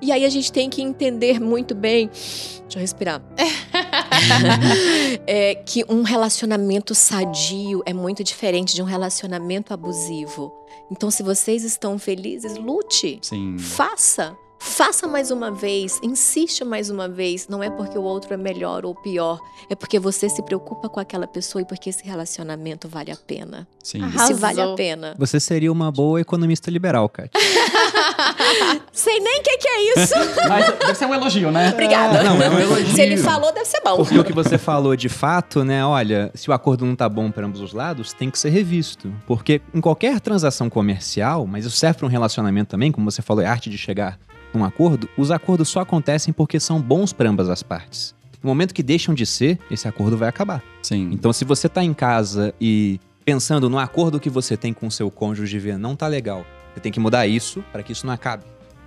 E 0.00 0.12
aí 0.12 0.24
a 0.24 0.28
gente 0.28 0.52
tem 0.52 0.70
que 0.70 0.80
entender 0.82 1.40
muito 1.40 1.74
bem. 1.74 2.06
Deixa 2.08 2.76
eu 2.76 2.80
respirar. 2.80 3.20
é 5.26 5.54
que 5.56 5.84
um 5.88 6.02
relacionamento 6.02 6.94
sadio 6.94 7.82
é 7.84 7.92
muito 7.92 8.22
diferente 8.22 8.74
de 8.74 8.82
um 8.82 8.86
relacionamento 8.86 9.74
abusivo. 9.74 10.52
Então, 10.92 11.10
se 11.10 11.22
vocês 11.22 11.64
estão 11.64 11.98
felizes, 11.98 12.56
lute. 12.56 13.18
Sim. 13.22 13.58
Faça. 13.58 14.36
Faça 14.62 15.08
mais 15.08 15.30
uma 15.30 15.50
vez, 15.50 15.98
insiste 16.02 16.64
mais 16.64 16.90
uma 16.90 17.08
vez. 17.08 17.48
Não 17.48 17.62
é 17.62 17.70
porque 17.70 17.96
o 17.96 18.02
outro 18.02 18.34
é 18.34 18.36
melhor 18.36 18.84
ou 18.84 18.94
pior, 18.94 19.40
é 19.70 19.74
porque 19.74 19.98
você 19.98 20.28
se 20.28 20.42
preocupa 20.42 20.86
com 20.86 21.00
aquela 21.00 21.26
pessoa 21.26 21.62
e 21.62 21.64
porque 21.64 21.88
esse 21.88 22.04
relacionamento 22.04 22.86
vale 22.86 23.10
a 23.10 23.16
pena. 23.16 23.66
Sim. 23.82 24.02
Arrasou. 24.02 24.26
Se 24.26 24.34
vale 24.34 24.60
a 24.60 24.74
pena. 24.74 25.14
Você 25.18 25.40
seria 25.40 25.72
uma 25.72 25.90
boa 25.90 26.20
economista 26.20 26.70
liberal, 26.70 27.08
Kátia. 27.08 27.40
Sei 28.92 29.18
nem 29.18 29.40
o 29.40 29.42
que, 29.42 29.56
que 29.56 29.68
é 29.68 29.94
isso. 29.94 30.14
Mas 30.46 30.66
deve 30.78 30.94
ser 30.94 31.06
um 31.06 31.14
elogio, 31.14 31.50
né? 31.50 31.70
Obrigada. 31.72 32.22
Não, 32.22 32.42
é 32.42 32.50
um 32.50 32.58
elogio. 32.58 32.94
Se 32.94 33.00
ele 33.00 33.16
falou, 33.16 33.50
deve 33.54 33.64
ser 33.64 33.80
bom. 33.82 33.96
Porque 33.96 34.18
o 34.18 34.24
que 34.24 34.32
você 34.34 34.58
falou 34.58 34.94
de 34.94 35.08
fato, 35.08 35.64
né? 35.64 35.82
Olha, 35.86 36.30
se 36.34 36.50
o 36.50 36.52
acordo 36.52 36.84
não 36.84 36.94
tá 36.94 37.08
bom 37.08 37.30
para 37.30 37.46
ambos 37.46 37.62
os 37.62 37.72
lados, 37.72 38.12
tem 38.12 38.30
que 38.30 38.38
ser 38.38 38.50
revisto. 38.50 39.10
Porque 39.26 39.62
em 39.74 39.80
qualquer 39.80 40.20
transação 40.20 40.68
comercial, 40.68 41.46
mas 41.46 41.64
isso 41.64 41.78
serve 41.78 42.00
para 42.00 42.06
um 42.06 42.10
relacionamento 42.10 42.68
também, 42.68 42.92
como 42.92 43.10
você 43.10 43.22
falou, 43.22 43.42
é 43.42 43.46
arte 43.46 43.70
de 43.70 43.78
chegar 43.78 44.18
num 44.56 44.64
acordo, 44.64 45.08
os 45.16 45.30
acordos 45.30 45.68
só 45.68 45.80
acontecem 45.80 46.32
porque 46.32 46.58
são 46.60 46.80
bons 46.80 47.12
para 47.12 47.28
ambas 47.28 47.48
as 47.48 47.62
partes. 47.62 48.14
No 48.42 48.48
momento 48.48 48.74
que 48.74 48.82
deixam 48.82 49.14
de 49.14 49.26
ser, 49.26 49.58
esse 49.70 49.86
acordo 49.86 50.16
vai 50.16 50.28
acabar. 50.28 50.62
Sim. 50.82 51.10
Então, 51.12 51.32
se 51.32 51.44
você 51.44 51.68
tá 51.68 51.84
em 51.84 51.92
casa 51.92 52.54
e 52.60 52.98
pensando 53.24 53.68
no 53.68 53.78
acordo 53.78 54.18
que 54.18 54.30
você 54.30 54.56
tem 54.56 54.72
com 54.72 54.86
o 54.86 54.90
seu 54.90 55.10
cônjuge 55.10 55.50
de 55.50 55.58
ver 55.58 55.78
não 55.78 55.94
tá 55.94 56.06
legal, 56.06 56.44
você 56.74 56.80
tem 56.80 56.90
que 56.90 56.98
mudar 56.98 57.26
isso 57.26 57.62
para 57.70 57.82
que 57.82 57.92
isso 57.92 58.06
não 58.06 58.14
acabe. 58.14 58.44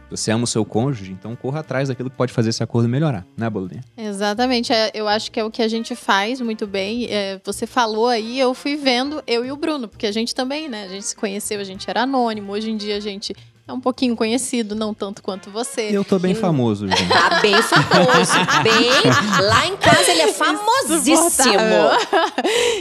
Você 0.09 0.31
ama 0.31 0.43
o 0.43 0.47
seu 0.47 0.63
cônjuge, 0.63 1.11
então 1.11 1.35
corra 1.35 1.61
atrás 1.61 1.89
daquilo 1.89 2.09
que 2.09 2.15
pode 2.15 2.31
fazer 2.31 2.49
esse 2.49 2.61
acordo 2.61 2.87
melhorar, 2.87 3.25
né, 3.35 3.49
Bololinha? 3.49 3.83
Exatamente, 3.97 4.71
é, 4.71 4.91
eu 4.93 5.07
acho 5.07 5.31
que 5.31 5.39
é 5.39 5.43
o 5.43 5.49
que 5.49 5.61
a 5.61 5.67
gente 5.67 5.95
faz 5.95 6.39
muito 6.39 6.67
bem. 6.67 7.07
É, 7.09 7.41
você 7.43 7.65
falou 7.65 8.07
aí, 8.07 8.39
eu 8.39 8.53
fui 8.53 8.75
vendo, 8.75 9.23
eu 9.25 9.43
e 9.43 9.51
o 9.51 9.57
Bruno, 9.57 9.87
porque 9.87 10.05
a 10.05 10.11
gente 10.11 10.35
também, 10.35 10.69
né? 10.69 10.83
A 10.83 10.87
gente 10.87 11.07
se 11.07 11.15
conheceu, 11.15 11.59
a 11.59 11.63
gente 11.63 11.89
era 11.89 12.03
anônimo. 12.03 12.51
Hoje 12.51 12.69
em 12.69 12.77
dia 12.77 12.97
a 12.97 12.99
gente 12.99 13.35
é 13.67 13.71
um 13.73 13.79
pouquinho 13.79 14.15
conhecido, 14.15 14.75
não 14.75 14.93
tanto 14.93 15.21
quanto 15.23 15.49
você. 15.49 15.89
Eu 15.91 16.03
tô 16.03 16.19
bem 16.19 16.33
Que- 16.35 16.41
famoso, 16.41 16.87
gente. 16.87 17.07
Tá 17.07 17.39
bem 17.41 17.61
famoso. 17.61 18.33
bem. 18.63 19.43
Lá 19.47 19.65
em 19.67 19.77
casa 19.77 20.11
ele 20.11 20.21
é 20.23 20.33
famosíssimo. 20.33 21.27
Insuportável. 21.27 22.23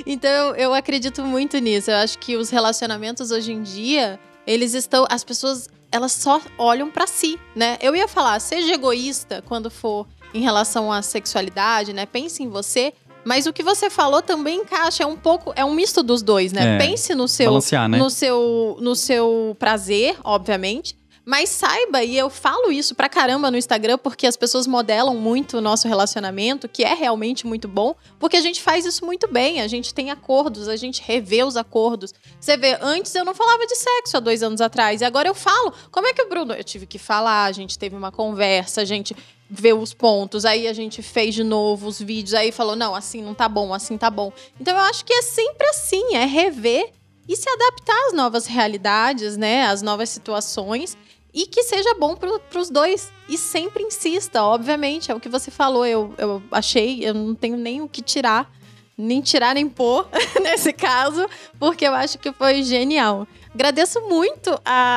então 0.07 0.29
eu, 0.31 0.55
eu 0.57 0.75
acredito 0.75 1.23
muito 1.25 1.59
nisso. 1.59 1.91
Eu 1.91 1.97
acho 1.97 2.19
que 2.19 2.37
os 2.37 2.51
relacionamentos 2.51 3.31
hoje 3.31 3.53
em 3.53 3.63
dia, 3.63 4.19
eles 4.47 4.75
estão. 4.75 5.07
As 5.09 5.23
pessoas, 5.25 5.69
elas 5.91 6.13
só 6.13 6.41
olham 6.59 6.91
pra 6.91 7.07
si, 7.07 7.39
né? 7.55 7.79
Eu 7.81 7.95
ia 7.95 8.09
falar, 8.09 8.41
seja 8.41 8.73
egoísta 8.75 9.43
quando 9.47 9.71
for 9.71 10.07
em 10.35 10.41
relação 10.41 10.91
à 10.91 11.03
sexualidade, 11.03 11.93
né? 11.93 12.07
Pense 12.07 12.43
em 12.43 12.49
você. 12.49 12.93
Mas 13.25 13.47
o 13.47 13.53
que 13.53 13.63
você 13.63 13.89
falou 13.89 14.21
também 14.23 14.61
encaixa, 14.61 15.05
é 15.05 15.07
um 15.07 15.17
pouco, 15.17 15.53
é 15.55 15.65
um 15.65 15.75
misto 15.75 16.03
dos 16.03 16.23
dois, 16.23 16.53
né? 16.53 16.77
É. 16.77 16.79
Pense 16.79 17.15
no 17.15 17.29
seu, 17.29 17.53
né? 17.89 17.99
no 17.99 18.11
seu, 18.11 18.77
no 18.81 18.95
seu 18.95 19.57
prazer, 19.59 20.17
obviamente. 20.25 20.97
Mas 21.25 21.51
saiba, 21.51 22.03
e 22.03 22.17
eu 22.17 22.29
falo 22.29 22.73
isso 22.73 22.97
pra 22.97 23.09
caramba 23.09 23.49
no 23.49 23.57
Instagram, 23.57 23.97
porque 23.97 24.27
as 24.27 24.37
pessoas 24.37 24.67
modelam 24.67 25.15
muito 25.15 25.59
o 25.59 25.61
nosso 25.61 25.87
relacionamento, 25.87 26.69
que 26.69 26.83
é 26.83 26.95
realmente 26.95 27.47
muito 27.47 27.69
bom, 27.69 27.95
porque 28.19 28.37
a 28.37 28.41
gente 28.41 28.61
faz 28.61 28.85
isso 28.85 29.05
muito 29.05 29.33
bem. 29.33 29.61
A 29.61 29.69
gente 29.69 29.95
tem 29.95 30.11
acordos, 30.11 30.67
a 30.67 30.75
gente 30.75 31.01
revê 31.01 31.45
os 31.45 31.57
acordos. 31.57 32.13
Você 32.41 32.57
vê, 32.57 32.77
antes 32.81 33.15
eu 33.15 33.25
não 33.25 33.35
falava 33.35 33.65
de 33.67 33.77
sexo 33.77 34.17
há 34.17 34.21
dois 34.21 34.43
anos 34.43 34.61
atrás, 34.61 35.01
e 35.01 35.05
agora 35.05 35.29
eu 35.29 35.35
falo. 35.35 35.73
Como 35.93 36.09
é 36.09 36.13
que 36.13 36.23
o 36.23 36.29
Bruno. 36.29 36.55
Eu 36.55 36.65
tive 36.65 36.87
que 36.87 36.99
falar, 36.99 37.45
a 37.45 37.53
gente 37.53 37.79
teve 37.79 37.95
uma 37.95 38.11
conversa, 38.11 38.81
a 38.81 38.85
gente 38.85 39.15
vê 39.55 39.75
os 39.75 39.93
pontos, 39.93 40.47
aí 40.47 40.67
a 40.67 40.73
gente 40.73 41.03
fez 41.03 41.35
de 41.35 41.45
novo 41.45 41.87
os 41.87 42.01
vídeos, 42.01 42.33
aí 42.33 42.51
falou: 42.51 42.75
não, 42.75 42.95
assim 42.95 43.21
não 43.21 43.35
tá 43.35 43.47
bom, 43.47 43.75
assim 43.75 43.99
tá 43.99 44.11
bom. 44.11 44.33
Então 44.59 44.75
eu 44.75 44.81
acho 44.85 45.05
que 45.05 45.13
é 45.13 45.21
sempre 45.21 45.69
assim, 45.69 46.15
é 46.15 46.25
rever 46.25 46.91
e 47.29 47.37
se 47.37 47.49
adaptar 47.49 48.07
às 48.09 48.15
novas 48.15 48.47
realidades, 48.47 49.37
né? 49.37 49.67
Às 49.67 49.83
novas 49.83 50.09
situações. 50.09 50.97
E 51.35 51.47
que 51.47 51.63
seja 51.63 51.95
bom 51.95 52.15
para 52.17 52.61
os 52.61 52.71
dois. 52.71 53.13
E 53.29 53.39
sempre 53.39 53.83
insista, 53.83 54.43
obviamente. 54.43 55.11
É 55.11 55.15
o 55.15 55.21
que 55.21 55.29
você 55.29 55.51
falou. 55.51 55.87
Eu, 55.87 56.15
eu 56.19 56.43
achei, 56.51 57.01
eu 57.03 57.15
não 57.15 57.35
tenho 57.35 57.57
nem 57.57 57.81
o 57.81 57.89
que 57.89 58.03
tirar. 58.03 58.51
Nem 58.99 59.23
tirar, 59.23 59.55
nem 59.55 59.69
pôr 59.69 60.07
nesse 60.43 60.73
caso. 60.73 61.27
Porque 61.59 61.87
eu 61.87 61.95
acho 61.95 62.19
que 62.19 62.33
foi 62.33 62.63
genial. 62.63 63.27
Agradeço 63.55 64.01
muito 64.09 64.51
a 64.65 64.97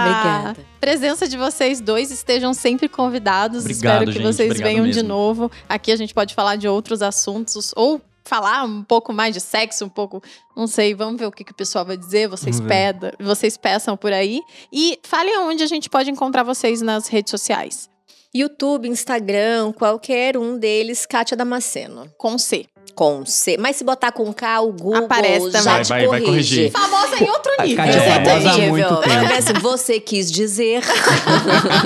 Obrigada. 0.54 0.68
presença 0.80 1.28
de 1.28 1.38
vocês 1.38 1.82
dois. 1.82 2.10
Estejam 2.12 2.54
sempre 2.54 2.88
convidados. 2.88 3.66
Obrigado, 3.66 4.02
Espero 4.02 4.06
que 4.06 4.12
gente. 4.14 4.24
vocês 4.24 4.58
venham 4.60 4.86
de 4.86 4.96
mesmo. 4.96 5.10
novo. 5.10 5.52
Aqui 5.68 5.92
a 5.92 5.96
gente 5.96 6.14
pode 6.14 6.34
falar 6.34 6.56
de 6.56 6.68
outros 6.68 7.02
assuntos. 7.02 7.74
Ou 7.76 8.02
falar 8.24 8.64
um 8.64 8.84
pouco 8.84 9.14
mais 9.14 9.34
de 9.34 9.42
sexo, 9.42 9.86
um 9.86 9.90
pouco. 9.90 10.22
Não 10.56 10.68
sei, 10.68 10.96
vamos 10.96 11.20
ver 11.20 11.28
o 11.28 11.32
que, 11.32 11.44
que 11.44 11.52
o 11.52 11.56
pessoal 11.56 11.86
vai 11.86 11.98
dizer. 11.98 12.28
Vocês, 12.28 12.60
peda, 12.62 13.14
vocês 13.20 13.58
peçam 13.58 13.96
por 13.98 14.12
aí. 14.14 14.42
E 14.72 15.00
falem 15.04 15.38
onde 15.40 15.62
a 15.64 15.68
gente 15.68 15.90
pode 15.90 16.10
encontrar 16.10 16.44
vocês 16.44 16.82
nas 16.82 17.08
redes 17.08 17.32
sociais. 17.32 17.90
YouTube, 18.34 18.88
Instagram, 18.88 19.72
qualquer 19.74 20.38
um 20.38 20.58
deles, 20.58 21.06
Kátia 21.06 21.38
Damasceno. 21.38 22.10
Com 22.18 22.38
C. 22.38 22.66
Com 22.96 23.26
C. 23.26 23.58
Mas 23.60 23.76
se 23.76 23.84
botar 23.84 24.12
com 24.14 24.34
K, 24.34 24.62
o 24.62 24.72
Google 24.72 25.04
Aparece 25.04 25.52
já 25.52 25.62
também. 25.62 25.84
te 25.84 25.90
Vai- 25.90 25.94
vai- 26.00 26.08
vai 26.08 26.22
corrige. 26.22 26.56
corrigir. 26.56 26.72
Famosa 26.72 27.24
em 27.24 27.30
outro 27.30 27.52
nível. 27.60 27.76
Kátia 27.86 28.00
é 28.00 28.26
famosa 28.26 28.50
há 28.52 28.58
muito 28.58 28.74
Nível. 28.74 28.98
tempo. 28.98 29.60
Você 29.62 30.00
quis 30.00 30.32
dizer. 30.32 30.82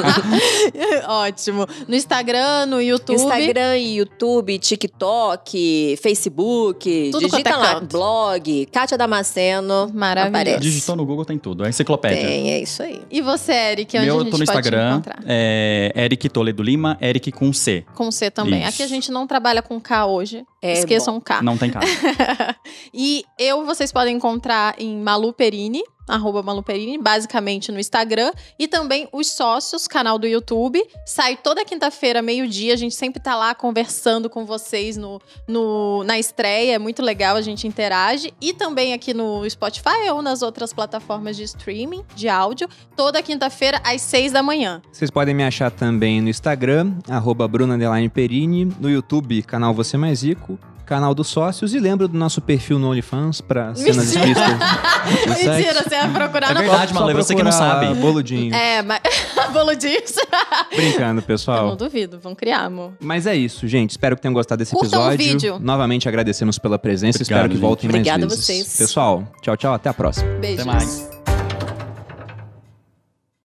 Ótimo. 1.07 1.65
No 1.87 1.95
Instagram, 1.95 2.65
no 2.67 2.81
YouTube. 2.81 3.15
Instagram, 3.15 3.77
YouTube, 3.77 4.57
TikTok, 4.59 5.97
Facebook. 6.01 7.09
Tudo 7.11 7.27
digita 7.27 7.49
é 7.49 7.55
lá, 7.55 7.73
canto. 7.75 7.97
blog, 7.97 8.65
Kátia 8.71 8.97
Damasceno. 8.97 9.89
Maravilhoso. 9.93 10.29
Aparece. 10.37 10.59
Digitou 10.59 10.95
no 10.95 11.05
Google 11.05 11.25
tem 11.25 11.37
tudo. 11.37 11.65
É 11.65 11.69
enciclopédia. 11.69 12.25
Tem, 12.27 12.51
é 12.51 12.61
isso 12.61 12.83
aí. 12.83 13.01
E 13.09 13.21
você, 13.21 13.51
Eric, 13.51 13.97
onde 13.97 14.05
Meu, 14.05 14.15
a 14.15 14.17
eu 14.19 14.23
gente 14.23 14.31
tô 14.31 14.37
no 14.37 14.43
Instagram. 14.43 15.01
É 15.25 15.91
Eric 15.95 16.29
Toledo 16.29 16.61
Lima, 16.63 16.97
Eric 17.01 17.31
com 17.31 17.51
C. 17.51 17.83
Com 17.95 18.11
C 18.11 18.29
também. 18.29 18.59
Isso. 18.61 18.69
Aqui 18.69 18.83
a 18.83 18.87
gente 18.87 19.11
não 19.11 19.25
trabalha 19.25 19.61
com 19.61 19.79
K 19.79 20.05
hoje. 20.05 20.43
É 20.61 20.73
Esqueçam 20.73 21.17
o 21.17 21.21
K. 21.21 21.41
Não 21.41 21.57
tem 21.57 21.71
cara. 21.71 21.85
e 22.93 23.23
eu 23.37 23.65
vocês 23.65 23.91
podem 23.91 24.15
encontrar 24.15 24.75
em 24.77 24.97
Malu 24.97 25.31
Perini, 25.31 25.81
arroba 26.09 26.43
Malu 26.43 26.63
Perini, 26.63 26.97
basicamente 26.97 27.71
no 27.71 27.79
Instagram. 27.79 28.31
E 28.57 28.67
também 28.67 29.07
os 29.13 29.27
sócios, 29.27 29.87
canal 29.87 30.17
do 30.17 30.27
YouTube. 30.27 30.83
Sai 31.05 31.37
toda 31.37 31.63
quinta-feira, 31.63 32.21
meio-dia. 32.21 32.73
A 32.73 32.77
gente 32.77 32.95
sempre 32.95 33.21
tá 33.21 33.35
lá 33.35 33.53
conversando 33.55 34.29
com 34.29 34.45
vocês 34.45 34.97
no, 34.97 35.21
no, 35.47 36.03
na 36.03 36.17
estreia. 36.17 36.75
É 36.75 36.79
muito 36.79 37.01
legal, 37.01 37.35
a 37.35 37.41
gente 37.41 37.67
interage. 37.67 38.33
E 38.41 38.53
também 38.53 38.93
aqui 38.93 39.13
no 39.13 39.47
Spotify 39.49 40.09
ou 40.11 40.21
nas 40.21 40.41
outras 40.41 40.73
plataformas 40.73 41.37
de 41.37 41.43
streaming, 41.43 42.03
de 42.15 42.27
áudio. 42.27 42.67
Toda 42.95 43.21
quinta-feira, 43.21 43.79
às 43.83 44.01
seis 44.01 44.31
da 44.31 44.41
manhã. 44.41 44.81
Vocês 44.91 45.11
podem 45.11 45.33
me 45.33 45.43
achar 45.43 45.71
também 45.71 46.21
no 46.21 46.29
Instagram, 46.29 46.93
arroba 47.07 47.47
Bruna 47.47 47.77
Perini, 48.13 48.65
no 48.79 48.89
YouTube, 48.89 49.41
canal 49.43 49.73
Você 49.73 49.97
Mais 49.97 50.23
Rico, 50.23 50.59
canal 50.89 51.13
dos 51.13 51.27
sócios, 51.27 51.73
e 51.73 51.79
lembra 51.79 52.07
do 52.07 52.17
nosso 52.17 52.41
perfil 52.41 52.79
no 52.79 52.89
OnlyFans 52.89 53.39
para 53.41 53.73
cenas 53.75 54.11
Mentira. 54.15 54.25
explícitas. 54.31 54.57
de 54.57 55.33
sexo. 55.35 55.49
Mentira, 55.49 55.83
você 55.83 55.89
vai 55.89 56.09
procurar 56.13 56.51
É 56.51 56.53
no 56.55 56.59
verdade, 56.59 56.93
Malu, 56.93 57.09
é 57.11 57.13
você 57.13 57.35
que 57.35 57.43
não 57.43 57.51
sabe. 57.51 57.93
Boludinho. 57.95 58.53
É, 58.53 58.81
mas. 58.81 58.99
Boludinho. 59.53 59.99
Brincando, 60.75 61.21
Eu 61.21 61.25
pessoal. 61.25 61.67
não 61.67 61.75
duvido, 61.77 62.19
vão 62.19 62.33
criar, 62.35 62.65
amor. 62.65 62.91
Mas 62.99 63.25
é 63.27 63.35
isso, 63.35 63.67
gente. 63.67 63.91
Espero 63.91 64.15
que 64.15 64.21
tenham 64.21 64.33
gostado 64.33 64.59
desse 64.59 64.71
Curtam 64.75 64.99
o 65.07 65.11
episódio. 65.11 65.33
vídeo. 65.33 65.59
Novamente 65.59 66.07
agradecemos 66.09 66.57
pela 66.57 66.77
presença. 66.79 67.17
Obrigado, 67.19 67.21
Espero 67.37 67.49
que 67.49 67.55
gente. 67.55 67.61
voltem 67.61 67.89
Obrigada 67.89 68.25
a 68.25 68.27
mais 68.27 68.47
vezes. 68.47 68.67
vocês. 68.67 68.77
Pessoal, 68.77 69.23
tchau, 69.41 69.55
tchau. 69.55 69.73
Até 69.73 69.89
a 69.89 69.93
próxima. 69.93 70.27
Beijos. 70.39 70.59
Até 70.67 70.71
mais. 70.71 71.28